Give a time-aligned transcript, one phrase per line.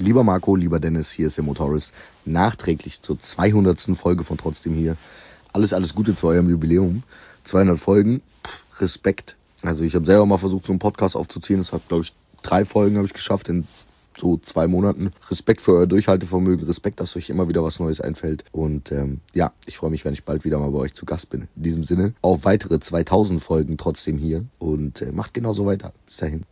[0.00, 1.92] Lieber Marco, lieber Dennis, hier ist der Motoris.
[2.24, 3.78] Nachträglich zur 200.
[3.94, 4.96] Folge von Trotzdem hier.
[5.52, 7.02] Alles, alles Gute zu eurem Jubiläum.
[7.44, 8.22] 200 Folgen.
[8.42, 9.36] Pff, Respekt.
[9.60, 11.58] Also ich habe selber mal versucht, so einen Podcast aufzuziehen.
[11.58, 13.66] Das hat, glaube ich, drei Folgen habe ich geschafft in
[14.16, 15.12] so zwei Monaten.
[15.28, 18.44] Respekt für euer Durchhaltevermögen, Respekt, dass euch immer wieder was Neues einfällt.
[18.52, 21.28] Und ähm, ja, ich freue mich, wenn ich bald wieder mal bei euch zu Gast
[21.28, 21.46] bin.
[21.56, 25.92] In diesem Sinne, auf weitere 2000 Folgen trotzdem hier und äh, macht genauso weiter.
[26.06, 26.46] Bis dahin.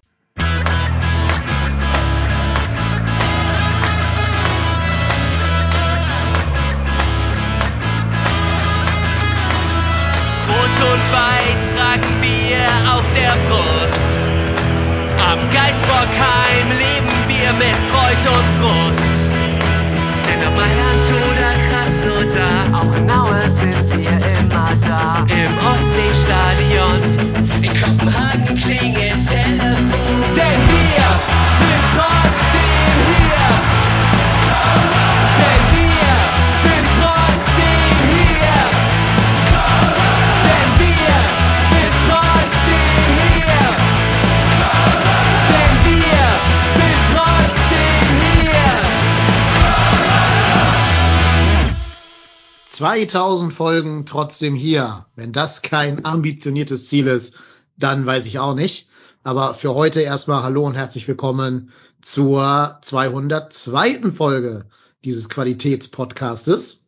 [53.09, 55.07] 2000 Folgen trotzdem hier.
[55.17, 57.37] Wenn das kein ambitioniertes Ziel ist,
[57.79, 58.89] dann weiß ich auch nicht.
[59.23, 61.71] Aber für heute erstmal Hallo und herzlich willkommen
[62.03, 64.13] zur 202.
[64.13, 64.67] Folge
[65.07, 66.85] dieses Qualitätspodcastes.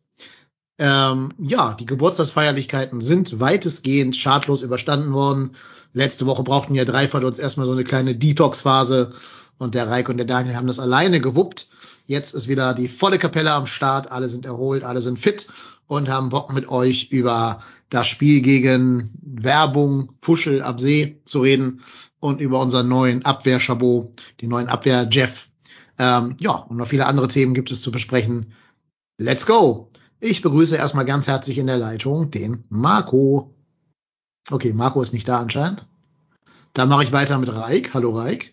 [0.77, 5.55] Ähm, ja, die Geburtstagsfeierlichkeiten sind weitestgehend schadlos überstanden worden.
[5.91, 9.13] Letzte Woche brauchten ja drei von uns erstmal so eine kleine Detox-Phase
[9.57, 11.67] und der Reik und der Daniel haben das alleine gewuppt.
[12.05, 15.47] Jetzt ist wieder die volle Kapelle am Start, alle sind erholt, alle sind fit
[15.91, 21.81] und haben Bock mit euch über das Spiel gegen Werbung, Puschel ab See zu reden
[22.21, 25.49] und über unseren neuen Abwehr-Chabot, den neuen Abwehr-Jeff.
[25.99, 28.53] Ähm, ja, und noch viele andere Themen gibt es zu besprechen.
[29.17, 29.91] Let's go!
[30.21, 33.53] Ich begrüße erstmal ganz herzlich in der Leitung den Marco.
[34.49, 35.85] Okay, Marco ist nicht da anscheinend.
[36.71, 37.93] Dann mache ich weiter mit Reik.
[37.93, 38.50] Hallo Reik.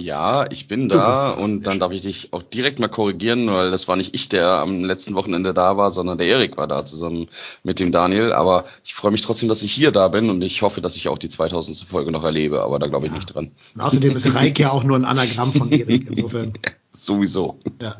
[0.00, 1.32] Ja, ich bin da.
[1.32, 4.46] und dann darf ich dich auch direkt mal korrigieren, weil das war nicht ich, der
[4.48, 7.28] am letzten Wochenende da war, sondern der Erik war da zusammen
[7.64, 8.32] mit dem Daniel.
[8.32, 11.08] Aber ich freue mich trotzdem, dass ich hier da bin und ich hoffe, dass ich
[11.08, 11.88] auch die 2000.
[11.88, 13.18] Folge noch erlebe, aber da glaube ich Ja.
[13.18, 13.52] nicht dran.
[13.74, 16.06] Und außerdem ist Reik ja auch nur ein Anagramm von Erik.
[16.08, 16.52] Insofern,
[16.92, 17.58] Sowieso.
[17.80, 17.96] ja.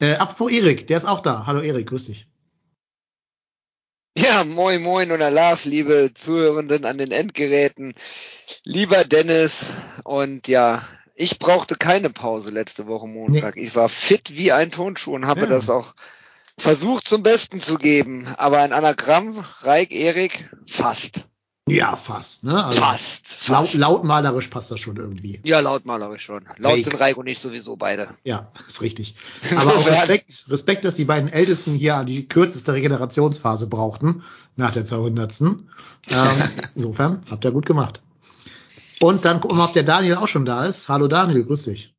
[0.00, 1.46] Äh, apropos Erik, der ist auch da.
[1.46, 2.26] Hallo Erik, grüß dich.
[4.16, 7.94] Ja, moin moin und Alaf, liebe Zuhörenden an den Endgeräten,
[8.62, 9.72] lieber Dennis
[10.04, 10.82] und ja,
[11.16, 13.56] ich brauchte keine Pause letzte Woche Montag.
[13.56, 15.46] Ich war fit wie ein Tonschuh und habe Ja.
[15.46, 15.94] das auch
[16.56, 18.28] versucht zum Besten zu geben.
[18.36, 21.24] Aber ein Anagramm, Reik, Erik, fast.
[21.66, 22.62] Ja, fast, ne?
[22.62, 23.48] Also, Fast.
[23.48, 23.74] Laut, fast.
[23.74, 25.40] lautmalerisch passt das schon irgendwie.
[25.44, 26.44] Ja, lautmalerisch schon.
[26.58, 26.84] Laut Reik.
[26.84, 28.10] sind Reik und ich sowieso beide.
[28.22, 29.16] Ja, ist richtig.
[29.56, 34.22] Aber auch Respekt, Respekt, dass die beiden Ältesten hier die kürzeste Regenerationsphase brauchten
[34.56, 35.40] nach der 200.
[35.40, 35.56] Ähm,
[36.74, 38.02] insofern habt ihr gut gemacht.
[39.00, 40.90] Und dann gucken wir, ob der Daniel auch schon da ist.
[40.90, 41.94] Hallo Daniel, grüß dich.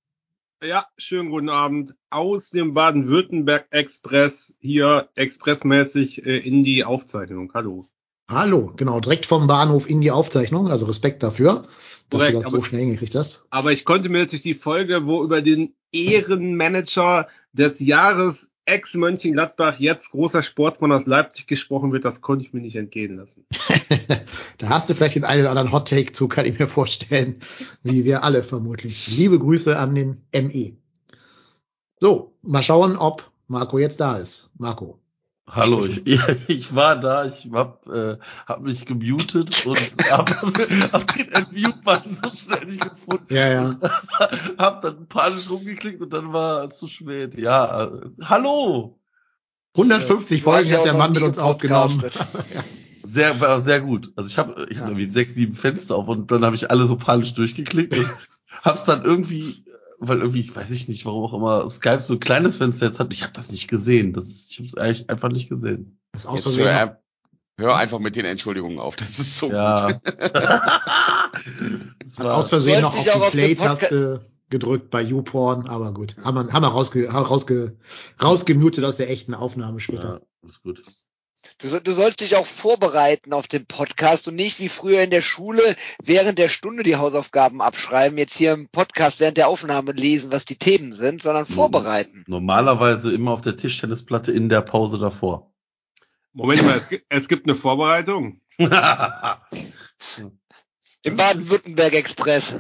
[0.63, 1.95] Ja, schönen guten Abend.
[2.11, 7.51] Aus dem Baden-Württemberg Express hier expressmäßig äh, in die Aufzeichnung.
[7.55, 7.87] Hallo.
[8.30, 10.69] Hallo, genau, direkt vom Bahnhof in die Aufzeichnung.
[10.69, 11.63] Also Respekt dafür,
[12.09, 13.46] dass Korrekt, du das so schnell hingekriegt hast.
[13.52, 20.09] Aber ich konnte mir natürlich die Folge, wo über den Ehrenmanager des Jahres Ex-Mönchengladbach, jetzt
[20.09, 23.46] großer Sportsmann aus Leipzig gesprochen wird, das konnte ich mir nicht entgehen lassen.
[24.57, 27.40] da hast du vielleicht den einen oder anderen Hot Take zu, kann ich mir vorstellen,
[27.84, 29.16] wie wir alle vermutlich.
[29.16, 30.78] Liebe Grüße an den ME.
[32.00, 34.50] So, mal schauen, ob Marco jetzt da ist.
[34.57, 35.00] Marco.
[35.47, 36.01] Hallo, ich,
[36.47, 38.17] ich war da, ich hab, äh,
[38.47, 39.78] hab mich gemutet und
[40.11, 43.33] hab, hab den Unmute-Button so schnell nicht gefunden.
[43.33, 43.79] Ja, ja.
[44.57, 47.38] hab dann panisch rumgeklickt und dann war es zu spät.
[47.38, 47.91] Ja, äh,
[48.23, 49.00] hallo!
[49.75, 52.01] 150 Du hast Folgen ja hat der Mann mit uns aufgenommen.
[53.03, 54.13] Sehr, war sehr gut.
[54.16, 56.88] Also ich habe ich hab irgendwie sechs, sieben Fenster auf und dann habe ich alle
[56.88, 58.09] so panisch durchgeklickt und
[58.63, 59.66] hab's dann irgendwie,
[60.07, 63.00] weil irgendwie, ich weiß ich nicht, warum auch immer Skype so ein kleines Fenster jetzt
[63.00, 63.12] hat.
[63.12, 64.13] Ich habe das nicht gesehen.
[64.13, 66.00] Das ist, ich habe es eigentlich einfach nicht gesehen.
[66.12, 66.65] Das ist aus Jetzt Versehen.
[66.65, 67.01] hör,
[67.57, 68.95] hör einfach mit den Entschuldigungen auf.
[68.95, 69.91] Das ist so Ja.
[69.91, 70.01] gut.
[70.06, 76.15] das Hat war, aus Versehen noch auf auch die Play-Taste gedrückt bei YouPorn, aber gut.
[76.24, 77.77] Haben wir, haben wir rausge, rausge,
[78.21, 80.21] rausgemutet aus der echten Aufnahme später.
[80.44, 80.81] ja, ist gut.
[81.59, 85.21] Du, du sollst dich auch vorbereiten auf den Podcast und nicht wie früher in der
[85.21, 90.31] Schule während der Stunde die Hausaufgaben abschreiben, jetzt hier im Podcast während der Aufnahme lesen,
[90.31, 92.24] was die Themen sind, sondern vorbereiten.
[92.27, 95.51] Normalerweise immer auf der Tischtennisplatte in der Pause davor.
[96.33, 98.42] Moment mal, es gibt, es gibt eine Vorbereitung.
[98.57, 98.69] Im
[101.18, 102.56] Baden-Württemberg Express.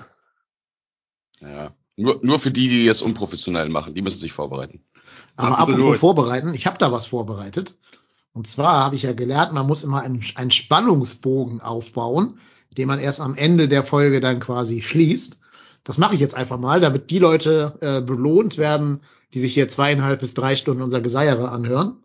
[1.41, 1.73] Ja.
[1.97, 4.83] Nur, nur für die, die es unprofessionell machen, die müssen sich vorbereiten.
[5.35, 5.81] Aber Absolut.
[5.81, 7.77] apropos vorbereiten, ich habe da was vorbereitet.
[8.35, 12.37] Und zwar habe ich ja gelernt, man muss immer einen, einen Spannungsbogen aufbauen,
[12.77, 15.39] den man erst am Ende der Folge dann quasi schließt.
[15.85, 18.99] Das mache ich jetzt einfach mal, damit die Leute äh, belohnt werden,
[19.33, 21.95] die sich hier zweieinhalb bis drei Stunden unser Geseiere anhören.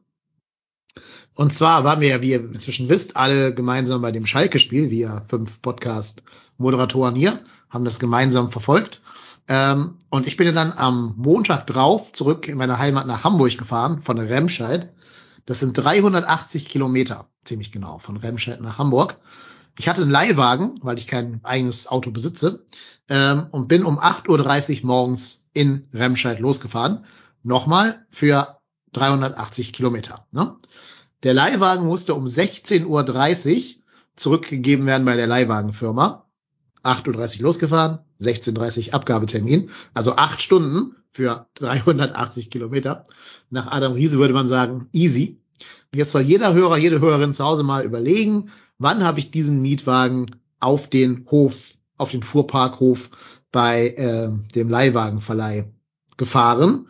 [1.35, 5.25] Und zwar waren wir ja, wie ihr inzwischen wisst, alle gemeinsam bei dem Schalke-Spiel, wir
[5.27, 7.41] fünf Podcast-Moderatoren hier,
[7.71, 9.03] haben das gemeinsam verfolgt.
[9.49, 14.01] Ähm, und ich bin dann am Montag drauf zurück in meine Heimat nach Hamburg gefahren,
[14.01, 14.93] von Remscheid.
[15.47, 19.19] Das sind 380 Kilometer, ziemlich genau, von Remscheid nach Hamburg.
[19.79, 22.67] Ich hatte einen Leihwagen, weil ich kein eigenes Auto besitze,
[23.09, 27.05] ähm, und bin um 8.30 Uhr morgens in Remscheid losgefahren.
[27.43, 28.59] Nochmal für
[28.93, 30.27] 380 Kilometer.
[30.33, 30.57] Ne?
[31.23, 33.83] Der Leihwagen musste um 16.30 Uhr
[34.17, 36.27] zurückgegeben werden bei der Leihwagenfirma.
[36.83, 39.71] 8.30 Uhr losgefahren, 16.30 Uhr Abgabetermin.
[39.93, 43.07] Also acht Stunden für 380 Kilometer.
[43.51, 45.39] Nach Adam Riese würde man sagen, easy.
[45.95, 50.27] Jetzt soll jeder Hörer, jede Hörerin zu Hause mal überlegen, wann habe ich diesen Mietwagen
[50.61, 53.11] auf den Hof, auf den Fuhrparkhof
[53.51, 55.65] bei äh, dem Leihwagenverleih
[56.17, 56.87] gefahren.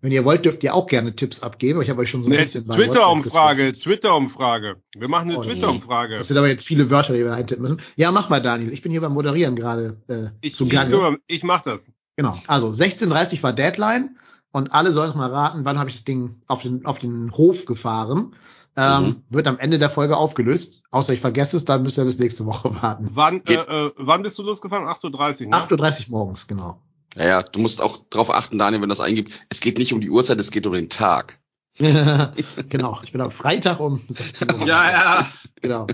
[0.00, 1.80] Wenn ihr wollt, dürft ihr auch gerne Tipps abgeben.
[1.80, 3.72] Ich habe euch schon so ein bisschen bei Twitter-Umfrage.
[3.72, 4.76] Twitter-Umfrage.
[4.94, 5.42] Wir machen eine Oh.
[5.42, 6.18] Twitter-Umfrage.
[6.18, 7.80] Das sind aber jetzt viele Wörter, die wir eintippen müssen.
[7.96, 8.70] Ja, mach mal, Daniel.
[8.72, 10.94] Ich bin hier beim Moderieren gerade äh, Ich, zu ich, Gange.
[10.94, 11.90] kümmere- ich mach das.
[12.16, 12.36] Genau.
[12.46, 14.16] Also 16.30 war Deadline
[14.52, 17.32] und alle sollen noch mal raten, wann habe ich das Ding auf den, auf den
[17.32, 18.34] Hof gefahren.
[18.76, 19.22] Ähm, Mhm.
[19.30, 20.82] Wird am Ende der Folge aufgelöst.
[20.90, 23.10] Außer ich vergesse es, dann müsst ihr bis nächste Woche warten.
[23.14, 24.86] Wann, äh, äh, wann bist du losgefahren?
[24.86, 25.56] 8.30 Uhr, ne?
[25.56, 26.80] 8.30 Uhr morgens, genau.
[27.14, 29.46] Naja, du musst auch drauf achten, Daniel, wenn das eingibt.
[29.48, 31.38] Es geht nicht um die Uhrzeit, es geht um den Tag.
[31.78, 33.00] genau.
[33.02, 34.66] Ich bin am Freitag um 16 Uhr.
[34.66, 35.28] Ja, ja.
[35.62, 35.86] Genau.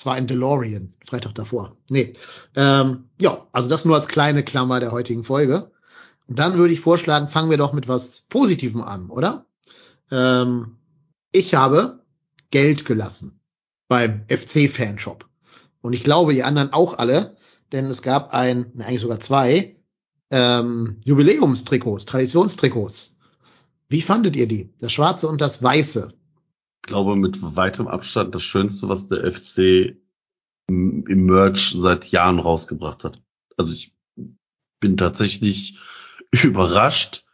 [0.00, 1.76] Es war ein DeLorean, Freitag davor.
[1.90, 2.14] Nee.
[2.56, 5.72] Ähm, ja, also das nur als kleine Klammer der heutigen Folge.
[6.26, 9.44] Und dann würde ich vorschlagen, fangen wir doch mit was Positivem an, oder?
[10.10, 10.78] Ähm,
[11.32, 12.02] ich habe
[12.50, 13.42] Geld gelassen
[13.88, 15.28] beim FC-Fanshop.
[15.82, 17.36] Und ich glaube, ihr anderen auch alle,
[17.72, 19.76] denn es gab ein, eigentlich sogar zwei,
[20.30, 23.18] ähm, Jubiläumstrikots, Traditionstrikots.
[23.90, 24.72] Wie fandet ihr die?
[24.78, 26.14] Das schwarze und das weiße.
[26.82, 29.96] Ich glaube, mit weitem Abstand das Schönste, was der FC
[30.68, 33.20] im Merch seit Jahren rausgebracht hat.
[33.56, 33.94] Also ich
[34.80, 35.78] bin tatsächlich
[36.42, 37.24] überrascht,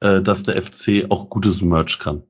[0.00, 2.22] äh, dass der FC auch gutes Merch kann.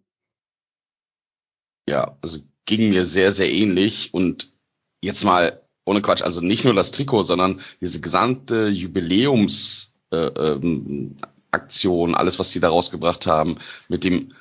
[1.89, 4.15] Ja, also ging mir sehr, sehr ähnlich.
[4.15, 4.53] Und
[5.01, 11.17] jetzt mal ohne Quatsch, also nicht nur das Trikot, sondern diese gesamte Jubiläums äh, ähm,
[11.51, 14.33] alles, was sie da rausgebracht haben, mit dem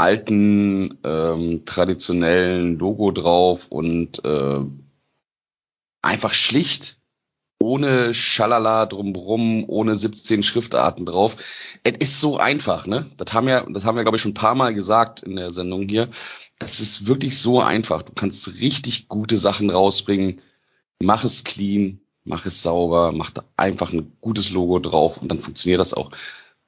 [0.00, 4.60] alten ähm, traditionellen Logo drauf und äh,
[6.00, 6.96] einfach schlicht,
[7.58, 11.36] ohne Schalala drumrum, ohne 17 Schriftarten drauf.
[11.84, 13.10] Es ist so einfach, ne?
[13.18, 15.50] Das haben wir, das haben wir, glaube ich, schon ein paar Mal gesagt in der
[15.50, 16.08] Sendung hier.
[16.58, 18.02] Es ist wirklich so einfach.
[18.02, 20.40] Du kannst richtig gute Sachen rausbringen.
[21.02, 25.40] Mach es clean, mach es sauber, mach da einfach ein gutes Logo drauf und dann
[25.40, 26.10] funktioniert das auch.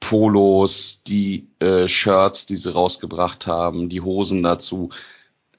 [0.03, 4.89] Polos, die äh, Shirts, die sie rausgebracht haben, die Hosen dazu.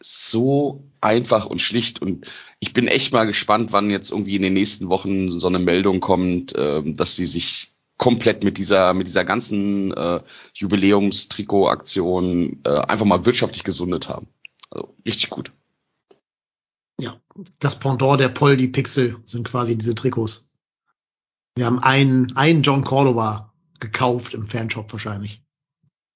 [0.01, 2.01] So einfach und schlicht.
[2.01, 2.27] Und
[2.59, 6.01] ich bin echt mal gespannt, wann jetzt irgendwie in den nächsten Wochen so eine Meldung
[6.01, 10.19] kommt, ähm, dass sie sich komplett mit dieser mit dieser ganzen äh,
[10.55, 14.27] Jubiläumstrikot-Aktion äh, einfach mal wirtschaftlich gesundet haben.
[14.69, 15.53] Also richtig gut.
[17.00, 17.15] Ja,
[17.59, 20.53] das Pendant der Poldi Pixel sind quasi diese Trikots.
[21.55, 23.52] Wir haben einen, einen John Cordova
[23.83, 25.43] gekauft im Fanshop wahrscheinlich.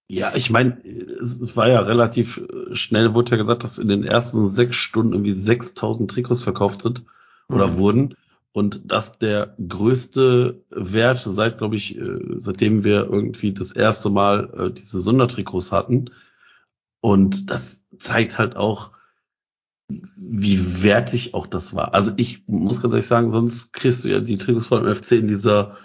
[0.10, 0.82] Ja, ich meine,
[1.20, 5.14] es, war ja relativ äh, schnell, wurde ja gesagt, dass in den ersten sechs Stunden
[5.14, 7.04] irgendwie 6000 Trikots verkauft sind
[7.50, 7.78] oder Mhm.
[7.78, 8.16] wurden.
[8.54, 14.50] Und dass der größte Wert seit, glaube ich, äh, seitdem wir irgendwie das erste Mal
[14.54, 16.12] äh, diese Sondertrikots hatten.
[17.02, 18.92] Und das zeigt halt auch,
[20.16, 21.94] wie wertig auch das war.
[21.94, 25.28] Also ich muss ganz ehrlich sagen, sonst kriegst du ja die Trikots vom FC in
[25.28, 25.78] dieser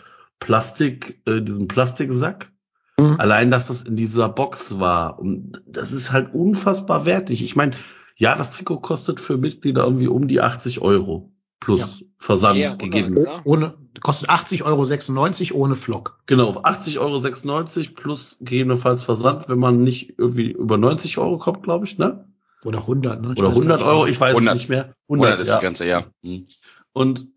[0.43, 2.51] Plastik, äh, diesem Plastiksack.
[2.99, 3.17] Mhm.
[3.19, 5.21] Allein, dass das in dieser Box war.
[5.21, 7.45] Und das ist halt unfassbar wertig.
[7.45, 7.77] Ich meine,
[8.17, 11.33] ja, das Trikot kostet für Mitglieder irgendwie um die 80 Euro.
[11.61, 12.07] Plus Ja.
[12.19, 13.25] Versand Ja, 100, gegeben.
[13.25, 13.41] ja.
[13.45, 16.19] Ohne, kostet 80,96 Euro ohne Flock.
[16.27, 21.85] Genau, 80,96 Euro plus gegebenenfalls Versand, wenn man nicht irgendwie über 90 Euro kommt, glaube
[21.87, 22.27] ich, ne?
[22.65, 23.33] Oder 100, ne?
[23.35, 23.87] Ich Oder weiß gar 100 nicht.
[23.89, 24.55] Euro, ich weiß 100.
[24.55, 24.93] es nicht mehr.
[25.09, 25.59] 100 ist ja.
[25.59, 26.05] die ganze, ja.
[26.25, 26.47] Hm.
[26.93, 27.29] Und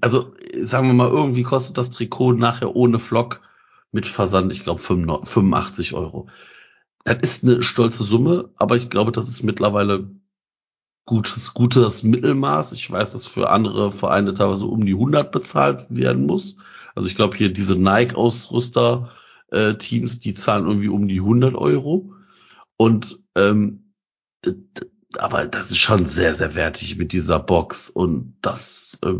[0.00, 3.40] also sagen wir mal, irgendwie kostet das Trikot nachher ohne Flock
[3.92, 6.28] mit Versand, ich glaube 85 Euro.
[7.04, 10.10] Das ist eine stolze Summe, aber ich glaube, das ist mittlerweile
[11.06, 12.72] gutes, gutes Mittelmaß.
[12.72, 16.56] Ich weiß, dass für andere Vereine teilweise um die 100 bezahlt werden muss.
[16.94, 19.10] Also ich glaube hier diese Nike-Ausrüster
[19.50, 22.12] äh, die zahlen irgendwie um die 100 Euro.
[22.76, 23.92] Und ähm,
[25.18, 27.88] aber das ist schon sehr, sehr wertig mit dieser Box.
[27.88, 29.14] Und das, äh,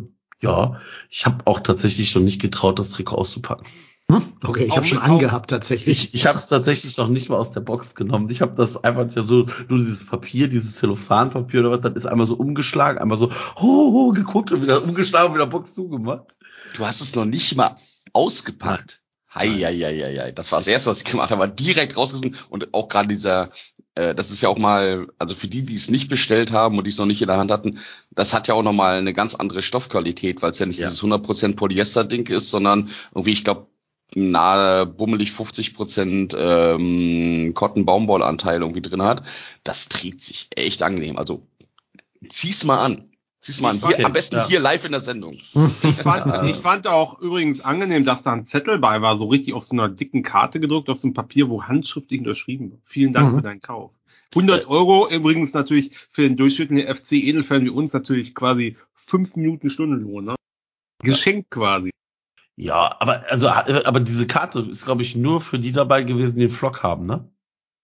[0.44, 3.66] ja, ich habe auch tatsächlich noch nicht getraut, das Trikot auszupacken.
[4.10, 4.22] Hm?
[4.44, 6.08] Okay, ich habe schon angehabt tatsächlich.
[6.08, 8.28] Ich, ich habe es tatsächlich noch nicht mal aus der Box genommen.
[8.28, 12.26] Ich habe das einfach so, nur dieses Papier, dieses Zellophanpapier oder was, das ist einmal
[12.26, 16.34] so umgeschlagen, einmal so ho, ho, geguckt und wieder umgeschlagen und wieder Box zugemacht.
[16.76, 17.76] Du hast es noch nicht mal
[18.12, 19.03] ausgepackt.
[19.34, 20.32] Hei, hei, hei, hei, hei.
[20.32, 23.50] Das war das erste, was ich gemacht habe, war direkt rausgerissen und auch gerade dieser,
[23.96, 26.84] äh, das ist ja auch mal, also für die, die es nicht bestellt haben und
[26.84, 27.78] die es noch nicht in der Hand hatten,
[28.12, 30.86] das hat ja auch nochmal eine ganz andere Stoffqualität, weil es ja nicht Ja.
[30.86, 33.66] dieses 100% Polyester-Ding ist, sondern irgendwie, ich glaube,
[34.14, 39.24] nahe bummelig 50% ähm, Cotton-Baumwollanteil irgendwie drin hat.
[39.64, 41.18] Das trägt sich echt angenehm.
[41.18, 41.46] Also
[42.28, 43.10] zieh's mal an.
[43.44, 43.74] Zieh's mal.
[43.76, 44.48] Hier, Okay, am besten ja.
[44.48, 45.34] hier live in der Sendung.
[45.34, 49.52] Ich fand, ich fand auch übrigens angenehm, dass da ein Zettel bei war, so richtig
[49.52, 52.78] auf so einer dicken Karte gedruckt, auf so einem Papier, wo handschriftlich unterschrieben war.
[52.84, 53.36] Vielen Dank Mhm.
[53.36, 53.90] für deinen Kauf.
[54.34, 60.24] 100 Euro übrigens natürlich für den durchschnittlichen FC-Edelfan wie uns natürlich quasi fünf Minuten Stundenlohn,
[60.24, 60.34] ne?
[61.02, 61.90] Geschenkt quasi.
[62.56, 66.46] Ja, aber also aber diese Karte ist glaube ich nur für die dabei gewesen, die
[66.46, 67.28] den Flock haben, ne?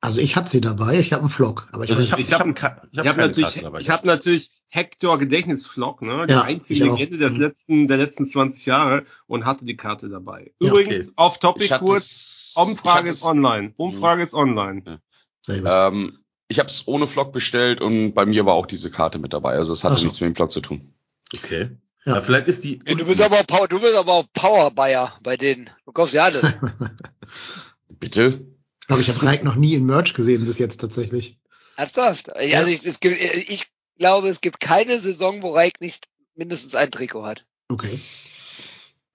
[0.03, 2.29] Also ich hatte sie dabei, ich habe einen Vlog, aber ich Also ich habe ich
[2.29, 3.81] ich hab, hab- ich Ich hab habe keine natürlich, dabei.
[3.81, 6.27] ich habe natürlich Hector Gedächtnisvlog, ne?
[6.27, 6.91] Die Ja, einzige ich.
[6.91, 7.41] Legende des Mhm.
[7.41, 10.53] letzten, der letzten 20 Jahre und hatte die Karte dabei.
[10.61, 11.13] Ja, Übrigens, okay.
[11.17, 13.75] off topic Ich kurz, Umfrage ich ist online.
[13.77, 15.01] Umfrage ist online.
[15.45, 15.69] sehr gut.
[15.71, 19.33] Ähm, ich habe es ohne Vlog bestellt und bei mir war auch diese Karte mit
[19.35, 19.53] dabei.
[19.57, 20.05] Also es hatte so.
[20.05, 20.95] nichts mit dem Vlog zu tun.
[21.35, 21.71] Okay.
[22.07, 22.15] Ja.
[22.15, 22.21] Ja.
[22.23, 22.81] vielleicht ist die.
[22.87, 25.69] Ja, du bist aber auch Power, du bist aber auch Power Buyer bei denen.
[25.85, 26.43] Du kaufst ja alles.
[28.01, 28.47] Bitte?
[28.91, 31.39] Ich glaube, ich habe Reik noch nie in Merch gesehen bis jetzt tatsächlich.
[31.77, 32.27] Ernsthaft?
[32.41, 32.59] Ja.
[32.59, 33.67] Also ich, es gibt, ich
[33.99, 37.47] glaube, es gibt keine Saison, wo Reik nicht mindestens ein Trikot hat.
[37.69, 38.01] Okay.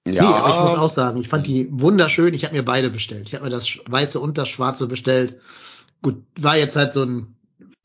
[0.08, 2.34] Ja, Nee, aber ich muss auch sagen, ich fand die wunderschön.
[2.34, 3.27] Ich habe mir beide bestellt.
[3.27, 5.41] Ich habe mir das weiße und das schwarze bestellt.
[6.01, 7.36] Gut, war jetzt halt so ein,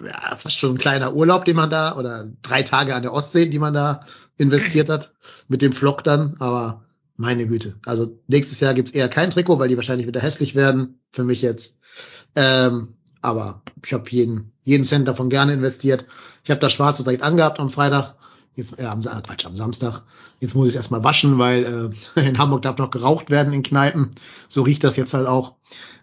[0.01, 3.47] ja, fast schon ein kleiner Urlaub, den man da, oder drei Tage an der Ostsee,
[3.47, 4.07] die man da
[4.37, 5.13] investiert hat,
[5.49, 6.85] mit dem Flock dann, aber
[7.17, 7.75] meine Güte.
[7.85, 11.43] Also nächstes Jahr gibt's eher kein Trikot, weil die wahrscheinlich wieder hässlich werden, für mich
[11.43, 11.80] jetzt.
[12.37, 16.07] Ähm, aber ich habe jeden, jeden Cent davon gerne investiert.
[16.45, 18.15] Ich habe das Schwarze direkt angehabt am Freitag.
[18.55, 20.03] Jetzt, äh, am, Sa- Quatsch, am Samstag.
[20.41, 24.11] Jetzt muss ich erstmal waschen, weil äh, in Hamburg darf noch geraucht werden in Kneipen.
[24.49, 25.55] So riecht das jetzt halt auch.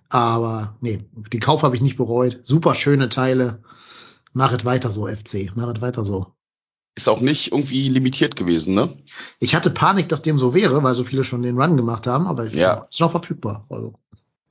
[0.10, 1.00] Aber nee,
[1.34, 2.39] den Kauf habe ich nicht bereut.
[2.43, 3.62] Super schöne Teile.
[4.34, 5.51] Machet weiter so, FC.
[5.55, 6.27] Machet weiter so.
[6.96, 8.98] ist auch nicht irgendwie limitiert gewesen, ne?
[9.39, 12.27] Ich hatte Panik, dass dem so wäre, weil so viele schon den Run gemacht haben,
[12.27, 12.86] aber Ja.
[12.89, 13.65] ist noch verfügbar.
[13.69, 13.93] Also,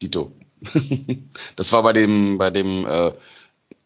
[0.02, 0.32] Dito.
[1.56, 3.12] Das war bei dem, bei dem, äh,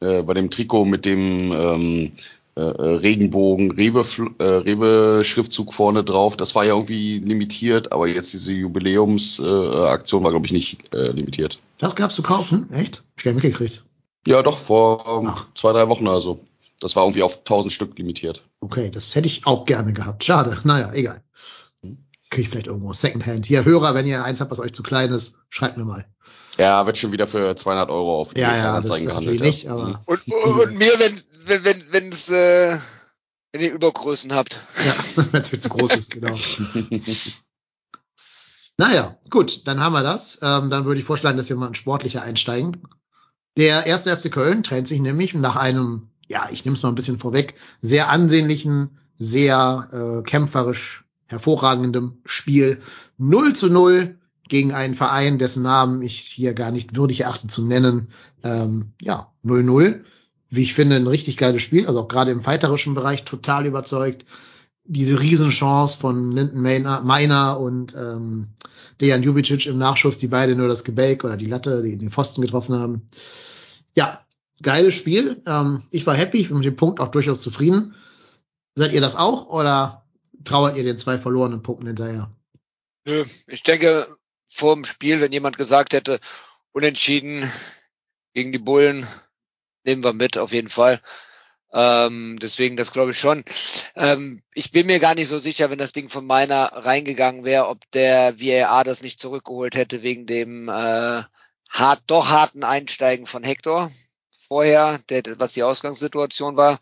[0.01, 2.13] äh, bei dem Trikot mit dem ähm,
[2.57, 4.05] äh, äh, Regenbogen Rewe,
[4.39, 6.37] äh, Rewe Schriftzug vorne drauf.
[6.37, 11.59] Das war ja irgendwie limitiert, aber jetzt diese Jubiläumsaktion äh, war glaube ich nicht limitiert.
[11.79, 12.71] das gab's zu kaufen?
[12.73, 13.05] Echt?
[13.17, 13.85] Ich gar nicht mitgekriegt.
[14.27, 15.47] Ja, doch vor Ach.
[15.55, 16.41] zwei drei Wochen oder so.
[16.81, 18.43] Das war irgendwie auf 1000 Stück limitiert.
[18.61, 20.25] Okay, das hätte ich auch gerne gehabt.
[20.25, 20.59] Schade.
[20.65, 21.23] Naja, egal.
[22.31, 23.47] Krieg ich vielleicht irgendwo Secondhand.
[23.47, 26.07] Hier, Hörer, wenn ihr eins habt, was euch zu klein ist, schreibt mir mal.
[26.59, 29.41] Ja, wird schon wieder für 200 Euro auf Ja, ja, das, das gehandelt.
[29.41, 29.73] nicht, ja.
[29.73, 32.77] aber Und, und mir, wenn, wenn, wenn, wenn's, äh,
[33.53, 34.61] wenn ihr Übergrößen habt.
[34.85, 34.95] ja,
[35.33, 36.37] wenn es viel zu groß ist, genau.
[38.77, 40.39] Naja, gut, dann haben wir das.
[40.43, 42.83] Ähm, dann würde ich vorschlagen, dass wir mal in sportlicher einsteigen.
[43.57, 46.95] Der erste FC Köln trennt sich nämlich nach einem, ja, ich nehme es mal ein
[46.95, 52.81] bisschen vorweg, sehr ansehnlichen, sehr äh, kämpferisch hervorragendem Spiel
[53.19, 54.19] 0 zu 0
[54.51, 58.09] gegen einen Verein, dessen Namen ich hier gar nicht würdig erachte zu nennen.
[58.45, 60.01] Ähm, ja, 0-0.
[60.51, 64.27] Wie ich finde, ein richtig geiles Spiel, also auch gerade im fighterischen Bereich total überzeugt.
[64.85, 68.49] Diese Riesenchance von Linden Meiner und ähm,
[69.01, 72.43] Dejan Jubicic im Nachschuss, die beide nur das Gebälk oder die Latte, die den Pfosten
[72.43, 73.09] getroffen haben.
[73.95, 74.21] Ja,
[74.61, 75.41] geiles Spiel.
[75.47, 77.95] Ähm, ich war happy, ich bin mit dem Punkt auch durchaus zufrieden.
[78.75, 80.05] Seid ihr das auch oder
[80.43, 82.29] trauert ihr den zwei verlorenen Punkten hinterher?
[83.05, 84.09] Nö, ich denke,
[84.51, 86.21] vor dem Spiel, wenn jemand gesagt hätte,
[86.73, 87.51] unentschieden
[88.35, 89.07] gegen die Bullen,
[89.85, 91.01] nehmen wir mit, auf jeden Fall.
[91.73, 93.45] Ähm, deswegen, das glaube ich schon.
[93.95, 97.69] Ähm, ich bin mir gar nicht so sicher, wenn das Ding von meiner reingegangen wäre,
[97.69, 101.23] ob der VAR das nicht zurückgeholt hätte wegen dem äh,
[101.69, 103.93] hart, doch harten Einsteigen von Hector
[104.49, 106.81] vorher, der, was die Ausgangssituation war.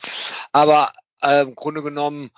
[0.52, 2.30] Aber äh, im Grunde genommen,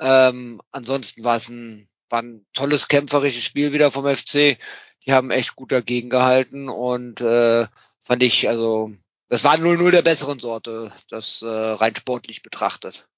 [0.00, 4.58] ähm, ansonsten war es ein, war ein tolles kämpferisches Spiel wieder vom FC.
[5.06, 7.66] Die haben echt gut dagegen gehalten und äh,
[8.02, 8.92] fand ich, also
[9.28, 13.08] Das war 0-0 der besseren Sorte, das äh, rein sportlich betrachtet.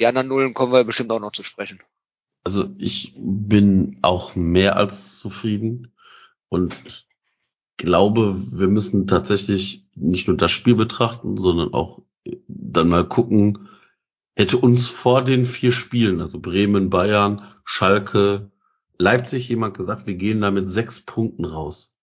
[0.00, 1.80] Die anderen Nullen kommen wir bestimmt auch noch zu sprechen.
[2.42, 5.94] Also ich bin auch mehr als zufrieden
[6.48, 7.06] und
[7.76, 12.02] glaube, wir müssen tatsächlich nicht nur das Spiel betrachten, sondern auch
[12.48, 13.68] dann mal gucken,
[14.36, 18.50] hätte uns vor den vier Spielen, also Bremen, Bayern, Schalke,
[18.98, 21.94] Leipzig jemand gesagt, wir gehen da mit sechs Punkten raus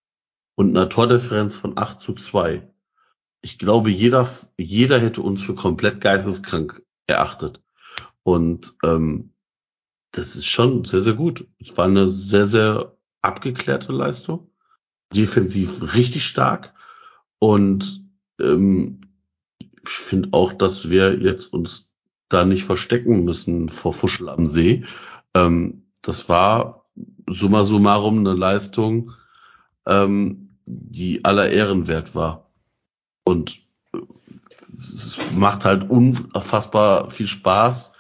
[0.56, 2.68] und einer Tordifferenz von 8 zu 2.
[3.42, 7.62] Ich glaube, jeder, jeder hätte uns für komplett geisteskrank erachtet.
[8.24, 9.34] Und ähm,
[10.12, 11.48] das ist schon sehr, sehr gut.
[11.60, 14.52] Es war eine sehr, sehr abgeklärte Leistung.
[15.14, 16.74] Defensiv richtig stark.
[17.40, 18.06] Und
[18.40, 19.02] ähm,
[19.84, 21.91] ich finde auch, dass wir jetzt uns
[22.34, 24.86] da nicht verstecken müssen vor Fuschel am See.
[25.34, 26.86] Ähm, das war
[27.28, 29.12] summa summarum eine Leistung,
[29.86, 32.52] ähm, die aller Ehren wert war.
[33.24, 33.62] Und
[34.74, 37.94] es macht halt unfassbar viel Spaß,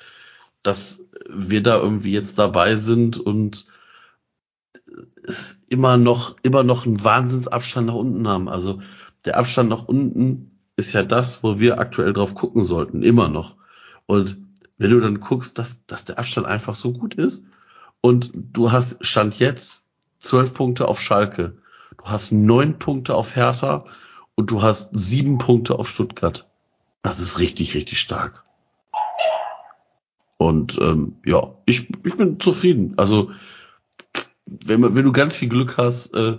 [0.63, 3.67] dass wir da irgendwie jetzt dabei sind und
[5.23, 8.49] es immer noch, immer noch einen Wahnsinnsabstand nach unten haben.
[8.49, 8.79] Also
[9.25, 13.57] der Abstand nach unten ist ja das, wo wir aktuell drauf gucken sollten, immer noch.
[14.11, 14.39] Und
[14.77, 17.45] wenn du dann guckst, dass, dass der Abstand einfach so gut ist
[18.01, 19.87] und du hast Stand jetzt
[20.19, 21.55] zwölf Punkte auf Schalke,
[21.97, 23.85] du hast neun Punkte auf Hertha
[24.35, 26.45] und du hast sieben Punkte auf Stuttgart.
[27.03, 28.43] Das ist richtig, richtig stark.
[30.35, 32.95] Und ähm, ja, ich, ich bin zufrieden.
[32.97, 33.31] Also
[34.45, 36.37] wenn, wenn du ganz viel Glück hast, äh,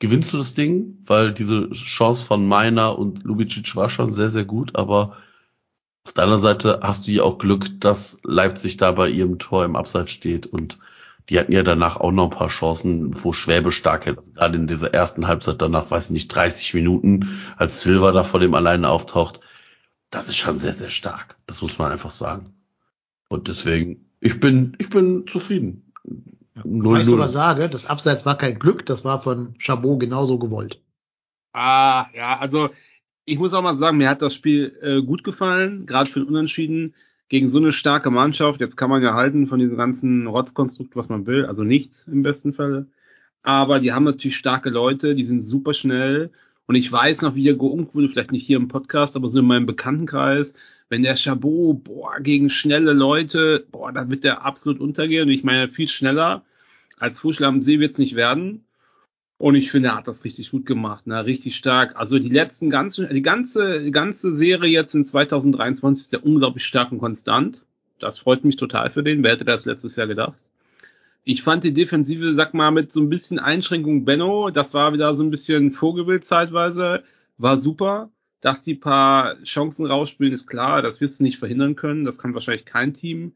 [0.00, 4.44] gewinnst du das Ding, weil diese Chance von Meiner und Lubicic war schon sehr, sehr
[4.44, 5.16] gut, aber
[6.06, 9.64] auf der anderen Seite hast du ja auch Glück, dass Leipzig da bei ihrem Tor
[9.64, 10.78] im Abseits steht und
[11.28, 14.20] die hatten ja danach auch noch ein paar Chancen, wo Schwäbe stark hält.
[14.20, 18.22] Also gerade in dieser ersten Halbzeit danach, weiß ich nicht, 30 Minuten, als Silva da
[18.22, 19.40] vor dem alleine auftaucht.
[20.10, 21.36] Das ist schon sehr, sehr stark.
[21.48, 22.54] Das muss man einfach sagen.
[23.28, 25.92] Und deswegen, ich bin, ich bin zufrieden.
[26.54, 30.38] Ja, Wobei ich sogar sage, das Abseits war kein Glück, das war von Chabot genauso
[30.38, 30.80] gewollt.
[31.52, 32.70] Ah, ja, also
[33.26, 36.28] ich muss auch mal sagen, mir hat das Spiel äh, gut gefallen, gerade für den
[36.28, 36.94] Unentschieden
[37.28, 38.60] gegen so eine starke Mannschaft.
[38.60, 42.22] Jetzt kann man ja halten von diesem ganzen Rotzkonstrukt, was man will, also nichts im
[42.22, 42.86] besten Falle.
[43.42, 46.30] Aber die haben natürlich starke Leute, die sind super schnell.
[46.66, 49.40] Und ich weiß noch, wie der geunkt wurde, vielleicht nicht hier im Podcast, aber so
[49.40, 50.54] in meinem Bekanntenkreis,
[50.88, 55.24] wenn der Chabot, boah, gegen schnelle Leute, boah, da wird der absolut untergehen.
[55.28, 56.44] Und ich meine, viel schneller
[56.98, 58.65] als Fuschel am See wird's nicht werden.
[59.38, 61.26] Und ich finde, er hat das richtig gut gemacht, ne?
[61.26, 61.96] richtig stark.
[61.96, 66.64] Also die letzten ganzen, die ganze, die ganze Serie jetzt in 2023 ist der unglaublich
[66.64, 67.62] stark und konstant.
[67.98, 69.22] Das freut mich total für den.
[69.22, 70.38] Wer hätte das letztes Jahr gedacht?
[71.24, 75.14] Ich fand die Defensive, sag mal, mit so ein bisschen Einschränkung Benno, das war wieder
[75.16, 77.02] so ein bisschen Vogelbild zeitweise,
[77.36, 78.10] war super.
[78.40, 82.04] Dass die paar Chancen rausspielen, ist klar, das wirst du nicht verhindern können.
[82.04, 83.32] Das kann wahrscheinlich kein Team.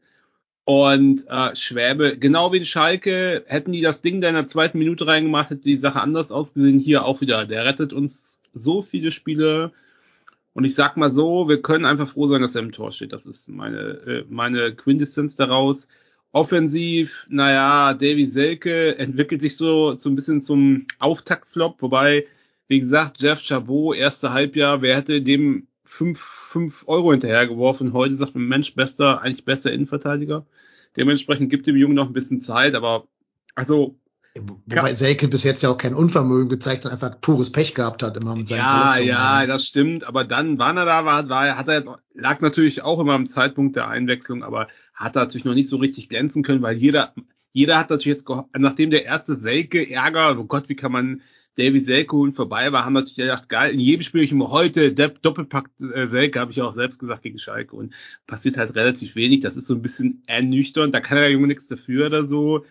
[0.63, 4.77] Und äh, Schwäbe, genau wie in Schalke, hätten die das Ding da in der zweiten
[4.77, 6.79] Minute reingemacht, hätte die Sache anders ausgesehen.
[6.79, 7.45] Hier auch wieder.
[7.45, 9.71] Der rettet uns so viele Spiele.
[10.53, 13.13] Und ich sag mal so, wir können einfach froh sein, dass er im Tor steht.
[13.13, 15.87] Das ist meine, äh, meine Quintessenz daraus.
[16.33, 22.25] Offensiv, naja, Davy Selke entwickelt sich so, so ein bisschen zum Auftaktflop, wobei,
[22.69, 27.93] wie gesagt, Jeff Chabot, erste Halbjahr, wer hätte dem fünf, fünf Euro hinterhergeworfen?
[27.93, 30.45] Heute sagt man, Mensch, bester, eigentlich besser Innenverteidiger.
[30.95, 33.07] Dementsprechend gibt dem Jungen noch ein bisschen Zeit, aber
[33.55, 33.97] also
[34.33, 34.93] Wobei.
[34.93, 38.33] Selke bis jetzt ja auch kein Unvermögen gezeigt hat, einfach pures Pech gehabt hat immer
[38.33, 40.05] mit seinen Ja, ja, das stimmt.
[40.05, 43.27] Aber dann, wann er da war, war hat er jetzt, lag natürlich auch immer am
[43.27, 47.13] Zeitpunkt der Einwechslung, aber hat er natürlich noch nicht so richtig glänzen können, weil jeder,
[47.51, 51.21] jeder hat natürlich jetzt, nachdem der erste Selke Ärger, oh Gott, wie kann man
[51.57, 54.93] Davy Selke holen vorbei war, haben natürlich gedacht, geil, in jedem Spiel ich immer heute
[54.93, 57.93] Doppelpack äh, Selke, habe ich auch selbst gesagt gegen Schalke und
[58.25, 59.41] passiert halt relativ wenig.
[59.41, 62.65] Das ist so ein bisschen ernüchternd, da kann der Junge nichts dafür oder so.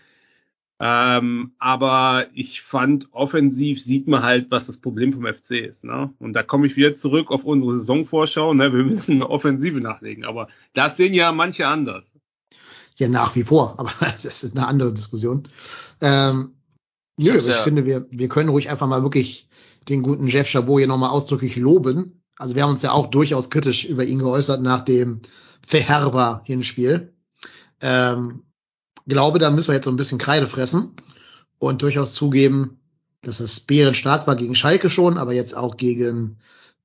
[0.83, 5.85] Ähm, aber ich fand, offensiv sieht man halt, was das Problem vom FC ist.
[5.85, 6.15] Ne?
[6.19, 8.55] Und da komme ich wieder zurück auf unsere Saisonvorschau.
[8.55, 8.73] Ne?
[8.73, 10.25] Wir müssen eine Offensive nachlegen.
[10.25, 12.15] Aber das sehen ja manche anders.
[12.97, 13.79] Ja, nach wie vor.
[13.79, 15.47] Aber das ist eine andere Diskussion.
[16.01, 16.55] Ähm,
[17.25, 19.49] nö, ich, ich ja finde, wir, wir können ruhig einfach mal wirklich
[19.89, 22.23] den guten Jeff Chabot hier nochmal ausdrücklich loben.
[22.37, 25.21] Also wir haben uns ja auch durchaus kritisch über ihn geäußert nach dem
[25.67, 27.13] Verherber-Hinspiel.
[27.81, 28.43] Ähm,
[29.07, 30.93] glaube, da müssen wir jetzt so ein bisschen Kreide fressen
[31.59, 32.81] und durchaus zugeben,
[33.23, 36.39] dass das Bären stark war gegen Schalke schon, aber jetzt auch gegen,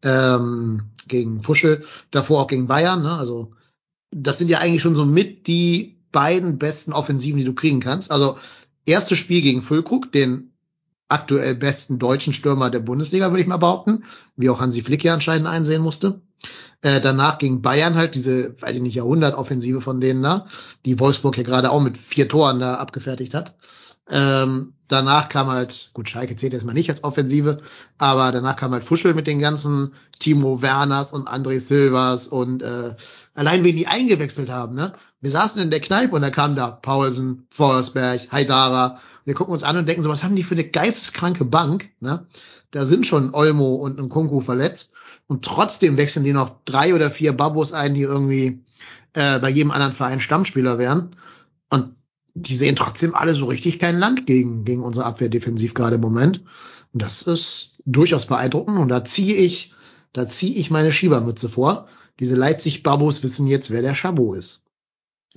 [0.04, 3.02] ähm, gegen Puschel, davor auch gegen Bayern.
[3.02, 3.18] Ne?
[3.18, 3.54] Also
[4.12, 8.12] das sind ja eigentlich schon so mit die beiden besten Offensiven, die du kriegen kannst.
[8.12, 8.38] Also
[8.86, 10.52] erstes Spiel gegen Füllkrug, den
[11.08, 14.04] aktuell besten deutschen Stürmer der Bundesliga, würde ich mal behaupten,
[14.36, 16.22] wie auch Hansi Flick ja anscheinend einsehen musste.
[16.82, 20.48] Äh, danach gegen Bayern halt diese, weiß ich nicht, Jahrhundertoffensive von denen da,
[20.86, 23.56] die Wolfsburg ja gerade auch mit vier Toren da abgefertigt hat.
[24.10, 27.58] Ähm, danach kam halt, gut, Schalke zählt jetzt mal nicht als Offensive,
[27.98, 32.96] aber danach kam halt Fuschel mit den ganzen Timo Werners und André Silvers und äh,
[33.36, 34.94] allein wen die eingewechselt haben, ne?
[35.22, 39.00] Wir saßen in der Kneipe und da kam da Paulsen, Forsberg, Haidara.
[39.26, 42.26] Wir gucken uns an und denken so, was haben die für eine geisteskranke Bank, ne?
[42.72, 44.94] Da sind schon Olmo und Nkunku verletzt
[45.28, 48.64] und trotzdem wechseln die noch drei oder vier Babos ein, die irgendwie
[49.14, 51.16] äh, bei jedem anderen Verein Stammspieler wären.
[51.70, 51.96] Und
[52.34, 56.02] die sehen trotzdem alle so richtig kein Land gegen, gegen unsere Abwehr defensiv gerade im
[56.02, 56.42] Moment.
[56.94, 59.74] Und das ist durchaus beeindruckend und da ziehe ich,
[60.14, 61.88] da ziehe ich meine Schiebermütze vor.
[62.20, 64.64] Diese Leipzig-Babos wissen jetzt, wer der Chabot ist.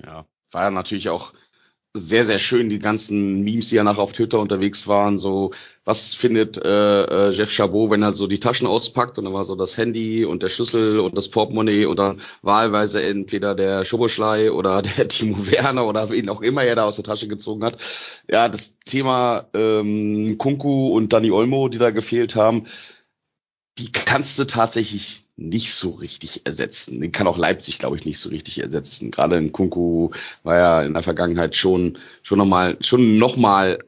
[0.03, 1.33] Ja, war ja natürlich auch
[1.95, 5.51] sehr, sehr schön, die ganzen Memes, die ja nachher auf Twitter unterwegs waren, so,
[5.85, 9.43] was findet äh, äh, Jeff Chabot, wenn er so die Taschen auspackt und dann war
[9.43, 14.51] so das Handy und der Schlüssel und das Portemonnaie und dann wahlweise entweder der Schoboschlei
[14.51, 17.77] oder der Timo Werner oder wen auch immer er da aus der Tasche gezogen hat.
[18.29, 22.67] Ja, das Thema ähm, Kunku und Dani Olmo, die da gefehlt haben,
[23.79, 26.99] die kannst du tatsächlich nicht so richtig ersetzen.
[26.99, 29.09] Den kann auch Leipzig, glaube ich, nicht so richtig ersetzen.
[29.09, 30.11] Gerade in Kunku
[30.43, 33.79] war ja in der Vergangenheit schon schon nochmal schon noch mal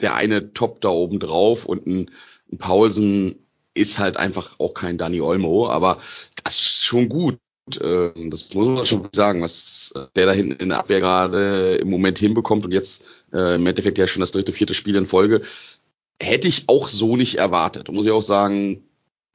[0.00, 2.10] der eine Top da oben drauf und ein,
[2.50, 5.98] ein Paulsen ist halt einfach auch kein Dani Olmo, aber
[6.42, 7.38] das ist schon gut.
[7.82, 11.90] Ähm, das muss man schon sagen, was der da hinten in der Abwehr gerade im
[11.90, 15.42] Moment hinbekommt und jetzt äh, im Endeffekt ja schon das dritte, vierte Spiel in Folge,
[16.20, 17.88] hätte ich auch so nicht erwartet.
[17.88, 18.87] Da muss ich auch sagen,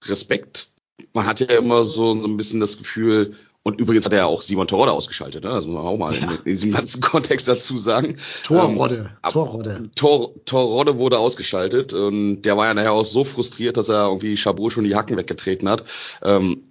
[0.04, 0.68] Respekt
[1.14, 3.36] man hat ja immer so, so ein bisschen das Gefühl,
[3.66, 5.52] und übrigens hat er ja auch Simon Torode ausgeschaltet, ne?
[5.52, 6.24] Das muss man auch mal ja.
[6.24, 8.18] in, in, diesem ganzen Kontext dazu sagen.
[8.44, 9.12] Torrodde.
[9.24, 9.90] Ähm, Torrodde.
[9.96, 14.36] Tor, Torrodde wurde ausgeschaltet und der war ja nachher auch so frustriert, dass er irgendwie
[14.36, 15.86] Chabot schon die Hacken weggetreten hat.
[16.24, 16.64] Ähm,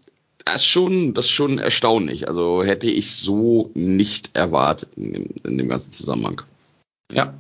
[0.44, 2.28] das ist schon, das ist schon erstaunlich.
[2.28, 6.42] Also hätte ich so nicht erwartet in dem, in dem ganzen Zusammenhang.
[7.10, 7.32] Ja.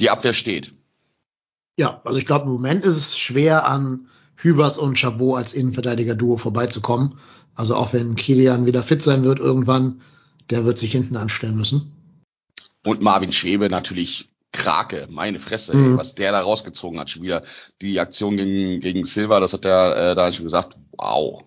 [0.00, 0.72] Die Abwehr steht.
[1.78, 6.36] Ja, also ich glaube, im Moment ist es schwer an Hübers und Chabot als Innenverteidiger-Duo
[6.36, 7.18] vorbeizukommen.
[7.54, 10.00] Also auch wenn Kilian wieder fit sein wird irgendwann,
[10.50, 11.92] der wird sich hinten anstellen müssen.
[12.84, 15.92] Und Marvin Schwebe natürlich Krake, meine Fresse, mhm.
[15.92, 17.10] ey, was der da rausgezogen hat.
[17.10, 17.44] Schon wieder
[17.80, 20.76] die Aktion gegen, gegen Silva, das hat er äh, da schon gesagt.
[20.92, 21.44] Wow.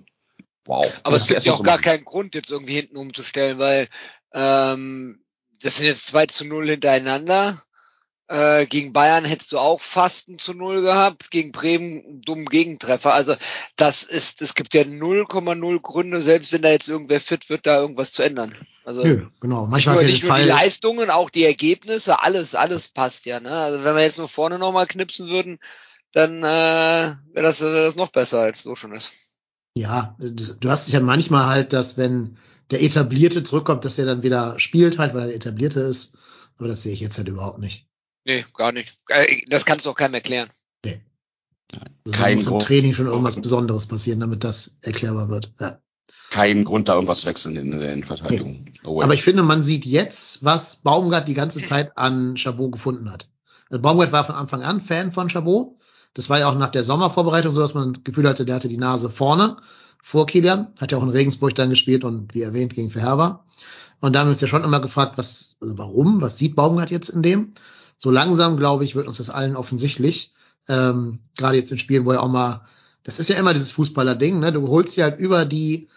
[0.65, 0.85] Wow.
[1.03, 3.89] Aber das es gibt ja auch gar keinen Grund, jetzt irgendwie hinten umzustellen, weil
[4.33, 5.19] ähm,
[5.61, 7.61] das sind jetzt 2 zu 0 hintereinander.
[8.31, 12.45] Äh, gegen Bayern hättest du auch fast ein zu null gehabt, gegen Bremen einen dummen
[12.45, 13.13] Gegentreffer.
[13.13, 13.35] Also
[13.75, 17.81] das ist, es gibt ja 0,0 Gründe, selbst wenn da jetzt irgendwer fit wird, da
[17.81, 18.55] irgendwas zu ändern.
[18.85, 19.67] Also Nö, genau.
[19.67, 23.41] Manchmal nicht nur, nicht nur die Leistungen, auch die Ergebnisse, alles, alles passt ja.
[23.41, 23.51] Ne?
[23.51, 25.59] Also wenn wir jetzt nur vorne nochmal knipsen würden,
[26.13, 29.11] dann äh, wäre das, das noch besser, als so schon ist.
[29.75, 32.37] Ja, das, du hast es ja manchmal halt, dass wenn
[32.71, 36.17] der Etablierte zurückkommt, dass er dann wieder spielt halt, weil er der Etablierte ist.
[36.57, 37.90] Aber das sehe ich jetzt halt überhaupt nicht.
[38.25, 38.97] Nee, gar nicht.
[39.07, 40.49] Äh, das kannst du auch keinem erklären.
[40.85, 41.01] Nee.
[42.05, 45.51] Also Kein muss im Training schon irgendwas Besonderes passieren, damit das erklärbar wird.
[45.59, 45.79] Ja.
[46.29, 48.63] Kein Grund, da irgendwas wechseln in der Innenverteidigung.
[48.63, 48.73] Nee.
[48.85, 53.11] Oh, Aber ich finde, man sieht jetzt, was Baumgart die ganze Zeit an Chabot gefunden
[53.11, 53.27] hat.
[53.69, 55.75] Also Baumgart war von Anfang an Fan von Chabot.
[56.13, 58.69] Das war ja auch nach der Sommervorbereitung so, dass man das Gefühl hatte, der hatte
[58.69, 59.57] die Nase vorne
[60.01, 60.67] vor Kilian.
[60.79, 63.45] Hat ja auch in Regensburg dann gespielt und wie erwähnt gegen Verherber.
[63.99, 66.91] Und da haben wir uns ja schon immer gefragt, was, also warum, was sieht Baumgart
[66.91, 67.53] jetzt in dem?
[68.01, 70.33] So langsam, glaube ich, wird uns das allen offensichtlich.
[70.67, 72.65] Ähm, Gerade jetzt in Spielen, wo er auch mal,
[73.03, 74.51] das ist ja immer dieses Fußballer-Ding, ne?
[74.51, 75.87] Du holst dir halt über die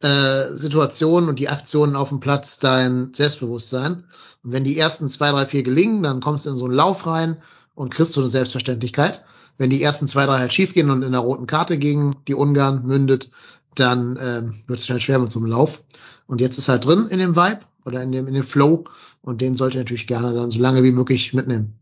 [0.00, 4.04] äh, Situationen und die Aktionen auf dem Platz dein Selbstbewusstsein.
[4.42, 7.06] Und wenn die ersten zwei, drei, vier gelingen, dann kommst du in so einen Lauf
[7.06, 7.36] rein
[7.74, 9.22] und kriegst so eine Selbstverständlichkeit.
[9.58, 12.34] Wenn die ersten zwei, drei halt schief gehen und in der roten Karte gegen die
[12.34, 13.30] Ungarn mündet,
[13.74, 15.84] dann ähm, wird es schnell schwer mit so einem Lauf.
[16.26, 18.84] Und jetzt ist halt drin in dem Vibe oder in dem, in dem Flow
[19.20, 21.78] und den sollte natürlich gerne dann so lange wie möglich mitnehmen.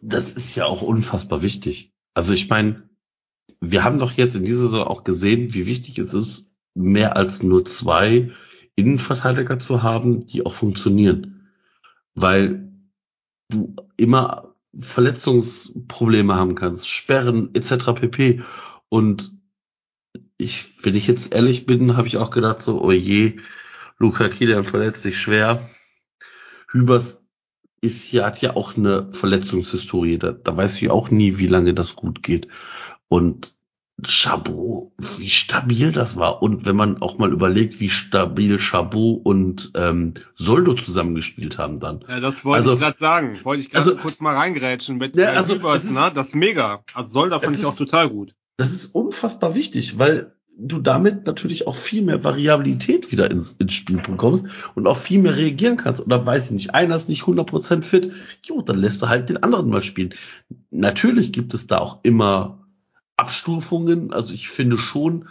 [0.00, 1.92] Das ist ja auch unfassbar wichtig.
[2.14, 2.88] Also ich meine,
[3.60, 7.42] wir haben doch jetzt in dieser Saison auch gesehen, wie wichtig es ist, mehr als
[7.42, 8.32] nur zwei
[8.74, 11.48] Innenverteidiger zu haben, die auch funktionieren.
[12.14, 12.72] Weil
[13.48, 17.92] du immer Verletzungsprobleme haben kannst, Sperren etc.
[17.94, 18.42] pp.
[18.88, 19.34] Und
[20.38, 23.38] ich, wenn ich jetzt ehrlich bin, habe ich auch gedacht so, oh je,
[23.98, 25.68] Luca Kilian verletzt sich schwer.
[26.70, 27.22] Hübers
[27.80, 30.18] ist ja, hat ja auch eine Verletzungshistorie.
[30.18, 32.48] Da, da weiß ich auch nie, wie lange das gut geht.
[33.08, 33.54] Und
[34.06, 36.42] Chabot, wie stabil das war.
[36.42, 42.04] Und wenn man auch mal überlegt, wie stabil Chabot und ähm, Soldo zusammengespielt haben dann.
[42.06, 43.40] Ja, das wollte Also- ich gerade sagen.
[43.44, 46.12] Wollte ich gerade also- kurz mal reingrätschen mit Ja, äh, also, ist- ne?
[46.14, 46.84] Das ist mega.
[46.92, 48.34] Also Solda fand ich auch ist- total gut.
[48.58, 53.74] Das ist unfassbar wichtig, weil du damit natürlich auch viel mehr Variabilität wieder ins, ins
[53.74, 56.00] Spiel bekommst und auch viel mehr reagieren kannst.
[56.00, 59.42] Oder weiß ich nicht, einer ist nicht 100% fit, jo, dann lässt du halt den
[59.42, 60.14] anderen mal spielen.
[60.70, 62.66] Natürlich gibt es da auch immer
[63.16, 64.12] Abstufungen.
[64.12, 65.28] Also ich finde schon,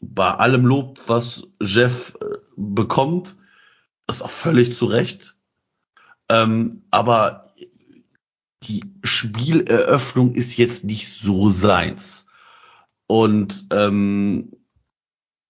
[0.00, 3.36] bei allem Lob, was Jeff äh, bekommt,
[4.08, 5.36] ist auch völlig zu Recht.
[6.28, 7.42] Ähm, aber
[8.62, 12.15] die Spieleröffnung ist jetzt nicht so seins.
[13.06, 14.52] Und ähm,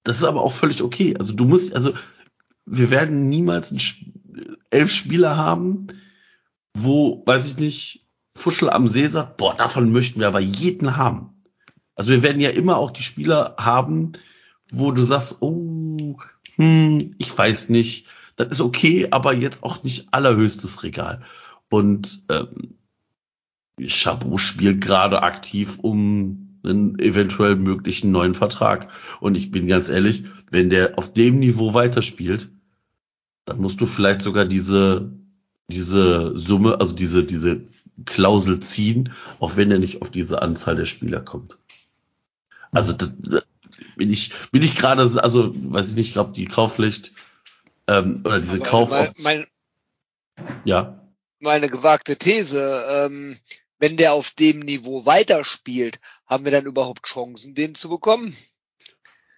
[0.04, 1.16] das ist aber auch völlig okay.
[1.18, 1.92] Also du musst, also
[2.64, 4.12] wir werden niemals Sp
[4.70, 5.86] elf Spieler haben,
[6.74, 11.42] wo, weiß ich nicht, Fuschel am See sagt, boah, davon möchten wir aber jeden haben.
[11.94, 14.12] Also wir werden ja immer auch die Spieler haben,
[14.70, 16.18] wo du sagst, oh,
[16.56, 21.22] hm, ich weiß nicht, das ist okay, aber jetzt auch nicht allerhöchstes Regal.
[21.70, 22.76] Und ähm,
[23.88, 28.88] Chabot spielt gerade aktiv um einen eventuell möglichen neuen Vertrag.
[29.20, 32.50] Und ich bin ganz ehrlich, wenn der auf dem Niveau weiterspielt,
[33.44, 35.10] dann musst du vielleicht sogar diese,
[35.68, 37.62] diese Summe, also diese, diese
[38.04, 41.58] Klausel ziehen, auch wenn er nicht auf diese Anzahl der Spieler kommt.
[42.72, 43.12] Also das,
[43.96, 47.12] bin ich, bin ich gerade, also weiß ich nicht, ich glaube die Kaufpflicht
[47.86, 48.90] ähm, oder diese Aber Kauf,
[50.64, 51.00] ja,
[51.40, 52.84] mal eine gewagte These.
[52.88, 53.36] Ähm,
[53.78, 58.36] wenn der auf dem Niveau weiterspielt, haben wir dann überhaupt Chancen, den zu bekommen?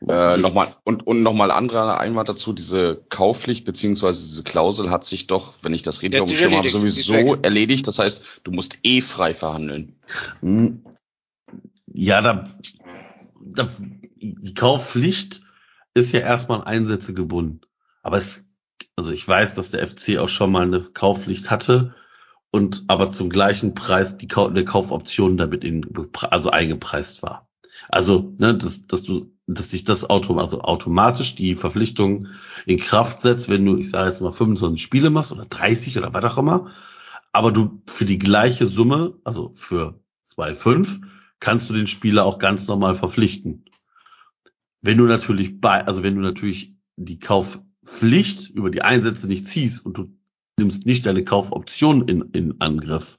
[0.06, 5.26] Äh, nochmal, und, und nochmal anderer Einwand dazu, diese Kaufpflicht beziehungsweise diese Klausel hat sich
[5.26, 7.88] doch, wenn ich das richtig auf dem habe, sowieso erledigt.
[7.88, 9.96] Das heißt, du musst eh frei verhandeln.
[10.40, 10.84] Hm,
[11.92, 12.48] Ja, da,
[13.40, 13.68] da,
[14.20, 15.40] die Kaufpflicht
[15.94, 17.62] ist ja erstmal an Einsätze gebunden.
[18.02, 18.52] Aber es,
[18.94, 21.96] also ich weiß, dass der FC auch schon mal eine Kaufpflicht hatte
[22.50, 25.86] und aber zum gleichen Preis die Kau eine Kaufoption damit in,
[26.30, 27.48] also eingepreist war.
[27.88, 32.28] Also, ne, dass, dass du, dass sich das Auto, also automatisch die Verpflichtung
[32.66, 36.12] in Kraft setzt, wenn du, ich sage jetzt mal 25 Spiele machst oder 30 oder
[36.12, 36.70] was auch immer,
[37.32, 40.00] aber du für die gleiche Summe, also für
[40.34, 41.02] 2,5,
[41.40, 43.64] kannst du den Spieler auch ganz normal verpflichten.
[44.80, 49.84] Wenn du natürlich bei, also wenn du natürlich die Kaufpflicht über die Einsätze nicht ziehst
[49.84, 50.17] und du
[50.58, 53.18] nimmst nicht deine Kaufoption in, in Angriff,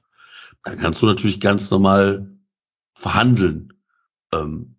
[0.62, 2.38] dann kannst du natürlich ganz normal
[2.94, 3.72] verhandeln.
[4.32, 4.76] Ähm,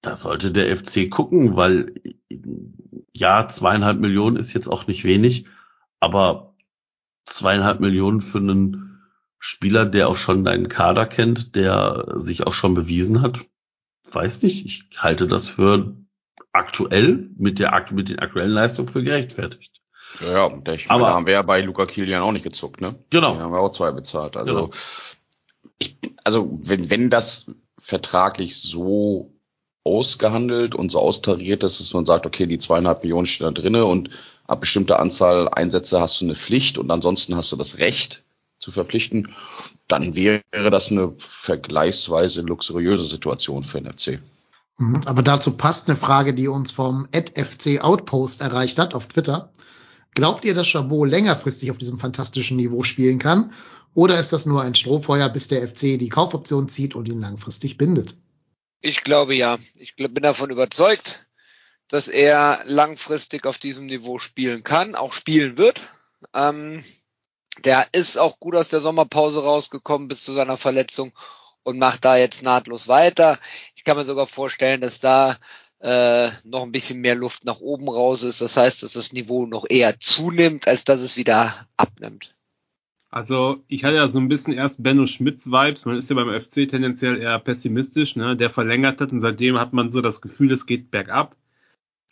[0.00, 1.94] da sollte der FC gucken, weil
[3.12, 5.46] ja, zweieinhalb Millionen ist jetzt auch nicht wenig,
[6.00, 6.54] aber
[7.24, 9.02] zweieinhalb Millionen für einen
[9.38, 13.44] Spieler, der auch schon deinen Kader kennt, der sich auch schon bewiesen hat,
[14.10, 14.64] weiß nicht.
[14.64, 15.96] Ich halte das für
[16.52, 19.82] aktuell mit der mit den aktuellen Leistungen für gerechtfertigt.
[20.24, 22.94] Ja, ich meine, Aber- da haben wir ja bei Luca Kilian auch nicht gezuckt, ne?
[23.10, 23.32] Genau.
[23.34, 24.36] Den haben wir auch zwei bezahlt.
[24.36, 24.70] Also, Genau.
[25.78, 29.32] ich, also wenn, wenn das vertraglich so
[29.84, 33.84] ausgehandelt und so austariert ist, dass man sagt, okay, die zweieinhalb Millionen stehen da drinne
[33.84, 34.10] und
[34.46, 38.24] ab bestimmter Anzahl Einsätze hast du eine Pflicht und ansonsten hast du das Recht
[38.58, 39.34] zu verpflichten,
[39.86, 44.18] dann wäre das eine vergleichsweise luxuriöse Situation für den FC.
[44.78, 49.50] Mhm, Aber dazu passt eine Frage, die uns vom FC Outpost erreicht hat auf Twitter.
[50.16, 53.52] Glaubt ihr, dass Chabot längerfristig auf diesem fantastischen Niveau spielen kann?
[53.92, 57.76] Oder ist das nur ein Strohfeuer, bis der FC die Kaufoption zieht und ihn langfristig
[57.76, 58.16] bindet?
[58.80, 59.58] Ich glaube ja.
[59.74, 61.26] Ich bin davon überzeugt,
[61.88, 65.82] dass er langfristig auf diesem Niveau spielen kann, auch spielen wird.
[66.32, 66.82] Ähm,
[67.62, 71.12] der ist auch gut aus der Sommerpause rausgekommen bis zu seiner Verletzung
[71.62, 73.38] und macht da jetzt nahtlos weiter.
[73.74, 75.36] Ich kann mir sogar vorstellen, dass da
[75.80, 78.40] äh, noch ein bisschen mehr Luft nach oben raus ist.
[78.40, 82.34] Das heißt, dass das Niveau noch eher zunimmt, als dass es wieder abnimmt.
[83.10, 85.84] Also ich hatte ja so ein bisschen erst Benno Schmitz Vibes.
[85.84, 88.36] Man ist ja beim FC tendenziell eher pessimistisch, ne?
[88.36, 91.36] Der verlängert hat und seitdem hat man so das Gefühl, es geht bergab.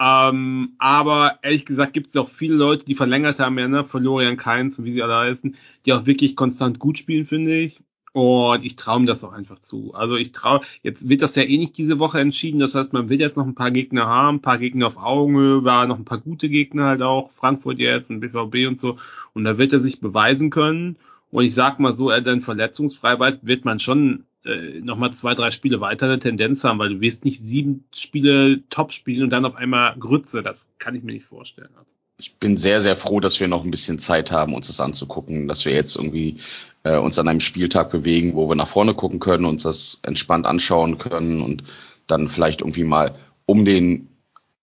[0.00, 3.84] Ähm, aber ehrlich gesagt gibt es auch viele Leute, die verlängert haben, ja, ne?
[3.84, 7.80] Florian Kainz und wie sie alle heißen, die auch wirklich konstant gut spielen, finde ich.
[8.14, 9.92] Und ich traue ihm das auch einfach zu.
[9.92, 12.60] Also ich traue, jetzt wird das ja eh nicht diese Woche entschieden.
[12.60, 15.64] Das heißt, man will jetzt noch ein paar Gegner haben, ein paar Gegner auf Augenhöhe,
[15.64, 18.98] war noch ein paar gute Gegner halt auch, Frankfurt jetzt und BVB und so.
[19.32, 20.94] Und da wird er sich beweisen können.
[21.32, 25.34] Und ich sag mal so, er dann verletzungsfrei bleibt, wird man schon äh, nochmal zwei,
[25.34, 29.30] drei Spiele weiter eine Tendenz haben, weil du wirst nicht sieben Spiele top spielen und
[29.30, 30.44] dann auf einmal Grütze.
[30.44, 31.70] Das kann ich mir nicht vorstellen.
[31.76, 31.92] Also.
[32.24, 35.46] Ich bin sehr, sehr froh, dass wir noch ein bisschen Zeit haben, uns das anzugucken,
[35.46, 36.38] dass wir jetzt irgendwie
[36.82, 40.46] äh, uns an einem Spieltag bewegen, wo wir nach vorne gucken können, uns das entspannt
[40.46, 41.64] anschauen können und
[42.06, 44.08] dann vielleicht irgendwie mal um den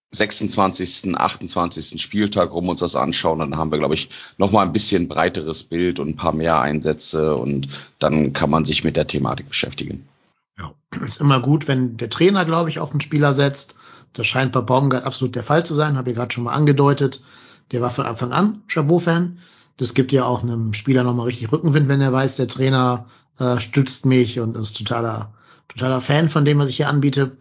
[0.09, 2.01] 26., 28.
[2.01, 5.61] Spieltag rum uns das anschauen, dann haben wir, glaube ich, noch mal ein bisschen breiteres
[5.61, 7.67] Bild und ein paar mehr Einsätze und
[7.99, 10.07] dann kann man sich mit der Thematik beschäftigen.
[10.57, 10.73] Ja,
[11.05, 13.75] ist immer gut, wenn der Trainer, glaube ich, auf einen Spieler setzt.
[14.13, 17.21] Das scheint bei Baumgart absolut der Fall zu sein, habe ich gerade schon mal angedeutet.
[17.71, 19.39] Der war von Anfang an Chabot-Fan.
[19.77, 23.07] Das gibt ja auch einem Spieler nochmal richtig Rückenwind, wenn er weiß, der Trainer
[23.39, 25.33] äh, stützt mich und ist totaler,
[25.69, 27.37] totaler Fan von dem, was ich hier anbiete.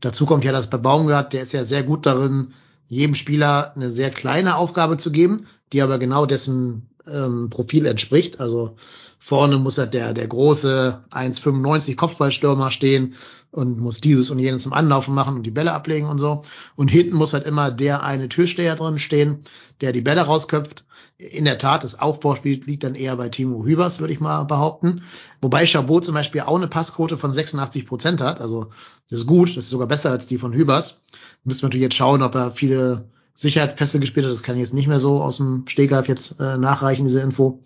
[0.00, 2.52] Dazu kommt ja, dass bei Baumgart, der ist ja sehr gut darin,
[2.86, 8.40] jedem Spieler eine sehr kleine Aufgabe zu geben, die aber genau dessen ähm, Profil entspricht.
[8.40, 8.76] Also
[9.24, 13.14] vorne muss halt der, der große 1,95 Kopfballstürmer stehen
[13.52, 16.42] und muss dieses und jenes im Anlaufen machen und die Bälle ablegen und so.
[16.76, 19.44] Und hinten muss halt immer der eine Türsteher drin stehen,
[19.80, 20.84] der die Bälle rausköpft.
[21.16, 25.00] In der Tat, das Aufbauspiel liegt dann eher bei Timo Hübers, würde ich mal behaupten.
[25.40, 28.42] Wobei Chabot zum Beispiel auch eine Passquote von 86 Prozent hat.
[28.42, 28.66] Also
[29.08, 31.00] das ist gut, das ist sogar besser als die von Hübers.
[31.44, 34.32] Müssen wir natürlich jetzt schauen, ob er viele Sicherheitspässe gespielt hat.
[34.32, 37.62] Das kann ich jetzt nicht mehr so aus dem Stegreif jetzt äh, nachreichen, diese Info.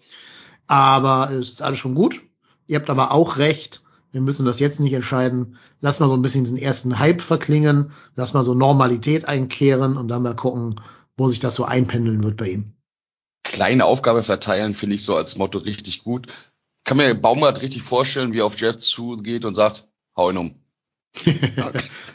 [0.68, 2.22] Aber es ist alles schon gut.
[2.68, 3.82] Ihr habt aber auch recht.
[4.12, 5.56] Wir müssen das jetzt nicht entscheiden.
[5.80, 7.92] Lass mal so ein bisschen diesen ersten Hype verklingen.
[8.14, 10.80] Lass mal so Normalität einkehren und dann mal gucken,
[11.16, 12.74] wo sich das so einpendeln wird bei ihm.
[13.42, 16.32] Kleine Aufgabe verteilen finde ich so als Motto richtig gut.
[16.84, 20.54] Kann mir Baumgart richtig vorstellen, wie er auf Jeff zugeht und sagt, hau ihn um.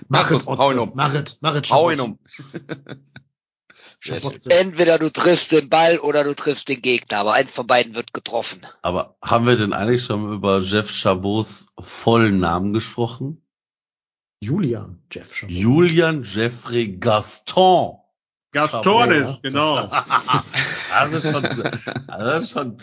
[0.07, 0.91] mach es, hau ihn um.
[0.93, 1.69] Mach es, mach es.
[1.71, 2.19] Hau ihn um.
[4.05, 8.13] Entweder du triffst den Ball oder du triffst den Gegner, aber eins von beiden wird
[8.13, 8.65] getroffen.
[8.81, 13.41] Aber haben wir denn eigentlich schon über Jeff Chabots vollen Namen gesprochen?
[14.41, 15.55] Julian Jeff Chabot.
[15.55, 17.97] Julian Jeffrey Gaston.
[18.51, 19.87] Gastones, genau.
[20.91, 21.43] das ist schon,
[22.07, 22.81] das ist schon,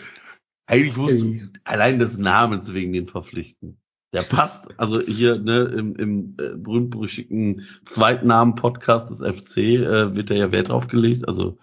[0.65, 1.13] eigentlich muss
[1.63, 3.80] allein des Namens wegen den verpflichten.
[4.13, 10.33] Der passt, also hier ne, im, im äh, berühmt-berüchtigten Zweitnamen-Podcast des FC äh, wird da
[10.33, 11.27] ja Wert drauf gelegt.
[11.29, 11.59] Also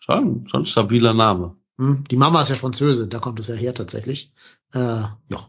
[0.00, 1.56] schon, schon stabiler Name.
[1.78, 4.32] Hm, Die Mama ist ja Französin, da kommt es ja her tatsächlich.
[4.74, 5.48] Äh, ja.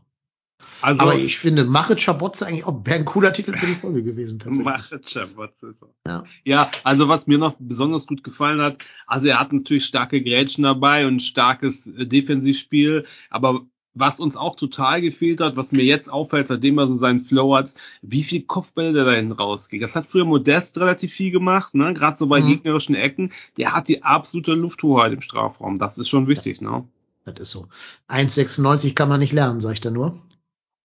[0.81, 4.03] Also, Aber ich finde, Machet Schabotze eigentlich auch wäre ein cooler Titel für die Folge
[4.03, 4.39] gewesen.
[4.39, 4.65] Tatsächlich.
[4.65, 5.89] Machet Schabotze ist er.
[6.07, 6.23] Ja.
[6.43, 10.63] Ja, also was mir noch besonders gut gefallen hat, also er hat natürlich starke Grätschen
[10.63, 16.07] dabei und starkes äh, Defensivspiel, aber was uns auch total gefehlt hat, was mir jetzt
[16.09, 19.81] auffällt, seitdem er so seinen Flow hat, wie viel Kopfbälle der da hinten rausgeht.
[19.83, 21.93] Das hat früher Modest relativ viel gemacht, ne?
[21.93, 22.47] Gerade so bei Mhm.
[22.47, 23.33] gegnerischen Ecken.
[23.57, 25.77] Der hat die absolute Lufthoheit im Strafraum.
[25.77, 26.87] Das ist schon wichtig, ne?
[27.25, 27.67] Das ist so.
[28.07, 30.17] 1,96 kann man nicht lernen, sag ich da nur.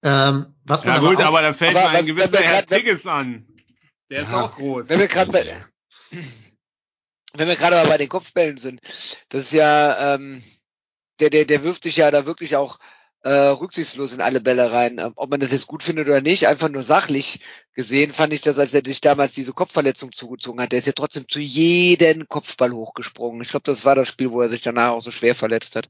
[0.04, 2.62] Ähm, was Ja aber gut, auch, aber da fällt Aber mir ein was- gewisser Herr
[2.62, 3.46] grad- Tigges an.
[4.10, 4.42] Der ist Ja.
[4.42, 4.88] auch groß.
[4.88, 5.44] Wenn wir gerade bei,
[7.34, 8.80] wenn wir gerade mal bei den Kopfbällen sind,
[9.28, 10.42] das ist ja, ähm,
[11.20, 12.78] der, der, der wirft sich ja da wirklich auch
[13.22, 14.98] äh, rücksichtslos in alle Bälle rein.
[14.98, 17.40] Ähm, ob man das jetzt gut findet oder nicht, einfach nur sachlich
[17.72, 20.72] gesehen, fand ich das, als er sich damals diese Kopfverletzung zugezogen hat.
[20.72, 23.42] Der ist ja trotzdem zu jedem Kopfball hochgesprungen.
[23.42, 25.88] Ich glaube, das war das Spiel, wo er sich danach auch so schwer verletzt hat.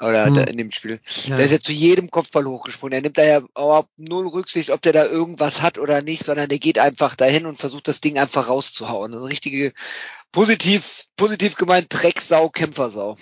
[0.00, 0.36] Oder Hm.
[0.36, 1.00] in dem Spiel.
[1.26, 2.94] ja, Der ist ja zu jedem Kopfball hochgesprungen.
[2.94, 6.48] Er nimmt da ja überhaupt null Rücksicht, ob der da irgendwas hat oder nicht, sondern
[6.48, 9.12] der geht einfach dahin und versucht das Ding einfach rauszuhauen.
[9.12, 9.74] Also richtige,
[10.32, 13.18] positiv, positiv gemeint, Drecksau, Kämpfersau.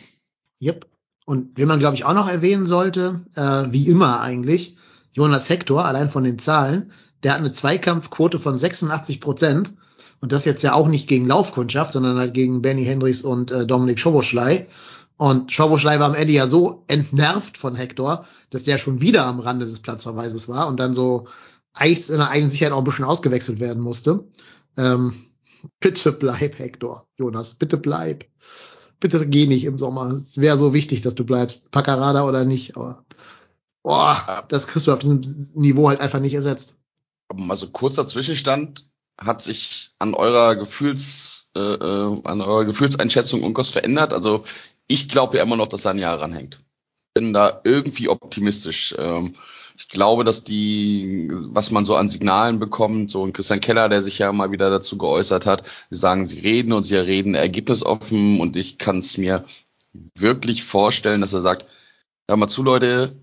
[0.62, 0.87] Yep.
[1.29, 4.79] Und wen man, glaube ich, auch noch erwähnen sollte, äh, wie immer eigentlich,
[5.12, 6.91] Jonas Hector, allein von den Zahlen,
[7.23, 9.75] der hat eine Zweikampfquote von 86 Prozent.
[10.23, 13.67] Und das jetzt ja auch nicht gegen Laufkundschaft, sondern halt gegen Benny Hendricks und äh,
[13.67, 14.69] Dominik Schoboschlei.
[15.19, 19.38] Und Schoboschlei war am Ende ja so entnervt von Hector, dass der schon wieder am
[19.38, 21.27] Rande des Platzverweises war und dann so
[21.75, 24.25] eigentlich in der eigenen Sicherheit auch ein bisschen ausgewechselt werden musste.
[24.79, 25.12] Ähm,
[25.79, 28.25] bitte bleib, Hector, Jonas, bitte bleib
[29.00, 30.12] bitte geh nicht im Sommer.
[30.12, 31.70] Es wäre so wichtig, dass du bleibst.
[31.70, 33.04] Paccarada oder nicht, aber
[33.82, 35.22] boah, das kriegst du auf diesem
[35.54, 36.78] Niveau halt einfach nicht ersetzt.
[37.48, 38.88] Also kurzer Zwischenstand.
[39.20, 44.12] Hat sich an eurer Gefühls, äh, äh, an eurer Gefühlseinschätzung irgendwas verändert?
[44.12, 44.44] Also
[44.87, 46.61] ich glaube ja immer noch, dass er ein Jahr ranhängt.
[47.14, 48.94] Bin da irgendwie optimistisch.
[48.99, 49.35] Ähm,
[49.77, 54.03] ich glaube, dass die, was man so an Signalen bekommt, so ein Christian Keller, der
[54.03, 58.40] sich ja mal wieder dazu geäußert hat, sie sagen, sie reden und sie reden ergebnisoffen
[58.40, 59.44] und ich kann es mir
[60.14, 61.66] wirklich vorstellen, dass er sagt,
[62.29, 63.16] hör mal zu, Leute,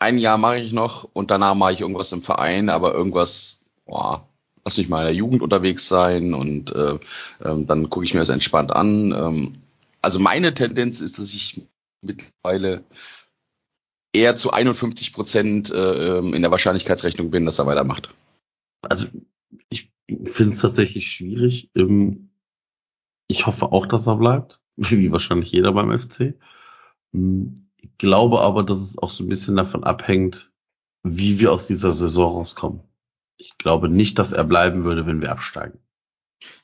[0.00, 4.28] ein Jahr mache ich noch und danach mache ich irgendwas im Verein, aber irgendwas, boah,
[4.64, 6.98] lass mich mal in der Jugend unterwegs sein und äh,
[7.44, 9.12] ähm, dann gucke ich mir das entspannt an.
[9.12, 9.62] Ähm,
[10.00, 11.62] also meine Tendenz ist, dass ich
[12.00, 12.84] mittlerweile
[14.12, 18.14] eher zu 51 Prozent äh, ähm, in der Wahrscheinlichkeitsrechnung bin, dass er weitermacht.
[18.82, 19.06] Also
[19.70, 19.92] ich
[20.24, 21.70] finde es tatsächlich schwierig.
[21.74, 22.30] Ähm,
[23.28, 26.34] Ich hoffe auch, dass er bleibt, wie wahrscheinlich jeder beim FC.
[27.12, 30.52] Hm, Ich glaube aber, dass es auch so ein bisschen davon abhängt,
[31.04, 32.80] wie wir aus dieser Saison rauskommen.
[33.38, 35.78] Ich glaube nicht, dass er bleiben würde, wenn wir absteigen.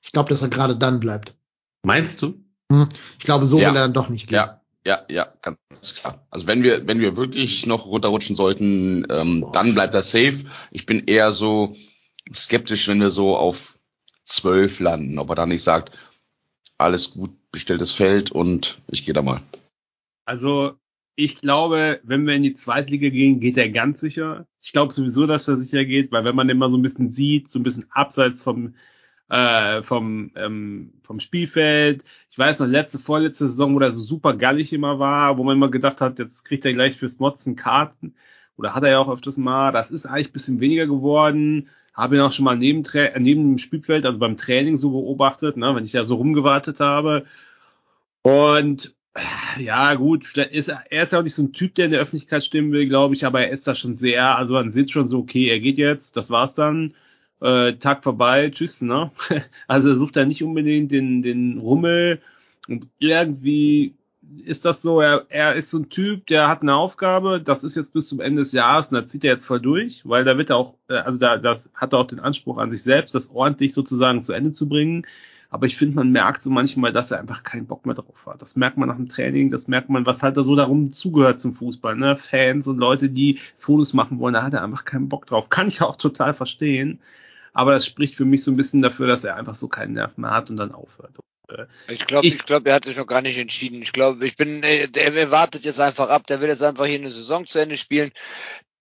[0.02, 1.36] Ich glaube, dass er gerade dann bleibt.
[1.84, 2.34] Meinst du?
[2.70, 2.88] Hm.
[3.18, 3.70] Ich glaube, so Ja.
[3.70, 4.36] will er dann doch nicht gehen.
[4.36, 6.26] Ja, ja, ja, ganz klar.
[6.30, 10.46] Also wenn wir, wenn wir wirklich noch runterrutschen sollten, ähm, dann bleibt er safe.
[10.70, 11.76] Ich bin eher so
[12.32, 13.74] skeptisch, wenn wir so auf
[14.24, 15.94] zwölf landen, ob er dann nicht sagt,
[16.78, 19.42] alles gut, bestelltes Feld und ich gehe da mal.
[20.24, 20.72] Also
[21.16, 24.46] ich glaube, wenn wir in die Zweitliga gehen, geht er ganz sicher.
[24.62, 27.10] Ich glaube sowieso, dass er sicher geht, weil wenn man den mal so ein bisschen
[27.10, 28.74] sieht, so ein bisschen abseits vom
[29.28, 32.04] äh, vom ähm, vom Spielfeld.
[32.30, 35.56] Ich weiß noch letzte vorletzte Saison, wo er so super gallig immer war, wo man
[35.56, 38.14] immer gedacht hat, jetzt kriegt er gleich fürs Motzen Karten
[38.56, 39.72] oder hat er ja auch öfters mal.
[39.72, 41.68] Das ist eigentlich ein bisschen weniger geworden.
[41.94, 45.56] Habe ihn auch schon mal neben, äh, neben dem Spielfeld, also beim Training so beobachtet,
[45.56, 47.26] ne, wenn ich da so rumgewartet habe.
[48.22, 51.86] Und äh, ja, gut, ist er, er ist ja auch nicht so ein Typ, der
[51.86, 54.70] in der Öffentlichkeit stimmen will, glaube ich, aber er ist da schon sehr, also man
[54.70, 56.94] sieht schon so, okay, er geht jetzt, das war's dann,
[57.40, 59.10] äh, Tag vorbei, tschüss, ne?
[59.66, 62.20] Also er sucht da nicht unbedingt den, den Rummel
[62.68, 63.94] und irgendwie
[64.44, 67.76] ist das so, er, er ist so ein Typ, der hat eine Aufgabe, das ist
[67.76, 70.36] jetzt bis zum Ende des Jahres und da zieht er jetzt voll durch, weil da
[70.36, 73.14] wird er auch, äh, also da das hat er auch den Anspruch an sich selbst,
[73.14, 75.06] das ordentlich sozusagen zu Ende zu bringen.
[75.50, 78.42] Aber ich finde, man merkt so manchmal, dass er einfach keinen Bock mehr drauf hat.
[78.42, 81.40] Das merkt man nach dem Training, das merkt man, was halt da so darum zugehört
[81.40, 82.16] zum Fußball, ne?
[82.16, 85.48] Fans und Leute, die Fotos machen wollen, da hat er einfach keinen Bock drauf.
[85.48, 87.00] Kann ich auch total verstehen.
[87.52, 90.16] Aber das spricht für mich so ein bisschen dafür, dass er einfach so keinen Nerv
[90.16, 91.16] mehr hat und dann aufhört.
[91.88, 93.80] Ich glaube, Ich- ich, glaube, er hat sich noch gar nicht entschieden.
[93.80, 96.26] Ich glaube, ich bin, äh, der, er wartet jetzt einfach ab.
[96.26, 98.12] Der will jetzt einfach hier eine Saison zu Ende spielen.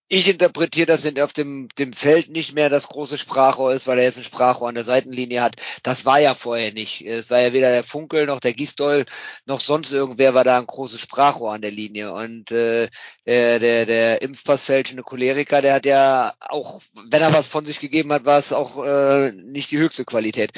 [0.10, 3.98] Ich interpretiere, dass er auf dem, dem Feld nicht mehr das große Sprachrohr ist, weil
[3.98, 5.58] er jetzt ein Sprachrohr an der Seitenlinie hat.
[5.84, 7.02] Das war ja vorher nicht.
[7.02, 9.06] Es war ja weder der Funkel noch der Gisdol
[9.46, 12.14] noch sonst irgendwer war da ein großes Sprachrohr an der Linie.
[12.14, 12.88] Und äh,
[13.26, 18.14] der, der, der Impfpassfälschende Choleriker, der hat ja auch, wenn er was von sich gegeben
[18.14, 20.54] hat, war es auch äh, nicht die höchste Qualität.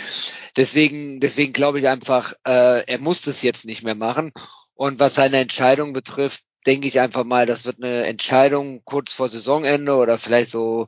[0.57, 4.31] Deswegen, deswegen glaube ich einfach, äh, er muss das jetzt nicht mehr machen.
[4.75, 9.29] Und was seine Entscheidung betrifft, denke ich einfach mal, das wird eine Entscheidung kurz vor
[9.29, 10.87] Saisonende oder vielleicht so,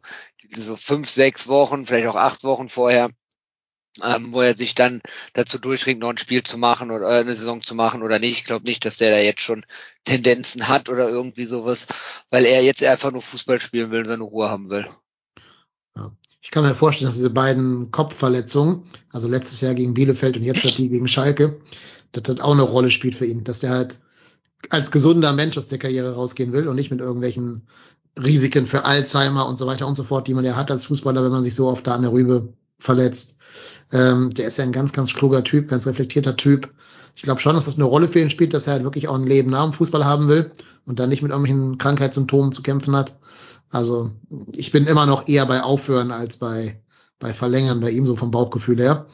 [0.58, 3.10] so fünf, sechs Wochen, vielleicht auch acht Wochen vorher,
[4.04, 5.02] ähm, wo er sich dann
[5.34, 8.40] dazu durchringt, noch ein Spiel zu machen oder äh, eine Saison zu machen oder nicht.
[8.40, 9.66] Ich glaube nicht, dass der da jetzt schon
[10.06, 11.88] Tendenzen hat oder irgendwie sowas,
[12.30, 14.88] weil er jetzt einfach nur Fußball spielen will und seine Ruhe haben will.
[16.44, 20.64] Ich kann mir vorstellen, dass diese beiden Kopfverletzungen, also letztes Jahr gegen Bielefeld und jetzt
[20.64, 21.62] hat die gegen Schalke,
[22.14, 24.00] dass das auch eine Rolle spielt für ihn, dass der halt
[24.70, 27.68] als gesunder Mensch aus der Karriere rausgehen will und nicht mit irgendwelchen
[28.22, 31.24] Risiken für Alzheimer und so weiter und so fort, die man ja hat als Fußballer,
[31.24, 33.38] wenn man sich so oft da an der Rübe verletzt.
[33.92, 36.74] Ähm, der ist ja ein ganz, ganz kluger Typ, ganz reflektierter Typ.
[37.16, 39.16] Ich glaube schon, dass das eine Rolle für ihn spielt, dass er halt wirklich auch
[39.16, 40.52] ein Leben nach dem Fußball haben will
[40.86, 43.18] und dann nicht mit irgendwelchen Krankheitssymptomen zu kämpfen hat.
[43.70, 44.12] Also
[44.56, 46.82] ich bin immer noch eher bei Aufhören als bei,
[47.20, 49.08] bei Verlängern bei ihm, so vom Bauchgefühl her.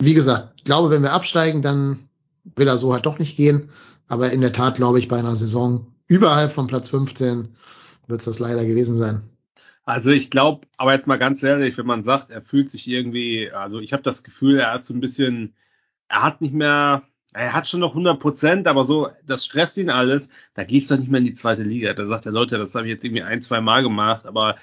[0.00, 2.08] Wie gesagt, ich glaube, wenn wir absteigen, dann
[2.56, 3.70] will er so halt doch nicht gehen.
[4.08, 7.48] Aber in der Tat glaube ich, bei einer Saison überhalb von Platz 15
[8.06, 9.22] wird es das leider gewesen sein.
[9.84, 13.50] Also ich glaube, aber jetzt mal ganz ehrlich, wenn man sagt, er fühlt sich irgendwie,
[13.50, 15.54] also ich habe das Gefühl, er ist so ein bisschen,
[16.08, 19.90] er hat nicht mehr, er hat schon noch 100 Prozent, aber so, das stresst ihn
[19.90, 20.28] alles.
[20.54, 21.94] Da gehst du nicht mehr in die zweite Liga.
[21.94, 24.56] Da sagt er, Leute, das habe ich jetzt irgendwie ein, zwei Mal gemacht, aber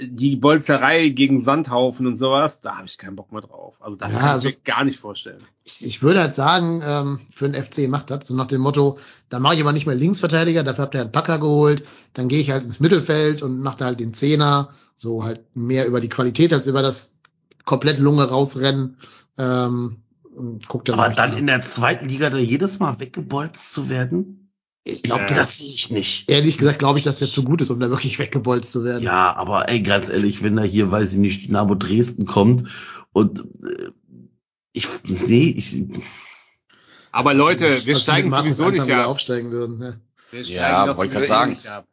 [0.00, 3.76] die Bolzerei gegen Sandhaufen und sowas, da habe ich keinen Bock mehr drauf.
[3.80, 5.42] Also das Ja, kann ich also- mir gar nicht vorstellen.
[5.64, 8.98] Ich, ich würde halt sagen, ähm, für den FC macht das so nach dem Motto,
[9.30, 12.40] da mache ich aber nicht mehr Linksverteidiger, dafür habt ihr halt Packer geholt, dann gehe
[12.40, 16.08] ich halt ins Mittelfeld und mache da halt den Zehner, so halt mehr über die
[16.10, 17.14] Qualität als über das
[17.64, 18.96] komplett Lunge rausrennen.
[19.38, 19.96] Ähm,
[20.36, 24.39] und guckt das Aber dann in der zweiten Liga da jedes Mal weggebolzt zu werden?
[24.84, 25.34] Ich glaube, Ja.
[25.34, 26.30] das sehe ich nicht.
[26.30, 29.02] Ehrlich gesagt glaube ich, dass der zu gut ist, um da wirklich weggebolzt zu werden.
[29.04, 32.64] Ja, aber ey, ganz ehrlich, wenn da hier, weiß ich nicht, Dynamo Dresden kommt
[33.12, 33.90] und äh,
[34.72, 35.84] ich, nee, ich,
[37.12, 39.06] Aber Leute, wir steigen sowieso nicht ab.
[39.06, 39.78] aufsteigen würden.
[39.78, 40.00] Ne?
[40.30, 41.86] Wir Ja, wollte grad sowieso sagen.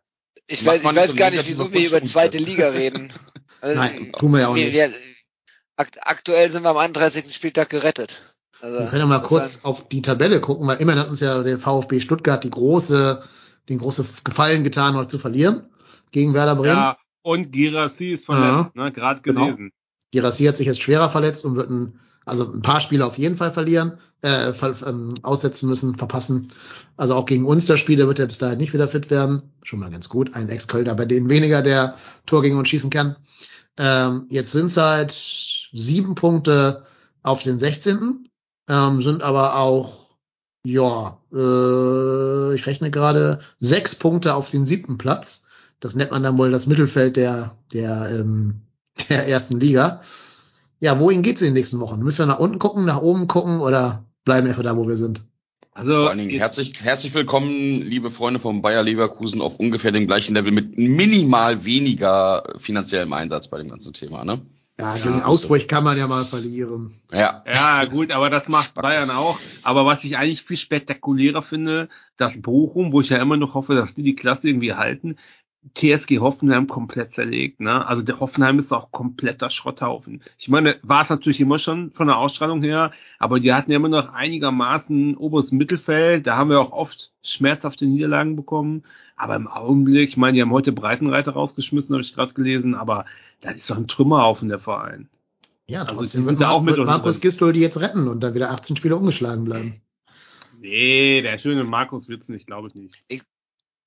[0.49, 3.11] Ich weiß, man ich weiß gar nicht, wieso wir über zweite Liga reden.
[3.59, 4.73] Also, Nein, tun wir ja auch wir- nicht.
[4.75, 4.93] wir-
[5.75, 7.35] akt aktuell sind wir am 31.
[7.35, 8.21] Spieltag gerettet.
[8.61, 11.43] Also, Wir können ja mal kurz auf die Tabelle gucken, weil immerhin hat uns ja
[11.43, 13.21] der VfB Stuttgart die große,
[13.69, 15.63] den große Gefallen getan, heute zu verlieren
[16.11, 16.75] gegen Werder Bremen.
[16.77, 18.91] Ja, und Girassi ist verletzt, ne?
[18.91, 19.45] Gerade Genau.
[19.45, 19.71] gelesen.
[20.11, 23.37] Girassi hat sich jetzt schwerer verletzt und wird ein, also ein paar Spiele auf jeden
[23.37, 26.51] Fall verlieren, äh, ver, ähm, aussetzen müssen, verpassen.
[26.95, 29.43] Also auch gegen uns das Spiel, der wird ja bis dahin nicht wieder fit werden.
[29.63, 30.33] Schon mal ganz gut.
[30.33, 31.95] Ein Ex-Kölner, bei denen weniger der
[32.25, 33.17] Tor gegen uns schießen kann.
[33.77, 35.11] Ähm, jetzt sind es halt
[35.73, 36.85] sieben Punkte
[37.21, 38.26] auf den 16.
[38.69, 40.09] Ähm, sind aber auch,
[40.63, 45.47] ja, äh, ich rechne gerade, sechs Punkte auf den siebten Platz.
[45.79, 48.61] Das nennt man dann wohl das Mittelfeld der, der, ähm,
[49.09, 50.01] der ersten Liga.
[50.79, 52.01] Ja, wohin geht's in den nächsten Wochen?
[52.01, 54.97] Müssen wir nach unten gucken, nach oben gucken oder bleiben wir einfach da, wo wir
[54.97, 55.25] sind?
[55.77, 60.07] Also Vor allen Dingen herzlich, herzlich willkommen, liebe Freunde vom Bayer Leverkusen, auf ungefähr dem
[60.07, 64.41] gleichen Level mit minimal weniger finanziellem Einsatz bei dem ganzen Thema, ne?
[64.79, 66.93] Ja, Ja, gegen Augsburg kann man ja mal verlieren.
[67.11, 67.43] Ja.
[67.51, 68.75] Ja, gut, aber das macht.
[68.75, 69.39] Bayern auch.
[69.63, 73.75] Aber was ich eigentlich viel spektakulärer finde, dass Bochum, wo ich ja immer noch hoffe,
[73.75, 75.17] dass die die Klasse irgendwie halten,
[75.73, 77.59] TSG Hoffenheim komplett zerlegt.
[77.59, 77.85] Ne?
[77.85, 80.21] Also der Hoffenheim ist auch kompletter Schrotthaufen.
[80.37, 83.77] Ich meine, war es natürlich immer schon von der Ausstrahlung her, aber die hatten ja
[83.77, 86.27] immer noch einigermaßen oberes Mittelfeld.
[86.27, 88.83] Da haben wir auch oft schmerzhafte Niederlagen bekommen.
[89.15, 93.05] Aber im Augenblick, ich meine, die haben heute Breitenreiter rausgeschmissen, habe ich gerade gelesen, aber
[93.41, 95.09] da ist doch ein Trümmerhaufen der Verein.
[95.67, 97.19] Ja, Also, die wird, sind da auch mit unten Markus.
[97.19, 99.81] Gistol die jetzt retten und dann wieder 18 Spiele ungeschlagen bleiben.
[100.59, 103.03] Nee, der schöne Markus wird's nicht, glaube ich nicht.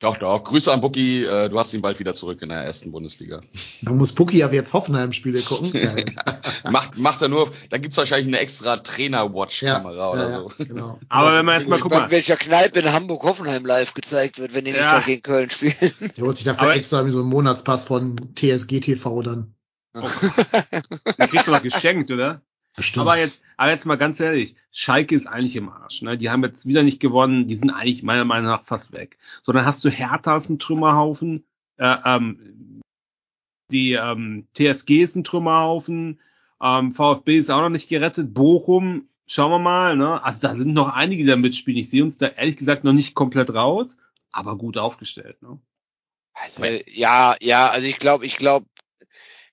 [0.00, 0.42] Doch, doch.
[0.44, 3.42] Grüße an Bucky, äh, du hast ihn bald wieder zurück in der ersten Bundesliga.
[3.82, 5.72] Da muss Pucki aber jetzt Hoffenheim-Spiele gucken.
[6.70, 10.52] Macht, macht er nur, da gibt's wahrscheinlich eine extra Trainer-Watch-Kamera oder ja, so.
[10.58, 10.98] Ja, genau.
[11.10, 13.92] Aber wenn man jetzt mal, Ich guck guck mal, welcher Kneipe in Hamburg Hoffenheim live
[13.92, 15.00] gezeigt wird, wenn die nicht Ja.
[15.00, 15.74] gegen Köln spielen.
[16.16, 19.54] Der holt sich dafür Aber- extra irgendwie so einen Monatspass von TSG TV dann.
[19.94, 20.02] den
[21.28, 22.40] kriegt man doch geschenkt, oder?
[22.76, 23.06] Bestimmt.
[23.06, 26.02] Aber jetzt, aber jetzt mal ganz ehrlich, Schalke ist eigentlich im Arsch.
[26.02, 26.16] Ne?
[26.16, 29.18] Die haben jetzt wieder nicht gewonnen, die sind eigentlich meiner Meinung nach fast weg.
[29.42, 31.44] So, dann hast du Hertha ist ein Trümmerhaufen,
[31.76, 32.82] äh, ähm,
[33.70, 36.20] die ähm, TSG ist ein Trümmerhaufen,
[36.62, 40.22] ähm, VfB ist auch noch nicht gerettet, Bochum, schauen wir mal, ne?
[40.22, 41.78] Also da sind noch einige, die da mitspielen.
[41.78, 43.96] Ich sehe uns da ehrlich gesagt noch nicht komplett raus,
[44.32, 45.40] aber gut aufgestellt.
[45.42, 45.58] Ne?
[46.34, 48.66] Also, ja, ja, also ich glaube, ich glaube,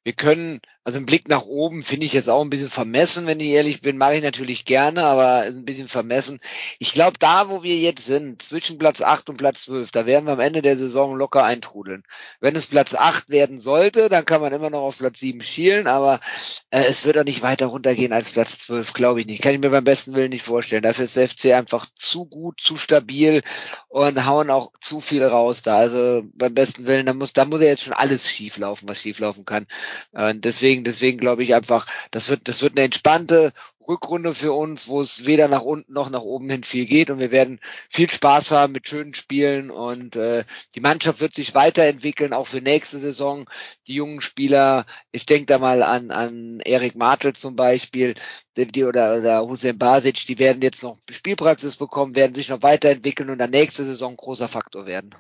[0.04, 3.42] wir können, also ein Blick nach oben finde ich jetzt auch ein bisschen vermessen, wenn
[3.42, 6.40] ich ehrlich bin, mache ich natürlich gerne, aber ein bisschen vermessen.
[6.80, 10.28] Ich glaube, da, wo wir jetzt sind, zwischen Platz 8 und Platz 12, da werden
[10.28, 12.04] wir am Ende der Saison locker eintrudeln.
[12.40, 15.88] Wenn es Platz 8 werden sollte, dann kann man immer noch auf Platz 7 schielen,
[15.88, 16.22] aber
[16.70, 19.42] äh, es wird auch nicht weiter runtergehen als Platz 12, glaube ich nicht.
[19.42, 20.84] Kann ich mir beim besten Willen nicht vorstellen.
[20.84, 23.44] Dafür ist der FC einfach zu gut, zu stabil
[23.90, 25.76] und hauen auch zu viel raus da.
[25.76, 29.02] Also beim besten Willen, da muss, da muss ja jetzt schon alles schief laufen, was
[29.02, 29.68] schief laufen kann.
[30.12, 33.54] Und deswegen, deswegen glaube ich einfach, das wird, das wird eine entspannte
[33.88, 37.20] Rückrunde für uns, wo es weder nach unten noch nach oben hin viel geht und
[37.20, 37.60] wir werden
[37.90, 40.44] viel Spaß haben mit schönen Spielen und äh,
[40.76, 43.50] die Mannschaft wird sich weiterentwickeln, auch für nächste Saison.
[43.88, 48.16] Die jungen Spieler, ich denke da mal an, an Erik Martel zum Beispiel,
[48.58, 53.30] die, oder, oder Hussein Basic, die werden jetzt noch Spielpraxis bekommen, werden sich noch weiterentwickeln
[53.30, 55.16] und dann nächste Saison großer Faktor werden.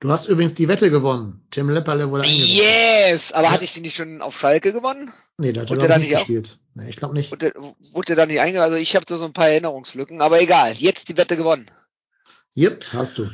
[0.00, 1.46] Du hast übrigens die Wette gewonnen.
[1.50, 2.58] Tim Lepperle wurde eingewechselt.
[2.58, 3.32] Yes!
[3.32, 3.52] Aber Ja.
[3.52, 5.12] hatte ich die nicht schon auf Schalke gewonnen?
[5.38, 6.20] Nee, der hat ich, nicht nicht auch?
[6.20, 6.58] gespielt.
[6.74, 7.30] Nee, ich glaube nicht.
[7.30, 7.54] Wurde,
[7.92, 8.72] wurde da nicht eingegangen?
[8.72, 10.74] Also ich habe da so ein paar Erinnerungslücken, aber egal.
[10.74, 11.70] Jetzt die Wette gewonnen.
[12.56, 13.30] Yep, hast du.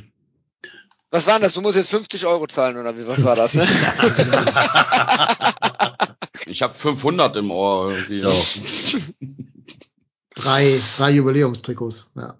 [1.11, 1.55] Was war denn das?
[1.55, 3.07] Du musst jetzt 50 Euro zahlen oder wie?
[3.07, 3.55] Was war das?
[3.55, 3.67] Ne?
[6.47, 7.93] Ich habe 500 im Ohr.
[8.09, 9.03] Irgendwie.
[10.35, 12.11] drei, drei Jubiläumstrikots.
[12.17, 12.35] Ja.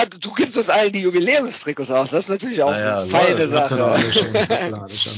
[0.00, 2.10] Also, du gibst uns allen die Jubiläumstrikots aus.
[2.10, 3.84] Das ist natürlich auch Naja, eine feine doch Sache.
[3.84, 4.36] alle schon.
[4.36, 5.12] Alle schon.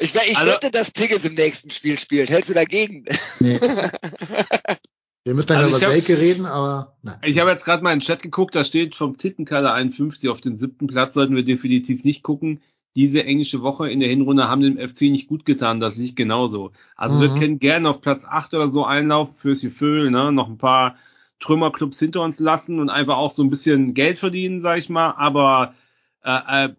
[0.00, 2.30] Ich, ich Also- wette, dass Tickets im nächsten Spiel spielt.
[2.30, 3.04] Hältst du dagegen?
[3.38, 3.60] Nee.
[5.26, 7.16] Wir müssen dann Also über Selke reden, aber nein.
[7.24, 10.40] Ich habe jetzt gerade mal in den Chat geguckt, da steht vom Tittenkader 51 auf
[10.42, 12.60] den siebten Platz sollten wir definitiv nicht gucken.
[12.94, 16.14] Diese englische Woche in der Hinrunde haben dem FC nicht gut getan, das sehe ich
[16.16, 16.72] genauso.
[16.94, 17.38] Also wir Mhm.
[17.38, 20.30] können gerne auf Platz 8 oder so einlaufen fürs Gefühl, ne?
[20.30, 20.96] noch ein paar
[21.44, 25.10] Trümmerclubs hinter uns lassen und einfach auch so ein bisschen Geld verdienen, sag ich mal.
[25.12, 25.74] Aber
[26.22, 26.74] äh, äh,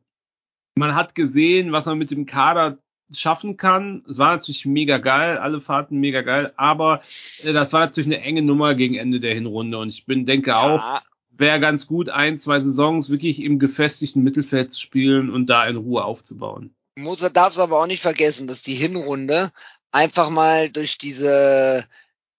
[0.75, 2.79] man hat gesehen, was man mit dem Kader
[3.11, 4.03] schaffen kann.
[4.09, 7.01] Es war natürlich mega geil, alle Fahrten mega geil, aber
[7.43, 10.57] äh, das war natürlich eine enge Nummer gegen Ende der Hinrunde und ich bin denke
[10.57, 11.03] auch, Ja,
[11.37, 15.75] wäre ganz gut, ein, zwei Saisons wirklich im gefestigten Mittelfeld zu spielen und da in
[15.77, 16.73] Ruhe aufzubauen.
[16.97, 19.51] muss er darf es aber auch nicht vergessen, dass die Hinrunde
[19.91, 21.85] einfach mal durch diese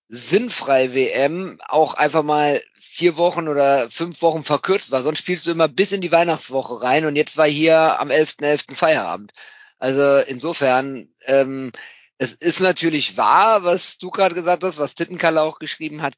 [0.09, 5.03] sinnfrei WM auch einfach mal vier Wochen oder fünf Wochen verkürzt war.
[5.03, 8.75] Sonst spielst du immer bis in die Weihnachtswoche rein und jetzt war hier am 11.11.
[8.75, 9.33] Feierabend.
[9.79, 11.73] Also insofern, ähm,
[12.19, 16.15] es ist natürlich wahr, was du gerade gesagt hast, was Tittenkalle auch geschrieben hat,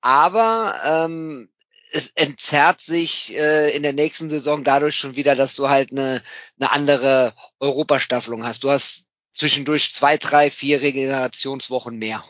[0.00, 1.50] aber ähm,
[1.92, 6.22] es entzerrt sich äh, in der nächsten Saison dadurch schon wieder, dass du halt eine,
[6.58, 8.64] eine andere Europastaffelung hast.
[8.64, 12.24] Du hast zwischendurch zwei, drei, vier Regenerationswochen mehr.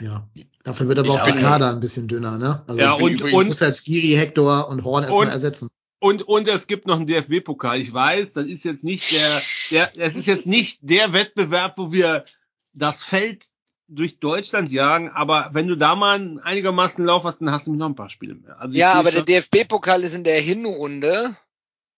[0.00, 0.28] Ja.
[0.64, 2.62] Dafür wird aber Ich auch der Kader ein bisschen dünner, ne?
[2.66, 5.68] Also Ja, und, und, muss jetzt Giri, Hector und Horn erstmal Und- ersetzen.
[6.00, 7.78] und, und es gibt noch einen DFB-Pokal.
[7.80, 11.92] Ich weiß, das ist jetzt nicht der, der, das ist jetzt nicht der Wettbewerb, wo
[11.92, 12.24] wir
[12.72, 13.46] das Feld
[13.88, 17.74] durch Deutschland jagen, aber wenn du da mal einen einigermaßen Lauf hast, dann hast du
[17.74, 18.60] noch ein paar Spiele mehr.
[18.60, 21.36] Also Ja, aber der schon- DFB-Pokal ist in der Hinrunde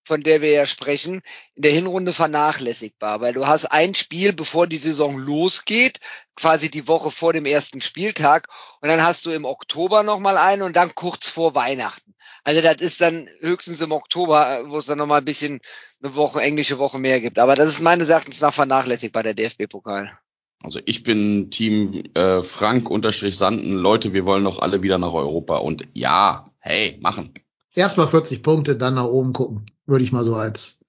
[0.05, 1.23] von der wir ja sprechen,
[1.55, 6.01] in der Hinrunde vernachlässigbar, weil du hast ein Spiel, bevor die Saison losgeht,
[6.37, 8.49] quasi die Woche vor dem ersten Spieltag
[8.81, 12.15] und dann hast du im Oktober nochmal einen und dann kurz vor Weihnachten.
[12.45, 15.61] Also das ist dann höchstens im Oktober, wo es dann nochmal ein bisschen
[16.03, 17.39] eine Woche, englische Woche mehr gibt.
[17.39, 20.19] Aber das ist meines Erachtens nach vernachlässigbar, der DFB-Pokal.
[20.63, 23.75] Also ich bin Team äh, Frank unterstrich Sanden.
[23.75, 25.59] Leute, wir wollen doch alle wieder nach Europa.
[25.59, 27.35] Und ja, hey, machen.
[27.75, 29.67] Erstmal 40 Punkte, dann nach oben gucken.
[29.87, 30.85] Würde ich mal so als,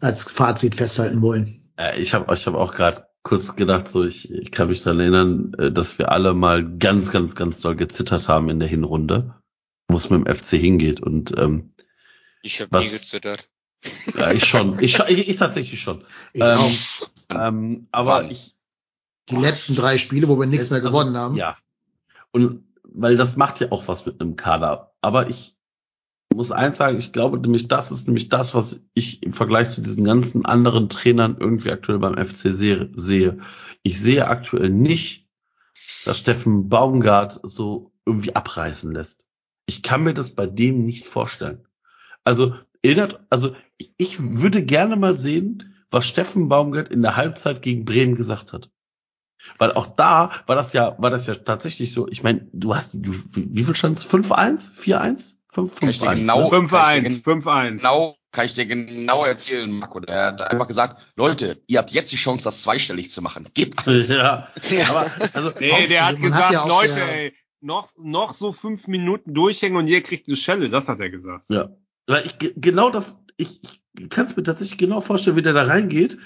[0.00, 1.70] als Fazit festhalten wollen.
[1.78, 5.00] Äh, ich habe ich hab auch gerade kurz gedacht, so ich, ich kann mich daran
[5.00, 9.34] erinnern, äh, dass wir alle mal ganz, ganz, ganz doll gezittert haben in der Hinrunde,
[9.88, 11.00] wo es mit dem FC hingeht.
[11.00, 11.72] Und ähm,
[12.42, 13.48] Ich habe Was- nie gezittert.
[14.14, 16.04] ja, ich schon, ich, ich, ich tatsächlich schon.
[16.32, 16.76] Ich ähm,
[17.30, 18.54] ähm, aber ich
[19.30, 21.36] Die letzten drei Spiele, wo wir nichts mehr Also, gewonnen haben.
[21.36, 21.56] Ja.
[22.30, 24.94] Und weil das macht ja auch was mit einem Kader.
[25.00, 25.55] Aber ich
[26.36, 29.80] muss eins sagen, ich glaube nämlich, das ist nämlich das, was ich im Vergleich zu
[29.80, 33.38] diesen ganzen anderen Trainern irgendwie aktuell beim FC sehe.
[33.82, 35.28] Ich sehe aktuell nicht,
[36.04, 39.26] dass Steffen Baumgart so irgendwie abreißen lässt.
[39.66, 41.66] Ich kann mir das bei dem nicht vorstellen.
[42.22, 47.62] Also erinnert, also ich, ich würde gerne mal sehen, was Steffen Baumgart in der Halbzeit
[47.62, 48.70] gegen Bremen gesagt hat.
[49.58, 52.94] Weil auch da war das ja, war das ja tatsächlich so, ich meine, du hast,
[52.94, 54.06] du, wie, wie viel stand es?
[54.06, 54.72] 5-1?
[54.72, 55.36] 4-1?
[55.56, 56.56] 5 Kann ich dir 5-1, genau- ne?
[56.68, 57.76] 5-1, 5-1.
[57.78, 60.00] Genau, kann ich dir genau erzählen, Marco.
[60.00, 63.48] Der hat einfach gesagt, Leute, ihr habt jetzt die Chance, das zweistellig zu machen.
[63.54, 64.08] Gebt alles.
[64.14, 64.48] Ja,
[64.88, 68.32] aber, also, Nee, der hat Also man hat gesagt, ja Leute, der- ey, noch, noch
[68.34, 71.46] so fünf Minuten durchhängen und ihr kriegt eine Schelle, das hat er gesagt.
[71.48, 71.70] Ja.
[72.06, 73.60] Weil ich ge- genau das, ich,
[73.98, 76.18] ich kann es mir tatsächlich genau vorstellen, wie der da reingeht.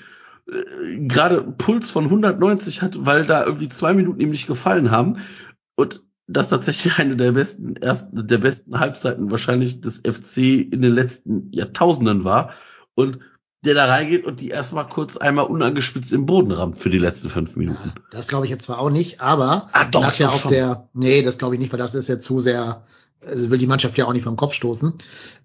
[0.50, 5.22] Äh, Gerade Puls von 190 hat, weil da irgendwie zwei Minuten ihm nicht gefallen haben.
[5.76, 6.02] Und
[6.32, 10.38] das tatsächlich eine der besten ersten, der besten Halbzeiten wahrscheinlich des FC
[10.72, 12.52] in den letzten Jahrtausenden war.
[12.94, 13.18] Und
[13.62, 17.28] der da reingeht und die erstmal kurz einmal unangespitzt im Boden rammt für die letzten
[17.28, 17.92] fünf Minuten.
[18.10, 20.52] Das glaube ich jetzt zwar auch nicht, aber Ah, doch, lag ja auf schon.
[20.52, 22.82] der, nee, das glaube ich nicht, weil das ist ja zu sehr,
[23.22, 24.94] also will die Mannschaft ja auch nicht vom Kopf stoßen.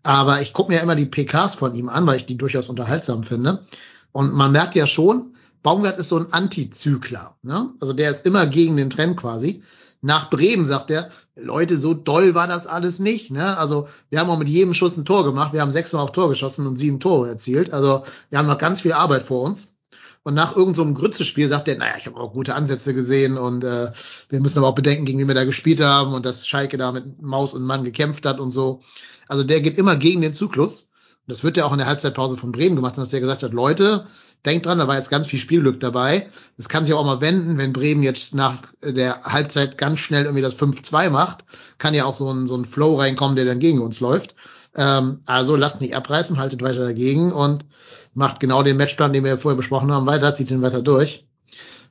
[0.04, 3.24] Aber ich gucke mir immer die PKs von ihm an, weil ich die durchaus unterhaltsam
[3.24, 3.66] finde.
[4.14, 7.36] Und man merkt ja schon, Baumgart ist so ein Antizykler.
[7.44, 7.74] Ne?
[7.82, 9.62] Also der ist immer gegen den Trend quasi.
[10.06, 13.32] Nach Bremen sagt er, Leute, so doll war das alles nicht.
[13.32, 13.58] Ne?
[13.58, 15.52] Also wir haben auch mit jedem Schuss ein Tor gemacht.
[15.52, 17.74] Wir haben sechsmal auf Tor geschossen und sieben Tore erzielt.
[17.74, 19.74] Also wir haben noch ganz viel Arbeit vor uns.
[20.22, 23.64] Und nach irgendeinem so Grützespiel sagt er, naja, ich habe auch gute Ansätze gesehen und
[23.64, 23.92] äh,
[24.30, 26.92] wir müssen aber auch bedenken, gegen wen wir da gespielt haben und dass Schalke da
[26.92, 28.82] mit Maus und Mann gekämpft hat und so.
[29.28, 30.90] Also der geht immer gegen den Zyklus.
[31.26, 34.06] Das wird ja auch in der Halbzeitpause von Bremen gemacht, dass der gesagt hat, Leute,
[34.46, 36.30] denkt dran, da war jetzt ganz viel Spielglück dabei.
[36.58, 40.42] Das kann sich auch mal wenden, wenn Bremen jetzt nach der Halbzeit ganz schnell irgendwie
[40.42, 41.46] das 5-2 macht,
[41.78, 44.36] kann ja auch so ein, so ein Flow reinkommen, der dann gegen uns läuft.
[44.76, 47.66] Ähm, also lasst nicht abreißen, haltet weiter dagegen und
[48.14, 51.26] macht genau den Matchplan, den wir vorher besprochen haben, weiter, zieht den weiter durch.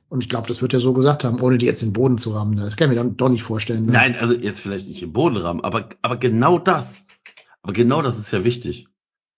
[0.07, 2.31] Und ich glaube, das wird er so gesagt haben, ohne die jetzt den Boden zu
[2.31, 2.57] rammen.
[2.57, 3.85] Das kann ich mir dann doch nicht vorstellen.
[3.85, 3.91] Ne?
[3.91, 7.05] Nein, also jetzt vielleicht nicht im Bodenrahmen, aber, aber genau das.
[7.63, 8.87] Aber genau das ist ja wichtig.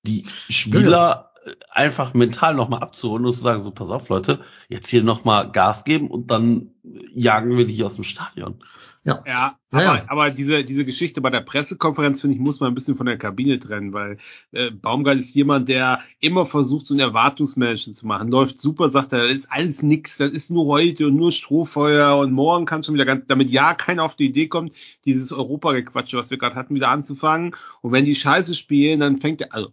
[0.05, 1.31] Die Spieler
[1.71, 4.39] einfach mental nochmal abzuholen und zu sagen, so pass auf Leute,
[4.69, 6.71] jetzt hier nochmal Gas geben und dann
[7.13, 8.59] jagen wir die hier aus dem Stadion.
[9.03, 10.03] Ja, Ja, aber, ja.
[10.07, 13.17] aber diese, diese Geschichte bei der Pressekonferenz, finde ich, muss man ein bisschen von der
[13.17, 14.17] Kabine trennen, weil
[14.51, 18.29] äh, Baumgart ist jemand, der immer versucht, so ein Erwartungsmanagement zu machen.
[18.29, 22.17] Läuft super, sagt er, das ist alles nix, das ist nur heute und nur Strohfeuer
[22.17, 24.73] und morgen kann schon wieder ganz, damit ja keiner auf die Idee kommt,
[25.05, 27.55] dieses Europagequatsche, was wir gerade hatten, wieder anzufangen.
[27.81, 29.71] Und wenn die Scheiße spielen, dann fängt er, also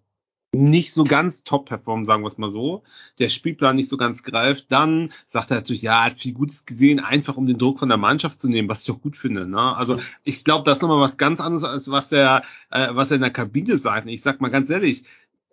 [0.54, 2.82] nicht so ganz top performen, sagen wir es mal so.
[3.18, 4.66] Der Spielplan nicht so ganz greift.
[4.70, 7.88] Dann sagt er natürlich, ja, er hat viel Gutes gesehen, einfach um den Druck von
[7.88, 9.46] der Mannschaft zu nehmen, was ich auch gut finde.
[9.46, 9.76] Ne?
[9.76, 13.16] Also ich glaube, das ist nochmal was ganz anderes, als was er, äh, was er
[13.16, 14.08] in der Kabine sagt.
[14.08, 15.04] Ich sag mal ganz ehrlich,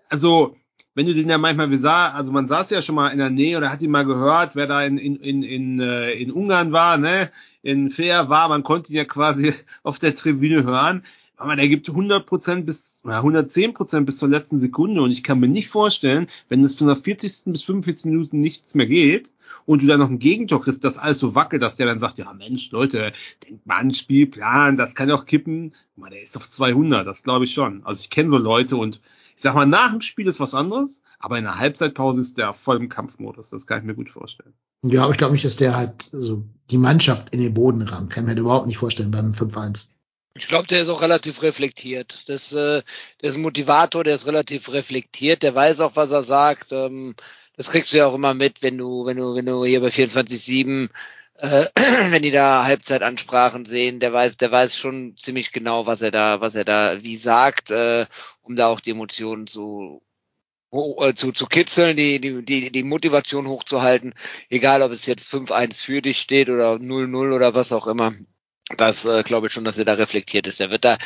[0.09, 0.55] also
[0.93, 3.29] wenn du den ja manchmal, wir sah, also man saß ja schon mal in der
[3.29, 6.73] Nähe oder hat ihn mal gehört, wer da in, in, in, in, äh, in Ungarn
[6.73, 7.31] war, ne,
[7.61, 11.03] in Fair war, man konnte ihn ja quasi auf der Tribüne hören.
[11.41, 15.47] Aber der gibt 100% bis, ja, 110% bis zur letzten Sekunde und ich kann mir
[15.47, 17.45] nicht vorstellen, wenn es von der 40.
[17.51, 19.31] bis 45 Minuten nichts mehr geht
[19.65, 22.19] und du dann noch ein Gegentor kriegst, das alles so wackelt, dass der dann sagt,
[22.19, 23.11] ja Mensch, Leute,
[23.43, 25.73] denkt mal an Spielplan, das kann auch kippen.
[25.95, 27.83] Man, der ist auf 200, das glaube ich schon.
[27.85, 29.01] Also ich kenne so Leute und
[29.35, 32.53] ich sag mal, nach dem Spiel ist was anderes, aber in der Halbzeitpause ist der
[32.53, 33.49] voll im Kampfmodus.
[33.49, 34.53] Das kann ich mir gut vorstellen.
[34.83, 38.11] Ja, aber ich glaube nicht, dass der halt so die Mannschaft in den Boden rammt.
[38.11, 39.95] Kann ich mir halt überhaupt nicht vorstellen beim 5-1.
[40.34, 42.29] Ich glaube, der ist auch relativ reflektiert.
[42.29, 42.84] Das, äh,
[43.21, 46.71] der ist ein Motivator, der ist relativ reflektiert, der weiß auch, was er sagt.
[46.71, 47.15] Ähm,
[47.57, 49.89] das kriegst du ja auch immer mit, wenn du, wenn du, wenn du hier bei
[49.89, 50.89] 24-7,
[51.36, 51.67] äh,
[52.11, 56.39] wenn die da Halbzeitansprachen sehen, der weiß, der weiß schon ziemlich genau, was er da,
[56.41, 58.05] was er da wie sagt, äh,
[58.41, 60.01] um da auch die Emotionen zu
[60.71, 64.13] äh, zu, zu kitzeln, die, die, die, die Motivation hochzuhalten,
[64.49, 68.13] egal ob es jetzt 5-1 für dich steht oder 0-0 oder was auch immer.
[68.78, 70.59] Das äh, glaube ich schon, dass er da reflektiert ist.
[70.59, 70.97] Der wird da,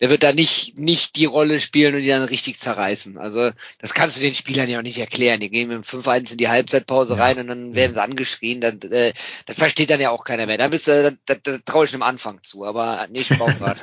[0.00, 3.16] der wird da nicht, nicht die Rolle spielen und die dann richtig zerreißen.
[3.16, 5.40] Also das kannst du den Spielern ja auch nicht erklären.
[5.40, 7.22] Die gehen mit dem 5-1 in die Halbzeitpause Ja.
[7.24, 8.60] rein und dann werden sie angeschrien.
[8.60, 9.14] Dann, äh,
[9.46, 10.58] das versteht dann ja auch keiner mehr.
[10.58, 13.78] Da bist du, da, da, da traue ich dem Anfang zu, aber nicht im Baumgart.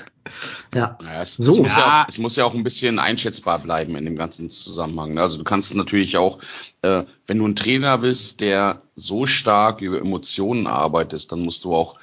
[0.75, 0.97] Ja.
[1.01, 1.53] Naja, es, So.
[1.53, 1.79] es, muss ja.
[1.79, 2.03] Ja.
[2.03, 5.15] auch, es muss ja auch ein bisschen einschätzbar bleiben in dem ganzen Zusammenhang.
[5.15, 5.21] ne?
[5.21, 6.39] Also du kannst natürlich auch,
[6.83, 11.75] äh, wenn du ein Trainer bist, der so stark über Emotionen arbeitet, dann musst du
[11.75, 11.97] auch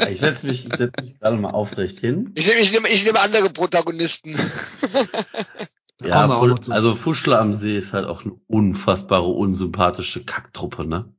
[0.00, 2.32] Ja, ich setze mich, ich setz mich gerade mal aufrecht hin.
[2.34, 4.34] Ich nehme, ich nehme, ich nehme andere Protagonisten.
[6.04, 6.72] Ja, Kommen wir auch Fu- noch zu.
[6.72, 11.12] also Fuschler am See ist halt auch eine unfassbare, unsympathische Kacktruppe, ne?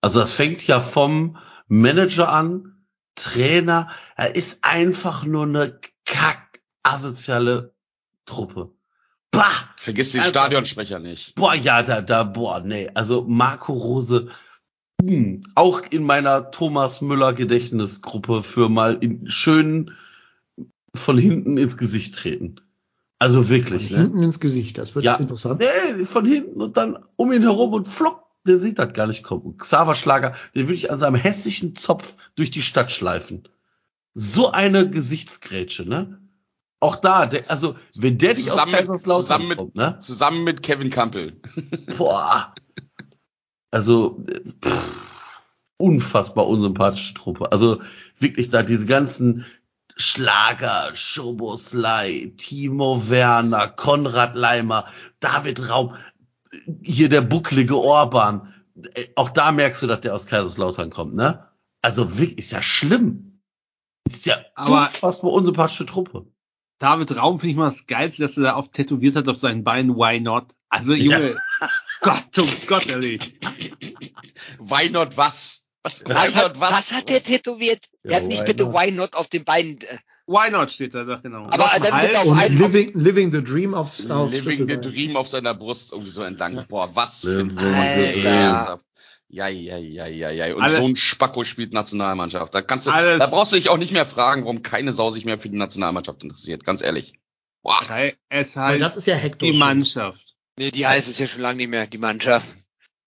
[0.00, 1.36] Also das fängt ja vom
[1.68, 7.74] Manager an, Trainer, er ist einfach nur eine kack-asoziale
[8.26, 8.72] Truppe.
[9.30, 9.50] Bah!
[9.76, 11.34] Vergiss den Also- Stadionsprecher nicht.
[11.34, 12.90] Boah, ja, da, da, boah, nee.
[12.94, 14.28] Also Marco Rose,
[15.02, 19.92] hm, auch in meiner Thomas Müller Gedächtnisgruppe für mal in schön
[20.94, 22.56] von hinten ins Gesicht treten.
[23.24, 23.96] Also wirklich, ne?
[23.98, 24.76] Hinten ins Gesicht.
[24.76, 25.14] Das wird Ja.
[25.14, 25.62] interessant.
[25.96, 29.22] Nee, von hinten und dann um ihn herum und flopp, der sieht das gar nicht
[29.24, 29.40] kommen.
[29.42, 33.48] Und Xaver Schlager, den würde ich an seinem hässlichen Zopf durch die Stadt schleifen.
[34.12, 36.18] So eine Gesichtsgrätsche, ne?
[36.80, 39.98] Auch da, der, also, wenn der nicht aus Zusammen mit- Kaiserslautern zusammen mit- kommt, ne?
[40.00, 41.40] Zusammen mit Kevin Campbell.
[41.96, 42.54] Boah.
[43.70, 44.22] Also,
[44.62, 45.00] pff,
[45.78, 47.50] unfassbar unsympathische Truppe.
[47.52, 47.80] Also,
[48.18, 49.46] wirklich da diese ganzen
[49.96, 54.86] Schlager, Schoboslei, Timo Werner, Konrad Leimer,
[55.20, 55.96] David Raum,
[56.82, 58.52] hier der bucklige Orban.
[58.94, 61.48] Äh, Auch da merkst du, dass der aus Kaiserslautern kommt, ne?
[61.82, 63.40] Also wirklich, ist ja schlimm.
[64.10, 66.26] Ist ja Aber- unfassbar unsympathische Truppe.
[66.78, 69.62] David Raum finde ich mal das Geilste, dass er da oft tätowiert hat auf seinen
[69.62, 70.54] Beinen, why not?
[70.68, 71.38] Also, Junge,
[72.00, 73.38] Gott, um Gott, ehrlich.
[74.58, 75.68] Why not was?
[75.84, 77.84] Was, why Was hat, not was hat der tätowiert?
[78.04, 78.74] Der Ja, hat nicht bitte not?
[78.74, 79.78] Why not auf den Beinen.
[79.80, 81.46] äh, Why not steht da, doch, genau.
[81.46, 82.16] Aber Auf dann wird Hals.
[82.16, 84.80] auf Und ein- living, living the dream aufs, aufs Living the.
[84.80, 86.54] Dream auf seiner Brust irgendwie so entlang.
[86.56, 86.64] Ja.
[86.68, 88.84] Boah, was für ein ernsthaft.
[89.28, 90.54] Ja, ja, ja, ja, ja.
[90.54, 92.54] Und Alle- so ein Spacko spielt Nationalmannschaft.
[92.54, 95.10] Da kannst du, Alles- da brauchst du dich auch nicht mehr fragen, warum keine Sau
[95.10, 96.64] sich mehr für die Nationalmannschaft interessiert.
[96.64, 97.14] Ganz ehrlich.
[97.62, 97.80] Boah.
[98.28, 99.50] Es Weil das heißt ist ja Hector.
[99.50, 100.20] die Mannschaft.
[100.58, 102.46] Nee, die heißt es ja schon lange nicht mehr, die Mannschaft.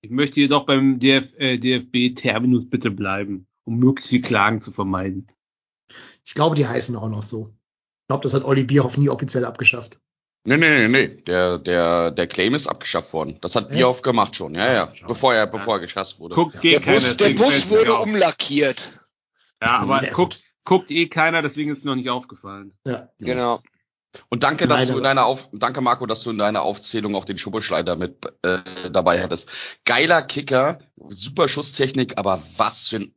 [0.01, 5.27] Ich möchte jedoch beim DF, äh, DFB-Terminus bitte bleiben, um mögliche Klagen zu vermeiden.
[6.25, 7.53] Ich glaube, die heißen auch noch so.
[8.01, 9.99] Ich glaube, das hat Olli Bierhoff nie offiziell abgeschafft.
[10.45, 11.07] Nee, nee, nee, nee.
[11.23, 13.37] Der, der, der Claim ist abgeschafft worden.
[13.41, 13.73] Das hat Echt?
[13.75, 14.55] Bierhoff gemacht schon.
[14.55, 14.89] Ja, ja.
[15.05, 16.35] Bevor er, bevor er geschasst wurde.
[16.35, 16.99] Guckt eh Der keiner.
[17.01, 18.81] Bus, der Bus wurde umlackiert.
[19.61, 22.71] Ja, aber guckt, guckt eh keiner, deswegen ist es noch nicht aufgefallen.
[22.85, 23.09] Ja.
[23.19, 23.61] Genau.
[24.29, 24.93] Und danke, dass Leider.
[24.93, 28.25] du in deiner Auf danke Marco, dass du in deiner Aufzählung auch den Schubbeschleiter mit
[28.43, 29.49] äh, dabei hattest.
[29.83, 33.16] Geiler Kicker, super Schusstechnik, aber was für ein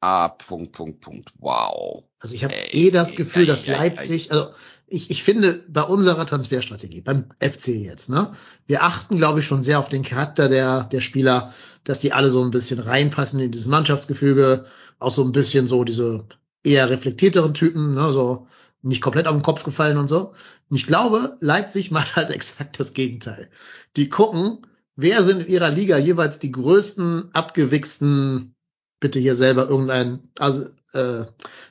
[0.00, 0.28] A.
[0.28, 1.32] Punkt, Punkt, Punkt.
[1.38, 2.04] Wow.
[2.18, 4.50] Also ich habe Ey, eh das Gefühl, ey, dass ey, Leipzig, also
[4.86, 8.32] ich, ich finde bei unserer Transferstrategie, beim FC jetzt, ne,
[8.66, 12.30] wir achten, glaube ich, schon sehr auf den Charakter der, der Spieler, dass die alle
[12.30, 14.64] so ein bisschen reinpassen in dieses Mannschaftsgefüge,
[14.98, 16.24] auch so ein bisschen so diese
[16.64, 18.46] eher reflektierteren Typen, ne, so
[18.82, 20.32] nicht komplett auf den Kopf gefallen und so.
[20.68, 23.48] Und ich glaube, Leipzig macht halt exakt das Gegenteil.
[23.96, 24.58] Die gucken,
[24.96, 28.54] wer sind in ihrer Liga jeweils die größten, abgewichsten,
[29.00, 31.24] bitte hier selber irgendein, also, äh,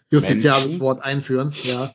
[0.10, 0.80] justiziables.
[0.80, 1.92] Wort einführen, ja.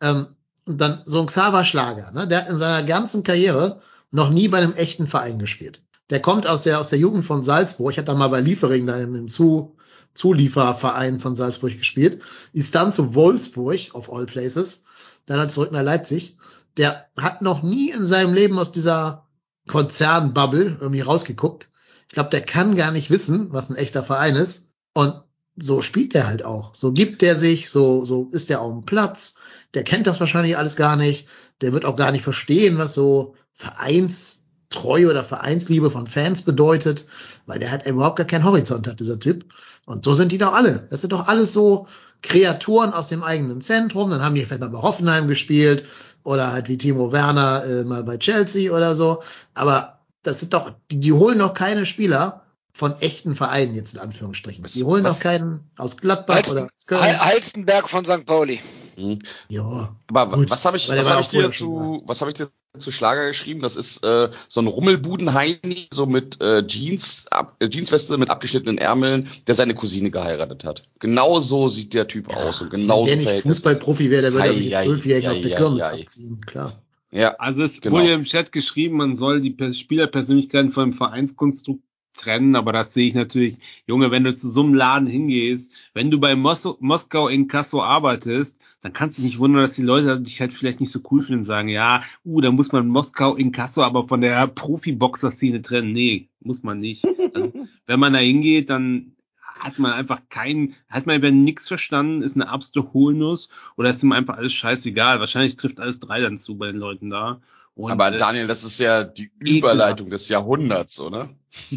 [0.00, 0.26] Ähm,
[0.66, 2.28] und dann so ein Xaver Schlager, ne?
[2.28, 5.82] Der hat in seiner ganzen Karriere noch nie bei einem echten Verein gespielt.
[6.10, 7.92] Der kommt aus der, aus der Jugend von Salzburg.
[7.92, 9.76] Ich hatte da mal bei Liefering da im, im Zu,
[10.14, 12.20] Zulieferverein von Salzburg gespielt.
[12.52, 14.84] Ist dann zu Wolfsburg, of all places.
[15.26, 16.36] Dann halt zurück nach Leipzig.
[16.76, 19.26] Der hat noch nie in seinem Leben aus dieser
[19.66, 21.70] Konzernbubble irgendwie rausgeguckt.
[22.08, 24.70] Ich glaube, der kann gar nicht wissen, was ein echter Verein ist.
[24.94, 25.20] Und
[25.56, 26.74] so spielt er halt auch.
[26.74, 29.36] So gibt er sich, so, so ist er auf dem Platz.
[29.74, 31.26] Der kennt das wahrscheinlich alles gar nicht.
[31.60, 37.06] Der wird auch gar nicht verstehen, was so Vereinstreue oder Vereinsliebe von Fans bedeutet,
[37.46, 39.46] weil der halt überhaupt gar keinen Horizont hat, dieser Typ.
[39.86, 40.86] Und so sind die doch alle.
[40.90, 41.86] Das sind doch alles so
[42.22, 44.10] Kreaturen aus dem eigenen Zentrum.
[44.10, 45.86] Dann haben die vielleicht mal bei Hoffenheim gespielt
[46.22, 49.22] oder halt wie Timo Werner äh, mal bei Chelsea oder so.
[49.54, 49.95] Aber
[50.26, 54.62] das sind doch, die, die holen doch keine Spieler von echten Vereinen jetzt in Anführungsstrichen.
[54.64, 57.00] Was- Die holen was- doch keinen aus Gladbach oder Halsten, aus Köln.
[57.02, 58.26] Hal- Halstenberg von St.
[58.26, 58.60] Pauli.
[58.98, 59.18] Mhm.
[59.48, 62.30] Ja, Aber Gut, was habe ich, was auch ich dir vorher schon zu, was habe
[62.30, 62.48] ich dir
[62.78, 63.60] zu Schlager geschrieben?
[63.62, 68.78] Das ist äh, so ein Rummelbuden-Heini, so mit äh, Jeans, ab, äh, Jeansweste mit abgeschnittenen
[68.78, 70.82] Ärmeln, der seine Cousine geheiratet hat.
[71.00, 73.50] Genau so sieht der Typ aus und genau Wenn der so nicht er.
[73.50, 76.72] Fußballprofi wäre, der würde aber die Zwölfjährigen auf der Kirmes abziehen, klar.
[77.12, 77.96] Ja, Also es Genau.
[77.96, 81.82] wurde im Chat geschrieben, man soll die Per- Spielerpersönlichkeiten vom Vereinskonstrukt
[82.14, 86.10] trennen, aber das sehe ich natürlich, Junge, wenn du zu so einem Laden hingehst, wenn
[86.10, 89.82] du bei Mos Moskau in Kasso arbeitest, dann kannst du dich nicht wundern, dass die
[89.82, 92.88] Leute dich halt vielleicht nicht so cool finden und sagen, ja, uh, da muss man
[92.88, 95.92] Moskau in Kasso aber von der Profi-Boxer-Szene trennen.
[95.92, 97.04] Nee, muss man nicht.
[97.34, 97.52] Also,
[97.86, 99.15] wenn man da hingeht, dann
[99.58, 104.02] hat man einfach keinen, hat man über nichts verstanden, ist eine absolute Hohlnuss oder ist
[104.02, 105.20] ihm einfach alles scheißegal.
[105.20, 107.40] Wahrscheinlich trifft alles drei dann zu bei den Leuten da.
[107.74, 111.28] Und, aber äh, Daniel, das ist ja die Überleitung des Jahrhunderts, oder?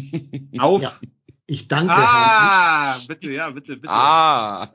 [0.58, 0.82] auf.
[0.82, 0.98] Ja.
[1.46, 1.92] Ich danke.
[1.94, 3.88] Ah, bitte, ja, bitte, bitte.
[3.92, 4.70] Ah.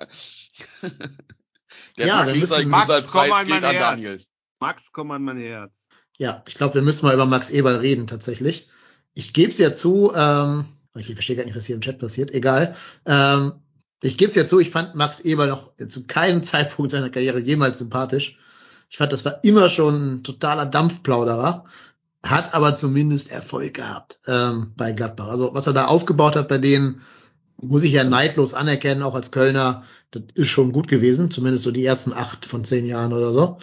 [1.98, 3.80] Der Ja, wir müssen- Max Max, komm an mein Herz.
[3.80, 4.22] Daniel.
[4.60, 5.88] Max, komm an mein Herz.
[6.18, 8.68] Ja, ich glaube, wir müssen mal über Max Eberl reden tatsächlich.
[9.14, 10.66] Ich gebe es ja zu, ähm,
[10.96, 12.76] ich verstehe gar nicht, was hier im Chat passiert, egal.
[13.06, 13.54] Ähm,
[14.02, 17.40] ich gebe es ja zu, ich fand Max Eberl noch zu keinem Zeitpunkt seiner Karriere
[17.40, 18.38] jemals sympathisch.
[18.90, 21.66] Ich fand, das war immer schon ein totaler Dampfplauderer,
[22.24, 25.28] hat aber zumindest Erfolg gehabt ähm, bei Gladbach.
[25.28, 27.02] Also was er da aufgebaut hat bei denen,
[27.58, 31.72] muss ich ja neidlos anerkennen, auch als Kölner, das ist schon gut gewesen, zumindest so
[31.72, 33.58] die ersten acht von zehn Jahren oder so.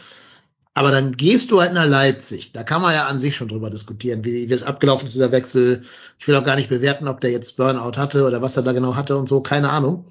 [0.74, 2.52] Aber dann gehst du halt nach Leipzig.
[2.52, 5.84] Da kann man ja an sich schon drüber diskutieren, wie, das abgelaufen ist, dieser Wechsel.
[6.18, 8.72] Ich will auch gar nicht bewerten, ob der jetzt Burnout hatte oder was er da
[8.72, 10.06] genau hatte und so, keine Ahnung.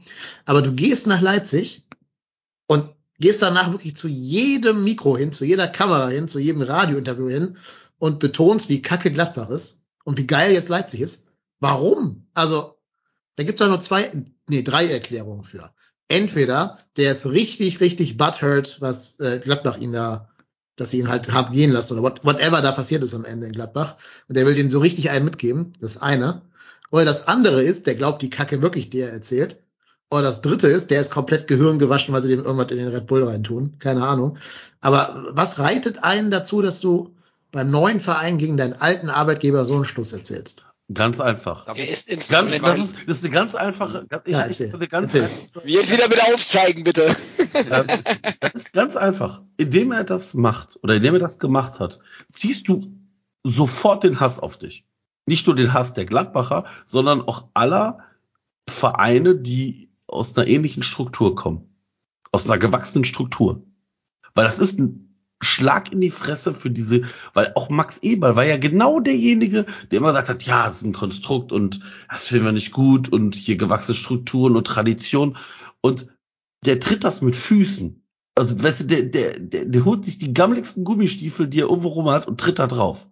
[0.46, 1.88] Aber du gehst nach Leipzig
[2.68, 7.30] und gehst danach wirklich zu jedem Mikro hin, zu jeder Kamera hin, zu jedem Radiointerview
[7.30, 7.58] hin
[7.98, 11.28] und betonst, wie kacke Gladbach ist und wie geil jetzt Leipzig ist.
[11.60, 12.28] Warum?
[12.34, 12.78] Also,
[13.36, 14.12] da gibt's doch nur zwei,
[14.48, 15.72] nee, drei Erklärungen für.
[16.08, 20.30] Entweder der ist richtig, richtig butthurt, was äh, Gladbach ihn da
[20.82, 23.48] dass sie ihn halt haben gehen lassen oder what, whatever da passiert ist am Ende
[23.48, 23.96] in Gladbach.
[24.28, 25.74] Und der will denen so richtig einen mitgeben.
[25.80, 26.42] Das eine.
[26.90, 29.62] Oder das andere ist, der glaubt die Kacke wirklich, die er erzählt.
[30.10, 32.90] Oder das dritte ist, der ist komplett Gehirn gewaschen, weil sie dem irgendwas in den
[32.90, 33.78] Red Bull reintun.
[33.78, 34.38] Keine Ahnung.
[34.82, 37.16] Aber was reitet einen dazu, dass du
[37.52, 40.66] beim neuen Verein gegen deinen alten Arbeitgeber so einen Schluss erzählst?
[40.94, 41.68] Ganz einfach.
[41.78, 44.76] Ist Ganz, das, ist, das ist eine ganz einfache, ganz, ich, Ja, ich, erzähl.
[44.76, 47.16] eine ganz einfache, Jetzt wieder mit aufzeigen, bitte.
[47.54, 47.88] Ähm,
[48.40, 49.42] das ist ganz einfach.
[49.58, 52.00] Indem er das macht oder indem er das gemacht hat,
[52.34, 52.94] ziehst du
[53.44, 54.86] sofort den Hass auf dich.
[55.26, 58.00] Nicht nur den Hass der Gladbacher, sondern auch aller
[58.70, 61.76] Vereine, die aus einer ähnlichen Struktur kommen.
[62.32, 63.64] Aus einer gewachsenen Struktur.
[64.34, 65.11] Weil das ist ein
[65.42, 67.02] Schlag in die Fresse für diese,
[67.34, 70.84] weil auch Max Eberl war ja genau derjenige, der immer gesagt hat, ja, es ist
[70.84, 75.38] ein Konstrukt und das finden wir nicht gut und hier gewachsene Strukturen und Tradition
[75.82, 76.08] und
[76.66, 78.04] der tritt das mit Füßen.
[78.36, 81.90] Also, weißt du, der, der, der, der holt sich die gammeligsten Gummistiefel, die er irgendwo
[81.90, 83.08] rum hat und tritt da drauf.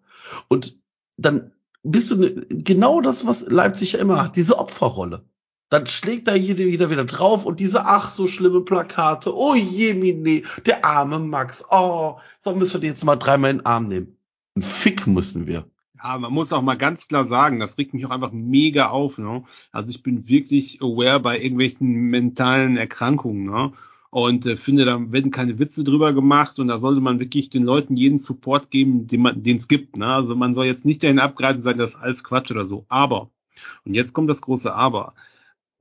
[0.48, 0.78] Und
[1.18, 1.52] dann
[1.84, 5.26] bist du ne, genau das, was Leipzig ja immer hat, diese Opferrolle.
[5.70, 9.36] Dann schlägt da jeder wieder wieder drauf und diese ach so schlimme Plakate.
[9.36, 11.64] Oh je, Mine, der arme Max.
[11.70, 14.18] Oh, so müssen wir den jetzt mal dreimal in den Arm nehmen.
[14.56, 15.66] Ein Fick müssen wir.
[16.02, 19.18] Ja, man muss auch mal ganz klar sagen, das regt mich auch einfach mega auf.
[19.18, 19.44] Ne?
[19.72, 23.44] Also ich bin wirklich aware bei irgendwelchen mentalen Erkrankungen.
[23.44, 23.74] Ne?
[24.10, 27.64] Und äh, finde, da werden keine Witze drüber gemacht und da sollte man wirklich den
[27.64, 29.98] Leuten jeden Support geben, den es gibt.
[29.98, 30.08] Ne?
[30.08, 32.86] Also man soll jetzt nicht dahin abgreifen sein, das ist alles Quatsch oder so.
[32.88, 33.30] Aber,
[33.86, 35.14] und jetzt kommt das große Aber.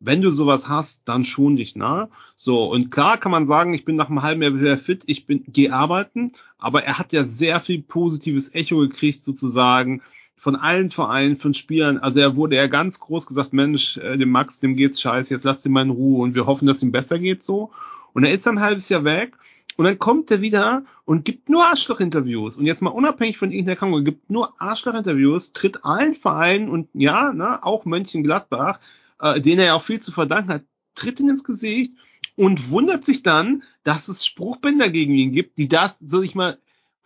[0.01, 2.09] Wenn du sowas hast, dann schon dich, ne?
[2.37, 5.27] So, und klar kann man sagen, ich bin nach einem halben Jahr wieder fit, ich
[5.27, 10.03] bin, geh arbeiten, aber er hat ja sehr viel positives Echo gekriegt, sozusagen,
[10.39, 11.99] von allen Vereinen, von Spielern.
[11.99, 15.45] Also er wurde ja ganz groß gesagt, Mensch, äh, dem Max, dem geht's scheiße, jetzt
[15.45, 17.71] lass den mal in Ruhe und wir hoffen, dass ihm besser geht so.
[18.13, 19.37] Und er ist dann ein halbes Jahr weg
[19.77, 22.57] und dann kommt er wieder und gibt nur Arschloch-Interviews.
[22.57, 27.33] Und jetzt mal unabhängig von irgendeiner Krankheit, gibt nur Arschloch-Interviews, tritt allen Vereinen und ja,
[27.33, 28.81] ne, auch Mönchengladbach,
[29.21, 30.64] äh, denen er ja auch viel zu verdanken hat,
[30.95, 31.93] tritt ihn ins Gesicht
[32.37, 36.59] und wundert sich dann, dass es Spruchbänder gegen ihn gibt, die das, soll ich mal,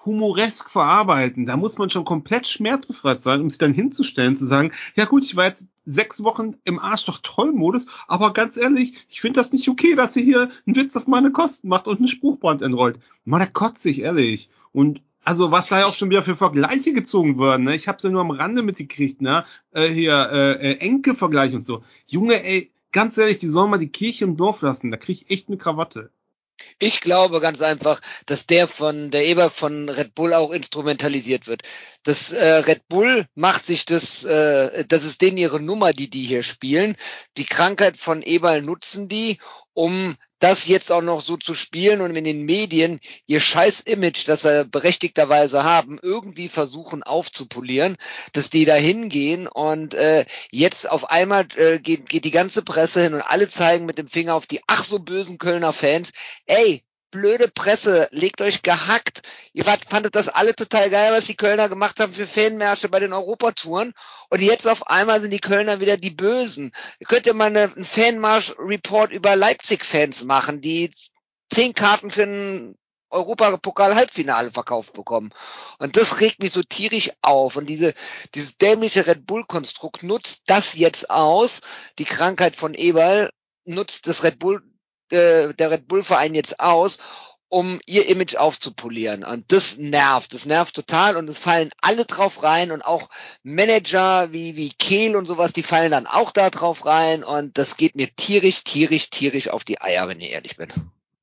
[0.05, 1.47] humoresk verarbeiten.
[1.47, 5.25] Da muss man schon komplett schmerzbefreit sein, um sich dann hinzustellen, zu sagen, ja gut,
[5.25, 9.41] ich war jetzt sechs Wochen im Arsch doch toll Modus, aber ganz ehrlich, ich finde
[9.41, 12.63] das nicht okay, dass ihr hier einen Witz auf meine Kosten macht und einen Spruchband
[12.63, 12.99] entrollt.
[13.25, 14.51] Mann, da kotze ich, ehrlich.
[14.73, 17.75] Und also was da ja auch schon wieder für Vergleiche gezogen werden, ne?
[17.75, 19.45] Ich hab's ja nur am Rande mitgekriegt, ne?
[19.73, 21.85] Äh, hier, äh, äh, Enke-Vergleich und so.
[22.07, 24.91] Junge, ey, ganz ehrlich, die sollen mal die Kirche im Dorf lassen.
[24.91, 26.11] Da krieg ich echt eine Krawatte.
[26.79, 31.63] Ich glaube ganz einfach, dass der von der Eber von Red Bull auch instrumentalisiert wird.
[32.03, 36.25] Das äh, Red Bull macht sich das, äh, das ist denen ihre Nummer, die die
[36.25, 36.97] hier spielen.
[37.37, 39.39] Die Krankheit von Eberl nutzen die,
[39.75, 44.27] um das jetzt auch noch so zu spielen und in den Medien ihr scheiß Image,
[44.27, 47.97] das sie berechtigterweise haben, irgendwie versuchen aufzupolieren,
[48.33, 53.03] dass die da hingehen und äh, jetzt auf einmal äh, geht, geht die ganze Presse
[53.03, 56.11] hin und alle zeigen mit dem Finger auf die ach so bösen Kölner Fans.
[56.47, 56.83] Ey,
[57.13, 59.23] blöde Presse, legt euch gehackt.
[59.53, 62.99] Ihr wart, fandet das alle total geil, was die Kölner gemacht haben für Fanmärsche bei
[62.99, 63.95] den Europatouren.
[64.31, 66.73] Und jetzt auf einmal sind die Kölner wieder die Bösen.
[66.99, 70.91] Ihr könnt ja mal einen Fanmarsch-Report über Leipzig-Fans machen, die
[71.53, 72.75] zehn Karten für ein
[73.11, 75.31] Europapokal-Halbfinale verkauft bekommen.
[75.79, 77.57] Und das regt mich so tierisch auf.
[77.57, 77.95] Und diese,
[78.35, 81.61] dieses dämliche Red Bull-Konstrukt nutzt das jetzt aus.
[81.99, 83.31] Die Krankheit von Eberl
[83.65, 84.63] nutzt das Red Bull
[85.13, 86.99] äh, der Red Bull Verein jetzt aus,
[87.53, 89.25] um ihr Image aufzupolieren.
[89.25, 90.33] Und das nervt.
[90.33, 93.11] Das nervt total und es fallen alle drauf rein und auch
[93.43, 97.77] Manager wie, wie Kehl und sowas, die fallen dann auch da drauf rein und das
[97.77, 100.69] geht mir tierisch, tierisch, tierisch auf die Eier, wenn ich ehrlich bin.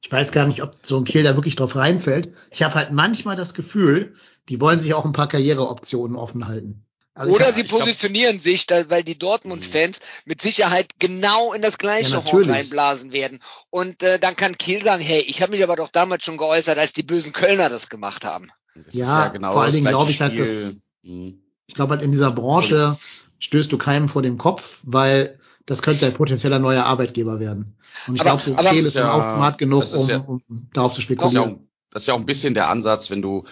[0.02, 2.32] Ich weiß gar nicht, ob so ein Kehl da wirklich drauf reinfällt.
[2.52, 4.16] Ich habe halt manchmal das Gefühl,
[4.50, 6.86] die wollen sich auch ein paar Karriereoptionen offen halten.
[7.20, 11.78] Also Oder sie positionieren glaub, sich, da, weil die Dortmund-Fans mit Sicherheit genau in das
[11.78, 13.42] gleiche ja, Horn reinblasen werden.
[13.70, 16.78] Und äh, dann kann Kiel sagen, hey, ich habe mich aber doch damals schon geäußert,
[16.78, 18.52] als die bösen Kölner das gemacht haben.
[18.74, 21.42] Das ja, ja genau vor allen Dingen glaube ich halt, dass mhm.
[21.68, 22.98] ich glaube halt in dieser Branche
[23.40, 27.76] stößt du keinem vor dem Kopf, weil das könnte ein potenzieller neuer Arbeitgeber werden.
[28.08, 30.42] Und ich glaube, so Kehl ist ja, auch smart genug, um, ja, um,
[30.72, 31.68] darauf zu spekulieren.
[31.92, 33.44] Das ist ja auch ein bisschen der Ansatz, wenn du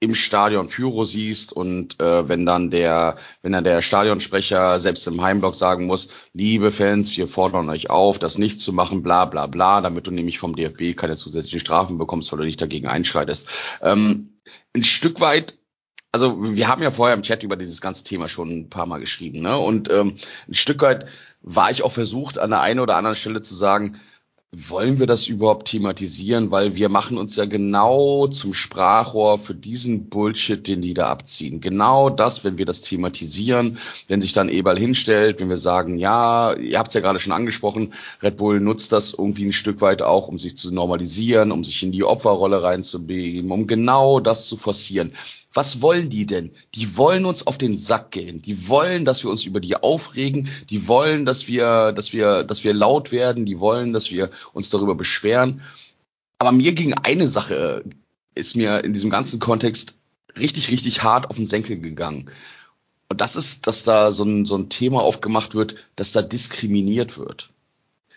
[0.00, 5.20] im Stadion Pyro siehst und äh, wenn dann der, wenn dann der Stadionsprecher selbst im
[5.20, 9.46] Heimblock sagen muss, liebe Fans, wir fordern euch auf, das nicht zu machen, bla bla
[9.46, 13.48] bla, damit du nämlich vom DFB keine zusätzlichen Strafen bekommst, weil du nicht dagegen einschreitest.
[13.82, 14.36] Ähm,
[14.74, 15.58] ein Stück weit
[16.10, 18.98] also wir haben ja vorher im Chat über dieses ganze Thema schon ein paar Mal
[18.98, 19.58] geschrieben, ne?
[19.58, 20.14] Und ähm,
[20.48, 21.06] ein Stück weit
[21.42, 24.00] war ich auch versucht, an der einen oder anderen Stelle zu sagen,
[24.52, 26.50] wollen wir das überhaupt thematisieren?
[26.50, 31.60] Weil wir machen uns ja genau zum Sprachrohr für diesen Bullshit, den die da abziehen.
[31.60, 36.54] Genau das, wenn wir das thematisieren, wenn sich dann Eberl hinstellt, wenn wir sagen, ja,
[36.54, 37.92] ihr habt es ja gerade schon angesprochen,
[38.22, 41.82] Red Bull nutzt das irgendwie ein Stück weit auch, um sich zu normalisieren, um sich
[41.82, 45.12] in die Opferrolle reinzubegeben, um genau das zu forcieren.
[45.58, 46.52] Was wollen die denn?
[46.76, 48.40] Die wollen uns auf den Sack gehen.
[48.40, 50.48] Die wollen, dass wir uns über die aufregen.
[50.70, 53.44] Die wollen, dass wir, dass wir, dass wir laut werden.
[53.44, 55.62] Die wollen, dass wir uns darüber beschweren.
[56.38, 57.82] Aber mir ging eine Sache,
[58.36, 59.98] ist mir in diesem ganzen Kontext
[60.36, 62.30] richtig, richtig hart auf den Senkel gegangen.
[63.08, 67.18] Und das ist, dass da so ein, so ein Thema aufgemacht wird, dass da diskriminiert
[67.18, 67.50] wird.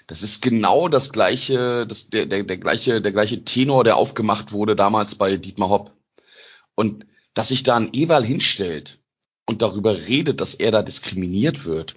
[0.05, 4.51] Das ist genau das gleiche, das, der, der, der gleiche, der gleiche Tenor, der aufgemacht
[4.51, 5.91] wurde damals bei Dietmar Hopp.
[6.75, 8.99] Und dass sich da ein Eberl hinstellt
[9.45, 11.95] und darüber redet, dass er da diskriminiert wird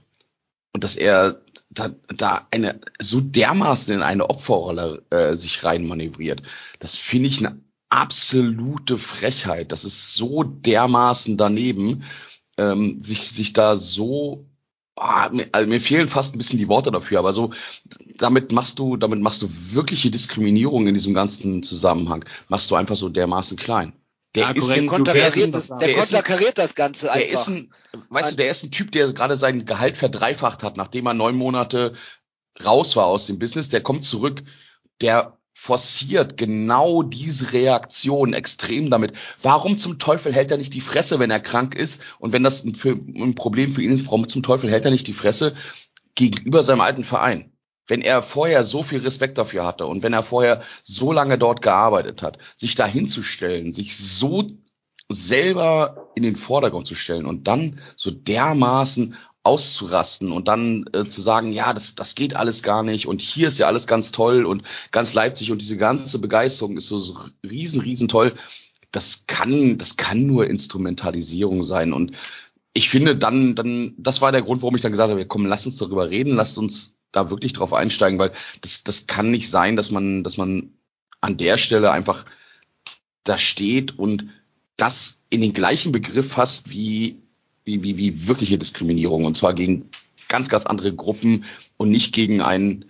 [0.73, 6.43] und dass er da, da eine so dermaßen in eine Opferrolle äh, sich reinmanövriert,
[6.79, 9.73] das finde ich eine absolute Frechheit.
[9.73, 12.05] Das ist so dermaßen daneben,
[12.57, 14.47] ähm, sich, sich da so
[14.97, 17.53] Ah, mir, also mir fehlen fast ein bisschen die Worte dafür, aber so
[18.17, 22.25] damit machst du, damit machst du wirkliche Diskriminierung in diesem ganzen Zusammenhang.
[22.49, 23.93] Machst du einfach so dermaßen klein.
[24.35, 27.27] Der, ja, ist ein, der, ist das, der konterkariert das Ganze einfach.
[27.27, 27.73] Der ist ein,
[28.09, 31.37] weißt du, der ist ein Typ, der gerade sein Gehalt verdreifacht hat, nachdem er neun
[31.37, 31.95] Monate
[32.65, 33.69] raus war aus dem Business.
[33.69, 34.43] Der kommt zurück,
[35.01, 39.13] der forciert genau diese Reaktion extrem damit.
[39.41, 42.03] Warum zum Teufel hält er nicht die Fresse, wenn er krank ist?
[42.19, 42.77] Und wenn das ein,
[43.17, 45.55] ein Problem für ihn ist, warum zum Teufel hält er nicht die Fresse
[46.17, 47.54] gegenüber seinem alten Verein?
[47.87, 51.63] Wenn er vorher so viel Respekt dafür hatte und wenn er vorher so lange dort
[51.63, 54.51] gearbeitet hat, sich da hinzustellen, sich so
[55.09, 61.21] selber in den Vordergrund zu stellen und dann so dermaßen auszurasten und dann äh, zu
[61.21, 64.47] sagen, ja, das, das geht alles gar nicht und hier ist ja alles ganz toll
[64.47, 68.33] und ganz Leipzig und diese ganze Begeisterung ist so, so riesen, riesen toll.
[68.91, 72.13] Das kann, das kann nur Instrumentalisierung sein und
[72.73, 75.67] ich finde dann, dann, das war der Grund, warum ich dann gesagt habe, komm, lass
[75.67, 79.77] uns darüber reden, lasst uns da wirklich drauf einsteigen, weil das, das kann nicht sein,
[79.77, 80.71] dass man, dass man
[81.21, 82.25] an der Stelle einfach
[83.25, 84.27] da steht und
[84.77, 87.23] das in den gleichen Begriff fasst wie
[87.65, 89.89] wie, wie, wie wirkliche Diskriminierung und zwar gegen
[90.29, 91.45] ganz, ganz andere Gruppen
[91.77, 92.85] und nicht gegen einen,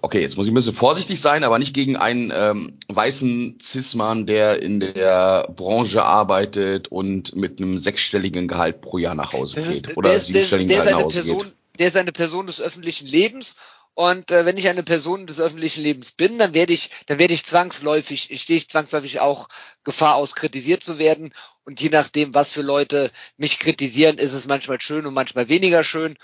[0.00, 4.26] okay, jetzt muss ich ein bisschen vorsichtig sein, aber nicht gegen einen ähm, weißen Cis-Mann,
[4.26, 9.96] der in der Branche arbeitet und mit einem sechsstelligen Gehalt pro Jahr nach Hause geht
[9.96, 11.53] oder siebenstelligen Gehalt nach Hause Person, geht.
[11.78, 13.56] Der ist eine Person des öffentlichen Lebens
[13.94, 17.32] und äh, wenn ich eine Person des öffentlichen Lebens bin, dann werde ich, dann werde
[17.32, 19.48] ich zwangsläufig, stehe ich zwangsläufig auch
[19.84, 21.32] Gefahr aus, kritisiert zu werden.
[21.64, 25.84] Und je nachdem, was für Leute mich kritisieren, ist es manchmal schön und manchmal weniger
[25.84, 26.16] schön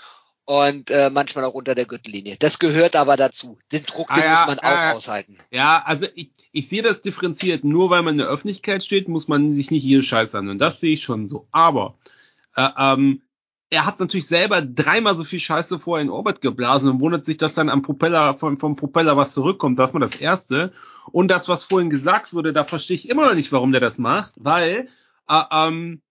[0.43, 2.35] und äh, manchmal auch unter der Gürtellinie.
[2.37, 3.57] Das gehört aber dazu.
[3.71, 5.37] Den Druck, Ah den ja, muss man auch äh, aushalten.
[5.49, 7.63] Ja, also ich, ich sehe das differenziert.
[7.63, 10.49] Nur weil man in der Öffentlichkeit steht, muss man sich nicht jede Scheiße an.
[10.49, 11.47] Und das sehe ich schon so.
[11.53, 11.97] Aber
[12.57, 13.21] äh, ähm,
[13.71, 17.37] er hat natürlich selber dreimal so viel Scheiße vorher in Orbit geblasen und wundert sich,
[17.37, 19.79] dass dann am Propeller, vom, vom Propeller was zurückkommt.
[19.79, 20.73] Das war das Erste.
[21.13, 23.97] Und das, was vorhin gesagt wurde, da verstehe ich immer noch nicht, warum der das
[23.97, 24.89] macht, weil
[25.29, 26.01] äh, ähm,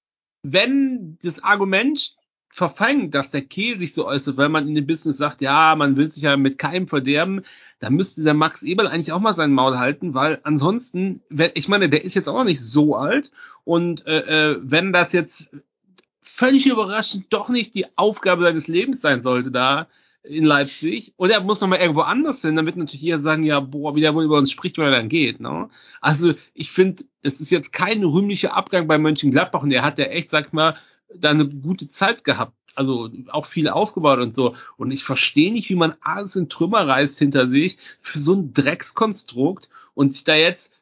[0.43, 2.17] wenn das Argument
[2.49, 5.97] verfängt, dass der Kehl sich so äußert, weil man in dem Business sagt, ja, man
[5.97, 7.43] will sich ja mit keinem verderben,
[7.79, 11.21] dann müsste der Max Eberl eigentlich auch mal sein Maul halten, weil ansonsten,
[11.55, 13.31] ich meine, der ist jetzt auch noch nicht so alt
[13.65, 15.51] und äh, äh, wenn das jetzt
[16.33, 19.89] völlig überraschend doch nicht die Aufgabe seines Lebens sein sollte da
[20.23, 23.59] in Leipzig und er muss noch mal irgendwo anders hin, wird natürlich jeder sagen, ja,
[23.59, 25.41] boah, wie der wohl über uns spricht, wenn er dann geht.
[25.41, 25.69] Ne?
[26.01, 30.07] Also ich finde, es ist jetzt kein rühmlicher Abgang bei Mönchengladbach und er hat ja
[30.07, 30.77] echt, sag mal,
[31.15, 32.55] da eine gute Zeit gehabt.
[32.77, 34.55] Also auch viel aufgebaut und so.
[34.77, 38.53] Und ich verstehe nicht, wie man alles in Trümmer reißt hinter sich für so ein
[38.53, 40.73] Dreckskonstrukt und sich da jetzt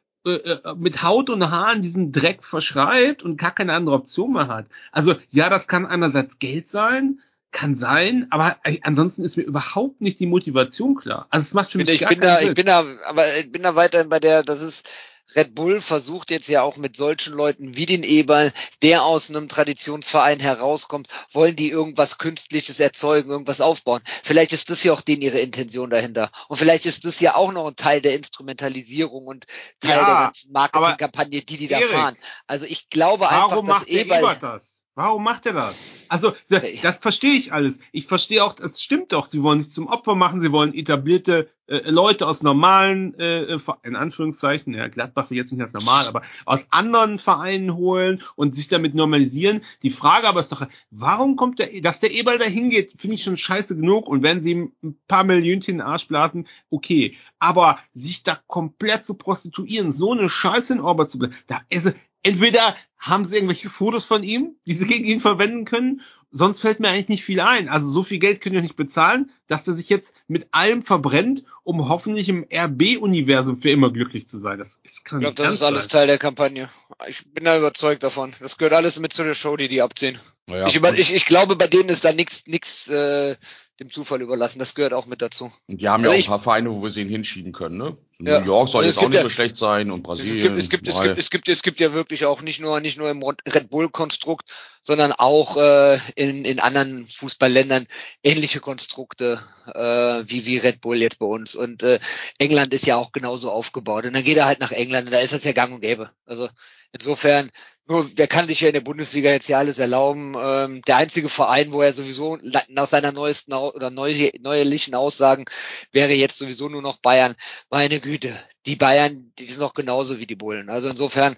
[0.77, 4.65] mit Haut und Haaren diesem Dreck verschreibt und gar keine andere Option mehr hat.
[4.91, 7.19] Also ja, das kann einerseits Geld sein,
[7.51, 11.27] kann sein, aber äh, ansonsten ist mir überhaupt nicht die Motivation klar.
[11.29, 12.49] Also es macht für mich ich gar bin keinen da, Sinn.
[12.49, 14.87] ich bin da, aber ich bin da weiterhin bei der, das ist,
[15.35, 18.51] Red Bull versucht jetzt ja auch mit solchen Leuten wie den Eberl,
[18.81, 24.01] der aus einem Traditionsverein herauskommt, wollen die irgendwas Künstliches erzeugen, irgendwas aufbauen.
[24.23, 26.31] Vielleicht ist das ja auch denen ihre Intention dahinter.
[26.47, 29.45] Und vielleicht ist das ja auch noch ein Teil der Instrumentalisierung und
[29.79, 32.17] Teil Ja, der ganzen Marketingkampagne, die die da fahren.
[32.47, 34.81] Also ich glaube einfach, Warum dass Eberl, Ebert das?
[34.99, 35.77] Warum macht er das?
[36.09, 37.79] Also, das, das verstehe ich alles.
[37.93, 41.49] Ich verstehe auch, es stimmt doch, sie wollen sich zum Opfer machen, sie wollen etablierte
[41.67, 46.23] äh, Leute aus normalen, äh, in Anführungszeichen, ja, Gladbach will jetzt nicht als normal, aber
[46.45, 49.61] aus anderen Vereinen holen und sich damit normalisieren.
[49.83, 53.23] Die Frage aber ist doch, warum kommt der, dass der Eberl da hingeht, finde ich
[53.23, 57.15] schon scheiße genug und wenn sie ihm ein paar Millionchen in den Arsch blasen, okay.
[57.37, 61.93] Aber sich da komplett zu prostituieren, so eine Scheiße in Orbit zu bleiben, da ist,
[62.23, 66.01] entweder haben sie irgendwelche Fotos von ihm, die sie gegen ihn verwenden können,
[66.31, 67.69] sonst fällt mir eigentlich nicht viel ein.
[67.69, 70.81] Also so viel Geld können die auch nicht bezahlen, dass der sich jetzt mit allem
[70.81, 74.59] verbrennt, um hoffentlich im RB-Universum für immer glücklich zu sein.
[74.59, 75.89] Das ist kann ich glaube, das ist alles sein.
[75.89, 76.69] Teil der Kampagne.
[77.07, 78.33] Ich bin da überzeugt davon.
[78.39, 80.19] Das gehört alles mit zu der Show, die die abziehen.
[80.47, 83.35] Naja, ich, über, ich, ich glaube, bei denen ist da nichts nix, äh,
[83.79, 84.59] dem Zufall überlassen.
[84.59, 85.51] Das gehört auch mit dazu.
[85.67, 87.77] und die haben ja Also auch ein paar Vereine, wo wir sie hinschieben können.
[87.77, 87.97] Ne?
[88.21, 88.39] Ja.
[88.41, 90.41] New York soll Also jetzt es auch nicht ja- so schlecht sein und Es Brasilien.
[90.41, 92.97] gibt, es gibt, es gibt, es gibt, es gibt ja wirklich auch nicht nur, nicht
[92.97, 94.49] nur im Red Bull-Konstrukt,
[94.83, 97.87] sondern auch äh, in, in anderen Fußballländern
[98.21, 99.39] ähnliche Konstrukte
[99.73, 101.55] äh, wie, wie Red Bull jetzt bei uns.
[101.55, 101.99] Und äh,
[102.39, 104.05] England ist ja auch genauso aufgebaut.
[104.05, 106.09] Und dann geht er halt nach England und da ist das ja gang und gäbe.
[106.25, 106.49] Also
[106.91, 107.51] insofern,
[107.87, 110.35] nur wer kann sich ja in der Bundesliga jetzt ja alles erlauben?
[110.39, 112.37] Ähm, der einzige Verein, wo er sowieso
[112.67, 115.45] nach seiner neuesten oder neu, neuerlichen Aussagen
[115.91, 117.35] wäre jetzt sowieso nur noch Bayern.
[117.71, 118.33] Meine Güte,
[118.65, 120.69] die Bayern, die sind noch genauso wie die Bullen.
[120.69, 121.35] Also insofern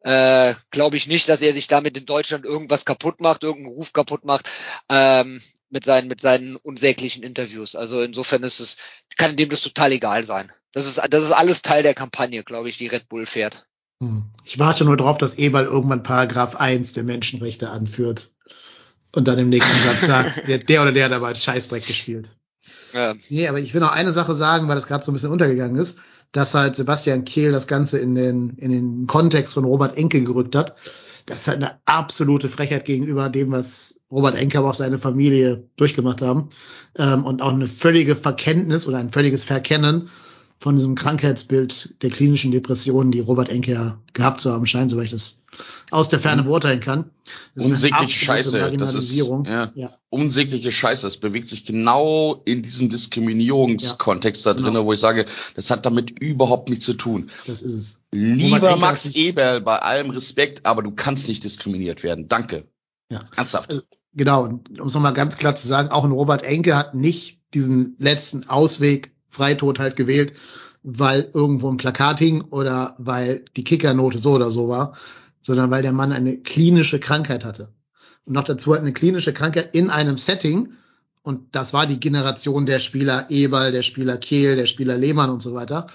[0.00, 3.92] äh, glaube ich nicht, dass er sich damit in Deutschland irgendwas kaputt macht, irgendeinen Ruf
[3.92, 4.48] kaputt macht
[4.88, 5.40] ähm,
[5.70, 7.74] mit seinen mit seinen unsäglichen Interviews.
[7.74, 8.76] Also insofern ist es
[9.16, 10.52] kann dem das total egal sein.
[10.72, 13.66] Das ist das ist alles Teil der Kampagne, glaube ich, die Red Bull fährt.
[14.02, 14.24] Hm.
[14.44, 18.30] Ich warte nur drauf, dass Eberl irgendwann Paragraph 1 der Menschenrechte anführt.
[19.12, 22.30] Und dann im nächsten Satz sagt, der, der oder der hat aber einen Scheißdreck gespielt.
[22.92, 23.14] Ja.
[23.28, 25.76] Nee, aber ich will noch eine Sache sagen, weil das gerade so ein bisschen untergegangen
[25.76, 26.00] ist,
[26.32, 30.54] dass halt Sebastian Kehl das Ganze in den, in den Kontext von Robert Enke gerückt
[30.54, 30.76] hat.
[31.26, 35.64] Das ist halt eine absolute Frechheit gegenüber dem, was Robert Enke, aber auch seine Familie
[35.76, 36.48] durchgemacht haben.
[36.96, 40.10] Ähm, und auch eine völlige Verkenntnis oder ein völliges Verkennen
[40.60, 45.06] von diesem Krankheitsbild der klinischen Depressionen, die Robert Enke ja gehabt zu haben scheint, soweit
[45.06, 45.42] ich das
[45.90, 47.10] aus der Ferne beurteilen kann.
[47.54, 48.76] Das unsägliche Scheiße.
[48.76, 49.96] Das ist ja, ja.
[50.10, 51.06] unsägliche Scheiße.
[51.06, 54.84] Es bewegt sich genau in diesem Diskriminierungskontext ja, da drin, genau.
[54.84, 55.24] wo ich sage,
[55.56, 57.30] das hat damit überhaupt nichts zu tun.
[57.46, 58.04] Das ist es.
[58.12, 62.28] Lieber Max Eberl, bei allem Respekt, aber du kannst nicht diskriminiert werden.
[62.28, 62.68] Danke.
[63.10, 63.20] Ja.
[63.34, 63.70] Ernsthaft.
[63.70, 63.82] Also,
[64.12, 64.44] genau.
[64.44, 67.96] Und um es nochmal ganz klar zu sagen, auch ein Robert Enke hat nicht diesen
[67.98, 70.34] letzten Ausweg Freitod halt gewählt,
[70.82, 74.96] weil irgendwo ein Plakat hing oder weil die Kickernote so oder so war,
[75.40, 77.72] sondern weil der Mann eine klinische Krankheit hatte.
[78.24, 80.72] Und noch dazu hat eine klinische Krankheit in einem Setting,
[81.22, 85.42] und das war die Generation der Spieler Eberl, der Spieler Kehl, der Spieler Lehmann und
[85.42, 85.86] so weiter,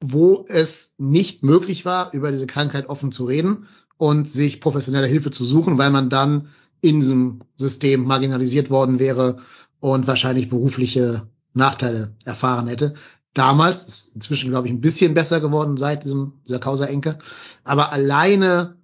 [0.00, 3.66] wo es nicht möglich war, über diese Krankheit offen zu reden
[3.98, 6.48] und sich professionelle Hilfe zu suchen, weil man dann
[6.80, 9.38] in diesem System marginalisiert worden wäre
[9.80, 12.94] und wahrscheinlich berufliche Nachteile erfahren hätte.
[13.32, 17.18] Damals, ist inzwischen glaube ich ein bisschen besser geworden seit diesem, dieser Causa Enke,
[17.64, 18.76] aber alleine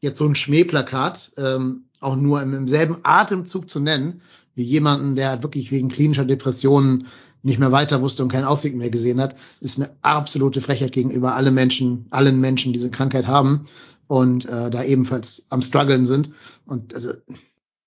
[0.00, 4.20] jetzt so ein Schmähplakat ähm, auch nur im, im selben Atemzug zu nennen,
[4.54, 7.06] wie jemanden, der wirklich wegen klinischer Depressionen
[7.42, 11.34] nicht mehr weiter wusste und keinen Ausweg mehr gesehen hat, ist eine absolute Frechheit gegenüber
[11.34, 13.66] alle Menschen, allen Menschen, die diese Krankheit haben
[14.08, 16.32] und äh, da ebenfalls am struggeln sind.
[16.64, 17.12] Und also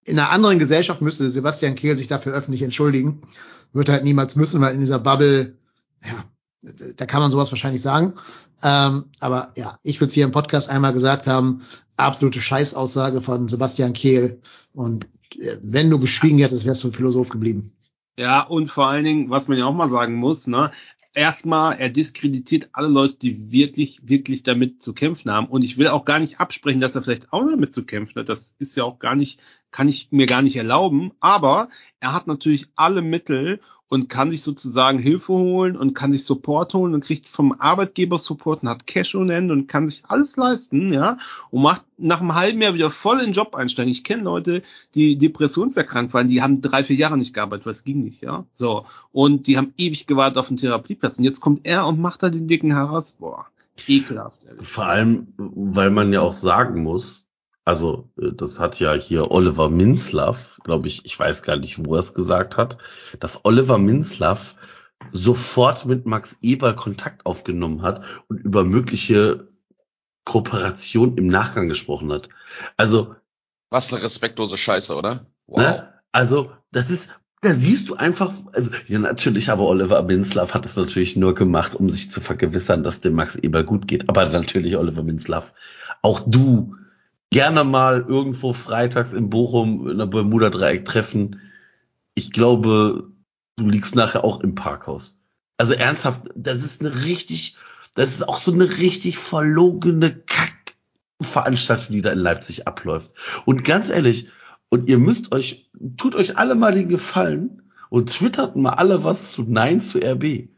[0.05, 3.21] in einer anderen Gesellschaft müsste Sebastian Kehl sich dafür öffentlich entschuldigen.
[3.73, 5.57] Wird halt niemals müssen, weil in dieser Bubble,
[6.03, 6.23] ja,
[6.97, 8.13] da kann man sowas wahrscheinlich sagen.
[8.63, 11.61] Ähm, aber ja, ich würde es hier im Podcast einmal gesagt haben,
[11.95, 14.41] absolute Scheißaussage von Sebastian Kehl.
[14.73, 15.05] Und
[15.39, 17.73] äh, wenn du geschwiegen hättest, wärst du ein Philosoph geblieben.
[18.17, 20.71] Ja, und vor allen Dingen, was man ja auch mal sagen muss, ne,
[21.13, 25.47] erstmal, er diskreditiert alle Leute, die wirklich, wirklich damit zu kämpfen haben.
[25.47, 28.29] Und ich will auch gar nicht absprechen, dass er vielleicht auch damit zu kämpfen hat.
[28.29, 29.39] Das ist ja auch gar nicht,
[29.71, 31.11] kann ich mir gar nicht erlauben.
[31.19, 31.69] Aber
[31.99, 33.59] er hat natürlich alle Mittel,
[33.89, 38.19] und kann sich sozusagen Hilfe holen und kann sich Support holen und kriegt vom Arbeitgeber
[38.19, 41.17] Support und hat Cash ohne und kann sich alles leisten, ja,
[41.49, 43.91] und macht nach einem halben Jahr wieder voll in den Job einsteigen.
[43.91, 44.61] Ich kenne Leute,
[44.93, 48.45] die depressionserkrankt waren, die haben drei, vier Jahre nicht gearbeitet, weil es ging nicht, ja,
[48.53, 48.85] so.
[49.11, 52.30] Und die haben ewig gewartet auf einen Therapieplatz und jetzt kommt er und macht da
[52.30, 53.47] den dicken Harass, boah,
[53.88, 54.43] ekelhaft.
[54.43, 54.67] Ehrlich.
[54.67, 57.26] Vor allem, weil man ja auch sagen muss,
[57.65, 61.95] also äh, das hat ja hier Oliver Minzlaff, glaube ich, ich weiß gar nicht, wo
[61.95, 62.77] er es gesagt hat,
[63.19, 64.56] dass Oliver Minzlaff
[65.11, 69.48] sofort mit Max Eber Kontakt aufgenommen hat und über mögliche
[70.26, 72.30] Kooperation im Nachgang gesprochen hat.
[72.77, 73.11] Also
[73.69, 75.27] was eine respektlose Scheiße, oder?
[75.48, 75.60] Wow.
[75.60, 75.94] Ne?
[76.11, 77.10] Also das ist,
[77.41, 81.76] da siehst du einfach, also, ja natürlich, aber Oliver Minzlaff hat es natürlich nur gemacht,
[81.76, 84.10] um sich zu vergewissern, dass dem Max Eber gut geht.
[84.10, 85.53] Aber natürlich Oliver Minzlaff,
[86.02, 86.76] auch du
[87.31, 91.41] gerne mal irgendwo freitags in Bochum in der Bermuda-Dreieck treffen.
[92.15, 93.11] Ich glaube,
[93.56, 95.19] du liegst nachher auch im Parkhaus.
[95.57, 97.57] Also ernsthaft, das ist eine richtig,
[97.95, 103.11] das ist auch so eine richtig verlogene Kack-Veranstaltung, die da in Leipzig abläuft.
[103.45, 104.30] Und ganz ehrlich,
[104.69, 109.31] und ihr müsst euch, tut euch alle mal den Gefallen und twittert mal alle was
[109.31, 110.49] zu Nein zu RB.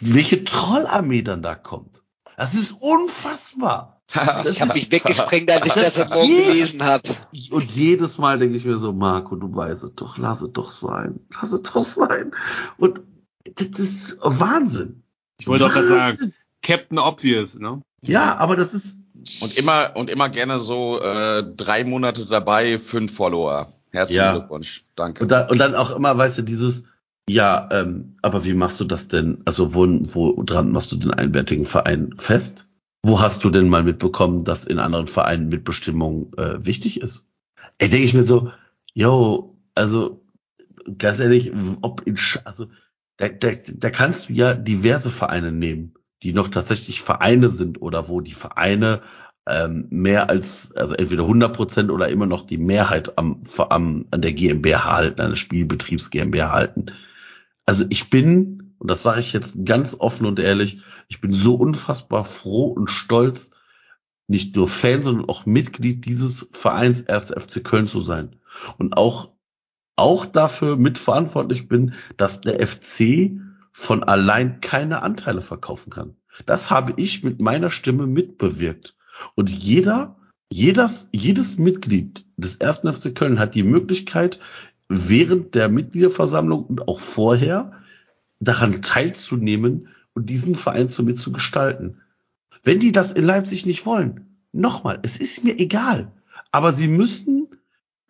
[0.00, 2.02] Welche Trollarmee dann da kommt.
[2.36, 7.08] Das ist unfassbar ich habe mich weggesprengt, als ich das heute Morgen gelesen habe.
[7.50, 10.70] Und jedes Mal denke ich mir so, Marco, du weißt es doch, lass es doch
[10.70, 11.20] sein.
[11.34, 12.32] Lass es doch sein.
[12.78, 13.00] Und
[13.56, 15.02] das ist Wahnsinn.
[15.38, 17.82] Ich wollte auch gerade sagen, Captain Obvious, ne?
[18.00, 19.02] Ja, aber das ist.
[19.40, 23.72] Und immer, und immer gerne so äh, drei Monate dabei, fünf Follower.
[23.90, 24.36] Herzlichen ja.
[24.36, 24.84] Glückwunsch.
[24.94, 25.22] Danke.
[25.22, 26.84] Und dann, und dann auch immer, weißt du, dieses,
[27.28, 29.42] ja, ähm, aber wie machst du das denn?
[29.44, 32.68] Also wo, wo dran machst du den einwertigen Verein fest?
[33.02, 37.28] Wo hast du denn mal mitbekommen, dass in anderen Vereinen Mitbestimmung äh, wichtig ist?
[37.78, 38.50] Ey, denke ich mir so,
[38.94, 40.24] yo, also
[40.98, 41.52] ganz ehrlich,
[41.82, 42.66] ob in, also
[43.16, 48.08] da, da, da kannst du ja diverse Vereine nehmen, die noch tatsächlich Vereine sind oder
[48.08, 49.02] wo die Vereine
[49.46, 54.22] ähm, mehr als, also entweder 100 Prozent oder immer noch die Mehrheit am, am, an
[54.22, 56.86] der GmbH halten, an der Spielbetriebs GmbH halten.
[57.64, 61.54] Also ich bin und das sage ich jetzt ganz offen und ehrlich, ich bin so
[61.54, 63.52] unfassbar froh und stolz,
[64.28, 67.32] nicht nur Fan, sondern auch Mitglied dieses Vereins 1.
[67.36, 68.36] FC Köln zu sein.
[68.78, 69.32] Und auch,
[69.94, 73.30] auch dafür mitverantwortlich bin, dass der FC
[73.70, 76.16] von allein keine Anteile verkaufen kann.
[76.44, 78.96] Das habe ich mit meiner Stimme mitbewirkt.
[79.34, 80.16] Und jeder,
[80.50, 82.80] jedes, jedes Mitglied des 1.
[82.80, 84.40] FC Köln hat die Möglichkeit,
[84.88, 87.72] während der Mitgliederversammlung und auch vorher
[88.40, 92.00] daran teilzunehmen und diesen Verein so mitzugestalten.
[92.64, 96.10] Wenn die das in Leipzig nicht wollen, nochmal, es ist mir egal.
[96.50, 97.48] Aber sie müssen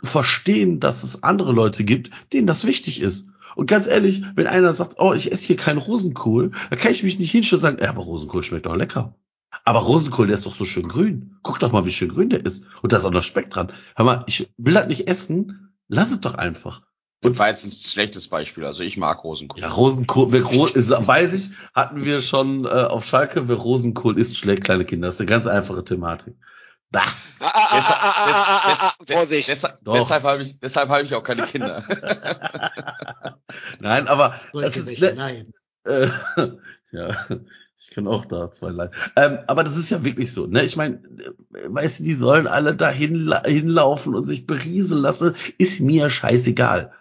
[0.03, 3.27] verstehen, dass es andere Leute gibt, denen das wichtig ist.
[3.57, 7.03] Und ganz ehrlich, wenn einer sagt, oh, ich esse hier keinen Rosenkohl, dann kann ich
[7.03, 9.17] mich nicht hinstellen und sagen, ja, aber Rosenkohl schmeckt doch lecker.
[9.65, 11.37] Aber Rosenkohl, der ist doch so schön grün.
[11.43, 12.65] Guck doch mal, wie schön grün der ist.
[12.83, 13.73] Und da ist auch noch Speck dran.
[13.97, 15.75] Hör mal, ich will das nicht essen.
[15.89, 16.83] Lass es doch einfach.
[17.27, 18.65] Und war jetzt ein schlechtes Beispiel.
[18.65, 19.61] Also ich mag Rosenkohl.
[19.61, 24.17] Ja, Rosenkohl, wer Ro ist, weiß ich, hatten wir schon äh, auf Schalke, wer Rosenkohl
[24.17, 25.09] isst, schlägt kleine Kinder.
[25.09, 26.37] Das ist eine ganz einfache Thematik.
[26.93, 27.03] Bah.
[27.41, 29.49] Ah, ah, ah, ah, ah, ah, ah, ah, Vorsicht.
[29.49, 31.83] Deshalb, habe ich, deshalb habe ich auch keine Kinder.
[33.81, 35.53] Nein, aber das ist, ne, nein.
[35.85, 36.09] äh,
[36.93, 37.09] ja,
[37.77, 38.95] ich kann auch da zwei leiden.
[39.17, 40.63] Ähm, aber das ist ja wirklich so, ne?
[40.63, 41.03] Ich meine,
[41.51, 46.93] weißt du, die sollen alle da hinla hinlaufen und sich berieseln lassen, ist mir scheißegal.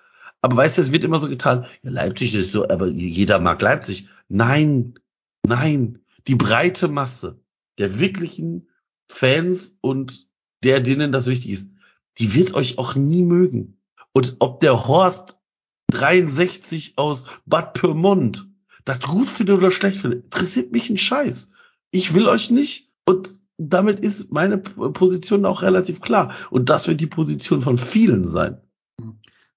[0.46, 3.60] Aber weißt du, es wird immer so getan, ja, Leipzig ist so, aber jeder mag
[3.64, 4.10] Leipzig.
[4.30, 4.94] Nein,
[5.42, 5.98] nein,
[6.28, 7.40] die breite Masse
[7.80, 8.70] der wirklichen
[9.10, 10.28] Fans und
[10.64, 11.72] der, denen das wichtig ist,
[12.20, 13.80] die wird euch auch nie mögen.
[14.14, 15.40] Und ob der Horst
[15.88, 18.48] 63 aus Bad Pyrmont
[18.84, 21.54] das gut findet oder schlecht findet, interessiert mich ein Scheiß.
[21.90, 22.92] Ich will euch nicht.
[23.08, 26.36] Und damit ist meine Position auch relativ klar.
[26.52, 28.62] Und das wird die Position von vielen sein.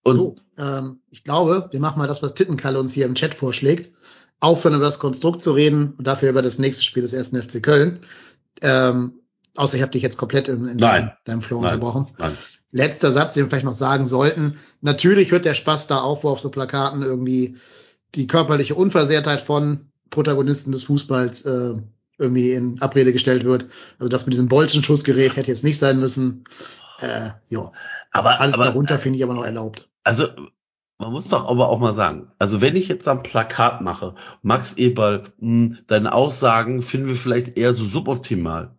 [0.03, 3.35] Und so, ähm, ich glaube, wir machen mal das, was Tittenkalle uns hier im Chat
[3.35, 3.93] vorschlägt.
[4.41, 7.63] Aufhören über das Konstrukt zu reden und dafür über das nächste Spiel des ersten FC
[7.63, 7.99] Köln.
[8.63, 9.21] Ähm,
[9.57, 11.13] außer ich habe dich jetzt komplett in, in Nein.
[11.25, 11.75] deinem, Flow Nein.
[11.75, 12.07] unterbrochen.
[12.19, 12.33] Nein.
[12.71, 14.59] Letzter Satz, den wir vielleicht noch sagen sollten.
[14.81, 17.57] Natürlich hört der Spaß da auf, wo auf so Plakaten irgendwie
[18.15, 21.75] die körperliche Unversehrtheit von Protagonisten des Fußballs äh,
[22.19, 23.67] irgendwie in Abrede gestellt wird.
[23.99, 26.45] Also das mit diesem Bolzenschussgerät hätte jetzt nicht sein müssen.
[27.01, 27.73] Äh, ja,
[28.11, 29.89] aber, alles aber darunter finde ich aber noch erlaubt.
[30.05, 30.27] Also,
[30.99, 34.75] man muss doch aber auch mal sagen, also wenn ich jetzt ein Plakat mache, Max
[34.75, 38.75] Eberl, mh, deine Aussagen finden wir vielleicht eher so suboptimal.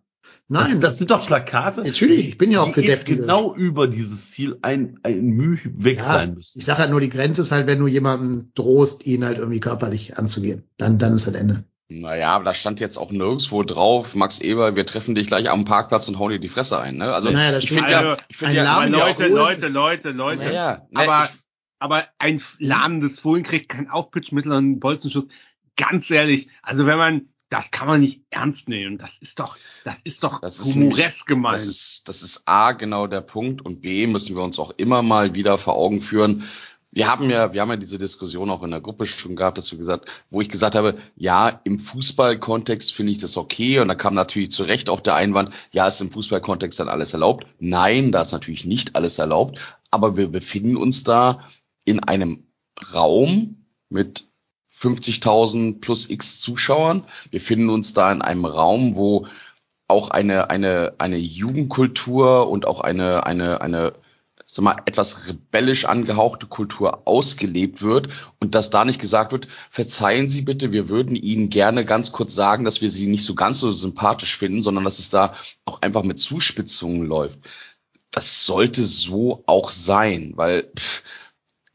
[0.48, 3.20] Nein, das, das sind doch Plakate, Natürlich, ich bin ja auch für eben deftig.
[3.20, 6.58] genau über dieses Ziel ein, ein Mühe weg Ja, sein müssen.
[6.58, 9.60] Ich sage halt nur, die Grenze ist halt, wenn du jemanden drohst, ihn halt irgendwie
[9.60, 10.64] körperlich anzugehen.
[10.76, 11.64] Dann, dann ist halt Ende.
[11.90, 15.64] Naja, aber da stand jetzt auch nirgendwo drauf, Max Eber, wir treffen dich gleich am
[15.64, 16.96] Parkplatz und hauen dir die Fresse ein.
[16.96, 17.12] Ne?
[17.12, 20.10] Also Naja, ich finde ja, Also, ich finde ein ja, Aber ja Leute, Leute, Leute,
[20.12, 20.44] Leute.
[20.44, 21.40] naja, aber, ich,
[21.80, 25.24] aber ein lahmendes Fohlen kriegt keinen Aufpitchmittel und einen Bolzenschuss.
[25.76, 28.96] Ganz ehrlich, also wenn man, das kann man nicht ernst nehmen.
[28.96, 31.56] Das ist doch, das ist doch Das ist humoresk gemeint.
[31.56, 35.02] Das ist, das ist A genau der Punkt und B müssen wir uns auch immer
[35.02, 36.44] mal wieder vor Augen führen.
[36.92, 39.70] Wir haben ja, wir haben ja diese Diskussion auch in der Gruppe schon gehabt, dass
[39.70, 43.94] wir gesagt, wo ich gesagt habe, ja, im Fußballkontext finde ich das okay und da
[43.94, 47.46] kam natürlich zu Recht auch der Einwand, ja, ist im Fußballkontext dann alles erlaubt?
[47.60, 49.60] Nein, da ist natürlich nicht alles erlaubt,
[49.92, 51.40] aber wir befinden uns da
[51.84, 52.48] in einem
[52.92, 54.24] Raum mit
[54.72, 57.04] 50.000 plus x Zuschauern.
[57.30, 59.26] Wir finden uns da in einem Raum, wo
[59.88, 63.92] auch eine, eine, eine Jugendkultur und auch eine, eine, eine,
[64.52, 68.08] sag mal, etwas rebellisch angehauchte Kultur ausgelebt wird
[68.40, 72.34] und dass da nicht gesagt wird, verzeihen Sie bitte, wir würden Ihnen gerne ganz kurz
[72.34, 75.82] sagen, dass wir Sie nicht so ganz so sympathisch finden, sondern dass es da auch
[75.82, 77.38] einfach mit Zuspitzungen läuft.
[78.10, 81.02] Das sollte so auch sein, weil, pff,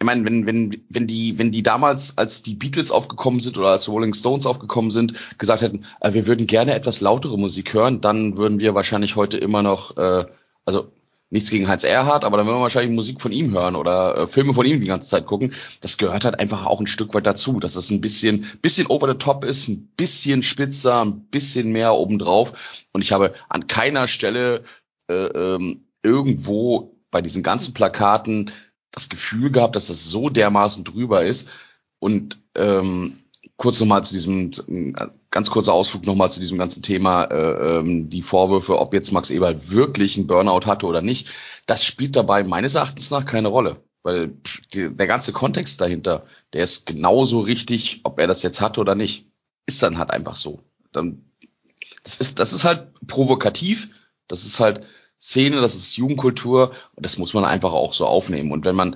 [0.01, 3.69] ich meine, wenn, wenn, wenn die, wenn die damals, als die Beatles aufgekommen sind oder
[3.69, 8.01] als Rolling Stones aufgekommen sind, gesagt hätten, äh, wir würden gerne etwas lautere Musik hören,
[8.01, 10.25] dann würden wir wahrscheinlich heute immer noch, äh,
[10.65, 10.91] also
[11.35, 14.27] nichts gegen Heinz Erhardt, aber dann würden wir wahrscheinlich Musik von ihm hören oder äh,
[14.27, 15.53] Filme von ihm die ganze Zeit gucken.
[15.81, 19.07] Das gehört halt einfach auch ein Stück weit dazu, dass es ein bisschen, bisschen over
[19.07, 22.87] the top ist, ein bisschen spitzer, ein bisschen mehr obendrauf.
[22.93, 24.63] Und ich habe an keiner Stelle
[25.07, 28.51] äh, ähm, irgendwo bei diesen ganzen Plakaten
[28.91, 31.49] das Gefühl gehabt, dass das so dermaßen drüber ist.
[31.99, 33.17] Und ähm,
[33.57, 34.51] kurz nochmal zu diesem,
[35.31, 39.29] ganz kurzer Ausflug nochmal zu diesem ganzen Thema, äh, ähm, die Vorwürfe, ob jetzt Max
[39.29, 41.29] Eberl wirklich einen Burnout hatte oder nicht,
[41.65, 43.77] das spielt dabei meines Erachtens nach keine Rolle.
[44.03, 44.37] Weil
[44.75, 49.25] der ganze Kontext dahinter, der ist genauso richtig, ob er das jetzt hatte oder nicht.
[49.65, 50.59] Ist dann halt einfach so.
[50.91, 51.25] Dann,
[52.03, 53.89] das ist, das ist halt provokativ,
[54.27, 54.85] das ist halt
[55.19, 58.51] Szene, das ist Jugendkultur und das muss man einfach auch so aufnehmen.
[58.51, 58.95] Und wenn man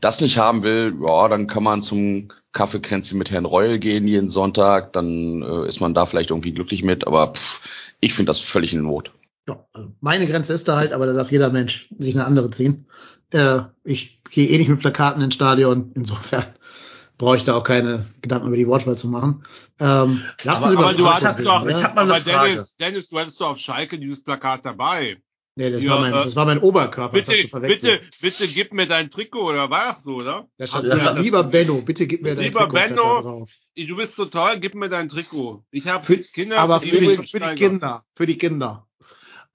[0.00, 4.28] das nicht haben will, ja, dann kann man zum Kaffeekränzchen mit Herrn Reul gehen jeden
[4.28, 7.60] Sonntag, dann äh, ist man da vielleicht irgendwie glücklich mit, aber pff,
[8.00, 9.12] ich finde das völlig in Not.
[9.48, 12.50] Ja, also meine Grenze ist da halt, aber da darf jeder Mensch sich eine andere
[12.50, 12.86] ziehen.
[13.32, 16.44] Äh, ich gehe eh nicht mit Plakaten ins Stadion, insofern
[17.18, 19.44] brauche ich da auch keine Gedanken über die Wortwahl zu machen.
[19.80, 22.50] Ähm, lassen Aber- Sie über aber du reden, doch, ich hab mal eine aber Frage.
[22.50, 25.16] Dennis, Dennis, du hattest doch auf Schalke dieses Plakat dabei.
[25.58, 28.00] Nee, das, Ja, war mein, äh, das war mein Oberkörper, das hast du Bitte, verwechselt.
[28.02, 30.46] bitte, bitte gib mir dein Trikot oder war das so, oder?
[30.56, 33.50] Da stand, Ja, das- lieber Benno, bitte gib mir dein Lieber Trikot da Benno, drauf.
[33.76, 35.64] Du bist so toll, gib mir dein Trikot.
[35.72, 36.58] Ich habe Für- Kinder.
[36.58, 37.54] Aber für die, für die.
[37.56, 38.87] Kinder, für die Kinder.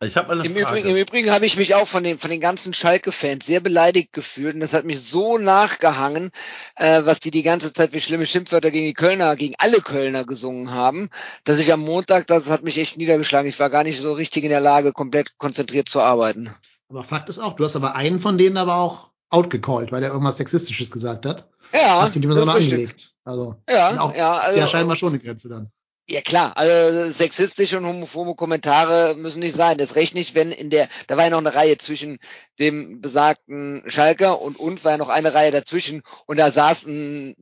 [0.06, 0.80] Ich habe eine Im Frage.
[0.80, 4.14] Übrigen, im Übrigen habe ich mich auch von den, von den ganzen Schalke-Fans sehr beleidigt
[4.14, 6.32] gefühlt und das hat mich so nachgehangen,
[6.76, 10.26] äh, was die die ganze Zeit wie schlimme Schimpfwörter gegen die Kölner, gegen alle Kölner
[10.26, 11.10] gesungen haben,
[11.44, 13.50] dass ich am Montag, das hat mich echt niedergeschlagen.
[13.50, 16.54] Ich war gar nicht so richtig in der Lage, komplett konzentriert zu arbeiten.
[16.90, 20.12] Aber Fakt ist auch, du hast aber einen von denen aber auch outgecallt, weil er
[20.12, 21.50] irgendwas Sexistisches gesagt hat.
[21.74, 22.50] Ja, hast du die richtig.
[22.50, 23.14] angelegt.
[23.24, 25.72] Also, Ja, auch, ja, also, ja, scheinbar schon eine Grenze dann.
[26.06, 29.78] Ja klar, also sexistische und homophobe Kommentare müssen nicht sein.
[29.78, 32.20] Das recht nicht, wenn in der, da war ja noch eine Reihe zwischen
[32.60, 37.36] dem besagten Schalker und uns war ja noch eine Reihe dazwischen und da saß ein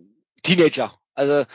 [0.44, 0.94] Teenager.
[1.16, 1.46] Also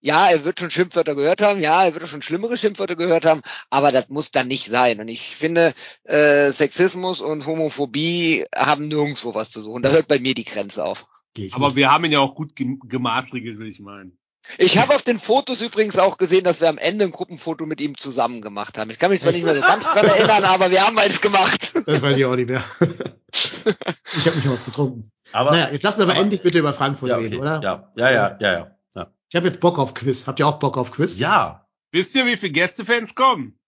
[0.00, 3.24] ja, er wird schon Schimpfwörter gehört haben, ja, er wird auch schon schlimmere Schimpfwörter gehört
[3.24, 5.00] haben, aber das muss dann nicht sein.
[5.00, 5.72] Und ich finde,
[6.04, 9.82] äh, Sexismus und Homophobie haben nirgendwo was zu suchen.
[9.82, 11.06] Da hört bei mir die Grenze auf.
[11.52, 11.76] Aber mit.
[11.76, 14.18] wir haben ihn ja auch gut gem- gemaßregelt, will ich meinen.
[14.58, 17.80] Ich habe auf den Fotos übrigens auch gesehen, dass wir am Ende ein Gruppenfoto mit
[17.80, 18.90] ihm zusammen gemacht haben.
[18.90, 21.72] Ich kann mich zwar nicht mehr so ganz dran erinnern, aber wir haben eins gemacht.
[21.86, 22.64] Das weiß ich auch nicht mehr.
[23.30, 25.10] ich habe mal was getrunken.
[25.32, 27.42] Aber naja, jetzt lass uns aber, aber- endlich bitte über Frankfurt ja, reden, okay.
[27.42, 27.60] oder?
[27.62, 29.06] ja, ja, ja, ja, ja, ja.
[29.28, 30.26] Ich habe jetzt Bock auf Quiz.
[30.26, 31.18] Habt ihr auch Bock auf Quiz?
[31.18, 31.66] Ja,
[31.96, 33.58] Wisst ihr, wie viele Gästefans kommen?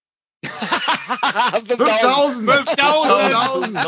[0.44, 2.50] 5000!
[2.50, 3.78] 5000!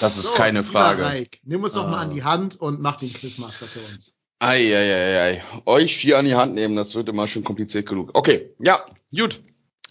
[0.00, 1.02] Das ist So, keine Frage.
[1.02, 2.02] Reik, nimm uns doch mal Ah.
[2.02, 4.14] an die Hand und mach den Quizmaster für uns.
[4.40, 5.42] Eieiei.
[5.66, 8.10] Euch vier an die Hand nehmen, das wird immer schon kompliziert genug.
[8.14, 8.84] Okay, ja,
[9.14, 9.40] gut.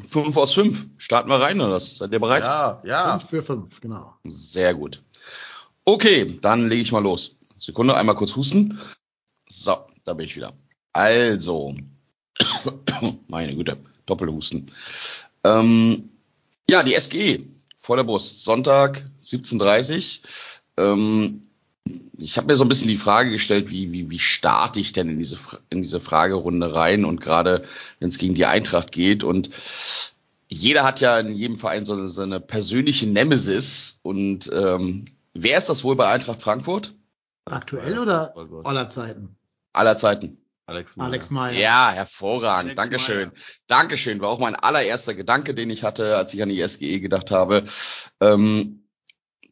[0.07, 0.85] Fünf aus fünf.
[0.97, 1.97] Starten wir rein, oder was?
[1.97, 2.43] Seid ihr bereit?
[2.43, 3.17] ja, ja.
[3.19, 4.13] 5 für 5, genau.
[4.25, 5.01] Sehr gut.
[5.85, 7.35] Okay, dann lege ich mal los.
[7.59, 8.79] Sekunde, einmal kurz husten.
[9.49, 9.75] So,
[10.05, 10.53] da bin ich wieder.
[10.93, 11.73] Also,
[13.27, 14.71] meine Güte, Doppelhusten.
[15.43, 16.09] Ähm,
[16.69, 17.43] ja, die SGE
[17.87, 18.43] vor der Brust.
[18.43, 20.19] Sonntag 17.30
[20.75, 21.41] Ähm,
[22.17, 25.07] ich habe mir so ein bisschen die Frage gestellt, wie, wie, wie starte ich denn
[25.07, 25.37] in diese,
[25.69, 27.63] in diese Fragerunde rein und gerade
[27.99, 29.51] wenn es gegen die Eintracht geht und
[30.49, 35.57] jeder hat ja in jedem Verein so eine, so eine persönliche Nemesis und ähm, wer
[35.57, 36.93] ist das wohl bei Eintracht Frankfurt?
[37.45, 38.35] Aktuell oder
[38.65, 39.37] aller Zeiten?
[39.71, 40.39] Aller Zeiten.
[40.67, 41.07] Alex Meyer.
[41.07, 41.53] Alex Meyer.
[41.57, 42.71] Ja, hervorragend.
[42.71, 43.29] Alex Dankeschön.
[43.29, 43.41] Meyer.
[43.67, 44.19] Dankeschön.
[44.21, 47.63] War auch mein allererster Gedanke, den ich hatte, als ich an die SGE gedacht habe.
[48.19, 48.83] Ähm,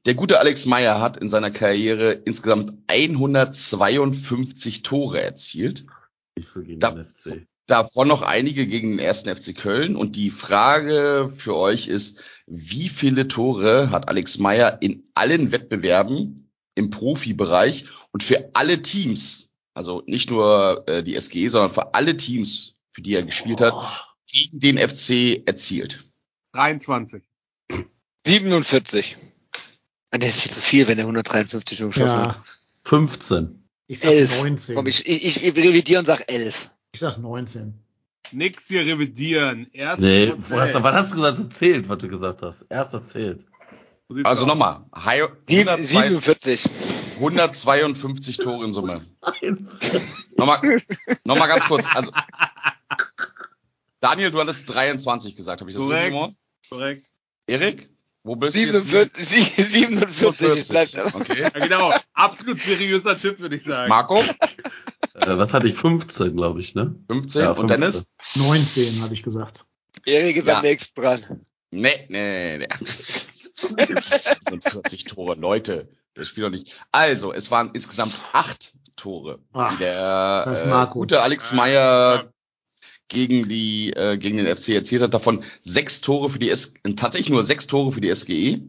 [0.06, 5.86] der gute Alex Meyer hat in seiner Karriere insgesamt 152 Tore erzielt.
[6.36, 7.46] Ich für gegen Da- den FC.
[7.68, 9.96] Davon noch einige gegen den ersten FC Köln.
[9.96, 16.52] Und die Frage für euch ist, wie viele Tore hat Alex Meyer in allen Wettbewerben
[16.76, 19.45] im Profibereich und für alle Teams,
[19.76, 23.76] also nicht nur äh, die SGE, sondern für alle Teams, für die er gespielt hat,
[24.28, 26.04] gegen den FC erzielt?
[26.54, 27.22] 23.
[28.26, 29.18] 47.
[30.12, 32.26] Ah, Der ist viel zu viel, wenn er 153 schon geschossen hat.
[32.38, 32.44] Ja,
[32.86, 33.64] 15.
[33.88, 34.36] ich sag Elf.
[34.38, 34.76] 19.
[34.76, 36.70] Komm, ich, ich, ich revidiere und sag 11.
[36.94, 37.74] ich sag 19.
[38.32, 39.68] Nix hier revidieren.
[39.72, 41.40] Erst Nee, was, was hast du gesagt?
[41.40, 42.64] Erzählt, was du gesagt hast.
[42.70, 43.46] Erst erzählt.
[44.24, 46.64] Also nochmal, Hi- Sieben- 102 47.
[47.16, 49.02] 152 Tore in Summe.
[50.38, 50.82] Nochmal,
[51.24, 51.88] nochmal ganz kurz.
[51.96, 52.12] Also,
[54.02, 56.34] Daniel, du hattest 23 gesagt, habe ich das richtig gemacht?
[56.70, 57.08] korrekt.
[57.48, 57.90] Erik,
[58.24, 58.90] wo bist du jetzt?
[58.90, 59.70] 47.
[59.72, 60.58] 47.
[60.58, 61.42] Ich bleib, Okay.
[61.44, 61.94] Ja, genau.
[62.14, 63.88] Absolut seriöser Typ, würde ich sagen.
[63.90, 65.76] Marco, Äh, was hatte ich?
[65.76, 66.96] 15, glaube ich, ne?
[67.08, 67.80] 15 Ja, und 15.
[67.80, 68.16] Dennis?
[68.36, 69.66] 19 habe ich gesagt.
[70.06, 70.58] Erik ist Ja.
[70.58, 71.42] am nächsten dran.
[71.72, 72.68] Nee, nee, nee.
[72.84, 75.90] 47 Tore, Leute.
[76.16, 76.80] Das spielt doch nicht.
[76.92, 82.34] Also, es waren insgesamt acht Tore, Ach, die der äh, gute Alex Ah, Meyer
[83.10, 85.14] gegen die äh, gegen den FC erzielt hat.
[85.14, 88.62] Davon sechs Tore für die S tatsächlich nur sechs Tore für die SGE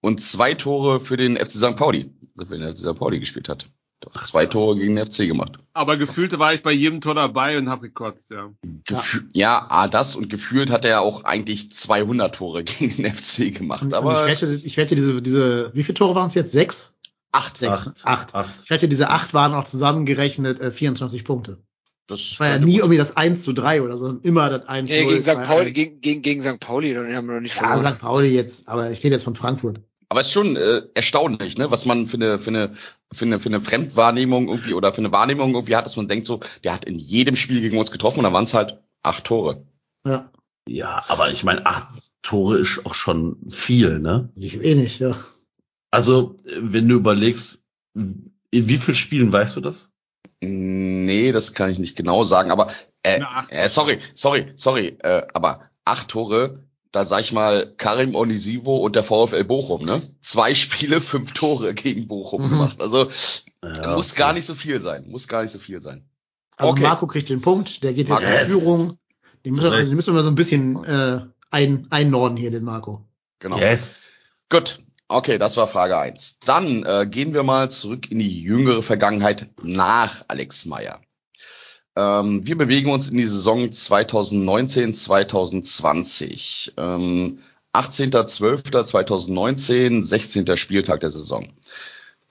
[0.00, 1.76] und zwei Tore für den FC St.
[1.76, 2.94] Pauli, also für den FC St.
[2.94, 3.66] Pauli gespielt hat.
[4.00, 5.58] Doch zwei Tore gegen den FC gemacht.
[5.74, 8.50] Aber gefühlt war ich bei jedem Tor dabei und hab gekotzt, ja.
[8.86, 9.66] Gefühl, ja.
[9.68, 13.92] ah, das und gefühlt hat er auch eigentlich 200 Tore gegen den FC gemacht.
[13.92, 16.52] Aber ich wette, ich wette diese, diese, wie viele Tore waren es jetzt?
[16.52, 16.94] Sechs?
[17.32, 17.58] acht.
[17.58, 17.86] Sechs.
[17.88, 18.04] Acht.
[18.04, 18.34] Acht.
[18.34, 18.50] Acht.
[18.64, 21.58] Ich wette, diese acht waren auch zusammengerechnet äh, 24 Punkte.
[22.06, 24.48] Das Es war ja nie gut- irgendwie das 1 zu 3 oder so, sondern immer
[24.50, 25.12] das 1 zu Ja, 0.
[25.12, 25.46] gegen St.
[25.46, 26.58] Pauli, gegen, gegen, gegen St.
[26.58, 27.94] Pauli, dann haben wir noch nicht Ja, verloren.
[27.94, 28.00] St.
[28.00, 29.80] Pauli jetzt, aber ich rede jetzt von Frankfurt.
[30.10, 32.74] Aber es ist schon äh, erstaunlich, ne, was man für eine, für eine,
[33.12, 36.26] für eine, für eine Fremdwahrnehmung irgendwie oder für eine Wahrnehmung irgendwie hat, dass man denkt
[36.26, 39.24] so, der hat in jedem Spiel gegen uns getroffen und dann waren es halt acht
[39.24, 39.64] Tore.
[40.04, 40.32] Ja,
[40.68, 44.30] Ja, aber ich meine, acht Tore ist auch schon viel, ne?
[44.34, 45.16] nicht wenig, ja.
[45.92, 47.64] Also, wenn du überlegst,
[47.94, 49.92] in wie vielen Spielen weißt du das?
[50.40, 52.72] Nee, das kann ich nicht genau sagen, aber
[53.04, 58.78] äh, äh sorry, sorry, sorry, äh, aber acht Tore, da sag ich mal Karim Onisivo
[58.78, 60.02] und der VfL Bochum, ne?
[60.20, 62.48] Zwei Spiele, fünf Tore gegen Bochum Mhm.
[62.50, 62.80] gemacht.
[62.80, 63.08] Also
[63.62, 64.18] Ja, muss okay.
[64.18, 66.04] gar nicht so viel sein, muss gar nicht so viel sein.
[66.56, 66.82] Also Okay.
[66.82, 68.24] Marco kriegt den Punkt, der geht jetzt Marco.
[68.26, 68.48] in Yes.
[68.48, 68.98] Führung.
[69.44, 69.90] Den müssen, wir, Recht.
[69.90, 73.04] den müssen wir mal so ein bisschen äh, ein, ein Norden hier, den Marco.
[73.38, 73.58] Genau.
[73.58, 74.06] Yes.
[74.50, 74.78] Gut.
[75.08, 76.38] Okay, das war Frage eins.
[76.44, 81.00] Dann äh, gehen wir mal zurück in die jüngere Vergangenheit nach Alex Meyer.
[82.00, 86.72] Ähm, wir bewegen uns in die Saison 2019, 2020.
[86.76, 87.40] Ähm,
[87.74, 90.56] 18.12.2019, 16.
[90.56, 91.46] Spieltag der Saison.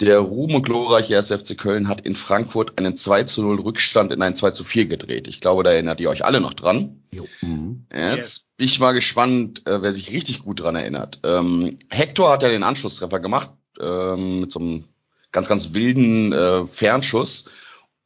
[0.02, 1.28] Der Ruhm und glorreiche 1.
[1.32, 4.86] FC Köln hat in Frankfurt einen 2 zu 0 Rückstand in ein 2 zu 4
[4.88, 5.28] gedreht.
[5.28, 7.02] Ich glaube, da erinnert ihr euch alle noch dran.
[7.42, 7.86] Mhm.
[7.94, 8.54] Jetzt Yes.
[8.58, 11.20] bin ich mal gespannt, äh, wer sich richtig gut dran erinnert.
[11.24, 14.86] Ähm, Hector hat ja den Anschlusstreffer gemacht, ähm, mit so einem
[15.32, 17.46] ganz, ganz wilden äh, Fernschuss.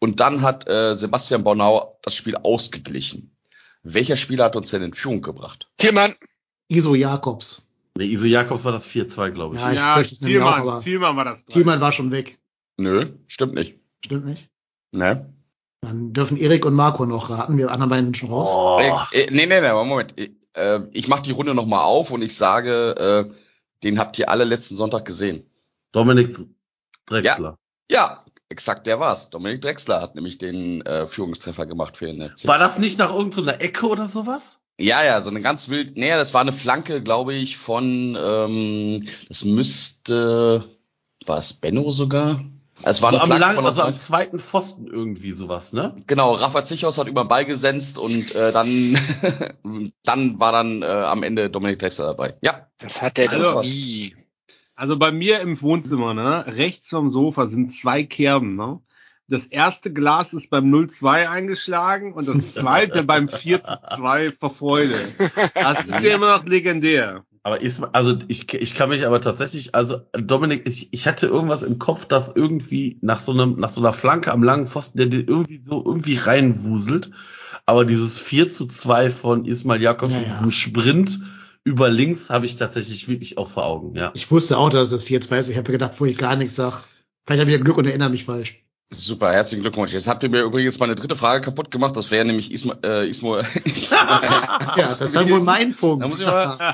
[0.03, 3.33] Und dann hat äh, Sebastian Bornau das Spiel ausgeglichen.
[3.83, 5.69] Welcher Spieler hat uns denn in Führung gebracht?
[5.77, 6.15] Tillmann,
[6.67, 7.69] Iso Jakobs.
[7.95, 9.61] Nee, Iso Jakobs war das 4-2, glaube ich.
[9.61, 11.45] Ja, ich Ja, es nämlich auch, Thielmann war das.
[11.45, 12.37] Thielmann war schon weg.
[12.75, 13.79] Nö, stimmt nicht.
[14.03, 14.49] Stimmt nicht?
[14.91, 15.33] Ne?
[15.79, 17.57] Dann dürfen Erik und Marco noch raten.
[17.57, 18.49] Wir anderen beiden sind schon raus.
[18.51, 18.81] Oh.
[18.81, 20.15] Äh, äh, nee, nee, nee, Moment.
[20.17, 23.33] Ich, äh, ich mache die Runde nochmal auf und ich sage, äh,
[23.83, 25.49] den habt ihr alle letzten Sonntag gesehen.
[25.93, 26.37] Dominik
[27.05, 27.57] Drexler.
[27.89, 28.22] Ja,
[28.53, 29.29] exakt, der war's.
[29.31, 32.47] Dominik Drexler hat nämlich den äh, Führungstreffer gemacht für den FC.
[32.47, 34.59] War das nicht nach irgendeiner Ecke oder sowas?
[34.79, 35.97] Ja, ja, so eine ganz wild.
[35.97, 40.63] Nee, das war eine Flanke, glaube ich, von ähm, das müsste
[41.25, 42.43] war es Benno sogar?
[42.81, 44.05] Es war So eine am, Flanke lang, von also am uns.
[44.05, 45.95] zweiten Pfosten irgendwie sowas, ne?
[46.07, 48.97] Genau, Rafa Zichos hat über den Ball gesenzt und äh, dann
[50.03, 52.35] dann war dann äh, am Ende Dominik Drexler dabei.
[52.41, 54.15] Ja, das hat der Also, nie.
[54.75, 58.79] Also bei mir im Wohnzimmer, ne, rechts vom Sofa sind zwei Kerben, ne?
[59.29, 64.95] Das erste Glas ist beim 0-2 eingeschlagen und das zweite beim 4-2 vor Freude.
[65.55, 67.23] Das ist ja immer noch legendär.
[67.43, 71.61] Aber ist, also ich, ich kann mich aber tatsächlich, also Dominik, ich, ich hatte irgendwas
[71.61, 75.07] im Kopf, dass irgendwie nach so einem, nach so einer Flanke am langen Pfosten, der
[75.07, 77.11] den irgendwie so irgendwie reinwuselt.
[77.65, 80.33] Aber dieses 4 zu 2 von Ismail Jakobs Ja, mit ja.
[80.33, 81.19] diesem Sprint
[81.63, 84.11] über links habe ich tatsächlich wirklich auch vor Augen, ja.
[84.13, 85.47] Ich wusste auch, dass es das 4-2 ist.
[85.49, 86.83] Ich habe mir gedacht, wo ich gar nichts sag.
[87.25, 88.63] Vielleicht habe ich ja Glück und erinnere mich falsch.
[88.89, 89.93] super, herzlichen Glückwunsch.
[89.93, 91.95] Jetzt habt ihr mir übrigens meine dritte Frage kaputt gemacht.
[91.95, 93.37] Das wäre nämlich Isma, äh, Ismo.
[94.75, 96.03] Ja, das ist dann wohl mein Punkt.
[96.03, 96.73] Da muss ich mal,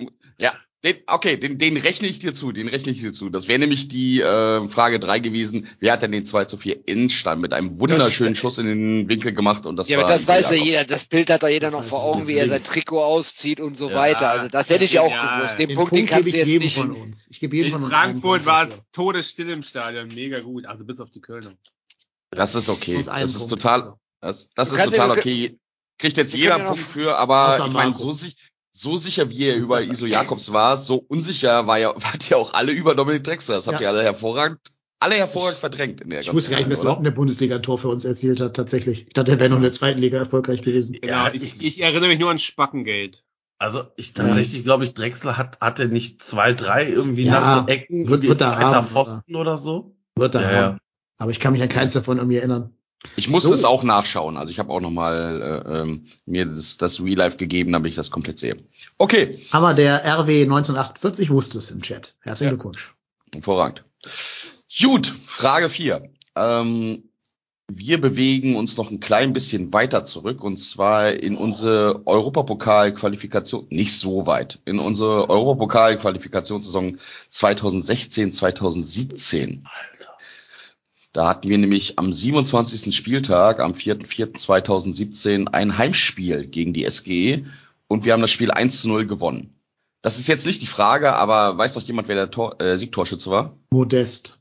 [0.00, 0.06] äh,
[0.38, 0.52] ja,
[0.84, 3.30] den, okay, den, den rechne ich dir zu, den rechne ich dir zu.
[3.30, 5.66] Das wäre nämlich die äh, Frage drei gewesen.
[5.80, 9.08] Wer hat denn den 2 zu 4 Endstand mit einem wunderschönen Das- Schuss in den
[9.08, 9.66] Winkel gemacht?
[9.66, 10.84] Und das Ja, war aber das weiß ja jeder.
[10.84, 12.62] Das Bild hat doch jeder Das noch vor Augen, wie er sein.
[12.62, 14.30] Trikot auszieht und so Ja, weiter.
[14.30, 15.58] Also das hätte ich ja auch gewusst.
[15.58, 16.76] Den, Den Punkt, den kannst gebe du ich jetzt jedem nicht.
[16.76, 17.26] von uns.
[17.28, 20.64] Ich gebe jedem In von uns Frankfurt war es todesstill im Stadion, mega gut.
[20.66, 21.54] Also bis auf die Kölner.
[22.30, 23.02] Das ist okay.
[23.02, 23.50] Das ist Punkt.
[23.50, 25.58] total, das, das ist total okay.
[25.98, 28.36] Kriegt jetzt jeder einen Punkt für, aber ich meine, so, sich,
[28.78, 32.52] so sicher wie er über Iso Jakobs war, so unsicher war ja, wart ja auch
[32.54, 33.56] alle über Dominik Drexler.
[33.56, 33.86] Das habt Ja.
[33.86, 34.58] ihr alle hervorragend,
[35.00, 37.62] alle hervorragend verdrängt in der Ich wusste gar nicht, dass er überhaupt eine Bundesliga ein
[37.62, 39.06] Tor für uns erzielt hat, tatsächlich.
[39.08, 40.96] Ich dachte, er wäre noch in der zweiten Liga erfolgreich gewesen.
[41.04, 43.18] Ja, ich, ich- ich erinnere mich nur an Spackengate.
[43.60, 47.72] Also ich tatsächlich glaube ich, Drexler hat, hatte nicht zwei, drei irgendwie Ja, nach so
[47.72, 49.96] Ecken, wird- wird er haben, Pfosten oder so.
[50.14, 50.54] Wird er Ja, haben.
[50.76, 50.78] ja.
[51.18, 52.72] Aber ich kann mich an keins davon irgendwie erinnern.
[53.16, 53.54] Ich musste So.
[53.54, 54.36] es auch nachschauen.
[54.36, 57.96] Also ich habe auch nochmal äh, ähm, mir das, das Real Life gegeben, damit ich
[57.96, 58.56] das komplett sehe.
[58.98, 62.14] Okay, Aber der RW 1948 wusste es im Chat.
[62.20, 62.54] Herzlichen Ja.
[62.56, 62.94] Glückwunsch.
[63.32, 63.84] hervorragend.
[64.80, 66.10] Gut, Frage 4.
[66.34, 67.04] Ähm,
[67.70, 73.94] wir bewegen uns noch ein klein bisschen weiter zurück und zwar in unsere Europapokal-Qualifikation, nicht
[73.96, 76.98] so weit, in unsere Europapokal-Qualifikationssaison
[77.28, 79.64] 2016, 2017.
[79.64, 80.07] Alter.
[81.12, 82.94] Da hatten wir nämlich am 27.
[82.94, 87.46] Spieltag, am 4.4.2017, ein Heimspiel gegen die SGE
[87.86, 89.50] und wir haben das Spiel 1 zu 0 gewonnen.
[90.02, 93.30] Das ist jetzt nicht die Frage, aber weiß doch jemand, wer der Tor, äh, Siegtorschütze
[93.30, 93.56] war?
[93.70, 94.38] Modest.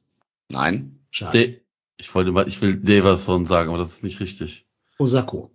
[0.49, 0.99] Nein.
[1.09, 1.31] Schade.
[1.31, 1.61] De
[1.99, 4.67] ich wollte mal, ich will Deverson sagen, aber das ist nicht richtig.
[4.99, 5.49] Osako.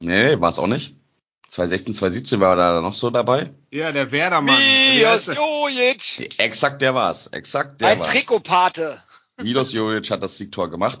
[0.00, 0.96] Nee, war es auch nicht.
[1.48, 3.52] 2016, 2017 war er da noch so dabei.
[3.70, 4.58] Ja, der Werdermann.
[4.58, 5.16] Der?
[5.16, 6.34] Jojic.
[6.38, 7.28] Exakt, der war's.
[7.28, 8.08] Exakt, der Ein war's.
[8.08, 9.02] Trikotpate.
[9.42, 11.00] Milos Jovic hat das Siegtor gemacht.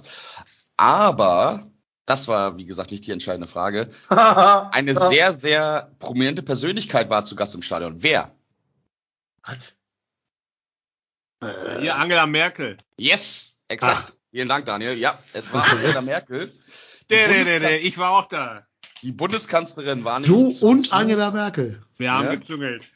[0.76, 1.70] Aber,
[2.06, 3.90] das war, wie gesagt, nicht die entscheidende Frage.
[4.08, 8.02] Eine sehr, sehr prominente Persönlichkeit war zu Gast im Stadion.
[8.02, 8.34] Wer?
[9.46, 9.76] Was?
[11.80, 12.78] Hier Angela Merkel.
[12.96, 14.16] Yes, exakt.
[14.30, 14.94] Vielen Dank, Daniel.
[14.94, 16.48] Ja, es war Angela Merkel.
[16.48, 18.66] Die, Der, der, der, Ich war auch da.
[19.02, 20.92] die Bundeskanzlerin war Du nämlich zu und.
[20.92, 21.84] Angela Merkel.
[21.98, 22.34] Wir haben Ja?
[22.34, 22.90] gezüngelt.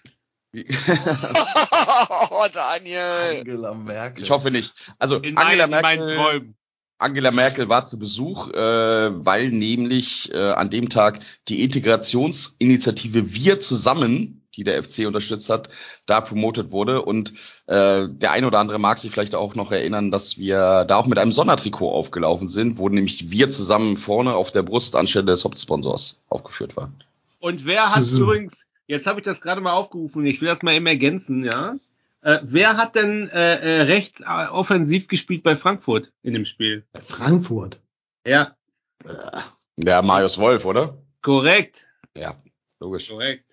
[2.30, 3.40] oh, Daniel.
[3.40, 4.24] Angela Merkel.
[4.24, 4.72] Ich hoffe nicht.
[4.98, 6.54] Also In, Angela meinen, in meinen Merkel, Träumen.
[6.98, 13.60] Angela Merkel war zu Besuch, äh, weil nämlich äh, an dem Tag die Integrationsinitiative Wir
[13.60, 15.68] zusammen, die der FC unterstützt hat,
[16.06, 17.02] da promotet wurde.
[17.02, 17.32] Und
[17.66, 21.06] äh, der eine oder andere mag sich vielleicht auch noch erinnern, dass wir da auch
[21.06, 25.44] mit einem Sondertrikot aufgelaufen sind, wo nämlich Wir zusammen vorne auf der Brust anstelle des
[25.44, 26.90] Hauptsponsors aufgeführt war.
[27.38, 28.22] Und wer hat So.
[28.22, 30.26] übrigens, jetzt habe ich das gerade mal aufgerufen.
[30.26, 31.76] Ich will das mal eben ergänzen, ja.
[32.22, 36.84] Äh, wer hat denn äh, äh, rechts äh, offensiv gespielt bei Frankfurt in dem Spiel?
[37.06, 37.80] Frankfurt.
[38.26, 38.56] Ja,
[39.04, 39.38] Äh,
[39.76, 40.98] Der Marius Wolf, oder?
[41.22, 41.86] korrekt.
[42.16, 42.34] Ja,
[42.80, 43.08] logisch.
[43.08, 43.44] Korrekt.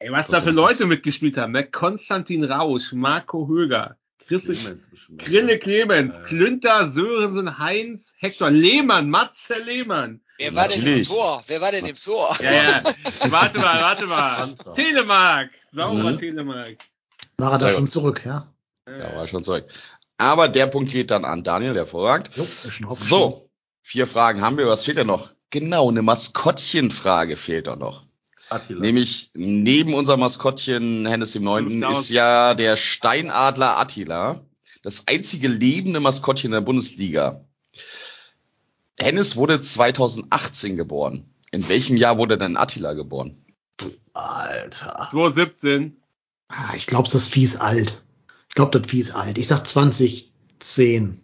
[0.00, 1.64] Ey, was da für Leute mitgespielt haben, ne?
[1.68, 3.96] Konstantin Rausch, Marco Höger,
[4.26, 5.08] Chris Clemens.
[5.16, 6.22] Grille Clemens, Ja.
[6.24, 10.20] Klünter, Sörensen, Heinz, Hector Lehmann, Matze Lehmann.
[10.38, 11.04] Wer war denn im.
[11.04, 11.42] Tor?
[11.46, 12.36] Wer war denn im Tor?
[12.40, 12.82] Ja, ja.
[13.30, 14.54] warte mal, warte mal.
[14.74, 15.50] Telemark.
[15.72, 16.18] Sauber Mhm.
[16.18, 16.76] Telemark.
[17.38, 18.46] war er da schon zurück, ja?
[18.86, 19.66] Ja, war schon zurück.
[20.16, 22.30] Aber der Punkt geht dann an Daniel, hervorragend.
[22.34, 23.50] So,
[23.82, 24.66] vier Fragen haben wir.
[24.66, 25.30] Was fehlt denn noch?
[25.50, 28.04] Genau, eine Maskottchenfrage fehlt doch noch.
[28.50, 28.80] Attila.
[28.80, 34.40] Nämlich neben unserem Maskottchen Hennes dem Neunten ist ja der Steinadler Attila.
[34.82, 37.44] Das einzige lebende Maskottchen der Bundesliga.
[38.98, 41.24] Hennes wurde 2018 geboren.
[41.50, 43.44] In welchem Jahr wurde denn Attila geboren?
[44.12, 45.08] Alter.
[45.10, 45.96] 2017.
[46.48, 48.02] Ah, ich glaube, das Vieh ist alt.
[48.48, 49.38] Ich glaube, das Vieh ist alt.
[49.38, 51.20] Ich sag 2010.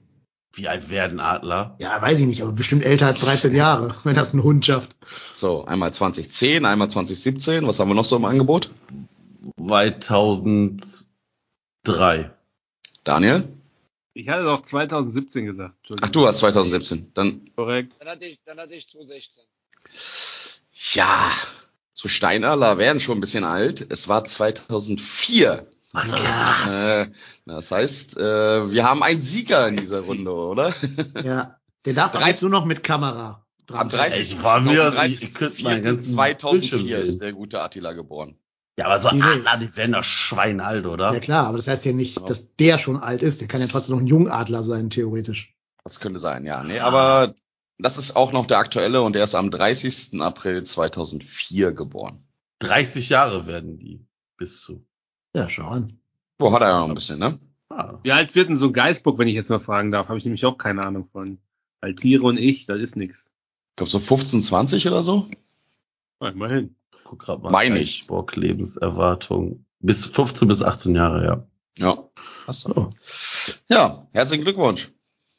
[0.56, 1.76] Wie alt werden Adler?
[1.80, 4.94] Ja, weiß ich nicht, aber bestimmt älter als 13 Jahre, wenn das ein Hund schafft.
[5.32, 7.66] So, einmal 2010, einmal 2017.
[7.66, 8.70] Was haben wir noch so im Angebot?
[9.58, 12.30] 2003.
[13.02, 13.48] Daniel?
[14.14, 15.74] Ich hatte doch 2017 gesagt.
[16.00, 17.10] Ach, du hast 2017.
[17.14, 17.96] Dann, Korrekt.
[17.98, 19.42] Dann hatte ich, dann hatte ich 2016.
[20.94, 21.30] ja,
[21.92, 23.84] so Steinadler werden schon ein bisschen alt.
[23.90, 25.66] Es war 2004.
[25.94, 27.06] Äh,
[27.46, 30.74] das heißt, äh, wir haben einen Sieger in dieser Runde, oder?
[31.22, 31.58] Ja.
[31.84, 33.44] Der darf aber Drei- jetzt nur noch mit Kamera.
[33.66, 34.20] dran Am 30.
[34.20, 37.92] Ich war mir- am ich- ich könnte meinen ganzen 2004 Bildschirm ist der gute Attila
[37.92, 38.36] geboren.
[38.78, 39.24] Ja, aber so Nee, nee.
[39.24, 41.12] Adler, die werden doch schweinalt, oder?
[41.12, 43.40] Ja klar, aber das heißt ja nicht, dass der schon alt ist.
[43.40, 45.54] Der kann ja trotzdem noch ein Jungadler sein, theoretisch.
[45.84, 46.62] Das könnte sein, ja.
[46.64, 47.34] Nee, aber
[47.78, 50.20] das ist auch noch der aktuelle und der ist am 30.
[50.20, 52.24] April 2004 geboren.
[52.60, 54.06] 30 Jahre werden die.
[54.36, 54.84] Bis zu.
[55.34, 56.00] Ja, schau an.
[56.38, 57.38] Wo hat er ja noch ein bisschen, ne?
[57.68, 57.98] Ah.
[58.02, 60.08] Wie alt wird denn so ein Geistbock, wenn ich jetzt mal fragen darf?
[60.08, 61.38] Habe ich nämlich auch keine Ahnung von.
[61.80, 63.26] Weil Tiere und ich, das ist nix.
[63.70, 65.28] Ich glaube so 15, 20 oder so.
[66.20, 66.76] Ja, immerhin.
[67.14, 67.50] Guck grad mal.
[67.50, 68.08] Meine ich.
[68.08, 69.64] Bock, Lebenserwartung.
[69.78, 71.46] Bis 15 bis 18 Jahre, ja.
[71.78, 72.08] Ja.
[72.46, 72.72] Hast du.
[72.72, 72.90] So.
[73.68, 74.90] Ja, herzlichen Glückwunsch.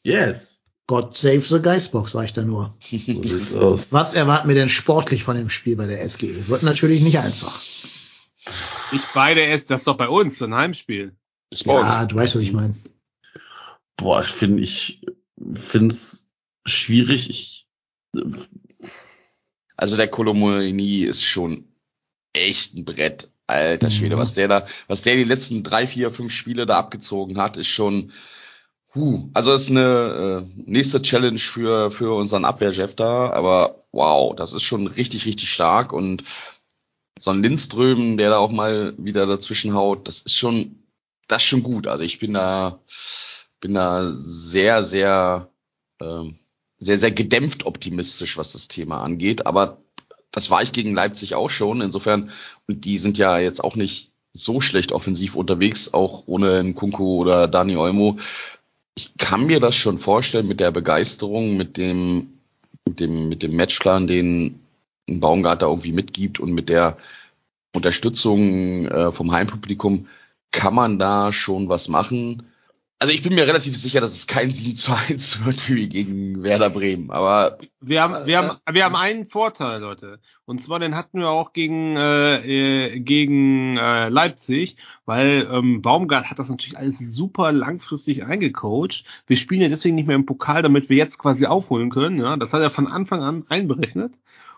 [0.02, 0.62] Yes.
[0.86, 2.74] God save the Geistbox, sag ich da nur.
[2.80, 3.78] So.
[3.90, 6.48] Was erwarten wir denn sportlich von dem Spiel bei der SGE?
[6.48, 7.60] Wird natürlich nicht einfach.
[8.92, 11.14] Ich beide es, das ist doch bei uns, ein Heimspiel.
[11.52, 11.64] Uns.
[11.64, 12.74] Ja, du weißt, was ich meine.
[13.96, 15.04] Boah, ich finde, ich
[15.54, 16.28] find's
[16.64, 17.28] schwierig.
[17.28, 17.68] Ich,
[19.76, 21.64] Also der Kolomoni ist schon
[22.32, 23.30] echt ein Brett.
[23.48, 24.20] Alter Schwede, Mhm.
[24.20, 27.68] was der da, was der die letzten drei, vier, fünf Spiele da abgezogen hat, ist
[27.68, 28.10] schon,
[28.94, 29.28] huh.
[29.34, 34.64] Also ist eine äh, nächste Challenge für, für unseren Abwehrchef da, aber wow, das ist
[34.64, 36.24] schon richtig, richtig stark und
[37.18, 40.82] so ein Lindström, der da auch mal wieder dazwischen haut, das ist schon,
[41.28, 41.86] das ist schon gut.
[41.86, 42.80] Also ich bin da,
[43.60, 45.48] bin da sehr, sehr,
[46.00, 46.36] ähm,
[46.78, 49.46] sehr, sehr gedämpft optimistisch, was das Thema angeht.
[49.46, 49.78] Aber
[50.30, 51.80] das war ich gegen Leipzig auch schon.
[51.80, 52.30] Insofern,
[52.68, 57.48] und die sind ja jetzt auch nicht so schlecht offensiv unterwegs, auch ohne Nkunku oder
[57.48, 58.18] Dani Olmo.
[58.94, 62.40] Ich kann mir das schon vorstellen mit der Begeisterung, mit dem,
[62.86, 64.60] mit dem, mit dem Matchplan, den
[65.08, 66.96] ein Baumgart da irgendwie mitgibt und mit der
[67.74, 70.06] Unterstützung äh, vom Heimpublikum
[70.50, 72.50] kann man da schon was machen.
[72.98, 76.42] Also ich bin mir relativ sicher, dass es kein 7 zu 1 wird wie gegen
[76.42, 77.10] Werder Bremen.
[77.10, 80.18] Aber Wir haben, wir haben, wir haben einen Vorteil, Leute.
[80.46, 82.36] Und zwar den hatten wir auch gegen äh,
[82.86, 89.04] äh, gegen äh, Leipzig, weil ähm, Baumgart hat das natürlich alles super langfristig eingecoacht.
[89.26, 92.18] Wir spielen ja deswegen nicht mehr im Pokal, damit wir jetzt quasi aufholen können.
[92.18, 94.14] Ja, das hat er von Anfang an einberechnet.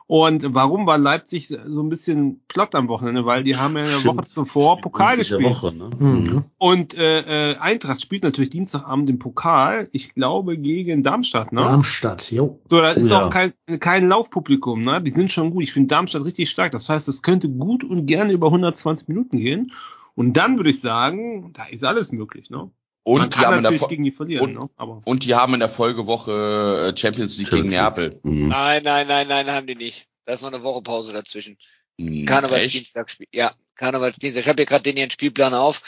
[0.08, 3.26] Und warum war Leipzig so ein bisschen platt am Wochenende?
[3.26, 4.16] Weil die haben ja eine Stimmt.
[4.16, 5.42] Woche zuvor Pokal gespielt.
[5.42, 5.90] Woche, ne?
[5.98, 6.44] Mhm.
[6.56, 11.60] Und äh, äh, Eintracht spielt natürlich Dienstagabend im Pokal, ich glaube gegen Darmstadt, ne?
[11.60, 12.58] Darmstadt, jo.
[12.70, 13.26] So, da ist Ja.
[13.26, 15.02] auch kein, kein Laufpublikum, ne?
[15.02, 15.62] Die sind schon gut.
[15.62, 16.72] Ich finde Darmstadt richtig stark.
[16.72, 19.72] Das heißt, es könnte gut und gerne über 120 Minuten gehen.
[20.14, 22.70] Und dann würde ich sagen, da ist alles möglich, ne?
[23.04, 24.70] Und Man die kann haben in der natürlich gegen die verlieren, und- ne?
[24.76, 27.68] Aber und die haben in der Folgewoche äh, Champions League gegen.
[27.68, 28.20] Neapel.
[28.22, 28.48] Mhm.
[28.48, 30.06] Nein, nein, nein, nein, haben die nicht.
[30.26, 31.56] Da ist noch eine Woche Pause dazwischen.
[32.00, 32.26] Hm?
[32.26, 33.30] Karnevalsdienstag spielt.
[33.34, 34.42] Ja, Karnevalsdienstag.
[34.42, 35.82] Ich habe hier gerade den ihren Spielplan auf.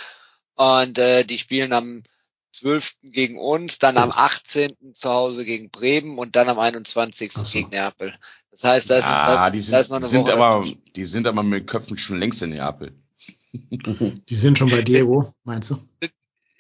[0.55, 2.03] Und äh, die spielen am
[2.57, 2.95] 12.
[3.03, 4.73] gegen uns, dann am 18.
[4.95, 7.33] zu Hause gegen Bremen und dann am 21.
[7.37, 7.53] Ach so.
[7.53, 8.15] gegen Neapel.
[8.51, 10.21] Das heißt, da ist, Ja, da ist, die da sind, ist noch die eine sind
[10.23, 10.83] Woche aber, dazwischen.
[10.97, 12.93] die sind aber mit Köpfen schon längst in Neapel.
[14.29, 15.79] Die sind schon bei Diego, meinst du?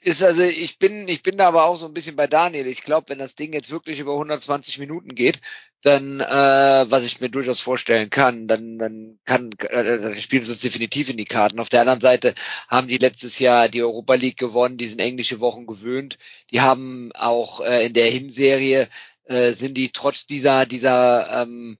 [0.00, 2.66] Ist also, ich bin, ich bin da aber auch so ein bisschen bei Daniel.
[2.66, 5.40] Ich glaube, wenn das Ding jetzt wirklich über 120 Minuten geht,
[5.82, 10.52] dann, äh, was ich mir durchaus vorstellen kann, dann, dann kann, äh, dann spielen sie
[10.52, 11.60] uns definitiv in die Karten.
[11.60, 12.34] Auf der anderen Seite
[12.68, 16.18] haben die letztes Jahr die Europa League gewonnen, die sind englische Wochen gewöhnt.
[16.50, 18.88] Die haben auch äh, in der Hinserie
[19.24, 21.78] äh, sind die trotz dieser, dieser ähm,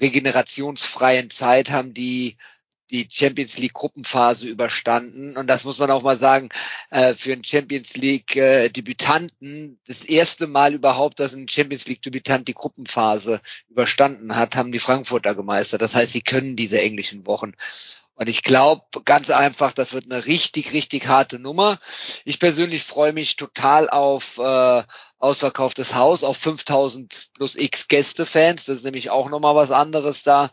[0.00, 2.36] regenerationsfreien Zeit haben die
[2.92, 5.36] die Champions League Gruppenphase überstanden.
[5.36, 6.50] Und das muss man auch mal sagen,
[6.90, 12.02] äh, für einen Champions League äh, Debütanten, das erste Mal überhaupt, dass ein Champions League
[12.02, 15.80] Debütant die Gruppenphase überstanden hat, haben die Frankfurter gemeistert.
[15.80, 17.52] Das heißt, sie können diese englischen Wochen.
[18.14, 21.80] Und ich glaube ganz einfach, das wird eine richtig, richtig harte Nummer.
[22.24, 24.82] Ich persönlich freue mich total auf äh,
[25.18, 28.66] ausverkauftes Haus, auf 5000 plus x Gästefans.
[28.66, 30.50] Das ist nämlich auch nochmal was anderes da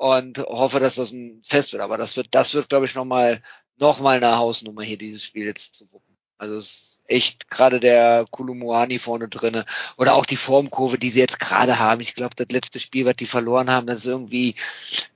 [0.00, 1.82] und hoffe, dass das ein Fest wird.
[1.82, 3.42] Aber das wird, das wird, glaube ich, nochmal
[3.76, 6.16] noch mal eine Hausnummer hier, dieses Spiel jetzt zu wuppen.
[6.38, 9.66] Also es ist echt gerade der Kulumuani vorne drinne
[9.98, 12.00] oder auch die Formkurve, die sie jetzt gerade haben.
[12.00, 14.54] Ich glaube, das letzte Spiel, was die verloren haben, das ist irgendwie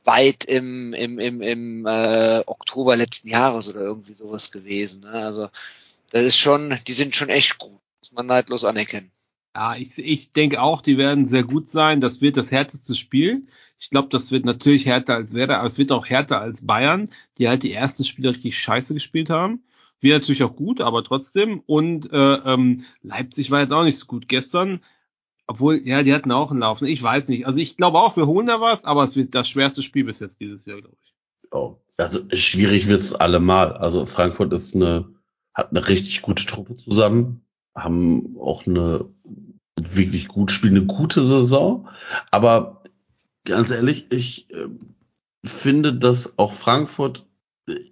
[0.05, 5.01] weit im, im, im, im äh, Oktober letzten Jahres oder irgendwie sowas gewesen.
[5.01, 5.12] Ne?
[5.12, 5.48] Also
[6.11, 9.11] das ist schon, die sind schon echt gut, muss man neidlos anerkennen.
[9.55, 12.02] Ja, ich, ich denke auch, die werden sehr gut sein.
[12.02, 13.47] Das wird das härteste Spiel.
[13.78, 17.09] Ich glaube, das wird natürlich härter als Werder, aber es wird auch härter als Bayern,
[17.38, 19.62] die halt die ersten Spiele richtig scheiße gespielt haben.
[20.01, 21.62] Wir natürlich auch gut, aber trotzdem.
[21.66, 24.80] Und äh, ähm, Leipzig war jetzt auch nicht so gut gestern.
[25.46, 26.82] Obwohl, ja, die hatten auch einen Lauf.
[26.82, 27.46] Ich weiß nicht.
[27.46, 30.20] Also ich glaube auch, wir holen da was, aber es wird das schwerste Spiel bis
[30.20, 31.14] jetzt dieses Jahr, glaube ich.
[31.51, 33.72] Oh, also schwierig wird's allemal.
[33.74, 35.09] Also Frankfurt ist eine,
[35.55, 37.44] hat eine richtig gute Truppe zusammen,
[37.74, 39.05] haben auch eine
[39.78, 41.88] wirklich gut spielende, gute Saison.
[42.30, 42.84] Aber
[43.45, 44.69] ganz ehrlich, ich äh,
[45.45, 47.27] finde, dass auch Frankfurt,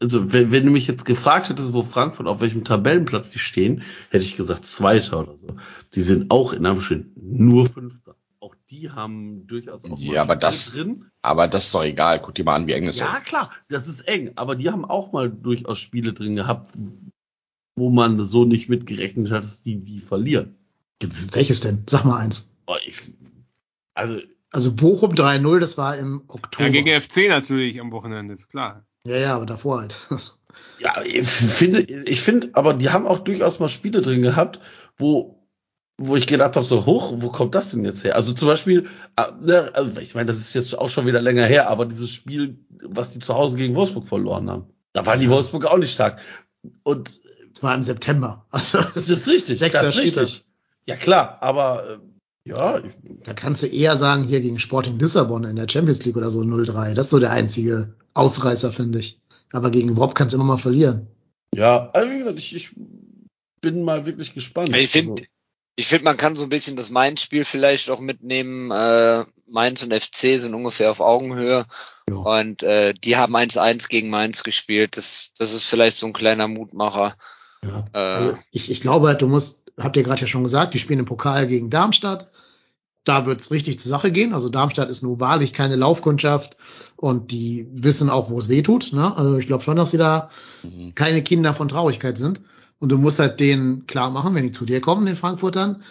[0.00, 3.82] also wenn, wenn du mich jetzt gefragt hättest, wo Frankfurt auf welchem Tabellenplatz die stehen,
[4.10, 5.56] hätte ich gesagt Zweiter oder so.
[5.94, 8.16] Die sind auch in Anführungsstrichen nur Fünfter.
[8.40, 11.06] Auch die haben durchaus auch ja, aber das, drin.
[11.22, 12.20] Aber das ist doch egal.
[12.20, 13.00] Guck dir mal an, wie eng das ist.
[13.00, 14.32] Ja, klar, das ist eng.
[14.34, 16.74] Aber die haben auch mal durchaus Spiele drin gehabt,
[17.76, 20.56] wo man so nicht mitgerechnet hat, dass die die verlieren.
[21.30, 21.84] Welches denn?
[21.88, 22.56] Sag mal eins.
[22.66, 23.00] Oh, ich,
[23.94, 24.20] also
[24.52, 26.66] also Bochum 3-0, das war im Oktober.
[26.66, 28.84] Ja, gegen FC natürlich am Wochenende, ist klar.
[29.06, 29.96] Ja, ja, aber davor halt.
[30.78, 34.60] ja, ich finde, ich finde, aber die haben auch durchaus mal Spiele drin gehabt,
[34.96, 35.48] wo,
[35.96, 38.14] wo ich gedacht habe, so hoch, wo kommt das denn jetzt her?
[38.14, 41.46] Also zum Beispiel, äh, ne, also ich meine, das ist jetzt auch schon wieder länger
[41.46, 45.30] her, aber dieses Spiel, was die zu Hause gegen Wolfsburg verloren haben, da waren die
[45.30, 46.20] Wolfsburg auch nicht stark.
[46.82, 47.20] Und
[47.54, 48.46] das war im September.
[48.50, 50.44] Also das ist richtig, das ist richtig.
[50.84, 51.98] Ja klar, aber äh,
[52.44, 52.80] ja.
[53.24, 56.40] Da kannst du eher sagen, hier gegen Sporting Lissabon in der Champions League oder so
[56.40, 56.94] 0-3.
[56.94, 59.20] Das ist so der einzige Ausreißer, finde ich.
[59.52, 61.06] Aber gegen Bob kannst du immer mal verlieren.
[61.54, 62.70] Ja, also wie gesagt, ich, ich
[63.60, 64.74] bin mal wirklich gespannt.
[64.74, 65.24] Ich finde, also.
[65.76, 68.70] ich finde, man kann so ein bisschen das Mainz-Spiel vielleicht auch mitnehmen.
[68.70, 71.66] Äh, Mainz und FC sind ungefähr auf Augenhöhe.
[72.08, 72.16] Ja.
[72.16, 74.96] Und äh, die haben 1-1 gegen Mainz gespielt.
[74.96, 77.16] Das, das ist vielleicht so ein kleiner Mutmacher.
[77.64, 77.84] Ja.
[77.92, 81.00] Äh, also ich, ich glaube, du musst habt ihr gerade ja schon gesagt, die spielen
[81.00, 82.30] im Pokal gegen Darmstadt.
[83.04, 84.32] Da wird's richtig zur Sache gehen.
[84.32, 86.56] Also Darmstadt ist nur wahrlich keine Laufkundschaft
[86.96, 88.92] und die wissen auch, wo es weh tut.
[88.92, 89.16] Ne?
[89.16, 90.30] Also ich glaube schon, dass sie da
[90.62, 90.94] mhm.
[90.94, 92.40] keine Kinder von Traurigkeit sind.
[92.78, 95.82] Und du musst halt denen klar machen, wenn die zu dir kommen, den Frankfurtern,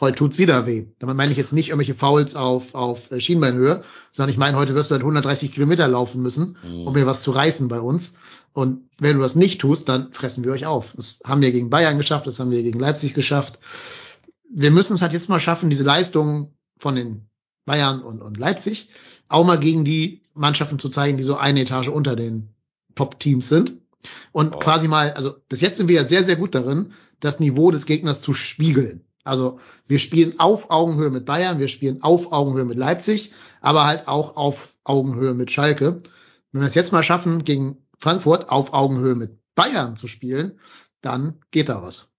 [0.00, 0.86] heute tut's wieder weh.
[0.98, 3.82] Damit meine ich jetzt nicht irgendwelche Fouls auf, auf Schienbeinhöhe,
[4.12, 6.86] sondern ich meine, heute wirst du halt 130 Kilometer laufen müssen, mhm.
[6.86, 8.14] um mir was zu reißen bei uns.
[8.52, 10.92] Und wenn du das nicht tust, dann fressen wir euch auf.
[10.96, 13.58] Das haben wir gegen Bayern geschafft, das haben wir gegen Leipzig geschafft.
[14.50, 17.28] Wir müssen es halt jetzt mal schaffen, diese Leistungen von den
[17.64, 18.88] Bayern und, und Leipzig
[19.28, 22.54] auch mal gegen die Mannschaften zu zeigen, die so eine Etage unter den
[22.94, 23.76] Top-Teams sind.
[24.32, 24.58] Und oh.
[24.58, 27.86] quasi mal, also bis jetzt sind wir ja sehr, sehr gut darin, das Niveau des
[27.86, 29.04] Gegners zu spiegeln.
[29.24, 29.58] Also
[29.88, 34.36] wir spielen auf Augenhöhe mit Bayern, wir spielen auf Augenhöhe mit Leipzig, aber halt auch
[34.36, 36.00] auf Augenhöhe mit Schalke.
[36.52, 40.60] Wenn wir es jetzt mal schaffen, gegen Frankfurt auf Augenhöhe mit Bayern zu spielen,
[41.00, 42.12] dann geht da was.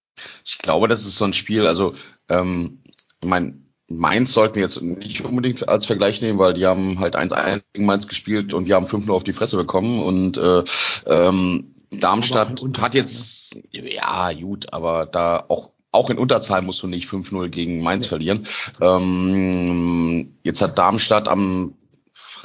[0.44, 1.94] Ich glaube, das ist so ein Spiel, also
[2.28, 2.82] ähm,
[3.24, 7.62] mein Mainz sollten wir jetzt nicht unbedingt als Vergleich nehmen, weil die haben halt 1-1
[7.72, 10.62] gegen Mainz gespielt und die haben 5-0 auf die Fresse bekommen und äh,
[11.06, 17.08] ähm, Darmstadt hat jetzt, ja gut, aber da auch auch in Unterzahl musst du nicht
[17.08, 18.08] 5-0 gegen Mainz ja.
[18.10, 18.46] verlieren.
[18.80, 21.77] Ähm, jetzt hat Darmstadt am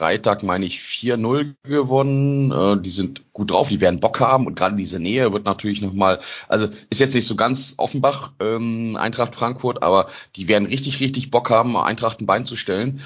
[0.04, 2.52] Freitag, meine ich, 4-0 gewonnen.
[2.52, 5.82] Äh, die sind gut drauf, die werden Bock haben und gerade diese Nähe wird natürlich
[5.82, 6.20] nochmal,
[6.50, 11.32] also ist jetzt nicht so ganz Offenbach, ähm, Eintracht Frankfurt, aber die werden richtig, richtig
[11.32, 13.00] Bock haben, Eintracht ein Bein zu stellen.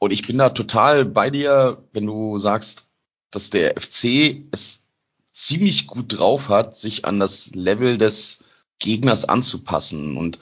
[0.00, 2.88] Und ich bin da total bei dir, wenn du sagst,
[3.30, 4.88] dass der FC es
[5.30, 8.42] ziemlich gut drauf hat, sich an das Level des
[8.80, 10.16] Gegners anzupassen.
[10.16, 10.40] Und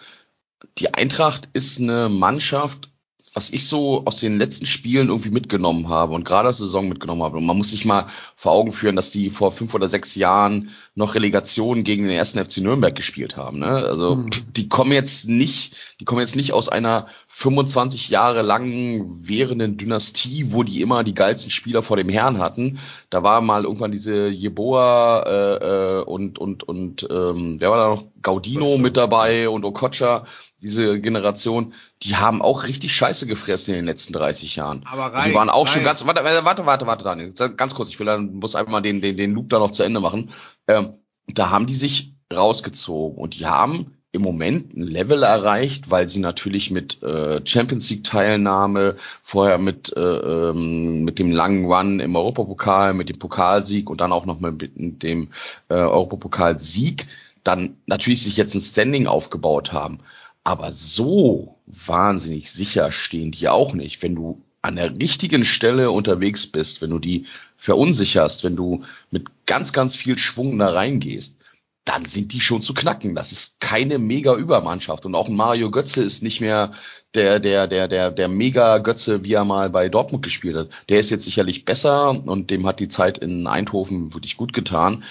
[0.78, 2.88] die Eintracht ist eine Mannschaft,
[3.32, 6.88] was ich so aus den letzten Spielen irgendwie mitgenommen habe und gerade aus der Saison
[6.88, 7.36] mitgenommen habe.
[7.36, 10.70] Und man muss sich mal vor Augen führen, dass die vor fünf oder sechs Jahren
[10.96, 13.60] noch Relegation gegen den ersten FC Nürnberg gespielt haben.
[13.60, 13.68] Ne?
[13.68, 14.30] Also Mhm.
[14.56, 20.52] die kommen jetzt nicht, die kommen jetzt nicht aus einer 25 Jahre langen währenden Dynastie,
[20.52, 22.80] wo die immer die geilsten Spieler vor dem Herrn hatten.
[23.10, 27.88] Da war mal irgendwann diese Jeboa äh, äh, und und und ähm, wer war da
[27.90, 28.04] noch?
[28.22, 30.26] Gaudino mit dabei und Okocha,
[30.62, 34.84] diese Generation, die haben auch richtig Scheiße gefressen in den letzten 30 Jahren.
[34.86, 35.84] Aber Und rein, die waren auch schon rein.
[35.84, 39.00] ganz, warte, warte, warte, warte, Daniel, ganz kurz, ich will dann, muss einfach mal den,
[39.00, 40.30] den, den Loop da noch zu Ende machen.
[40.68, 40.94] Ähm,
[41.26, 46.18] da haben die sich rausgezogen und die haben im Moment ein Level erreicht, weil sie
[46.18, 52.16] natürlich mit äh, Champions League Teilnahme, vorher mit äh, ähm, mit dem langen Run im
[52.16, 55.28] Europapokal, mit dem Pokalsieg und dann auch noch mal mit dem
[55.68, 57.06] äh, Europapokalsieg
[57.44, 60.00] dann natürlich sich jetzt ein Standing aufgebaut haben.
[60.44, 64.02] Aber so wahnsinnig sicher stehen die auch nicht.
[64.02, 67.26] Wenn du an der richtigen Stelle unterwegs bist, wenn du die
[67.56, 71.40] verunsicherst, wenn du mit ganz, ganz viel Schwung da reingehst,
[71.84, 73.14] dann sind die schon zu knacken.
[73.14, 75.06] Das ist keine mega Übermannschaft.
[75.06, 76.72] Und auch Mario Götze ist nicht mehr
[77.14, 80.68] der, der, der, der, der mega Götze, wie er mal bei Dortmund gespielt hat.
[80.88, 85.04] Der ist jetzt sicherlich besser und dem hat die Zeit in Eindhoven wirklich gut getan.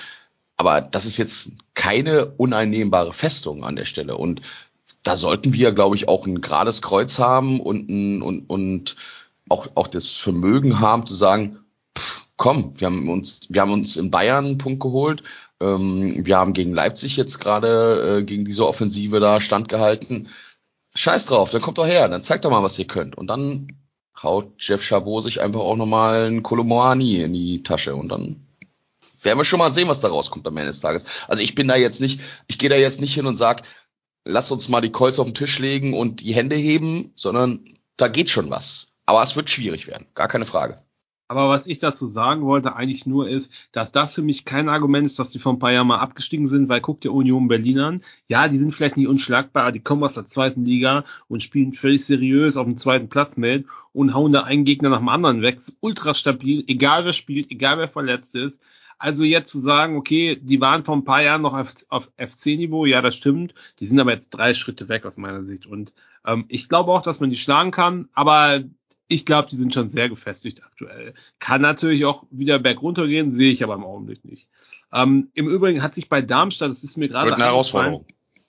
[0.57, 4.17] Aber das ist jetzt keine uneinnehmbare Festung an der Stelle.
[4.17, 4.41] Und
[5.03, 8.95] da sollten wir, glaube ich, auch ein gerades Kreuz haben und, ein, und, und
[9.47, 11.59] auch, auch das Vermögen haben zu sagen,
[11.97, 15.23] pff, komm, wir haben uns, wir haben uns in Bayern einen Punkt geholt.
[15.61, 20.29] Ähm, wir haben gegen Leipzig jetzt gerade äh, gegen diese Offensive da standgehalten.
[20.95, 23.17] Scheiß drauf, dann kommt doch her, dann zeigt doch mal, was ihr könnt.
[23.17, 23.77] Und dann
[24.21, 28.47] haut Jeff Chabot sich einfach auch nochmal einen Kolomoani in die Tasche und dann
[29.21, 31.05] werden wir schon mal sehen, was da rauskommt am Ende des Tages.
[31.27, 33.63] Also ich bin da jetzt nicht, ich gehe da jetzt nicht hin und sag,
[34.25, 37.63] lass uns mal die Colts auf den Tisch legen und die Hände heben, sondern
[37.97, 38.93] da geht schon was.
[39.05, 40.83] Aber es wird schwierig werden, gar keine Frage.
[41.31, 45.05] Aber was ich dazu sagen wollte eigentlich nur ist, dass das für mich kein Argument
[45.05, 47.79] ist, dass die vor ein paar Jahren mal abgestiegen sind, weil guck dir Union Berlin
[47.79, 48.01] an.
[48.27, 52.03] Ja, die sind vielleicht nicht unschlagbar, die kommen aus der zweiten Liga und spielen völlig
[52.03, 55.57] seriös auf dem zweiten Platz mit und hauen da einen Gegner nach dem anderen weg.
[55.57, 58.59] Ist ultra stabil, egal wer spielt, egal wer verletzt ist.
[58.99, 62.85] Also jetzt zu sagen, okay, die waren vor ein paar Jahren noch auf, auf FC-Niveau,
[62.85, 63.53] ja, das stimmt.
[63.79, 65.65] Die sind aber jetzt drei Schritte weg aus meiner Sicht.
[65.65, 65.93] Und
[66.25, 68.61] ähm, ich glaube auch, dass man die schlagen kann, aber
[69.07, 71.13] ich glaube, die sind schon sehr gefestigt aktuell.
[71.39, 74.49] Kann natürlich auch wieder bergunter gehen, sehe ich aber im Augenblick nicht.
[74.93, 78.05] Ähm, Im Übrigen hat sich bei Darmstadt, das ist mir gerade eine Herausforderung.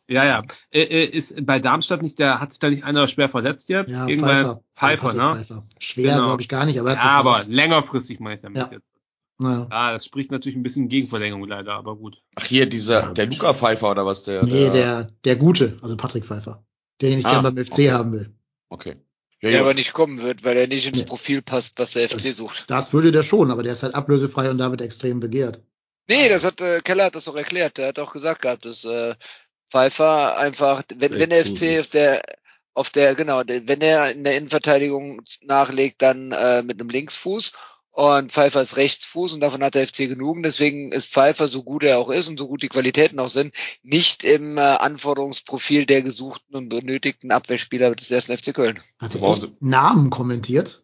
[0.08, 0.42] Ja, ja.
[0.72, 3.92] Äh, äh, ist bei Darmstadt nicht der, hat sich da nicht einer schwer verletzt jetzt?
[3.92, 4.60] Ja, Gegen Pfeiffer.
[4.74, 5.36] Pfeiffer, Patrick ne?
[5.36, 5.66] Pfeiffer.
[5.78, 6.24] Schwer, Genau.
[6.26, 8.68] glaube ich, gar nicht, aber er Ja, aber längerfristig meine ich damit Ja.
[8.72, 8.89] jetzt.
[9.40, 9.66] Ja.
[9.70, 12.22] Ah, das spricht natürlich ein bisschen gegen Verlängerung leider, aber gut.
[12.36, 14.44] Ach hier, dieser, der Luca Pfeiffer oder was der?
[14.44, 16.64] Nee, der, der Gute, also Patrick Pfeiffer.
[17.00, 17.90] Den ich Ah, gern beim FC okay.
[17.92, 18.34] haben will.
[18.68, 18.96] Okay.
[19.42, 21.04] Der Ja, aber nicht kommen wird, weil er nicht ins Nee.
[21.04, 22.64] Profil passt, was der FC sucht.
[22.68, 25.62] Das würde der schon, aber der ist halt ablösefrei und damit extrem begehrt.
[26.08, 27.78] Nee, das hat äh, Keller hat das doch erklärt.
[27.78, 29.14] Der hat auch gesagt gehabt, dass äh,
[29.70, 32.22] Pfeiffer einfach, wenn, wenn der FC auf der
[32.74, 37.52] auf der genau, der- wenn er in der Innenverteidigung nachlegt, dann äh, mit einem Linksfuß
[38.00, 40.42] und Pfeiffer ist Rechtsfuß und davon hat der FC genug.
[40.42, 43.54] Deswegen ist Pfeiffer, so gut er auch ist und so gut die Qualitäten auch sind,
[43.82, 48.80] nicht im äh, Anforderungsprofil der gesuchten und benötigten Abwehrspieler des ersten FC Köln.
[48.98, 50.82] Hat er echt Namen kommentiert?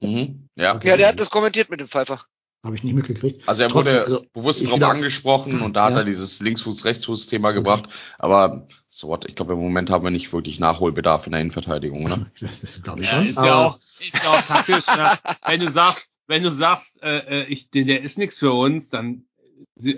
[0.00, 0.48] Mhm.
[0.54, 0.76] Ja.
[0.76, 0.88] Okay.
[0.88, 2.24] Ja, der hat das kommentiert mit dem Pfeiffer.
[2.64, 3.46] Habe ich nicht mitgekriegt.
[3.46, 5.98] Also er Trotzdem, wurde also, bewusst darauf angesprochen und da hat Ja.
[5.98, 7.90] er dieses Linksfuß-Rechtsfuß-Thema gebracht.
[8.18, 12.06] Aber so what, ich glaube, im Moment haben wir nicht wirklich Nachholbedarf in der Innenverteidigung,
[12.06, 12.24] oder?
[12.40, 13.26] Das ist, glaube ich Ja, schon.
[13.26, 15.12] ist ja auch, ist ja auch taktisch, ne?
[15.44, 18.90] wenn du sagst, wenn du sagst, äh, äh, ich, der, der ist nichts für uns,
[18.90, 19.24] dann,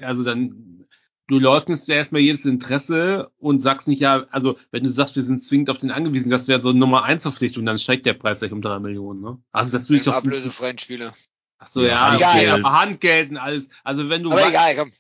[0.01, 0.85] also dann,
[1.29, 5.23] du leugnest ja erstmal jedes Interesse und sagst nicht, ja, also wenn du sagst, wir
[5.23, 8.41] sind zwingend auf den angewiesen, das wäre so Nummer eins Verpflichtung, dann steigt der Preis
[8.41, 9.39] gleich um drei Millionen, ne?
[9.53, 11.15] Also das würde ich doch ablösefreien Spieler.
[11.59, 12.51] Ach so, ja, Ja, Handgeld.
[12.65, 13.71] aber Handgeld und alles.
[13.83, 14.93] Also wenn du Aber egal, komm.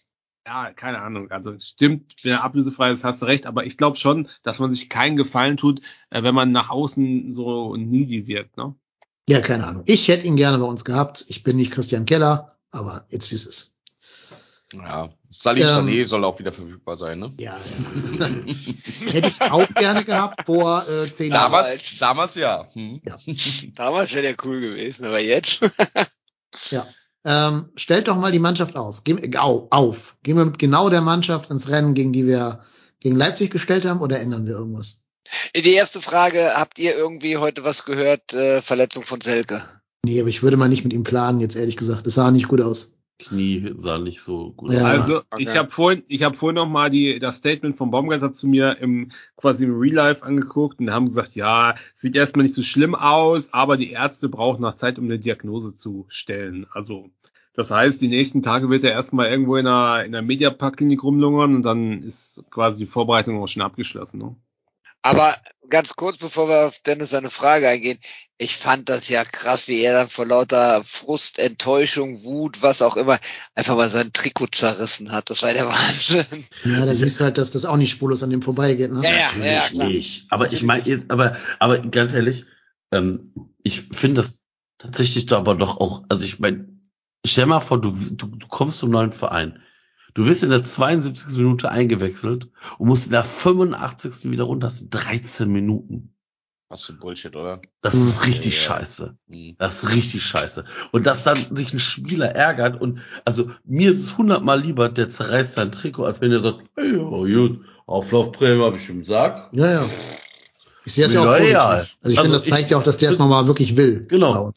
[0.46, 1.30] ja, keine Ahnung.
[1.30, 3.46] Also stimmt, wenn er ablösefrei ist, hast du recht.
[3.46, 5.80] Aber ich glaube schon, dass man sich keinen Gefallen tut,
[6.10, 8.56] äh, wenn man nach außen so needy wird.
[8.56, 8.74] Ne?
[9.28, 9.82] Ja, keine Ahnung.
[9.86, 11.24] Ich hätte ihn gerne bei uns gehabt.
[11.28, 13.76] Ich bin nicht Christian Keller, aber jetzt wie es ist.
[14.72, 15.10] Ja.
[15.30, 17.32] Salih Ähm, Sané soll auch wieder verfügbar sein, ne?
[17.38, 17.56] Ja,
[18.18, 18.26] ja.
[19.12, 21.52] hätte ich auch gerne gehabt vor äh, zehn Jahren.
[21.52, 22.66] Damals, damals ja.
[22.72, 23.00] Hm.
[23.74, 25.60] Damals wäre der cool gewesen, aber jetzt.
[26.70, 26.86] Ja.
[27.22, 29.04] Ähm, stellt doch mal die Mannschaft aus.
[29.04, 30.16] Geh, au, auf.
[30.22, 32.64] Gehen wir mit genau der Mannschaft ins Rennen, gegen die wir
[33.00, 35.04] gegen Leipzig gestellt haben, oder ändern wir irgendwas?
[35.54, 38.32] Die erste Frage, habt ihr irgendwie heute was gehört?
[38.32, 39.64] Äh, Verletzung von Selke.
[40.04, 42.06] Nee, aber ich würde mal nicht mit ihm planen, jetzt ehrlich gesagt.
[42.06, 42.92] Das sah nicht gut aus.
[43.18, 44.80] Knie sah nicht so gut Ja.
[44.80, 44.84] aus.
[44.84, 45.42] Also Okay.
[45.42, 48.76] ich habe vorhin, ich habe vorhin noch mal die das Statement von Baumgartner zu mir
[48.78, 52.94] im quasi im Real Life angeguckt und haben gesagt, ja, sieht erstmal nicht so schlimm
[52.94, 56.66] aus, aber die Ärzte brauchen noch Zeit, um eine Diagnose zu stellen.
[56.72, 57.08] Also
[57.54, 61.54] das heißt, die nächsten Tage wird er erstmal irgendwo in einer in der Mediapark-Klinik rumlungern
[61.54, 64.18] und dann ist quasi die Vorbereitung auch schon abgeschlossen.
[64.18, 64.36] Ne?
[65.06, 65.36] Aber
[65.70, 67.98] ganz kurz, bevor wir auf Dennis seine Frage eingehen,
[68.38, 72.96] ich fand das ja krass, wie er dann vor lauter Frust, Enttäuschung, Wut, was auch
[72.96, 73.20] immer,
[73.54, 75.30] einfach mal sein Trikot zerrissen hat.
[75.30, 76.44] Das war der Wahnsinn.
[76.64, 78.90] Ja, da siehst du halt, dass das auch nicht spurlos an dem vorbeigeht.
[78.92, 79.02] Ne?
[79.04, 79.88] Ja, ja, Natürlich ja, klar.
[79.88, 80.26] nicht.
[80.30, 82.44] Aber ich meine, jetzt- aber, aber ganz ehrlich,
[82.92, 84.42] ähm, ich finde das
[84.78, 86.68] tatsächlich doch aber doch auch, also ich meine,
[87.24, 89.62] stell mal vor, du, du, du kommst zum neuen Verein.
[90.16, 91.36] Du wirst in der 72.
[91.36, 92.48] Minute eingewechselt
[92.78, 94.30] und musst in der 85.
[94.30, 94.66] wieder runter.
[94.68, 96.14] Das sind 13 Minuten.
[96.68, 97.60] Was für Bullshit, oder?
[97.82, 98.80] Das ist richtig Ja, ja.
[98.80, 99.16] scheiße.
[99.28, 99.54] Hm.
[99.58, 100.64] Das ist richtig scheiße.
[100.90, 105.10] Und dass dann sich ein Spieler ärgert und, also mir ist es hundertmal lieber, der
[105.10, 109.50] zerreißt sein Trikot, als wenn er sagt, hey, ja, gut, Auflaufprämie habe ich im Sack.
[109.52, 109.90] Ja, ja.
[110.86, 111.50] Ich sehe das ja auch positiv.
[111.50, 111.76] egal.
[111.76, 114.06] Also ich Also finde, das ich- zeigt ja auch, dass der es nochmal wirklich will.
[114.06, 114.50] Genau.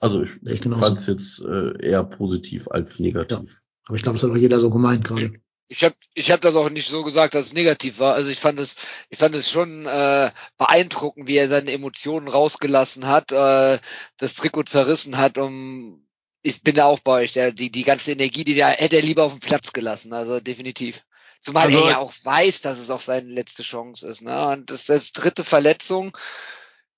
[0.00, 3.60] Also ich ich fand es jetzt äh, eher positiv als negativ.
[3.86, 5.34] Aber ich glaube, das hat auch jeder so gemeint gerade.
[5.68, 8.14] Ich habe ich hab das auch nicht so gesagt, dass es negativ war.
[8.14, 8.76] Also ich fand es,
[9.08, 13.78] ich fand es schon äh, beeindruckend, wie er seine Emotionen rausgelassen hat, äh,
[14.18, 16.04] das Trikot zerrissen hat, um
[16.44, 19.02] ich bin da auch bei euch, der, die, die ganze Energie, die der hätte er
[19.02, 21.02] lieber auf den Platz gelassen, also definitiv.
[21.40, 24.20] Zumal Also- er ja auch weiß, dass es auch seine letzte Chance ist.
[24.20, 24.48] Ne?
[24.48, 26.16] Und das ist das dritte Verletzung,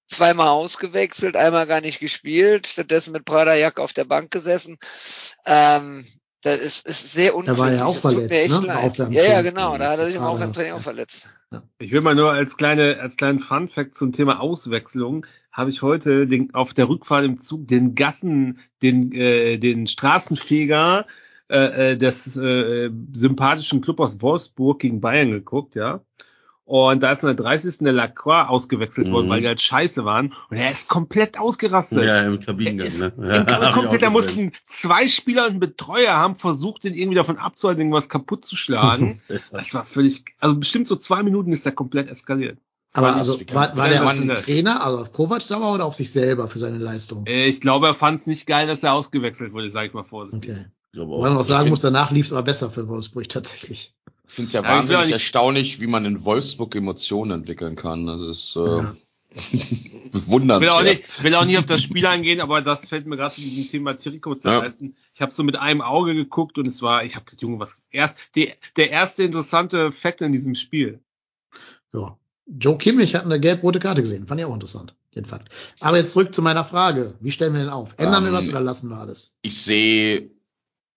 [0.08, 4.78] zweimal ausgewechselt, einmal gar nicht gespielt, stattdessen mit Prada Jack auf der Bank gesessen.
[5.46, 6.04] Ähm,
[6.47, 7.59] das ist, ist sehr unglücklich.
[7.59, 8.93] war ja auch Das verletzt, ne?
[8.98, 9.12] Im.
[9.12, 9.77] Ja, ja, genau.
[9.77, 10.77] Da hat er sich im Prada, Aufwärmtraining ja.
[10.77, 11.23] auch verletzt.
[11.78, 15.82] Ich will mal nur als kleine, als kleinen Fun Fact zum Thema Auswechslung habe ich
[15.82, 21.06] heute den, auf der Rückfahrt im Zug den Gassen, den, äh, den Straßenfeger
[21.48, 26.02] äh, äh, des äh, sympathischen Club aus Wolfsburg gegen Bayern geguckt, ja.
[26.66, 27.78] Und da ist in der 30.
[27.84, 29.30] der Lacroix ausgewechselt worden, Mhm.
[29.30, 30.34] weil die halt scheiße waren.
[30.51, 32.02] Und er ist komplett ausgerastet.
[32.05, 33.12] Ja, im Er Kabinengang, ne?
[33.16, 37.38] im Ja, komplett, da mussten zwei Spieler und ein Betreuer haben versucht, den irgendwie davon
[37.38, 39.20] abzuhalten, irgendwas kaputt zu schlagen.
[39.52, 42.59] Das war völlig, also bestimmt so zwei Minuten ist der komplett eskaliert.
[42.93, 44.43] Aber Mann, also war, war der man auf den das?
[44.43, 47.26] Trainer, also auf Kovac sauer oder auf sich selber für seine Leistung?
[47.26, 50.02] Äh, Ich glaube, er fand es nicht geil, dass er ausgewechselt wurde, sag ich mal
[50.02, 50.51] vorsichtig.
[50.51, 50.64] Okay.
[50.86, 53.94] Ich glaube Wobei man auch sagen muss, danach lief es aber besser für Wolfsburg tatsächlich.
[54.36, 58.06] Ich finde es ja, Ja, wahnsinnig erstaunlich, wie man in Wolfsburg Emotionen entwickeln kann.
[58.06, 58.94] Das ist äh, Ja.
[59.34, 59.90] Ich
[60.26, 60.60] wundernswert.
[60.60, 63.34] will auch nicht, will auch nicht auf das Spiel eingehen, aber das fällt mir gerade
[63.34, 64.40] zu diesem Thema Trikot Ja.
[64.40, 64.94] zerreißen.
[65.14, 68.18] Ich habe so mit einem Auge geguckt und es war, ich habe Junge, was erst
[68.34, 71.00] die, der erste interessante Fakt in diesem Spiel.
[71.94, 72.18] Ja.
[72.46, 74.26] Joe Kimmich hat eine gelb-rote Karte gesehen.
[74.26, 75.48] Fand ich auch interessant, den Fakt.
[75.80, 77.14] Aber jetzt zurück zu meiner Frage.
[77.20, 77.94] Wie stellen wir den auf?
[77.96, 79.36] Ändern wir Ähm, was oder lassen wir alles?
[79.42, 80.30] ich sehe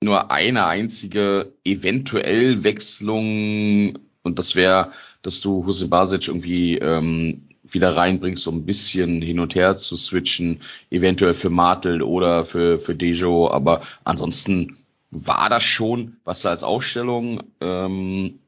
[0.01, 7.95] nur eine einzige eventuell Wechslung und das wäre, dass du Hussein Basic irgendwie ähm, wieder
[7.95, 12.95] reinbringst, um ein bisschen hin und her zu switchen, eventuell für Martel oder für, für
[12.95, 14.77] Dejo, aber ansonsten
[15.11, 18.39] war das schon, was da als Aufstellung ähm,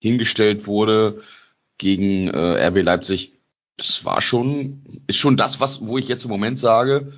[0.00, 1.22] hingestellt wurde
[1.78, 3.32] gegen äh, RB Leipzig,
[3.76, 7.12] das war schon, ist schon das, was, wo ich jetzt im Moment sage,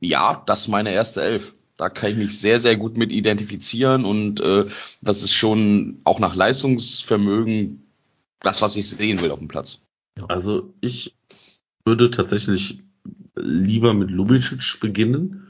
[0.00, 1.54] ja, das ist meine erste Elf.
[1.78, 4.66] Da kann ich mich sehr, sehr gut mit identifizieren und äh,
[5.00, 7.84] das ist schon auch nach Leistungsvermögen
[8.40, 9.84] das, was ich sehen will auf dem Platz.
[10.28, 11.16] Also ich
[11.84, 12.80] würde tatsächlich
[13.36, 15.46] lieber mit Lubicic beginnen.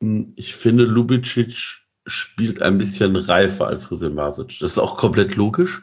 [0.00, 4.60] Hm, Ich finde, Lubicic spielt ein bisschen reifer als Hussein Basic.
[4.60, 5.82] Das ist auch komplett logisch.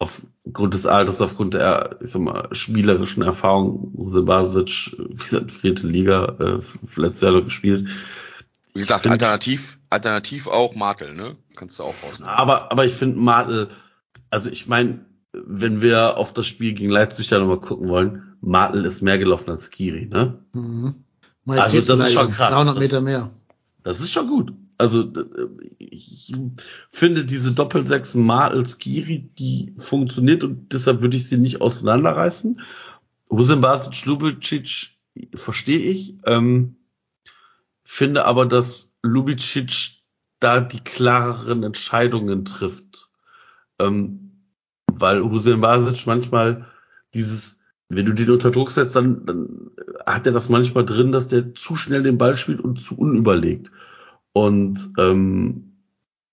[0.00, 5.86] Aufgrund des Alters, aufgrund der, ich sag mal, spielerischen Erfahrung, Hussein Basic, wie gesagt, vierte
[5.86, 7.88] Liga, äh, letztes Jahr noch gespielt.
[8.74, 11.36] Wie gesagt, Find- alternativ, alternativ auch Martel, ne?
[11.56, 12.28] Kannst du auch rausnehmen.
[12.34, 13.70] Aber, aber ich finde Martel,
[14.30, 18.84] also ich meine, wenn wir auf das Spiel gegen Leipzig da nochmal gucken wollen, Martel
[18.84, 20.38] ist mehr gelaufen als Skiri, ne?
[20.52, 21.04] Mhm.
[21.46, 22.52] Also das ist schon krass.
[22.52, 23.28] 300 Das- Meter mehr.
[23.82, 24.52] Das ist schon gut.
[24.76, 25.04] Also
[25.78, 26.32] ich
[26.90, 32.60] finde diese Doppelsechs Martel Skiri, die funktioniert und deshalb würde ich sie nicht auseinanderreißen.
[33.30, 34.90] Hussein Basic, Lubicic
[35.34, 36.16] verstehe ich.
[36.26, 36.76] Ähm,
[37.94, 40.00] finde aber, dass Lubicic
[40.40, 43.10] da die klareren Entscheidungen trifft.
[43.78, 44.42] Ähm,
[44.92, 46.66] weil Hussein Basic manchmal
[47.14, 49.70] dieses, wenn du den unter Druck setzt, dann, dann
[50.06, 53.70] hat er das manchmal drin, dass der zu schnell den Ball spielt und zu unüberlegt.
[54.32, 55.76] Und ähm,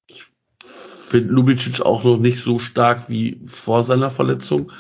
[0.08, 0.24] ich
[0.56, 4.72] finde Lubicic auch noch nicht so stark wie vor seiner Verletzung.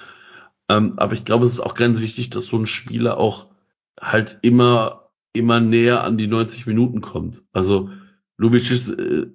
[0.68, 3.52] Ähm, aber ich glaube, es ist auch ganz wichtig, dass so ein Spieler auch
[4.02, 5.01] halt immer,
[5.34, 7.44] immer näher an die 90 Minuten kommt.
[7.54, 7.90] Also
[8.38, 9.28] Lubicic, ist, äh,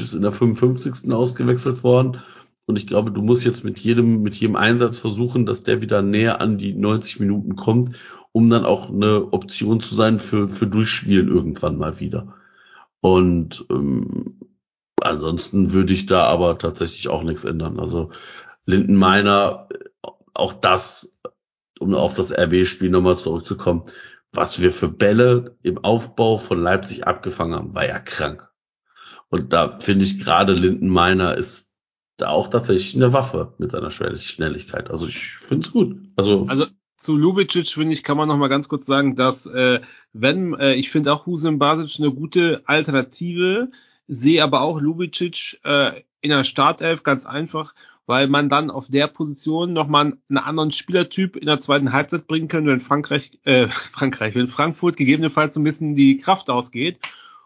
[0.00, 1.12] ist in der 55.
[1.12, 2.22] ausgewechselt worden.
[2.66, 6.02] Und ich glaube, du musst jetzt mit jedem, mit jedem Einsatz versuchen, dass der wieder
[6.02, 7.96] näher an die 90 Minuten kommt,
[8.32, 12.34] um dann auch eine Option zu sein für, für Durchspielen irgendwann mal wieder.
[13.00, 14.40] Und ähm,
[15.00, 17.78] ansonsten würde ich da aber tatsächlich auch nichts ändern.
[17.78, 18.10] Also
[18.64, 19.68] Linden Meiner,
[20.34, 21.18] auch das,
[21.78, 23.84] um auf das RB-Spiel nochmal zurückzukommen,
[24.36, 28.48] was wir für Bälle im Aufbau von Leipzig abgefangen haben, war ja krank.
[29.28, 31.74] Und da finde ich gerade Linden Meiner ist
[32.16, 34.90] da auch tatsächlich eine Waffe mit seiner Schnelligkeit.
[34.90, 35.96] Also ich finde es gut.
[36.16, 39.80] Also, Also zu Lubicic finde ich, kann man noch mal ganz kurz sagen, dass äh,
[40.12, 43.70] wenn äh, ich finde auch Husem Basic eine gute Alternative,
[44.08, 47.74] sehe aber auch Lubicic äh, in der Startelf ganz einfach,
[48.06, 52.26] weil man dann auf der Position noch mal einen anderen Spielertyp in der zweiten Halbzeit
[52.26, 56.98] bringen kann, wenn Frankreich, äh, Frankreich, wenn Frankfurt gegebenenfalls so ein bisschen die Kraft ausgeht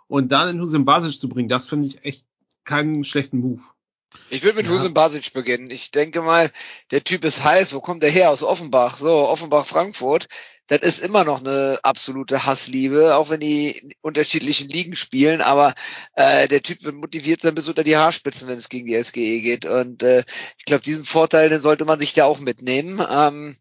[0.07, 2.25] und dann in Husem Basic zu bringen, das finde ich echt
[2.65, 3.61] keinen schlechten Move.
[4.29, 4.73] Ich würde mit Ja.
[4.73, 5.71] Husum Basic beginnen.
[5.71, 6.51] Ich denke mal,
[6.91, 7.73] der Typ ist heiß.
[7.75, 8.31] Wo kommt der her?
[8.31, 8.99] Aus Offenbach.
[8.99, 10.29] So, Offenbach, Frankfurt.
[10.71, 15.41] Das ist immer noch eine absolute Hassliebe, auch wenn die unterschiedlichen Ligen spielen.
[15.41, 15.75] Aber
[16.15, 19.41] äh, der Typ wird motiviert sein bis unter die Haarspitzen, wenn es gegen die SGE
[19.41, 19.67] geht.
[19.67, 20.23] Und äh,
[20.59, 23.05] ich glaube, diesen Vorteil, den sollte man sich da auch mitnehmen.
[23.11, 23.57] Ähm,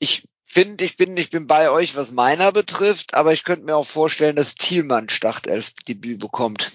[0.00, 3.76] ich finde, ich bin, ich bin bei euch, was meiner betrifft, aber ich könnte mir
[3.76, 6.72] auch vorstellen, dass Thielmann Startelf-Debüt bekommt.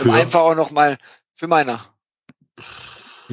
[0.00, 0.96] Um einfach auch noch mal
[1.36, 1.91] für meiner.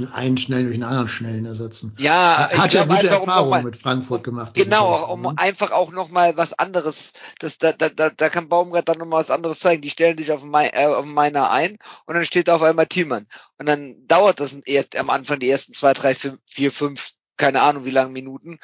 [0.02, 1.96] Den einen schnellen durch den anderen schnellen ersetzen.
[1.98, 4.54] Ja, Hat, ja gute um Erfahrungen mal- mit Frankfurt gemacht.
[4.54, 5.34] Genau, um Ne?
[5.38, 7.14] einfach auch noch mal was anderes.
[7.40, 9.82] Das, da, da, da, da kann Baumgart dann noch mal was anderes zeigen.
[9.82, 12.88] Die stellen sich auf, mein, äh, auf meiner ein und dann steht da auf einmal
[12.88, 13.28] Thielmann.
[13.58, 17.62] Und dann dauert das erst am Anfang die ersten zwei, drei, fünf, vier, fünf, keine
[17.62, 18.60] Ahnung wie lange Minuten,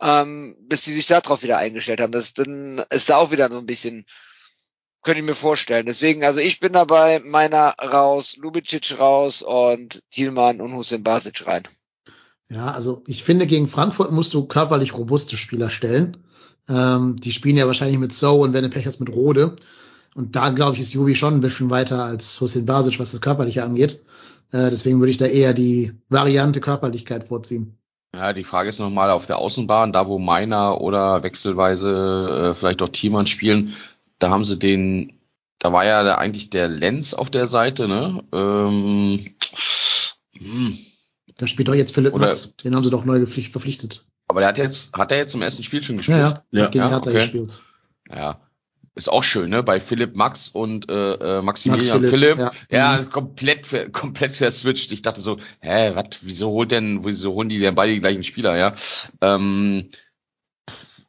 [0.00, 2.12] ähm, bis die sich darauf wieder eingestellt haben.
[2.12, 4.06] Das dann ist da auch wieder so ein bisschen,
[5.02, 5.86] könnte ich mir vorstellen.
[5.86, 11.68] Deswegen, also ich bin dabei, meiner raus, Lubicic raus und Thielmann und Hussein Basic rein.
[12.48, 16.16] Ja, also ich finde, gegen Frankfurt musst du körperlich robuste Spieler stellen.
[16.68, 19.56] Ähm, die spielen ja wahrscheinlich mit So und wenn du Pech hast mit Rode.
[20.14, 23.20] Und da, glaube ich, ist Juvi schon ein bisschen weiter als Hussein Basic, was das
[23.20, 24.00] Körperliche angeht.
[24.52, 27.76] Äh, deswegen würde ich da eher die Variante Körperlichkeit vorziehen.
[28.14, 32.82] Ja, die Frage ist nochmal auf der Außenbahn, da wo Meiner oder wechselweise äh, vielleicht
[32.82, 33.72] auch Thiemann spielen,
[34.20, 35.20] da haben sie den,
[35.58, 38.22] da war ja der, eigentlich der Lenz auf der Seite, ne?
[38.32, 39.34] Ähm,
[40.38, 40.78] hm.
[41.36, 42.54] Da spielt doch jetzt Philipp Oder- Max.
[42.56, 44.04] Den haben sie doch neu verpflichtet.
[44.28, 46.18] Aber der hat jetzt, hat er jetzt im ersten Spiel schon gespielt?
[46.18, 46.34] Ja, ja.
[46.52, 46.64] Ja.
[46.64, 47.18] Hat gegen Ja, Hertha okay.
[47.18, 47.60] gespielt.
[48.08, 48.40] Ja.
[48.94, 49.62] Ist auch schön, ne?
[49.62, 52.36] Bei Philipp Max und äh, äh, Maximilian Max Philipp.
[52.36, 53.00] Philipp, Ja, ja.
[53.02, 53.10] Mhm.
[53.10, 54.92] komplett komplett verswitcht.
[54.92, 58.24] Ich dachte so, hä, was, wieso holt denn, wieso holen die denn beide die gleichen
[58.24, 58.74] Spieler, ja?
[59.20, 59.88] Ähm,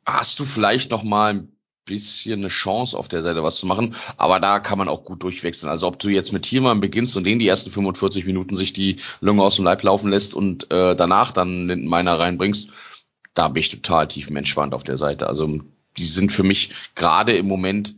[0.06, 1.51] hast du vielleicht noch mal ein
[1.86, 5.24] bisschen eine Chance auf der Seite was zu machen, aber da kann man auch gut
[5.24, 5.70] durchwechseln.
[5.70, 8.98] Also ob du jetzt mit Thielmann beginnst und den die ersten 45 Minuten sich die
[9.20, 12.70] Lunge aus dem Leib laufen lässt und äh, danach dann Lindenmeiner reinbringst,
[13.34, 15.28] da bin ich total tiefenentspannt auf der Seite.
[15.28, 15.62] Also
[15.98, 17.96] die sind für mich gerade im Moment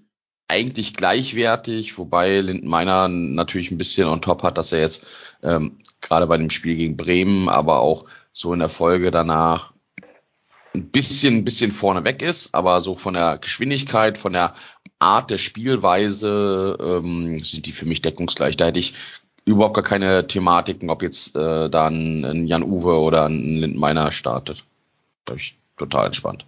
[0.47, 5.05] eigentlich gleichwertig, wobei Lindenmeiner natürlich ein bisschen on top hat, dass er jetzt
[5.41, 9.72] ähm, gerade bei dem Spiel gegen Bremen, aber auch so in der Folge danach
[10.73, 14.55] ein bisschen, ein bisschen vorne weg ist, aber so von der Geschwindigkeit, von der
[14.99, 18.57] Art der Spielweise ähm, sind die für mich deckungsgleich.
[18.57, 18.93] Da hätte ich
[19.45, 24.11] überhaupt gar keine Thematiken, ob jetzt äh, da ein, ein Jan Uwe oder ein Lindenmeiner
[24.11, 24.63] startet.
[25.25, 26.45] Da bin ich total entspannt.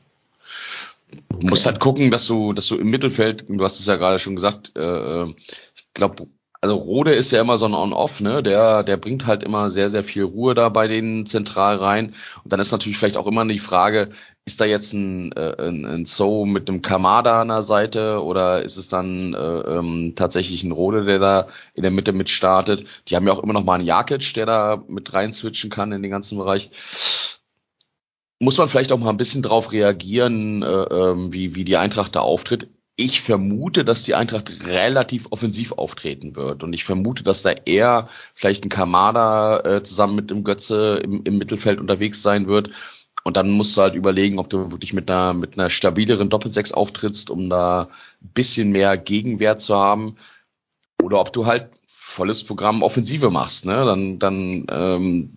[1.30, 4.20] Du musst halt gucken, dass du, dass du im Mittelfeld, du hast es ja gerade
[4.20, 6.28] schon gesagt, äh, ich glaube,
[6.62, 8.42] also Rode ist ja immer so ein On-Off, ne?
[8.42, 12.14] Der, der bringt halt immer sehr, sehr viel Ruhe da bei den zentral rein.
[12.44, 14.10] Und dann ist natürlich vielleicht auch immer die Frage,
[14.46, 18.64] ist da jetzt ein, äh, ein, ein So mit einem Kamada an der Seite oder
[18.64, 22.86] ist es dann äh, ähm, tatsächlich ein Rode, der da in der Mitte mit startet?
[23.08, 25.92] Die haben ja auch immer noch mal einen Jakic, der da mit rein switchen kann
[25.92, 26.70] in den ganzen Bereich
[28.40, 32.16] muss man vielleicht auch mal ein bisschen drauf reagieren, äh, ähm, wie, wie die Eintracht
[32.16, 32.70] da auftritt.
[32.98, 36.64] Ich vermute, dass die Eintracht relativ offensiv auftreten wird.
[36.64, 41.24] Und ich vermute, dass da eher vielleicht ein Kamada äh, zusammen mit dem Götze im,
[41.26, 42.70] im Mittelfeld unterwegs sein wird.
[43.26, 46.72] Und dann musst du halt überlegen, ob du wirklich mit einer, mit einer stabileren Doppelsechs
[46.72, 47.90] auftrittst, um da
[48.22, 50.16] ein bisschen mehr Gegenwert zu haben.
[51.04, 53.66] Oder ob du halt volles Programm Offensive machst.
[53.66, 53.74] Ne?
[53.74, 55.35] Dann, dann ähm,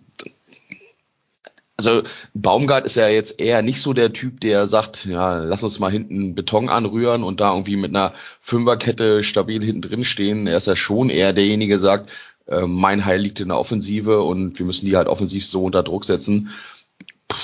[1.79, 2.03] also
[2.33, 5.91] Baumgart ist ja jetzt eher nicht so der Typ, der sagt, ja, lass uns mal
[5.91, 10.45] hinten Beton anrühren und da irgendwie mit einer Fünferkette stabil hinten drin stehen.
[10.47, 12.11] Er ist ja schon eher derjenige, der sagt,
[12.47, 15.83] äh, mein Heil liegt in der Offensive und wir müssen die halt offensiv so unter
[15.83, 16.49] Druck setzen.
[17.27, 17.37] Puh,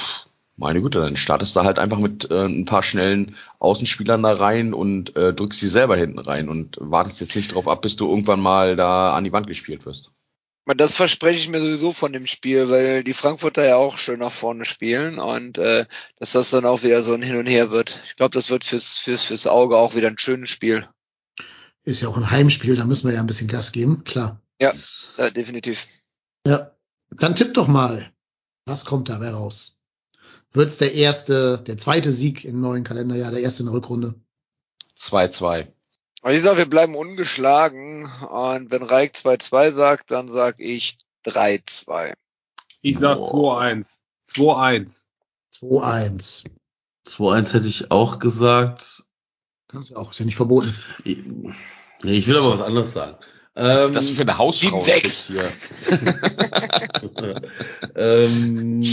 [0.58, 4.74] Meine Güte, dann startest du halt einfach mit äh, ein paar schnellen Außenspielern da rein
[4.74, 8.10] und äh, drückst sie selber hinten rein und wartest jetzt nicht drauf ab, bis du
[8.10, 10.12] irgendwann mal da an die Wand gespielt wirst.
[10.66, 14.32] Das verspreche ich mir sowieso von dem Spiel, weil die Frankfurter ja auch schön nach
[14.32, 15.86] vorne spielen und äh,
[16.18, 18.02] dass das dann auch wieder so ein Hin und Her wird.
[18.08, 20.88] Ich glaube, das wird fürs, fürs, fürs Auge auch wieder ein schönes Spiel.
[21.84, 24.42] Ist ja auch ein Heimspiel, da müssen wir ja ein bisschen Gas geben, klar.
[24.60, 24.74] Ja,
[25.18, 25.86] ja definitiv.
[26.48, 26.72] Ja.
[27.12, 28.12] Dann tipp doch mal.
[28.66, 29.80] Was kommt dabei raus?
[30.52, 34.16] Wird's der erste, der zweite Sieg im neuen Kalenderjahr, der erste in der Rückrunde?
[34.98, 35.68] 2-2.
[36.28, 42.14] Ich sage, wir bleiben ungeschlagen und wenn Reik 2-2 sagt, dann sag ich 3-2.
[42.82, 43.62] Ich sag Boah.
[43.62, 43.98] 2-1.
[44.30, 45.04] 2-1.
[45.62, 46.46] 2-1.
[47.08, 49.04] 2-1 hätte ich auch gesagt.
[49.68, 50.76] Kannst du auch, ist ja nicht verboten.
[51.04, 51.20] Ich,
[52.04, 53.18] nee, ich will aber was anderes sagen.
[53.54, 55.28] Was Ähm, ist das für eine Hausfrau 7-6.
[55.28, 55.52] hier?
[57.96, 58.84] ähm,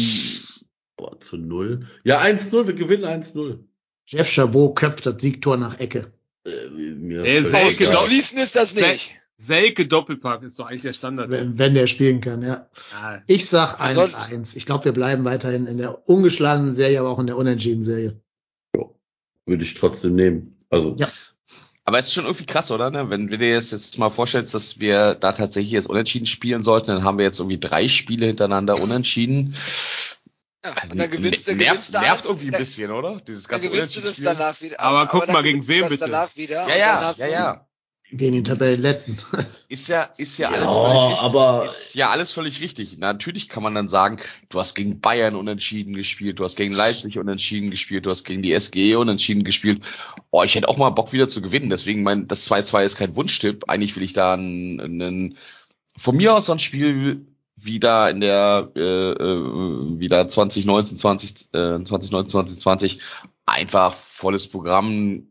[0.97, 1.89] boah, zu null.
[2.05, 3.59] Ja, 1-0, wir gewinnen 1-0.
[4.07, 6.13] Jeff Chabot köpft das Siegtor nach Ecke.
[6.45, 7.51] Äh, mir egal.
[7.53, 7.59] doch-
[8.03, 9.11] Ausgeschließen ist das nicht.
[9.37, 11.31] Selke Doppelpack ist doch eigentlich der Standard.
[11.31, 12.69] Wenn, wenn der spielen kann, ja.
[12.93, 14.57] Ja, Ich sag Ansonsten- 1-1.
[14.57, 18.21] Ich glaube, wir bleiben weiterhin in der ungeschlagenen Serie, aber auch in der unentschiedenen Serie.
[19.47, 20.57] Würde ich trotzdem nehmen.
[20.71, 21.09] Also, Ja.
[21.85, 22.91] Aber es ist schon irgendwie krass, oder?
[22.93, 23.11] Ne?
[23.11, 26.87] Wenn du dir jetzt, jetzt mal vorstellst, dass wir da tatsächlich jetzt unentschieden spielen sollten,
[26.89, 29.57] dann haben wir jetzt irgendwie drei Spiele hintereinander unentschieden.
[30.65, 33.21] Ja, und dann gewinnst du, nervt, gewinnst du nervt irgendwie ein dann- bisschen, oder?
[33.27, 34.39] Dieses Dann ganze gewinnst du das Unentschieden.
[34.39, 34.81] danach wieder.
[34.81, 36.05] Aber guck dann mal, gegen wen bitte?
[36.05, 36.69] Danach wieder.
[36.77, 37.67] Ja, dann ja, ja, ja.
[38.15, 39.19] Gegen den Tabellenletzten.
[39.71, 41.21] Ist ja, ist ja alles Ja, völlig richtig.
[41.23, 42.99] aber- ist ja alles völlig richtig.
[42.99, 44.19] Natürlich kann man dann sagen,
[44.51, 48.43] du hast gegen Bayern unentschieden gespielt, du hast gegen Leipzig unentschieden gespielt, du hast gegen
[48.43, 49.83] die SGE unentschieden gespielt.
[50.31, 51.71] Oh, ich hätte auch mal Bock wieder zu gewinnen.
[51.71, 53.65] Deswegen mein, das 2-2 ist kein Wunschtipp.
[53.69, 55.39] Eigentlich will ich da einen, einen
[55.97, 57.27] von mir aus so ein Spiel
[57.65, 63.01] wieder in der äh, äh, wieder 2019 20 äh, 2019 2020
[63.47, 65.29] einfach volles Programm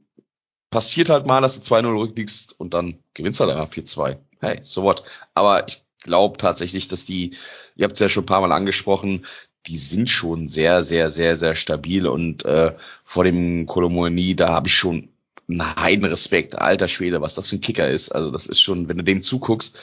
[0.70, 4.18] passiert halt mal, dass du 2-0 rückliegst und dann gewinnst du halt einfach 4-2.
[4.40, 5.04] Hey, so what.
[5.34, 7.36] Aber ich glaube tatsächlich, dass die,
[7.76, 9.26] ihr habt es ja schon ein paar Mal angesprochen,
[9.68, 14.68] die sind schon sehr, sehr, sehr, sehr stabil und äh, vor dem Kolomoni, da habe
[14.68, 15.10] ich schon
[15.48, 18.10] einen Heidenrespekt, alter Schwede, was das für ein Kicker ist.
[18.10, 19.80] Also das ist schon, wenn du dem zuguckst,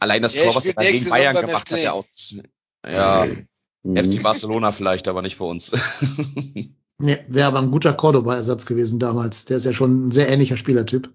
[0.00, 2.34] allein das Ja, Tor, was er gegen Bayern gemacht hat, ja aus.
[2.86, 3.26] Ja,
[3.84, 3.96] Mhm.
[3.96, 5.70] FC Barcelona vielleicht, aber nicht bei uns.
[7.00, 9.44] Nee, wäre aber ein guter Cordoba-Ersatz gewesen damals.
[9.44, 11.08] Der ist ja schon ein sehr ähnlicher Spielertyp.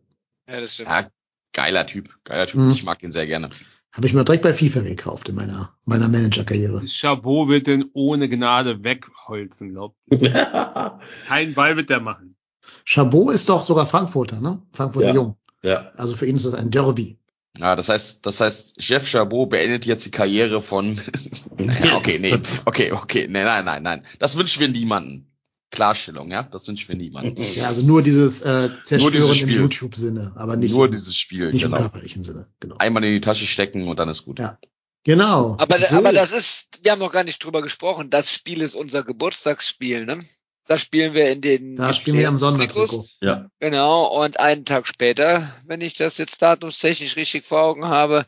[0.50, 0.88] Ja, das stimmt.
[0.88, 1.10] ja,
[1.52, 2.62] geiler Typ, geiler Typ.
[2.62, 2.72] Mhm.
[2.72, 3.50] Ich mag den sehr gerne.
[3.94, 6.88] Habe ich mir direkt bei FIFA gekauft in meiner, meiner Manager-Karriere.
[6.88, 9.98] Chabot wird den ohne Gnade wegholzen, glaubt.
[11.28, 12.38] Kein Ball wird der machen.
[12.86, 14.62] Chabot ist doch sogar Frankfurter, ne?
[14.72, 15.14] Frankfurter Ja.
[15.16, 15.36] Jung.
[15.64, 15.92] ja.
[15.98, 17.18] Also für ihn ist das ein Derby.
[17.58, 21.00] Ja, das heißt, das heißt, Jeff Chabot beendet jetzt die Karriere von.
[21.58, 24.06] naja, okay, nee, okay, okay, nee, nein, nein, nein.
[24.20, 25.30] Das wünschen wir niemanden.
[25.70, 27.44] Klarstellung, ja, das wünschen wir niemanden.
[27.56, 29.50] Ja, also nur dieses äh, Zerstören dieses im.
[29.50, 31.82] YouTube-Sinne, aber nicht, Nur im, dieses Spiel, nicht im genau.
[31.82, 32.48] körperlichen Sinne.
[32.60, 32.76] Genau.
[32.78, 34.40] Einmal in die Tasche stecken und dann ist gut.
[34.40, 34.60] Ja.
[35.04, 35.56] Genau.
[35.60, 35.98] Aber, So.
[35.98, 38.10] aber das ist, wir haben noch gar nicht drüber gesprochen.
[38.10, 40.20] Das Spiel ist unser Geburtstagsspiel, ne?
[40.66, 41.76] Da spielen wir in den.
[41.76, 42.38] da spielen wir am.
[42.38, 43.08] Sondertrikot.
[43.22, 43.50] Ja.
[43.60, 44.06] Genau.
[44.24, 48.26] Und einen Tag später, wenn ich das jetzt datumstechnisch richtig vor Augen habe,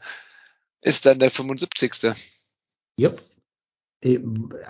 [0.81, 2.13] ist dann der 75.
[2.99, 3.21] Yep.
[4.03, 4.19] Äh,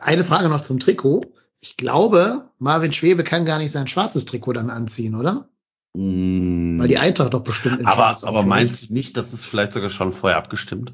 [0.01, 1.21] Eine Frage noch zum Trikot.
[1.59, 5.49] Ich glaube, Marvin Schwebe kann gar nicht sein schwarzes Trikot dann anziehen, oder?
[5.95, 6.79] Mm.
[6.79, 9.73] Weil die Eintracht doch bestimmt in aber, schwarz aber meinst du nicht, dass es vielleicht
[9.73, 10.93] sogar schon vorher abgestimmt?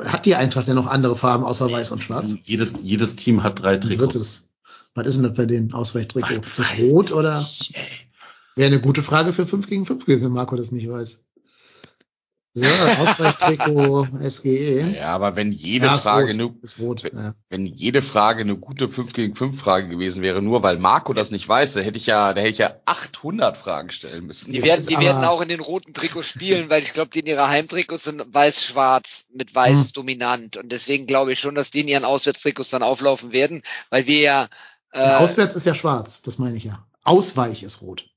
[0.00, 2.36] Hat die Eintracht denn noch andere Farben außer weiß und schwarz?
[2.44, 4.12] Jedes, jedes Team hat drei Trikots.
[4.14, 4.51] drittes.
[4.94, 6.34] Was ist denn das bei den Ausweichtrikot?
[6.40, 7.42] Ist das rot oder?
[8.56, 11.24] Wäre eine gute Frage für 5 gegen 5 gewesen, wenn Marco das nicht weiß.
[12.54, 14.94] So, Ausweichtrikot SGE.
[14.98, 16.36] Ja, aber wenn jede Ja, Frage rot.
[16.36, 17.02] nur, Ist rot.
[17.10, 17.32] Ja.
[17.48, 21.30] wenn jede Frage eine gute 5 gegen 5 Frage gewesen wäre, nur weil Marco das
[21.30, 24.52] nicht weiß, da hätte ich ja, da hätte ich ja 800 Fragen stellen müssen.
[24.52, 27.26] Die werden, die werden auch in den roten Trikots spielen, weil ich glaube, die in
[27.26, 29.92] ihrer Heimtrikots sind weiß-schwarz mit weiß Hm.
[29.94, 30.56] dominant.
[30.58, 34.20] Und deswegen glaube ich schon, dass die in ihren Auswärtstrikots dann auflaufen werden, weil wir
[34.20, 34.48] ja,
[34.92, 36.86] äh, Auswärts ist ja schwarz, das meine ich ja.
[37.02, 38.08] Ausweich ist rot.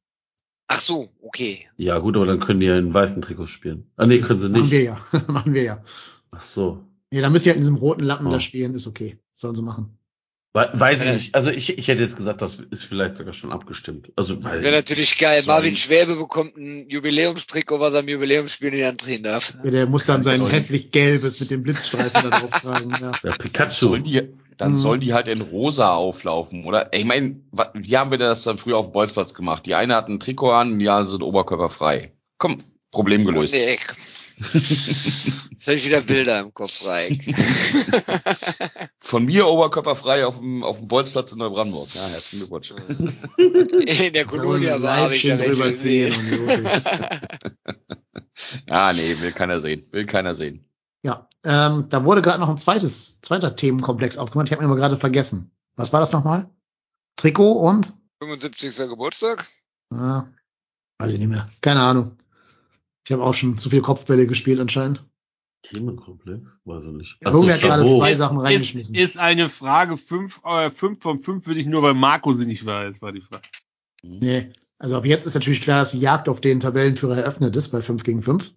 [0.68, 1.68] ach so, okay.
[1.78, 3.92] Ja, gut, aber dann können die ja in weißen Trikots spielen.
[3.98, 4.72] Ah, nee, können sie Machen nicht.
[4.72, 5.02] wir ja.
[5.28, 5.84] Machen wir ja.
[6.32, 6.84] Ach so.
[7.12, 8.32] Nee, da müssen ja in diesem roten Lappen Oh.
[8.32, 9.18] da spielen, ist okay.
[9.34, 9.98] Sollen sie machen.
[10.54, 11.36] We weiß ich nicht.
[11.36, 14.12] Also ich, ich hätte jetzt gesagt, das ist vielleicht sogar schon abgestimmt.
[14.16, 15.42] Also ich Wäre natürlich geil.
[15.44, 19.54] Sollen- Marvin Schwäbe bekommt ein Jubiläumstrikot, was er im Jubiläumsspiel nicht antreten darf.
[19.66, 22.92] Ja, der muss dann sein hässlich gelbes mit dem Blitzstreifen da drauf tragen.
[23.02, 23.12] Ja.
[23.22, 23.88] Der Pikachu.
[23.88, 24.76] Sollen die, dann Mhm.
[24.76, 26.94] sollen die halt in rosa auflaufen, oder?
[26.94, 27.42] Ich meine,
[27.74, 29.66] wie haben wir das dann früher auf dem Bolzplatz gemacht?
[29.66, 32.14] Die eine hat ein Trikot an, die anderen sind oberkörperfrei.
[32.38, 32.58] Komm,
[32.92, 33.54] Problem gelöst.
[33.54, 33.80] Nee,
[34.54, 37.20] Jetzt habe ich wieder Bilder im Kopf, Reik.
[39.00, 41.96] Von mir oberkörperfrei auf dem, auf dem Bolzplatz in Neubrandenburg.
[41.96, 42.72] Ja, herzlichen Glückwunsch.
[43.38, 46.90] In der So Kolonia ein war habe ich Leibchen drüber ist.
[48.68, 49.86] Ja, nee, will keiner sehen.
[49.92, 50.66] Will keiner sehen.
[51.06, 54.48] Ja, ähm, da wurde gerade noch ein zweites, zweiter Themenkomplex aufgemacht.
[54.48, 55.52] Ich habe ihn aber gerade vergessen.
[55.76, 56.50] Was war das nochmal?
[57.16, 57.94] Trikot und?
[58.24, 58.76] 75.
[58.76, 59.46] Geburtstag?
[59.94, 60.24] Ah,
[60.98, 61.46] weiß ich nicht mehr.
[61.62, 62.18] Keine Ahnung.
[63.06, 65.06] Ich habe auch schon zu viel Kopfbälle gespielt anscheinend.
[65.62, 66.42] Themenkomplex?
[66.66, 67.18] Weiß ich nicht.
[67.22, 68.96] Ja, Junge hat gerade zwei ist, Sachen ist, reingeschmissen.
[68.96, 72.66] ist eine Frage, fünf, äh, fünf von fünf würde ich nur, weil Marco sie nicht
[72.66, 73.48] weiß, war die Frage.
[74.02, 74.52] Nee.
[74.80, 77.82] Also ab jetzt ist natürlich klar, dass die Jagd auf den Tabellenführer eröffnet ist bei
[77.82, 78.52] 5 gegen 5.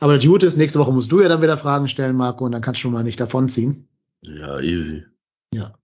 [0.00, 2.52] Aber das Gute ist, nächste Woche musst du ja dann wieder Fragen stellen, Marco, und
[2.52, 3.86] dann kannst du schon mal nicht davonziehen.
[4.22, 5.04] Ja, easy.
[5.54, 5.74] Ja.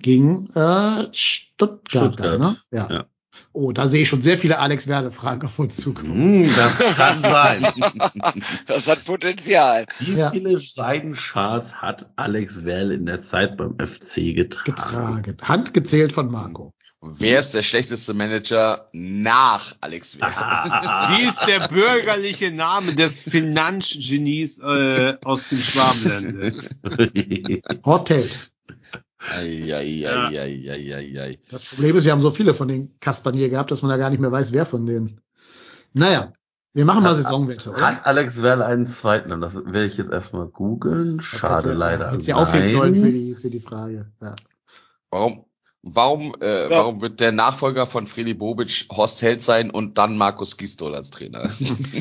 [0.00, 2.14] Gegen äh, Stuttgart.
[2.14, 2.56] Stuttgart, Ne?
[2.70, 2.88] Ja.
[2.90, 3.04] ja.
[3.52, 6.44] Oh, da sehe ich schon sehr viele Alex Werle-Fragen auf uns zukommen.
[6.46, 7.66] Hm, das kann sein.
[8.66, 9.86] Das hat Potenzial.
[10.00, 10.30] Wie Ja.
[10.30, 15.22] viele Seidenschals hat Alex Werl in der Zeit beim FC getragen?
[15.22, 15.36] Getragen.
[15.42, 16.73] Handgezählt von Marco.
[17.04, 20.34] Und wer ist der schlechteste Manager nach Alex Werle?
[21.18, 26.62] Wie ist der bürgerliche Name des Finanzgenies äh, aus dem Schwabenländle?
[27.84, 28.50] Horst Held.
[29.34, 31.38] Eieieiei.
[31.50, 33.98] Das Problem ist, wir haben so viele von den Kaspern hier gehabt, dass man da
[33.98, 35.20] gar nicht mehr weiß, wer von denen.
[35.92, 36.32] Naja,
[36.72, 37.82] wir machen mal Hat- Saisonwette, oder?
[37.82, 39.42] Hat Alex Werl einen zweiten Namen?
[39.42, 41.20] Das werde ich jetzt erstmal googeln.
[41.20, 42.12] Schade leider.
[42.12, 44.10] Hättest du aufheben sollen für die, für die Frage.
[44.22, 44.34] Ja.
[45.10, 45.44] Warum,
[45.84, 46.70] warum, äh, Ja.
[46.70, 51.10] warum wird der Nachfolger von Freddy Bobic Horst Held sein und dann Markus Gisdol als
[51.10, 51.50] Trainer?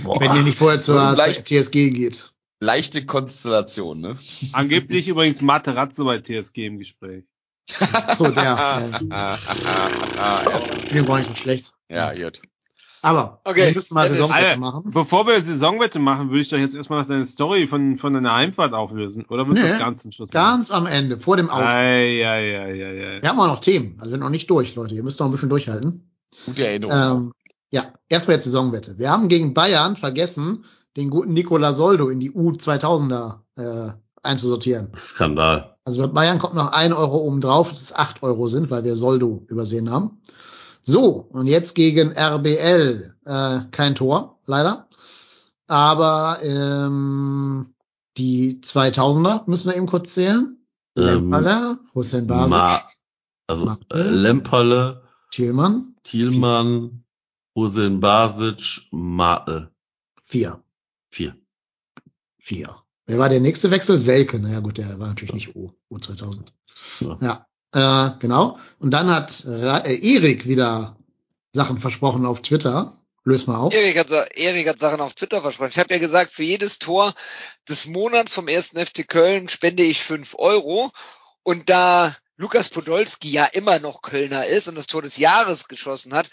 [0.04, 0.20] Boah.
[0.22, 2.32] Wenn ihr nicht vorher zur, Vielleicht- zur TSG geht.
[2.60, 4.18] Leichte Konstellation, ne?
[4.54, 7.26] Angeblich übrigens Materazzo bei TSG im Gespräch.
[8.16, 8.90] So, der.
[9.10, 9.38] Äh,
[10.88, 11.74] finde ich gar nicht so schlecht.
[11.90, 12.42] ja, gut.
[13.04, 14.08] Aber Okay, wir müssen mal.
[14.08, 14.84] Saisonwette machen.
[14.92, 18.74] Bevor wir Saisonwette machen, würde ich doch jetzt erstmal deine Story von, von deiner Heimfahrt
[18.74, 19.26] auflösen.
[19.28, 21.66] Oder wird Nee, das ganz zum Schluss Ganz am Ende, vor dem Auto.
[21.66, 23.22] Ei, ei, ei, ei, ei.
[23.22, 23.96] Wir haben auch noch Themen.
[23.98, 24.96] Also wir sind noch nicht durch, Leute.
[24.96, 26.10] Ihr müsst noch ein bisschen durchhalten.
[26.46, 26.96] Gute Erinnerung.
[26.96, 27.32] Ähm,
[27.74, 28.98] ja, erstmal jetzt Saisonwette.
[28.98, 30.64] Wir haben gegen Bayern vergessen,
[30.96, 34.92] den guten Nicola Soldo in die U2000er äh, einzusortieren.
[34.96, 35.76] Skandal.
[35.84, 38.86] Also bei Bayern kommt noch ein Euro oben drauf, dass es acht Euro sind, weil
[38.86, 40.22] wir Soldo übersehen haben.
[40.84, 43.16] So, und jetzt gegen RBL.
[43.26, 44.88] Äh, kein Tor, leider.
[45.68, 47.74] Aber ähm,
[48.18, 50.58] die 2000er müssen wir eben kurz zählen.
[50.98, 52.82] Ähm, Lemperle, Hussein Basic, Ma-
[53.48, 57.04] Also äh, Lemperle, Thielmann, Thielmann,
[57.56, 59.72] Hussein Basic, Martel.
[60.26, 60.62] vier.
[61.10, 61.36] Vier.
[62.40, 62.76] Vier.
[63.06, 64.00] Wer war der nächste Wechsel?
[64.00, 64.40] Selke.
[64.40, 66.48] Naja gut, der war natürlich nicht U, U2000.
[67.00, 67.18] Ja.
[67.22, 68.58] Ja, äh, genau.
[68.80, 70.96] Und dann hat Ra äh, Erik wieder
[71.52, 72.94] Sachen versprochen auf Twitter.
[73.26, 73.74] Löst mal auf.
[73.74, 75.70] Erik hat, Erik hat Sachen auf Twitter versprochen.
[75.72, 77.14] Ich habe ja gesagt, für jedes Tor
[77.70, 78.72] des Monats vom 1.
[78.72, 80.92] FC Köln spende ich fünf Euro.
[81.44, 86.14] Und da Lukas Podolski ja immer noch Kölner ist und das Tor des Jahres geschossen
[86.14, 86.30] hat,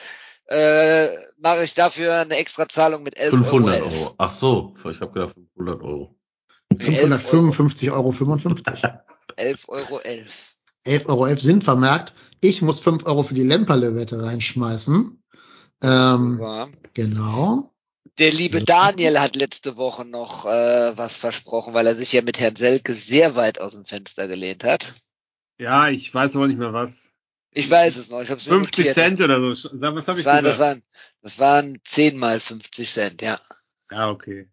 [0.46, 1.08] äh,
[1.38, 3.94] mache ich dafür eine extra Zahlung mit 11 500 Euro.
[3.94, 4.14] Euro.
[4.18, 6.16] Ach so, ich habe gedacht 500 Euro.
[6.70, 7.50] Nee, 11 Euro.
[7.50, 8.12] 555,55 Euro.
[8.12, 8.82] 55.
[9.36, 10.49] 11 Euro 11.
[10.86, 12.14] 11,11 Euro sind vermerkt.
[12.40, 15.22] Ich muss 5 Euro für die Lemperle-Wette reinschmeißen.
[15.82, 16.68] Ähm, Ja.
[16.94, 17.74] genau.
[18.18, 22.38] Der liebe Daniel hat letzte Woche noch äh, was versprochen, weil er sich ja mit
[22.38, 24.94] Herrn Selke sehr weit aus dem Fenster gelehnt hat.
[25.58, 27.12] Ja, ich weiß aber nicht mehr was.
[27.52, 28.20] Ich weiß es noch.
[28.20, 28.94] Ich hab's mir 50 notiert.
[28.94, 29.54] Cent oder so.
[29.54, 30.60] Sag, Was habe Das ich waren, das, gesagt?
[30.60, 30.82] waren,
[31.22, 33.40] das waren 10 mal 50 Cent, ja.
[33.90, 34.48] Ja, okay.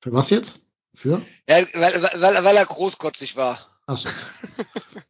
[0.00, 0.66] Für was jetzt?
[0.94, 1.20] Für?
[1.48, 3.73] Ja, weil, weil, weil er großkotzig war.
[3.86, 4.08] Achso.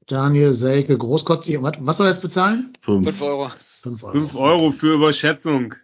[0.06, 1.62] Daniel Selke, großkotzig.
[1.62, 2.72] Was, was soll er jetzt bezahlen?
[2.80, 3.06] 5.
[3.06, 3.52] 5 Euro.
[3.82, 4.12] 5 Euro.
[4.12, 5.74] 5 Euro für Überschätzung.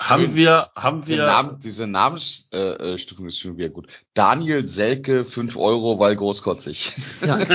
[0.00, 3.86] Haben wir, haben Diese, wir, Namen, diese Namensstufung äh, Stufung ist schon wieder gut.
[4.12, 6.96] Daniel Selke, 5 Euro, weil großkotzig.
[7.24, 7.38] Ja.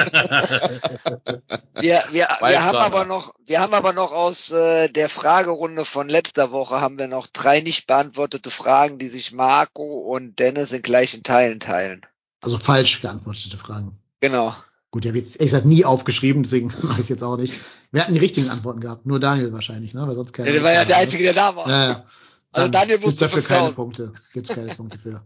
[1.81, 5.85] Wir, wir, Weil wir haben aber noch, wir haben aber noch aus äh, der Fragerunde
[5.85, 10.73] von letzter Woche haben wir noch drei nicht beantwortete Fragen, die sich Marco und Dennis
[10.73, 12.05] in gleichen Teilen teilen.
[12.41, 13.97] Also falsch geantwortete Fragen.
[14.21, 14.55] Genau.
[14.91, 17.53] Gut, ich habe jetzt ehrlich gesagt nie aufgeschrieben, deswegen weiß ich jetzt auch nicht.
[17.91, 19.05] Wir hatten die richtigen Antworten gehabt.
[19.05, 20.07] Nur Daniel wahrscheinlich, ne?
[20.07, 20.47] Weil sonst keiner.
[20.49, 21.67] Ja, der war ja der Einzige, der da war.
[21.67, 22.05] Ja, ja.
[22.51, 23.75] Also Dann Daniel gibt's wusste dafür keine 5000.
[23.75, 24.13] Punkte.
[24.33, 25.23] Gibt's keine Punkte für.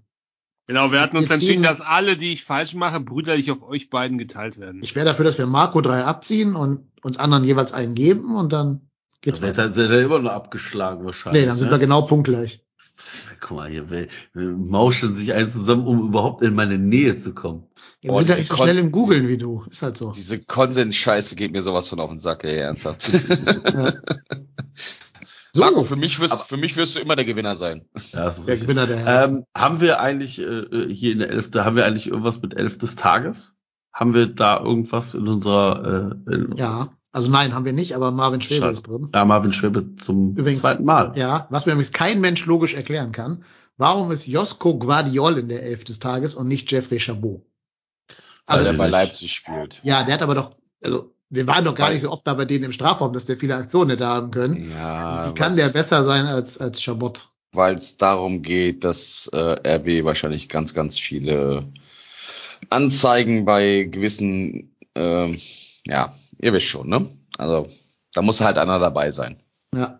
[0.68, 3.90] Genau, wir hatten uns Wir entschieden, dass alle, die ich falsch mache, brüderlich auf euch
[3.90, 4.82] beiden geteilt werden.
[4.82, 8.54] Ich wäre dafür, dass wir Marco drei abziehen und uns anderen jeweils einen geben und
[8.54, 8.90] dann
[9.22, 9.70] geht's wird weiter.
[9.70, 11.42] er, wird er immer noch abgeschlagen wahrscheinlich.
[11.42, 11.74] Nee, dann sind ne?
[11.74, 12.62] wir genau punktgleich.
[13.46, 17.34] Guck mal, hier wir, wir mauscheln sich ein zusammen, um überhaupt in meine Nähe zu
[17.34, 17.68] kommen.
[18.02, 19.66] Sind ja diese nicht so schnell im Googeln wie du.
[19.70, 20.12] Ist halt so.
[20.12, 23.12] Diese Konsens-Scheiße geht mir sowas von auf den Sack, ey, ernsthaft.
[25.56, 27.86] So, Marco, für mich, wirst, Aber- für mich wirst du immer der Gewinner sein.
[28.12, 28.58] Ja, das ist der.
[28.58, 29.38] Gewinner der Herzen.
[29.38, 32.58] Ähm, haben wir eigentlich äh, äh, hier in der Elfte, haben wir eigentlich irgendwas mit
[32.58, 33.56] Elf des Tages?
[33.94, 38.12] Haben wir da irgendwas in unserer äh, in, ja, also nein, haben wir nicht, aber
[38.12, 38.74] Marvin Schwebe Schade.
[38.74, 39.10] ist drin.
[39.14, 41.14] ja, Marvin Schwebe zum Übrigens- zweiten Mal?
[41.16, 43.44] Ja, was mir übrigens kein Mensch logisch erklären kann.
[43.78, 47.42] Warum ist Josko Guardiol in der Elf des Tages und nicht Jeffrey Chabot?
[48.46, 48.90] Weil Also, er bei.
[48.90, 49.80] Leipzig spielt.
[49.84, 50.52] ja, der hat aber doch,
[50.84, 53.26] also, wir waren doch gar Weil- nicht so oft da bei denen im Strafraum, dass
[53.26, 54.70] der viele Aktionen hätte haben können.
[54.72, 57.30] Ja, Wie kann der besser sein als, als Chabot?
[57.56, 59.38] weil es darum geht, dass äh,
[59.78, 61.72] RB wahrscheinlich ganz, ganz viele
[62.70, 65.40] Anzeigen bei gewissen, ähm,
[65.86, 67.10] ja, ihr wisst schon, ne?
[67.38, 67.68] Also
[68.14, 69.38] da muss halt einer dabei sein.
[69.76, 70.00] Ja,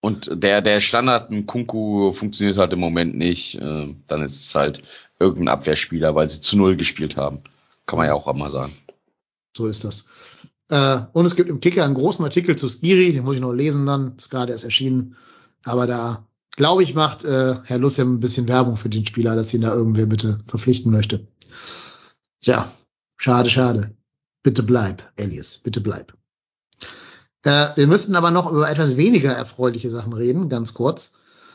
[0.00, 3.56] Und der, der Standard Kunku funktioniert halt im Moment nicht.
[3.60, 4.82] Äh, dann ist es halt
[5.18, 7.42] irgendein Abwehrspieler, weil sie zu null gespielt haben.
[7.86, 8.72] Kann man ja auch mal sagen.
[9.56, 10.06] so ist das.
[10.70, 13.52] Äh, und es gibt im Kicker einen großen Artikel zu Skiri, den muss ich noch
[13.52, 15.16] lesen dann, ist gerade erst erschienen.
[15.64, 16.26] Aber da,
[16.56, 19.74] glaube ich, macht äh, Herr Lussem ein bisschen Werbung für den Spieler, dass ihn da
[19.74, 21.26] irgendwer bitte verpflichten möchte.
[22.40, 22.70] Tja,
[23.18, 23.94] schade, schade.
[24.44, 26.14] Bitte bleib, Elias, bitte bleib.
[27.44, 31.14] Äh, wir müssten aber noch über etwas weniger erfreuliche Sachen reden, ganz kurz.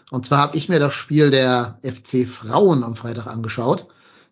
[0.09, 3.85] Und zwar habe ich mir das Spiel der FC Frauen am Freitag angeschaut.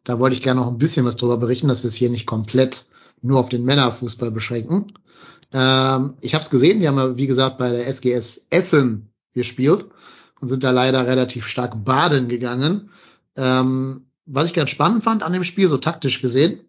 [0.03, 2.25] Da wollte ich gerne noch ein bisschen was drüber berichten, dass wir es hier nicht
[2.25, 2.85] komplett
[3.21, 4.87] nur auf den Männerfußball beschränken.
[5.53, 9.85] Ähm, ich habe es gesehen, die haben ja, wie gesagt, bei der SGS Essen gespielt
[10.41, 12.89] und sind da leider relativ stark baden gegangen.
[13.35, 16.61] Ähm, was ich ganz spannend fand an dem Spiel, so taktisch gesehen,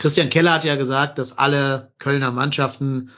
[0.00, 3.10] Christian Keller hat ja gesagt, dass alle Kölner Mannschaften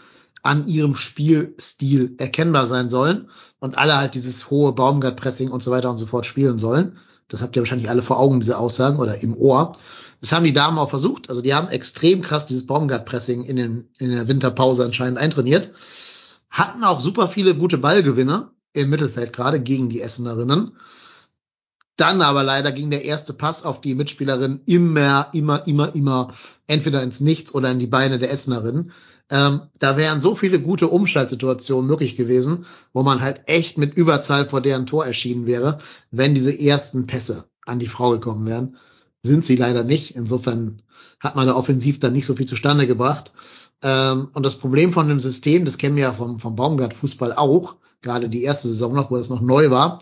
[0.42, 3.30] an ihrem Spielstil erkennbar sein sollen
[3.60, 6.98] und alle halt dieses hohe Baumgart-Pressing und so weiter und so fort spielen sollen.
[7.28, 9.76] Das habt ihr wahrscheinlich alle vor Augen, diese Aussagen oder im Ohr.
[10.20, 11.28] Das haben die Damen auch versucht.
[11.28, 15.70] Also die haben extrem krass dieses Baumgart-Pressing in, in der Winterpause anscheinend eintrainiert.
[16.50, 20.72] Hatten auch super viele gute Ballgewinne im Mittelfeld gerade gegen die Essenerinnen.
[21.96, 26.32] Dann aber leider ging der erste Pass auf die Mitspielerin immer, immer, immer, immer
[26.66, 28.92] entweder ins Nichts oder in die Beine der Essenerin.
[29.30, 34.46] Ähm, da wären so viele gute Umschaltsituationen möglich gewesen, wo man halt echt mit Überzahl
[34.46, 35.78] vor deren Tor erschienen wäre,
[36.10, 38.76] wenn diese ersten Pässe an die Frau gekommen wären.
[39.22, 40.16] Sind sie leider nicht.
[40.16, 40.82] Insofern
[41.20, 43.32] hat man da offensiv dann nicht so viel zustande gebracht.
[43.82, 47.76] Ähm, und das Problem von dem System, das kennen wir ja vom, vom Baumgart-Fußball auch,
[48.00, 50.00] gerade die erste Saison noch, wo das noch neu war.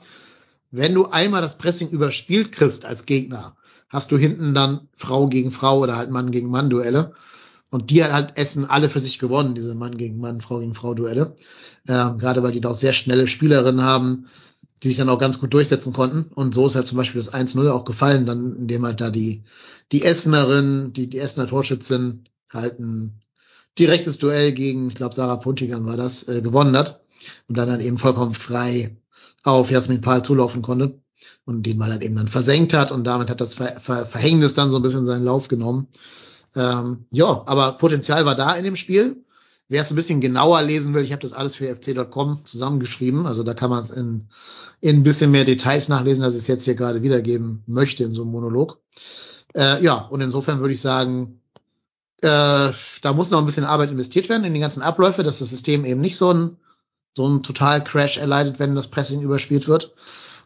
[0.70, 3.56] Wenn du einmal das Pressing überspielt kriegst als Gegner,
[3.90, 7.12] hast du hinten dann Frau gegen Frau oder halt Mann gegen Mann Duelle.
[7.70, 10.74] Und die hat halt Essen alle für sich gewonnen, diese Mann gegen Mann, Frau gegen
[10.74, 11.36] Frau Duelle.
[11.88, 14.26] Ähm, gerade weil die da auch sehr schnelle Spielerinnen haben,
[14.82, 16.32] die sich dann auch ganz gut durchsetzen konnten.
[16.34, 19.42] Und so ist halt zum Beispiel das 1-0 auch gefallen, dann, indem halt da die,
[19.92, 23.20] die Essenerin, die, die Essener Torschützin halt ein
[23.78, 27.02] direktes Duell gegen, ich glaube, Sarah Puntigan war das, äh, gewonnen hat.
[27.48, 28.96] Und dann halt eben vollkommen frei
[29.42, 30.99] auf Jasmin Pahl zulaufen konnte.
[31.50, 32.92] Und den Ball halt eben dann versenkt hat.
[32.92, 35.88] Und damit hat das Ver Ver Verhängnis dann so ein bisschen seinen Lauf genommen.
[36.54, 39.24] Ähm, ja, aber Potenzial war da in dem Spiel.
[39.68, 43.26] Wer es ein bisschen genauer lesen will, ich habe das alles für fc.com zusammengeschrieben.
[43.26, 44.28] Also da kann man es in,
[44.80, 48.12] in ein bisschen mehr Details nachlesen, als ich es jetzt hier gerade wiedergeben möchte in
[48.12, 48.78] so einem Monolog.
[49.56, 51.40] Äh, ja, und insofern würde ich sagen,
[52.22, 52.70] äh,
[53.02, 55.84] da muss noch ein bisschen Arbeit investiert werden in die ganzen Abläufe, dass das System
[55.84, 56.56] eben nicht so ein,
[57.16, 59.94] so ein Total-Crash erleidet, wenn das Pressing überspielt wird.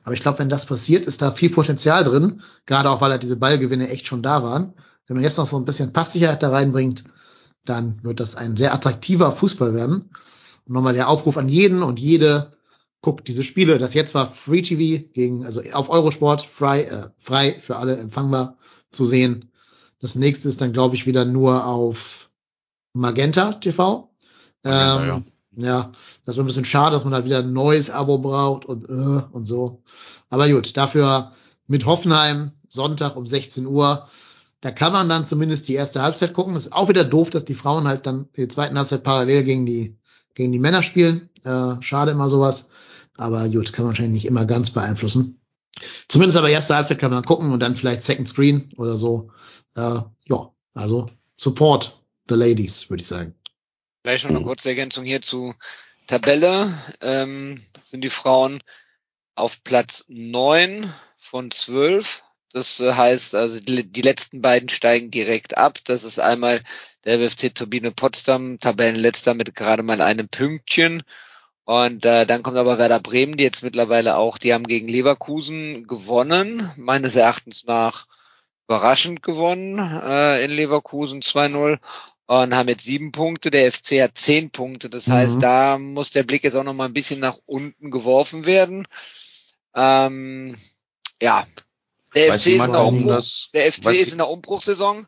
[0.04, 3.22] Aber ich glaube, wenn das passiert, ist da viel Potenzial drin, gerade auch weil halt
[3.22, 4.74] diese Ballgewinne echt schon da waren.
[5.06, 7.04] Wenn man jetzt noch so ein bisschen Passsicherheit da reinbringt,
[7.64, 10.10] dann wird das ein sehr attraktiver Fußball werden.
[10.66, 12.52] Und nochmal der Aufruf an jeden und jede,
[13.00, 13.78] guckt diese Spiele.
[13.78, 18.56] Das jetzt war Free TV gegen, also auf Eurosport, frei, äh, frei für alle empfangbar
[18.90, 19.50] zu sehen.
[20.00, 22.30] Das nächste ist dann, glaube ich, wieder nur auf
[22.92, 24.10] Magenta TV.
[24.64, 25.24] Magenta, ähm,
[25.56, 25.92] ja,
[26.24, 29.22] das wird ein bisschen schade, dass man halt wieder ein neues Abo braucht und äh,
[29.32, 29.82] und so.
[30.30, 31.32] Aber gut, dafür
[31.66, 34.08] mit Hoffenheim Sonntag um 16 Uhr.
[34.60, 36.54] Da kann man dann zumindest die erste Halbzeit gucken.
[36.54, 39.66] Das ist auch wieder doof, dass die Frauen halt dann die zweiten Halbzeit parallel gegen
[39.66, 39.98] die
[40.34, 41.28] gegen die Männer spielen.
[41.44, 42.70] Äh, schade immer sowas.
[43.16, 45.40] Aber gut, kann man wahrscheinlich nicht immer ganz beeinflussen.
[46.08, 49.30] Zumindest aber erste Halbzeit kann man gucken und dann vielleicht Second Screen oder so.
[49.76, 51.06] Äh, ja, also
[51.36, 53.34] Support the Ladies, würde ich sagen.
[54.02, 55.54] Vielleicht noch eine kurze Ergänzung hierzu.
[56.06, 58.62] Tabelle ähm, sind die Frauen
[59.34, 62.22] auf Platz neun von zwölf.
[62.52, 65.78] Das äh, heißt, also die, die letzten beiden steigen direkt ab.
[65.84, 66.62] Das ist einmal
[67.04, 71.02] der WFC Turbine Potsdam, Tabellenletzter mit gerade mal einem Pünktchen.
[71.64, 75.86] Und äh, dann kommt aber Werder Bremen, die jetzt mittlerweile auch, die haben gegen Leverkusen
[75.86, 78.06] gewonnen, meines Erachtens nach
[78.68, 81.78] überraschend gewonnen äh, in Leverkusen 2-0.
[82.26, 83.50] Und haben jetzt sieben Punkte.
[83.50, 84.88] Der FC hat zehn Punkte.
[84.88, 85.40] Das heißt, Mhm.
[85.40, 88.86] da muss der Blick jetzt auch noch mal ein bisschen nach unten geworfen werden.
[89.74, 90.56] Ähm,
[91.20, 91.46] ja,
[92.14, 95.06] der Weiß FC, ist in Umbruch, das, der FC ist in der Umbruchssaison.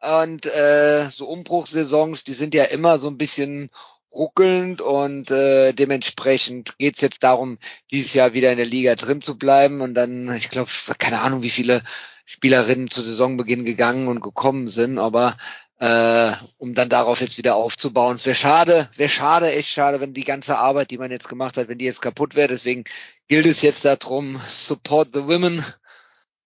[0.00, 3.70] Und äh, so Umbruchssaisons, die sind ja immer so ein bisschen
[4.10, 7.58] ruckelnd und äh, dementsprechend geht's jetzt darum,
[7.90, 9.80] dieses Jahr wieder in der Liga drin zu bleiben.
[9.80, 11.82] Und dann, ich glaube, keine Ahnung, wie viele
[12.26, 15.36] Spielerinnen zu Saisonbeginn gegangen und gekommen sind, aber
[15.82, 18.14] äh, um dann darauf jetzt wieder aufzubauen.
[18.14, 21.56] Es wäre schade, wäre schade, echt schade, wenn die ganze Arbeit, die man jetzt gemacht
[21.56, 22.46] hat, wenn die jetzt kaputt wäre.
[22.46, 22.84] Deswegen
[23.26, 25.58] gilt es jetzt darum, support the women,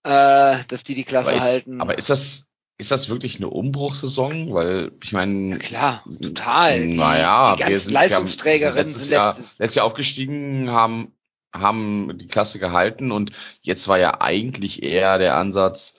[0.04, 1.80] äh, dass die die Klasse aber, ist, halten.
[1.82, 2.46] aber ist das,
[2.78, 4.54] ist das wirklich eine Umbruchssaison?
[4.54, 6.86] Weil, ich meine, Klar, total.
[6.86, 11.12] Naja, wir sind, Leistungsträgerinnen letztes Jahr, letztes Jahr aufgestiegen, haben,
[11.52, 15.98] haben die Klasse gehalten und jetzt war ja eigentlich eher der Ansatz,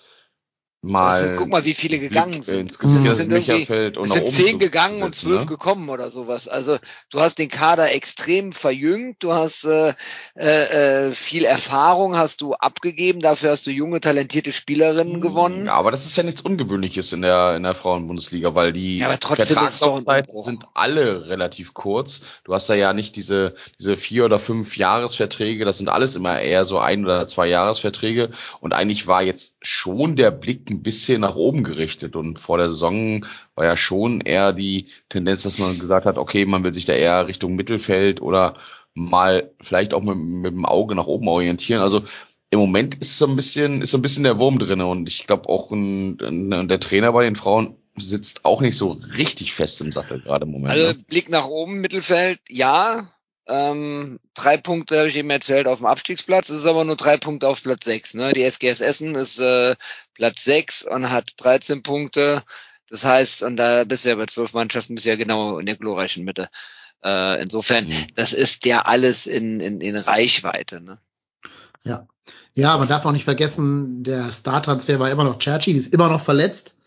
[0.82, 1.22] mal.
[1.22, 2.68] Also, guck mal, wie viele gegangen sind.
[2.68, 2.80] Ins.
[2.80, 5.46] Gesicht Es sind Micherfeld und Es sind zehn gegangen und zwölf ne?
[5.46, 6.48] gekommen oder sowas.
[6.48, 6.78] Also
[7.10, 9.94] du hast den Kader extrem verjüngt, du hast äh,
[10.36, 15.66] äh, äh, viel Erfahrung, hast du abgegeben, dafür hast du junge, talentierte Spielerinnen gewonnen.
[15.66, 19.10] Ja, aber das ist ja nichts Ungewöhnliches in der, in der Frauenbundesliga, weil die Ja,
[19.10, 22.22] Vertragslaufzeiten sind alle relativ kurz.
[22.44, 26.40] Du hast da ja nicht diese, diese vier oder fünf Jahresverträge, das sind alles immer
[26.40, 28.32] eher so ein oder zwei Jahresverträge.
[28.60, 32.16] Und eigentlich war jetzt schon der Blick ein bisschen nach oben gerichtet.
[32.16, 33.26] Und vor der Saison
[33.56, 36.94] war ja schon eher die Tendenz, dass man gesagt hat, okay, man will sich da
[36.94, 38.56] eher Richtung Mittelfeld oder
[38.94, 41.82] mal vielleicht auch mit, mit dem Auge nach oben orientieren.
[41.82, 42.04] Also
[42.50, 45.28] im Moment ist so ein bisschen, ist so ein bisschen der Wurm drinne und ich
[45.28, 49.82] glaube auch ein, ein, der Trainer bei den Frauen sitzt auch nicht so richtig fest
[49.82, 50.72] im Sattel gerade im Moment.
[50.72, 50.94] Also ne?
[51.08, 53.12] Blick nach oben, Mittelfeld, ja.
[53.48, 56.50] Ähm, drei Punkte habe ich eben erzählt auf dem Abstiegsplatz.
[56.50, 58.14] Es ist aber nur drei Punkte auf Platz sechs.
[58.14, 58.34] Ne?
[58.34, 59.76] Die SGS Essen ist äh,
[60.14, 62.44] Platz sechs und hat 13 Punkte.
[62.90, 65.66] Das heißt, und da bist du ja bei zwölf Mannschaften, bist du ja genau in
[65.66, 66.50] der glorreichen Mitte.
[67.04, 68.08] Äh, insofern, Mhm.
[68.16, 70.82] das ist ja alles in, in, in Reichweite.
[70.82, 70.98] Ne?
[71.84, 72.08] Ja.
[72.54, 76.10] Ja, man darf auch nicht vergessen, der Star-Transfer war immer noch Cherchi, die ist immer
[76.10, 76.78] noch verletzt.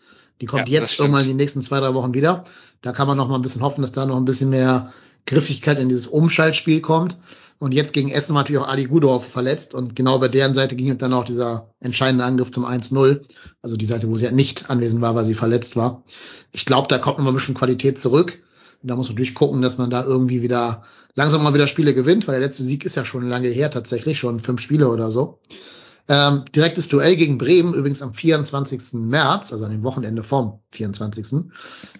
[0.41, 2.43] Die kommt Ja, jetzt irgendwann in den nächsten zwei, drei Wochen wieder.
[2.81, 4.91] Da kann man noch mal ein bisschen hoffen, dass da noch ein bisschen mehr
[5.25, 7.17] Griffigkeit in dieses Umschaltspiel kommt.
[7.59, 10.75] Und jetzt gegen Essen war natürlich auch Ali Gudorf verletzt und genau bei deren Seite
[10.75, 13.21] ging dann auch dieser entscheidende Angriff zum 1-0.
[13.61, 16.03] Also die Seite, wo sie halt nicht anwesend war, weil sie verletzt war.
[16.51, 18.41] Ich glaube, da kommt noch mal ein bisschen Qualität zurück.
[18.81, 20.81] Und da muss man durchgucken, dass man da irgendwie wieder
[21.13, 24.17] langsam mal wieder Spiele gewinnt, weil der letzte Sieg ist ja schon lange her tatsächlich,
[24.17, 25.39] schon fünf Spiele oder so.
[26.07, 28.93] Ähm, direktes Duell gegen Bremen, übrigens am 24.
[28.93, 31.43] März, also an dem Wochenende vom 24.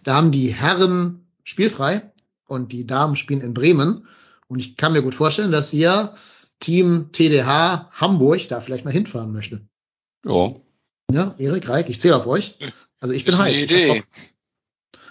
[0.04, 2.11] Da haben die Herren spielfrei
[2.52, 4.06] und die Damen spielen in Bremen.
[4.48, 6.14] Und ich kann mir gut vorstellen, dass hier
[6.60, 9.66] Team TDH Hamburg da vielleicht mal hinfahren möchte.
[10.26, 10.54] Ja.
[11.12, 12.58] Ja, Erik Reik, ich zähle auf euch.
[13.00, 13.58] Also ich bin heiß.
[13.58, 14.04] Idee.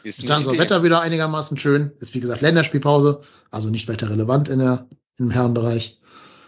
[0.03, 0.62] Ist Bis dann soll Idee.
[0.62, 1.93] Wetter wieder einigermaßen schön.
[2.01, 4.89] Ist wie gesagt Länderspielpause, also nicht wetterrelevant in der
[5.19, 6.01] im Herrenbereich.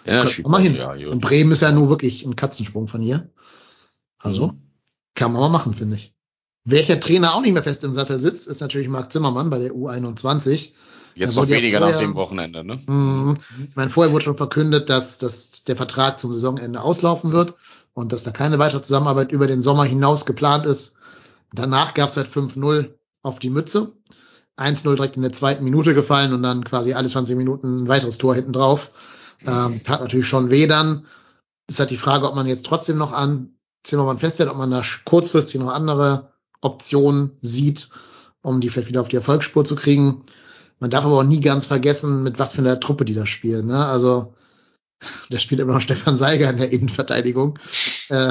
[0.07, 0.75] Ja, mal hin.
[0.75, 0.93] Ja.
[0.93, 3.31] Und Bremen ist ja nur wirklich ein Katzensprung von hier.
[4.19, 4.63] Also Mhm.
[5.15, 6.15] kann man mal machen, finde ich.
[6.65, 9.73] Welcher Trainer auch nicht mehr fest im Sattel sitzt, ist natürlich Marc Zimmermann bei der
[9.73, 10.73] U21.
[11.15, 12.81] Jetzt noch ja weniger vorher- nach dem Wochenende, ne?
[12.87, 13.37] Mhm.
[13.69, 17.55] Ich meine, vorher wurde schon verkündet, dass, dass der Vertrag zum Saisonende auslaufen wird
[17.95, 20.95] und dass da keine weitere Zusammenarbeit über den Sommer hinaus geplant ist.
[21.53, 23.93] Danach gab es halt 5-0 auf die Mütze.
[24.59, 28.19] 1-0 direkt in der zweiten Minute gefallen und dann quasi alle 20 Minuten ein weiteres
[28.19, 28.93] Tor hinten drauf.
[29.47, 31.07] Ähm, tat natürlich schon weh dann.
[31.69, 34.83] Ist halt die Frage, ob man jetzt trotzdem noch an Zimmermann festhält, ob man da
[35.05, 37.89] kurzfristig noch andere Optionen sieht,
[38.43, 40.25] um die vielleicht wieder auf die Erfolgsspur zu kriegen.
[40.83, 43.69] Man darf aber auch nie ganz vergessen, mit was für einer Truppe die da spielen.
[43.69, 43.87] Ne?
[43.87, 44.35] Also
[45.31, 47.57] da spielt immer noch Stefan Seiger in der Innenverteidigung.
[48.09, 48.31] Äh,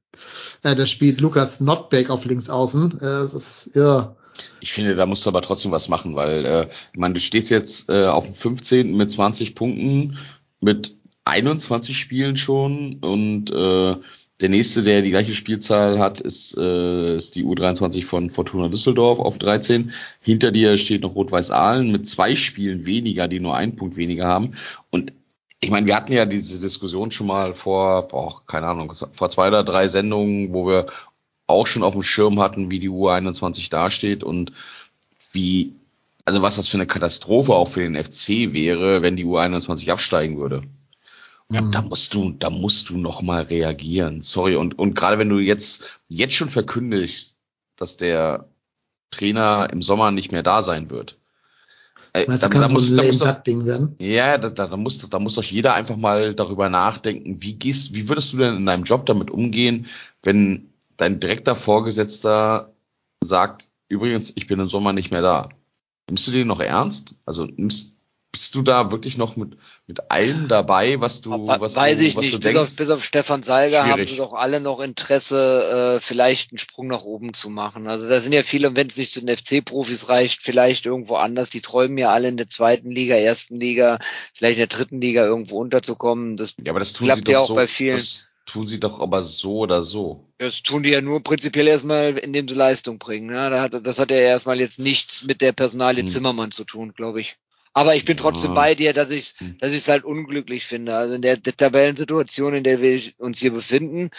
[0.62, 2.98] äh, da spielt Lukas Notbeck auf links außen.
[2.98, 4.16] Äh, es ist ja,
[4.60, 7.50] Ich finde, da musst du aber trotzdem was machen, weil, äh, ich meine, du stehst
[7.50, 8.96] jetzt äh, auf dem 15.
[8.96, 10.16] mit 20 Punkten,
[10.62, 10.96] mit
[11.26, 13.96] 21 Spielen schon und äh,
[14.42, 19.20] der nächste, der die gleiche Spielzahl hat, ist, äh, ist die U23 von Fortuna Düsseldorf
[19.20, 19.92] auf 13.
[20.20, 24.26] Hinter dir steht noch Rot-Weiß Aalen mit zwei Spielen weniger, die nur einen Punkt weniger
[24.26, 24.54] haben.
[24.90, 25.12] Und
[25.60, 29.46] ich meine, wir hatten ja diese Diskussion schon mal vor, boah, keine Ahnung, vor zwei
[29.46, 30.86] oder drei Sendungen, wo wir
[31.46, 34.52] auch schon auf dem Schirm hatten, wie die U21 dasteht und
[35.30, 35.74] wie,
[36.24, 40.38] also was das für eine Katastrophe auch für den FC wäre, wenn die U21 absteigen
[40.38, 40.64] würde.
[41.52, 44.22] Ja, da musst du, da musst du noch mal reagieren.
[44.22, 44.56] Sorry.
[44.56, 47.36] Und, und gerade wenn du jetzt, jetzt schon verkündigst,
[47.76, 48.48] dass der
[49.10, 51.18] Trainer im Sommer nicht mehr da sein wird.
[52.14, 53.94] Äh, meinst du, da- kann da so muss- ein da muss doch- Ding werden?
[53.98, 57.94] ja, da, da, da, muss, da muss doch jeder einfach mal darüber nachdenken, wie gehst,
[57.94, 59.86] wie würdest du denn in deinem Job damit umgehen,
[60.22, 62.72] wenn dein direkter Vorgesetzter
[63.24, 65.48] sagt, übrigens, ich bin im Sommer nicht mehr da.
[66.08, 67.14] Nimmst du den noch ernst?
[67.24, 67.96] Also nimmst,
[68.32, 72.16] bist du da wirklich noch mit, mit allem dabei, was du, was Weiß du, ich
[72.16, 72.32] was nicht.
[72.32, 72.58] du Bis denkst?
[72.58, 74.10] auf, bis auf Stefan Salger haben Schwierig.
[74.10, 77.86] sie doch alle noch Interesse, äh, vielleicht einen Sprung nach oben zu machen.
[77.88, 81.50] Also da sind ja viele, wenn es nicht zu den FC-Profis reicht, vielleicht irgendwo anders.
[81.50, 83.98] Die träumen ja alle in der zweiten Liga, ersten Liga,
[84.34, 86.36] vielleicht in der dritten Liga irgendwo unterzukommen.
[86.38, 87.96] Das, ja, aber das tun klappt sie doch ja auch so, bei vielen.
[87.96, 90.32] das tun sie doch aber so oder so.
[90.38, 93.26] das tun die ja nur prinzipiell erstmal, indem sie Leistung bringen.
[93.28, 93.68] Ne?
[93.82, 96.08] Das hat ja erstmal jetzt nichts mit der Personalie Hm.
[96.08, 97.36] Zimmermann zu tun, glaube ich.
[97.74, 98.54] Aber ich bin trotzdem Ja.
[98.54, 99.56] bei dir, dass ich Hm.
[99.60, 100.94] dass ich es halt unglücklich finde.
[100.96, 104.10] Also in der, der Tabellensituation, in der wir uns hier befinden,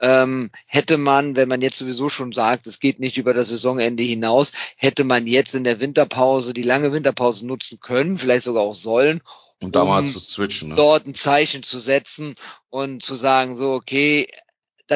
[0.00, 4.02] ähm, hätte man, wenn man jetzt sowieso schon sagt, es geht nicht über das Saisonende
[4.02, 8.74] hinaus, hätte man jetzt in der Winterpause die lange Winterpause nutzen können, vielleicht sogar auch
[8.74, 9.22] sollen,
[9.60, 10.74] Und da mal Um zu switchen, ne?
[10.76, 12.34] dort ein Zeichen zu setzen
[12.70, 14.28] und zu sagen, so, okay,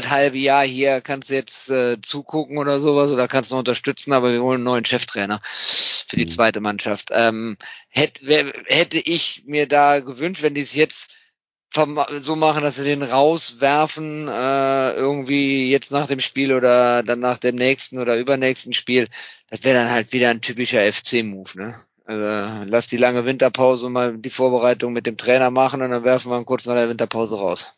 [0.00, 4.12] das halbe Jahr hier kannst du jetzt äh, zugucken oder sowas oder kannst du unterstützen,
[4.12, 6.28] aber wir holen einen neuen Cheftrainer für die Mhm.
[6.28, 7.08] zweite Mannschaft.
[7.12, 7.56] Ähm,
[7.88, 11.10] hätte, hätte ich mir da gewünscht, wenn die es jetzt
[12.20, 17.38] so machen, dass sie den rauswerfen, äh, irgendwie jetzt nach dem Spiel oder dann nach
[17.38, 19.08] dem nächsten oder übernächsten Spiel,
[19.50, 21.74] das wäre dann halt wieder ein typischer FC-Move, ne?
[22.06, 26.30] Also lass die lange Winterpause mal die Vorbereitung mit dem Trainer machen und dann werfen
[26.30, 27.74] wir ihn kurz nach der Winterpause raus.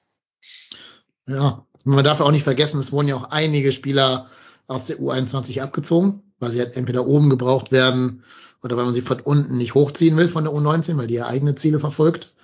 [1.27, 4.26] Ja, man darf auch nicht vergessen, es wurden ja auch einige Spieler
[4.66, 8.22] aus der U21 abgezogen, weil sie halt entweder oben gebraucht werden
[8.62, 11.26] oder weil man sie von unten nicht hochziehen will von der U19, weil die ja
[11.26, 12.34] eigene Ziele verfolgt.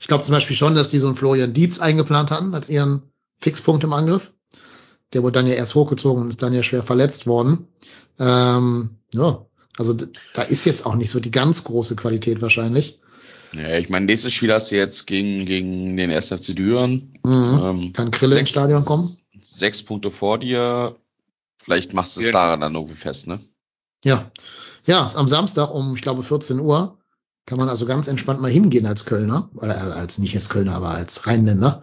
[0.00, 3.02] Ich glaube zum Beispiel schon, dass die so einen Florian Dietz eingeplant hatten als ihren
[3.38, 4.32] Fixpunkt im Angriff.
[5.12, 7.68] Der wurde dann ja erst hochgezogen und ist dann ja schwer verletzt worden.
[8.18, 9.46] Ähm, ja,
[9.76, 9.94] also
[10.34, 13.00] da ist jetzt auch nicht so die ganz große Qualität wahrscheinlich.
[13.54, 16.28] Ja, ich meine, nächstes Spiel hast du jetzt gegen, gegen den 1.
[16.28, 17.18] FC Düren.
[17.24, 17.60] Mhm.
[17.62, 19.10] Ähm, Kann Krille ins Stadion kommen?
[19.40, 20.96] Sechs Punkte vor dir.
[21.62, 22.32] Vielleicht machst du es Ja.
[22.32, 23.38] daran dann irgendwie fest, ne?
[24.04, 24.30] Ja.
[24.84, 26.98] Ja, ist am Samstag um, ich glaube, 14 Uhr
[27.46, 30.74] kann man also ganz entspannt mal hingehen als Kölner, oder äh, als nicht als Kölner,
[30.74, 31.80] aber als Rheinländer.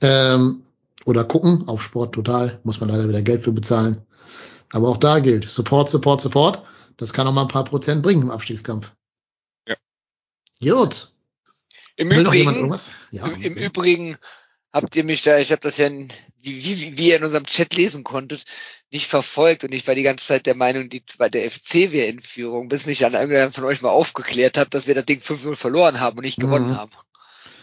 [0.00, 0.62] Ähm,
[1.04, 3.98] oder gucken auf Sport total, muss man leider wieder Geld für bezahlen.
[4.72, 6.62] Aber auch da gilt, Support, Support, Support.
[6.96, 8.92] Das kann auch mal ein paar Prozent bringen im Abstiegskampf.
[10.60, 11.08] Gut.
[11.96, 12.74] Im Will Übrigen?
[13.10, 13.26] Ja.
[13.26, 14.16] im, im Übrigen
[14.72, 16.12] habt ihr mich da, ich habe das ja, in-
[16.42, 18.44] wie, wie, wie ihr in unserem Chat lesen konntet,
[18.90, 22.06] nicht verfolgt und ich war die ganze Zeit der Meinung, die bei der FC wäre
[22.06, 25.20] in Führung, bis mich dann irgendwer von euch mal aufgeklärt hat, dass wir das Ding
[25.20, 26.42] 5-0 verloren haben und nicht Mhm.
[26.42, 26.92] gewonnen haben.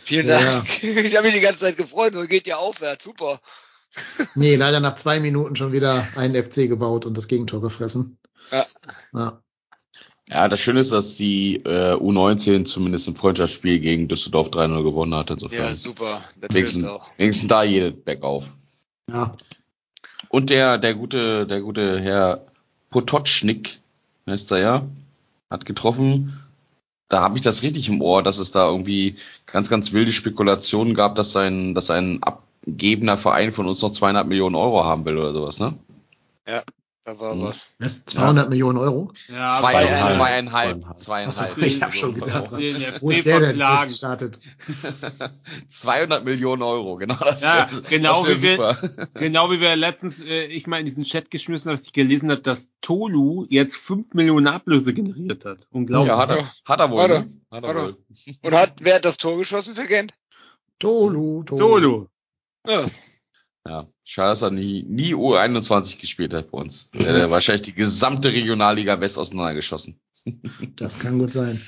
[0.03, 0.83] Vielen Ja, Dank.
[0.83, 3.41] Ich habe mich die ganze Zeit gefreut, so geht ja aufwärts, super.
[4.35, 8.19] Nee, leider nach zwei Minuten schon wieder einen FC gebaut und das Gegentor gefressen.
[8.51, 8.65] Ja.
[9.13, 9.41] ja.
[10.29, 15.15] Ja, das Schöne ist, dass die äh, U19 zumindest im Freundschaftsspiel gegen Düsseldorf 3-0 gewonnen
[15.15, 15.29] hat.
[15.29, 16.21] Ja, Insofern super.
[16.35, 17.09] Das hilft wenigstens, auch.
[17.17, 18.45] wenigstens da jede bergauf.
[19.09, 19.33] Ja.
[20.29, 22.45] Und der, der gute, der gute Herr
[22.89, 23.79] Potocznik,
[24.27, 24.85] heißt er ja,
[25.49, 26.43] hat getroffen.
[27.07, 30.93] Da habe ich das richtig im Ohr, dass es da irgendwie ganz, ganz wilde Spekulationen
[30.93, 35.17] gab, dass sein, dass ein abgebender Verein von uns noch zweieinhalb Millionen Euro haben will
[35.17, 35.73] oder sowas, ne?
[37.07, 37.41] Da war Mhm.
[37.43, 37.65] was.
[37.79, 38.03] Was?
[38.03, 39.13] 200 Millionen Euro?
[39.29, 40.81] Ja, Zweieinhalb, zweieinhalb.
[40.81, 41.39] zweieinhalb, zweieinhalb.
[41.51, 42.51] Achso, ich hab schon gedacht.
[42.51, 43.87] Wo ist FC der denn verklagen.
[43.87, 44.39] gestartet?
[45.69, 49.07] 200 Millionen Euro, genau das Ja, wär- genau das wie wir- super.
[49.13, 52.29] Genau wie wir letztens, äh, ich mal in diesen Chat geschmissen habe, dass ich gelesen
[52.29, 55.65] habe, dass Tolu jetzt 5 Millionen Ablöse generiert hat.
[55.71, 56.09] Unglaublich.
[56.09, 57.19] Ja, hat er, hat er wohl, Hat er.
[57.21, 57.29] ne?
[57.51, 57.83] Hat er Hat er.
[57.83, 57.97] wohl.
[58.41, 60.13] Und hat, wer hat das Tor geschossen für Gent?
[60.79, 61.57] Tolu, Tolu.
[61.57, 62.07] Tolu.
[62.67, 62.85] Ja.
[63.67, 66.89] Ja, schade, dass er nie, nie U21 gespielt hat bei uns.
[66.93, 69.99] Der hätte wahrscheinlich die gesamte Regionalliga West auseinandergeschossen.
[70.75, 71.61] Das kann gut sein.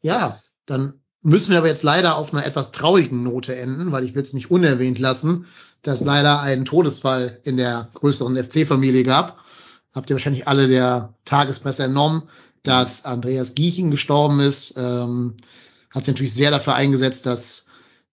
[0.00, 4.14] Ja, dann müssen wir aber jetzt leider auf einer etwas traurigen Note enden, weil ich
[4.14, 5.46] will es nicht unerwähnt lassen,
[5.82, 9.38] dass leider einen Todesfall in der größeren FC-Familie gab.
[9.92, 12.22] Habt ihr wahrscheinlich alle der Tagespresse entnommen,
[12.62, 14.74] dass Andreas Giechen gestorben ist.
[14.76, 15.36] Ähm,
[15.90, 17.66] hat sich natürlich sehr dafür eingesetzt, dass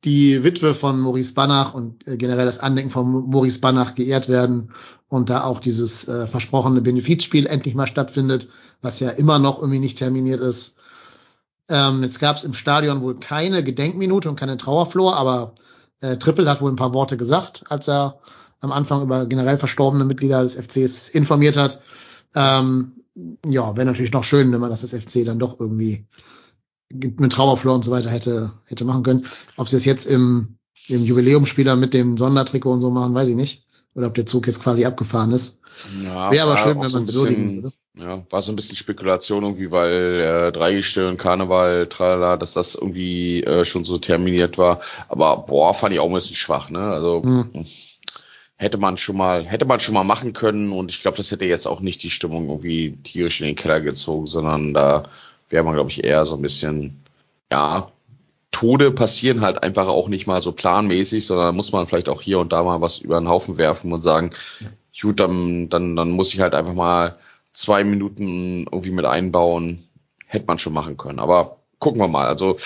[0.03, 4.71] die Witwe von Maurice Banach und äh, generell das Andenken von Maurice Banach geehrt werden
[5.09, 8.49] und da auch dieses äh, versprochene Benefizspiel endlich mal stattfindet,
[8.81, 10.75] was ja immer noch irgendwie nicht terminiert ist.
[11.69, 15.53] Ähm, jetzt gab es im Stadion wohl keine Gedenkminute und keine Trauerflor, aber
[15.99, 18.19] äh, Trippel hat wohl ein paar Worte gesagt, als er
[18.59, 21.81] am Anfang über generell verstorbene Mitglieder des FCs informiert hat.
[22.35, 22.93] Ähm,
[23.45, 26.05] ja, wäre natürlich noch schön, wenn man das als FC dann doch irgendwie
[26.93, 29.25] mit Trauerflor und so weiter hätte, hätte machen können.
[29.57, 30.57] Ob sie das jetzt im,
[30.87, 33.65] im Jubiläumsspieler mit dem Sondertrikot und so machen, weiß ich nicht.
[33.95, 35.61] Oder ob der Zug jetzt quasi abgefahren ist.
[36.03, 37.73] Ja, Wäre aber schön, wenn so man es würdigen würde.
[37.99, 39.91] Ja, war so ein bisschen Spekulation irgendwie, weil
[40.49, 44.81] äh, Dreigestirn, Karneval, tralala, dass das irgendwie äh, schon so terminiert war.
[45.09, 46.79] Aber boah, fand ich auch ein bisschen schwach, ne?
[46.79, 47.65] Also Hm.
[48.55, 51.45] hätte man schon mal, hätte man schon mal machen können und ich glaube, das hätte
[51.45, 55.09] jetzt auch nicht die Stimmung irgendwie tierisch in den Keller gezogen, sondern da
[55.49, 57.03] wäre man, glaube ich, eher so ein bisschen,
[57.51, 57.91] ja,
[58.51, 62.39] Tode passieren halt einfach auch nicht mal so planmäßig, sondern muss man vielleicht auch hier
[62.39, 64.69] und da mal was über den Haufen werfen und sagen, ja.
[65.01, 67.19] gut, dann, dann, dann muss ich halt einfach mal
[67.53, 69.83] zwei Minuten irgendwie mit einbauen.
[70.25, 71.19] Hätte man schon machen können.
[71.19, 72.27] Aber gucken wir mal.
[72.27, 72.57] Also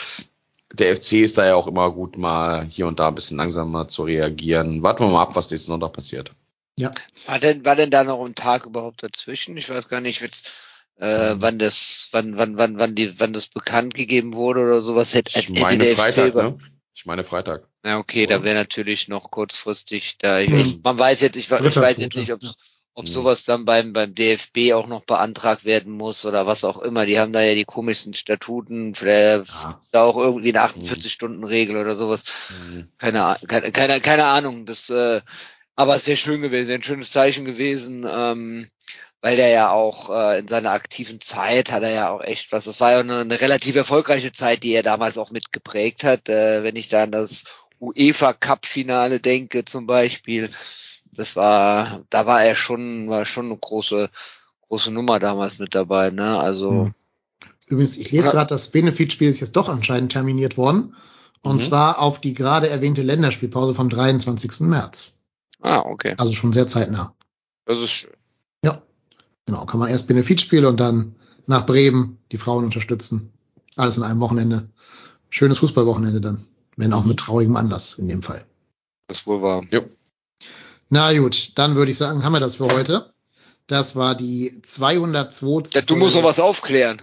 [0.73, 3.87] der FC ist da ja auch immer gut, mal hier und da ein bisschen langsamer
[3.87, 4.83] zu reagieren.
[4.83, 6.31] Warten wir mal ab, was nächsten Sonntag passiert.
[6.77, 6.91] Ja.
[7.27, 9.57] War denn, war denn da noch ein Tag überhaupt dazwischen?
[9.57, 10.43] Ich weiß gar nicht, wird's,
[11.01, 15.13] äh, wann das, wann, wann, wann, wann die, wann das bekannt gegeben wurde oder sowas.
[15.13, 16.57] Hätte, ich meine hätte Freitag, ne?
[16.93, 17.67] Ich meine Freitag.
[17.83, 18.37] Ja, okay, oder?
[18.37, 20.39] da wäre natürlich noch kurzfristig da.
[20.39, 20.79] Ich, hm.
[20.83, 22.41] Man weiß jetzt, ich, ich weiß jetzt nicht, ob
[22.93, 23.09] ob mhm.
[23.09, 27.05] sowas dann beim, beim DFB auch noch beantragt werden muss oder was auch immer.
[27.05, 29.81] Die haben da ja die komischsten Statuten, vielleicht ja.
[29.91, 32.25] da auch irgendwie eine 48-Stunden-Regel oder sowas.
[32.49, 32.89] Mhm.
[32.97, 34.65] Keine, keine, keine, keine Ahnung.
[34.65, 35.21] Das, äh,
[35.75, 38.67] aber es wäre schön gewesen, ein schönes Zeichen gewesen, ähm,
[39.21, 42.63] weil der ja auch äh, in seiner aktiven Zeit hat er ja auch echt was.
[42.65, 46.27] Das war ja eine, eine relativ erfolgreiche Zeit, die er damals auch mitgeprägt hat.
[46.27, 47.45] Äh, wenn ich da an das
[47.79, 50.49] UEFA Cup Finale denke zum Beispiel,
[51.11, 54.09] das war, da war er schon, war schon eine große,
[54.67, 56.39] große Nummer damals mit dabei, ne?
[56.39, 56.71] Also.
[56.71, 56.93] Hm.
[57.67, 60.95] Übrigens, ich lese gerade, das Benefitspiel ist jetzt doch anscheinend terminiert worden.
[61.41, 61.61] Und mhm.
[61.61, 64.67] zwar auf die gerade erwähnte Länderspielpause vom 23.
[64.67, 65.21] März.
[65.61, 66.15] Ah, okay.
[66.17, 67.15] Also schon sehr zeitnah.
[67.65, 68.11] Das ist schön.
[69.51, 69.65] Genau.
[69.65, 71.13] Kann man erst Benefitspiel und dann
[71.45, 73.33] nach Bremen die Frauen unterstützen.
[73.75, 74.69] Alles in einem Wochenende.
[75.29, 76.45] Schönes Fußballwochenende dann.
[76.77, 78.45] Wenn auch mit traurigem Anlass in dem Fall.
[79.07, 79.61] Das wohl war.
[79.69, 79.81] Ja.
[80.87, 83.13] Na gut, dann würde ich sagen, haben wir das für heute.
[83.67, 85.63] Das war die 202.
[85.73, 87.01] Ja, du musst noch was aufklären.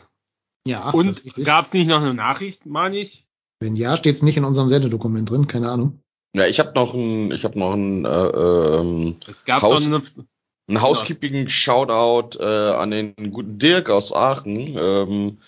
[0.67, 0.89] Ja.
[0.89, 3.27] Und gab es nicht noch eine Nachricht, meine ich?
[3.61, 6.01] Wenn ja, steht es nicht in unserem Sendedokument drin, keine Ahnung.
[6.35, 9.99] Ja, ich habe noch ein, ich habe noch ein, äh, ähm, es gab Haus, noch
[9.99, 10.27] eine,
[10.69, 14.77] einen Housekeeping Shoutout äh, an den guten Dirk aus Aachen.
[14.79, 15.39] Ähm,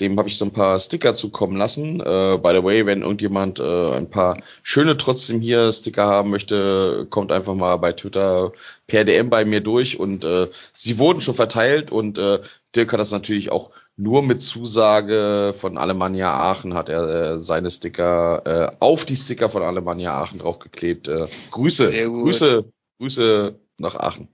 [0.00, 2.00] dem habe ich so ein paar Sticker zukommen lassen.
[2.00, 7.06] Äh, by the way, wenn irgendjemand äh, ein paar schöne trotzdem hier Sticker haben möchte,
[7.10, 8.52] kommt einfach mal bei Twitter
[8.86, 12.40] per DM bei mir durch und äh, sie wurden schon verteilt und äh,
[12.76, 17.68] Dirk hat das natürlich auch nur mit Zusage von Alemannia Aachen hat er äh, seine
[17.68, 21.08] Sticker äh, auf die Sticker von Alemannia Aachen draufgeklebt.
[21.08, 22.64] Äh, Grüße, Grüße,
[23.00, 24.28] Grüße nach Aachen.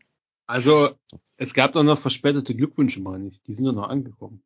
[0.46, 0.90] Also
[1.36, 3.42] es gab doch noch verspätete Glückwünsche, meine ich.
[3.42, 4.42] Die sind doch noch angekommen.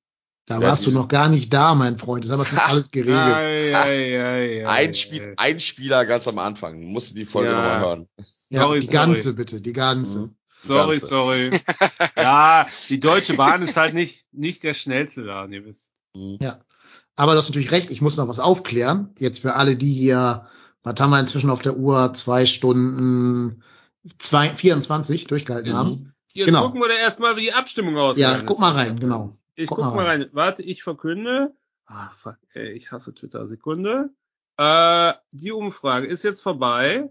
[0.47, 2.25] Da warst du noch gar nicht da, mein Freund.
[2.25, 3.17] Das haben wir schon alles geregelt.
[3.17, 6.83] Ei, ei, ei, ein, Spiel, ein Spieler ganz am Anfang.
[6.85, 7.57] Musst du die Folge ja.
[7.57, 8.09] nochmal hören.
[8.49, 9.37] Ja, sorry, die ganze sorry.
[9.37, 10.19] bitte, die ganze.
[10.21, 10.37] Mhm.
[10.49, 11.07] Sorry, ganze.
[11.07, 11.61] sorry.
[12.17, 15.93] ja, die Deutsche Bahn ist halt nicht, nicht der schnellste da, ihr wisst.
[16.15, 16.39] Mhm.
[16.41, 16.59] Ja.
[17.15, 19.11] Aber du hast natürlich recht, ich muss noch was aufklären.
[19.19, 20.47] Jetzt für alle, die hier,
[20.83, 22.15] was haben wir inzwischen auf der Uhr?
[22.15, 23.63] Zwei Stunden
[24.19, 25.77] zwei, 24 durchgehalten mhm.
[25.77, 26.15] haben.
[26.33, 26.67] Jetzt genau.
[26.67, 28.23] gucken wir da erstmal, wie die Abstimmung aussieht.
[28.23, 29.37] Ja, guck mal rein, genau.
[29.55, 30.23] Ich guck, guck mal rein.
[30.23, 30.31] rein.
[30.33, 31.55] Warte, ich verkünde.
[31.87, 33.47] Ah, fuck, ey, ich hasse Twitter.
[33.47, 34.11] Sekunde.
[34.57, 37.09] Äh, die Umfrage ist jetzt vorbei.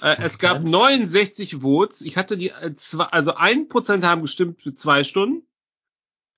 [0.00, 2.00] Äh, es gab 69 Votes.
[2.00, 5.46] Ich hatte die, äh, zwei, also ein Prozent haben gestimmt für zwei Stunden.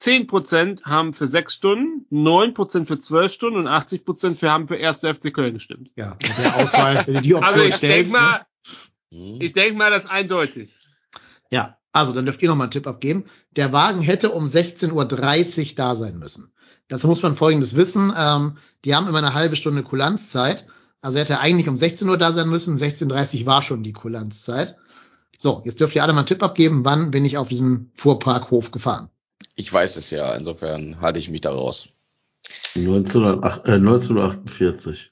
[0.02, 5.14] 10% haben für sechs Stunden, 9% für zwölf Stunden und 80% für haben für erste
[5.14, 5.92] FC Köln gestimmt.
[5.94, 8.12] Ja, mit der Auswahl, wenn du die Option also ich stellst.
[8.12, 8.46] Denk mal, ne?
[9.12, 10.78] Ich denke mal, das ist eindeutig.
[11.50, 13.24] Ja, also, dann dürft ihr noch mal einen Tipp abgeben.
[13.50, 16.52] Der Wagen hätte um 16.30 Uhr da sein müssen.
[16.88, 18.12] Dazu muss man Folgendes wissen.
[18.16, 20.66] Ähm, die haben immer eine halbe Stunde Kulanzzeit.
[21.02, 22.78] Also hätte er eigentlich um 16 Uhr da sein müssen.
[22.78, 24.76] 16.30 Uhr war schon die Kulanzzeit.
[25.38, 26.84] So, jetzt dürft ihr alle mal einen Tipp abgeben.
[26.84, 29.10] Wann bin ich auf diesen Fuhrparkhof gefahren?
[29.54, 30.34] Ich weiß es ja.
[30.34, 31.88] Insofern halte ich mich da raus.
[32.74, 35.02] 1948.
[35.02, 35.08] Äh,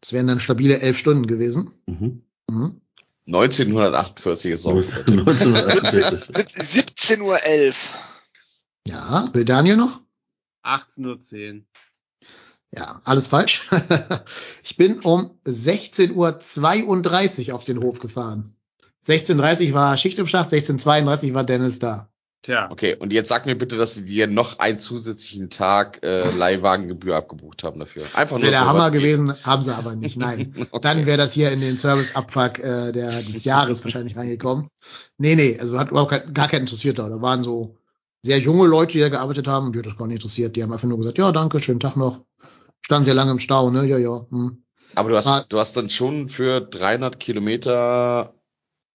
[0.00, 1.72] das wären dann stabile elf Stunden gewesen.
[1.86, 2.22] Mhm.
[2.48, 2.80] Mhm.
[3.28, 7.38] 1948 ist auch 17.11 Uhr.
[8.86, 10.00] Ja, will Daniel noch?
[10.64, 11.64] 18.10 Uhr.
[12.70, 13.62] Ja, alles falsch.
[14.62, 18.54] ich bin um 16.32 Uhr auf den Hof gefahren.
[19.06, 22.10] 16.30 Uhr war Schicht im Schacht, 16.32 Uhr war Dennis da.
[22.42, 22.68] Tja.
[22.70, 27.16] Okay, und jetzt sag mir bitte, dass sie dir noch einen zusätzlichen Tag äh, Leihwagengebühr
[27.16, 28.04] abgebucht haben dafür.
[28.14, 30.16] Einfach das wäre der Hammer gewesen, haben sie aber nicht.
[30.16, 30.54] Nein.
[30.70, 30.78] okay.
[30.80, 34.68] Dann wäre das hier in den Service-Abfuck äh, der, des Jahres wahrscheinlich reingekommen.
[35.18, 37.08] Nee, nee, also hat überhaupt kein, gar keinen interessiert da.
[37.08, 37.76] Da waren so
[38.22, 40.54] sehr junge Leute, die da gearbeitet haben, die hat das gar nicht interessiert.
[40.54, 42.20] Die haben einfach nur gesagt, ja, danke, schönen Tag noch.
[42.82, 43.84] Standen sehr lange im Stau, ne?
[43.84, 44.26] Ja, ja.
[44.30, 44.62] Hm.
[44.94, 48.34] Aber du hast, ah, du hast dann schon für 300 Kilometer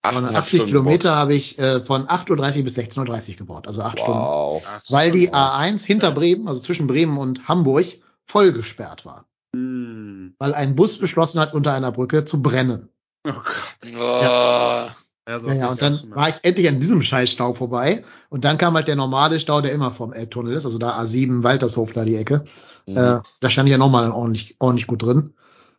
[0.03, 4.61] 80 Kilometer habe ich äh, von 8.30 Uhr bis 16.30 Uhr gebaut, also acht wow.
[4.61, 4.81] Stunden.
[4.89, 7.85] Weil die A1 hinter Bremen, also zwischen Bremen und Hamburg,
[8.25, 9.25] voll gesperrt war.
[9.55, 10.35] Hm.
[10.39, 12.89] Weil ein Bus beschlossen hat, unter einer Brücke zu brennen.
[13.25, 13.93] Oh Gott.
[13.95, 14.89] Oh.
[15.27, 18.03] Ja, so Ja, ja, und dann war ich endlich an diesem Scheißstau vorbei.
[18.29, 21.43] Und dann kam halt der normale Stau, der immer vom Elbtunnel ist, also da A7,
[21.43, 22.43] Waltershof, da die Ecke.
[22.85, 22.97] Mhm.
[22.97, 25.33] Äh, da stand ich ja nochmal ordentlich, ordentlich gut drin.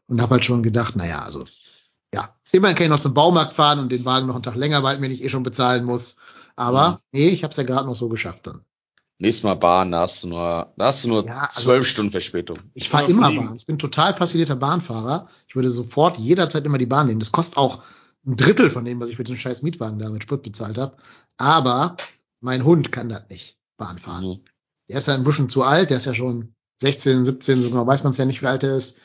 [0.07, 1.41] Und habe halt schon gedacht, naja, also,
[2.55, 5.03] immerhin kann ich noch zum Baumarkt fahren und den Wagen noch einen Tag länger behalten,
[5.03, 6.17] wenn ich eh schon bezahlen muss.
[6.57, 6.97] Aber Mhm.
[7.13, 8.61] nee, ich habe es ja gerade noch so geschafft dann.
[9.19, 11.91] Nächstes Mal Bahn, da hast du nur, da hast du nur Ja, also zwölf ich-
[11.93, 12.59] Stunden Verspätung.
[12.75, 13.47] Ich fahre immer fliegen.
[13.47, 13.57] Bahn.
[13.57, 15.29] Ich bin total passionierter Bahnfahrer.
[15.47, 17.21] Ich würde sofort jederzeit immer die Bahn nehmen.
[17.21, 17.83] Das kostet auch
[18.27, 20.97] ein Drittel von dem, was ich für den scheiß Mietwagen da mit Sprit bezahlt habe.
[21.37, 21.97] Aber
[22.41, 24.25] mein Hund kann das nicht, Bahn fahren.
[24.25, 24.41] Mhm.
[24.89, 25.91] Der ist ja ein bisschen zu alt.
[25.91, 28.65] Der ist ja schon 16, 17, so genau weiß man es ja nicht, wie alt
[28.65, 28.99] er ist.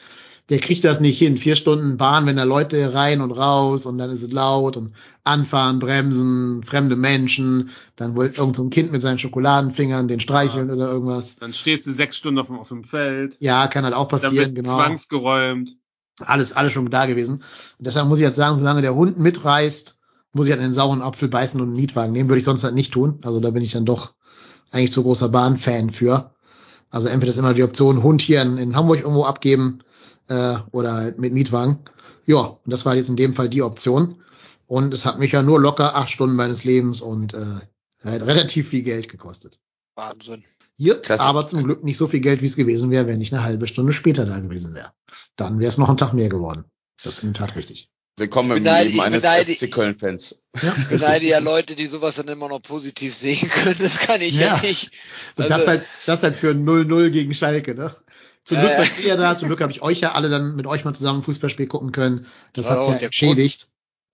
[0.50, 1.38] Der kriegt das nicht hin.
[1.38, 4.94] Vier Stunden Bahn, wenn da Leute rein und raus und dann ist es laut und
[5.24, 7.70] anfahren, bremsen, fremde Menschen.
[7.96, 11.36] Dann wollte irgend so ein Kind mit seinen Schokoladenfingern den streicheln oder irgendwas.
[11.36, 13.38] Dann stehst du sechs Stunden auf dem, auf dem Feld.
[13.40, 15.78] Ja, kann halt auch passieren, genau zwangsgeräumt.
[16.20, 17.44] alles, alles schon da gewesen.
[17.78, 20.00] Und deshalb muss ich jetzt sagen, solange der Hund mitreißt,
[20.34, 22.30] muss ich halt einen sauren Apfel beißen und einen Mietwagen nehmen.
[22.30, 23.20] Würde ich sonst halt nicht tun.
[23.24, 24.14] Also da bin ich dann doch
[24.72, 26.32] eigentlich zu großer Bahnfan für.
[26.90, 29.82] Also entweder ist immer die Option, Hund hier in, in Hamburg irgendwo abgeben
[30.30, 31.80] äh, oder halt mit Mietwagen.
[32.26, 34.22] Ja, und das war jetzt in dem Fall die Option.
[34.68, 37.38] Und es hat mich ja nur locker acht Stunden meines Lebens und äh,
[38.04, 39.60] hat relativ viel Geld gekostet.
[39.96, 40.44] Wahnsinn.
[40.78, 41.24] Hier, Klasse.
[41.24, 43.68] aber zum Glück nicht so viel Geld, wie es gewesen wäre, wenn ich eine halbe
[43.68, 44.92] Stunde später da gewesen wäre.
[45.36, 46.66] Dann wäre es noch ein Tag mehr geworden.
[47.04, 47.90] Das ist in der Tat richtig.
[48.18, 50.42] Willkommen im beneide- Leben eines beneide- FC Köln-Fans.
[50.62, 53.78] Ja, Ich beneide ja Leute, die sowas dann immer noch positiv sehen können.
[53.80, 54.62] Das kann ich ja, Ja.
[54.62, 54.92] nicht.
[55.36, 57.94] Und Also- das halt, das halt für 0-0 gegen Schalke, ne?
[58.50, 58.80] Zum Ja, Glück ja.
[58.80, 61.22] wart ihr da, zum Glück habe ich euch ja alle dann mit euch mal zusammen
[61.22, 62.26] Fußballspiel gucken können.
[62.54, 63.68] Das Ja, hat's ja entschädigt.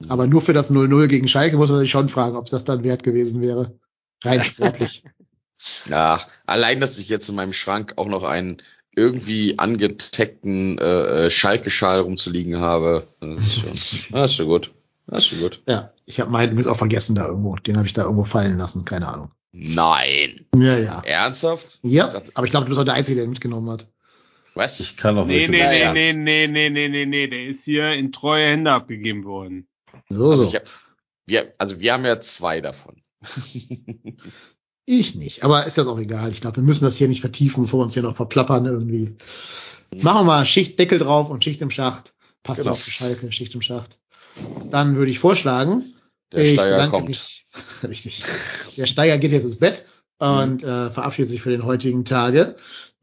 [0.10, 2.66] Aber nur für das 0-0 gegen Schalke muss man sich schon fragen, ob es das
[2.66, 3.80] dann wert gewesen wäre.
[4.26, 5.06] Rein sportlich.
[5.90, 8.62] Ja, allein, dass ich jetzt in meinem Schrank auch noch einen
[8.94, 14.74] irgendwie angetagten äh, äh, Schalke-Schal rumzuliegen habe, das ist schon, das ist schon gut.
[15.08, 15.62] Das ist schon gut.
[15.66, 17.56] ja, ich habe meinen übrigens auch vergessen da irgendwo.
[17.56, 19.32] Den habe ich da irgendwo fallen lassen, keine Ahnung.
[19.54, 20.46] Nein.
[20.58, 21.00] Ja, ja.
[21.06, 21.80] Ernsthaft?
[21.84, 23.88] Ja, aber ich glaube, du bist auch der Einzige, der ihn mitgenommen hat.
[24.56, 24.80] Was?
[24.80, 25.94] Ich kann auch Nee, nee, Ja, nee, ja.
[25.94, 29.68] nee, nee, nee, nee, nee, nee, der ist hier in treue Hände abgegeben worden.
[30.10, 30.50] So, Also, so.
[30.50, 30.64] ich hab,
[31.28, 33.02] wir, also wir haben ja zwei davon.
[34.86, 35.44] Ich nicht.
[35.44, 36.30] Aber ist das auch egal.
[36.32, 39.16] Ich glaube, wir müssen das hier nicht vertiefen, bevor wir uns hier noch verplappern irgendwie.
[40.02, 42.14] Machen wir mal Schicht Deckel drauf und Schicht im Schacht.
[42.44, 42.74] Passt Genau.
[42.74, 44.00] auch zu Schalke, Schicht im Schacht.
[44.70, 45.96] Dann würde ich vorschlagen,
[46.32, 47.08] Der ich Steiger kommt.
[47.08, 47.46] Mich,
[47.84, 48.22] richtig.
[48.78, 49.86] Der Steiger geht jetzt ins Bett
[50.20, 52.56] und äh, verabschiedet sich für den heutigen Tage.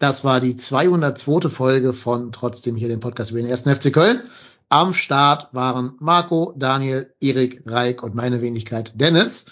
[0.02, 1.48] Das war die 202.
[1.48, 4.28] Folge von trotzdem hier den Podcast über den ersten FC Köln.
[4.68, 9.46] Am Start waren Marco, Daniel, Erik, Reik und meine Wenigkeit Dennis.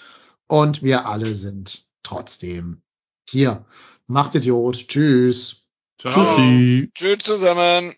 [0.48, 2.82] Und wir alle sind trotzdem
[3.28, 3.64] hier.
[4.08, 4.88] Macht Idiot.
[4.88, 5.68] Tschüss.
[6.00, 6.12] Ciao.
[6.12, 6.90] Tschüssi.
[6.96, 7.94] Tschüss zusammen.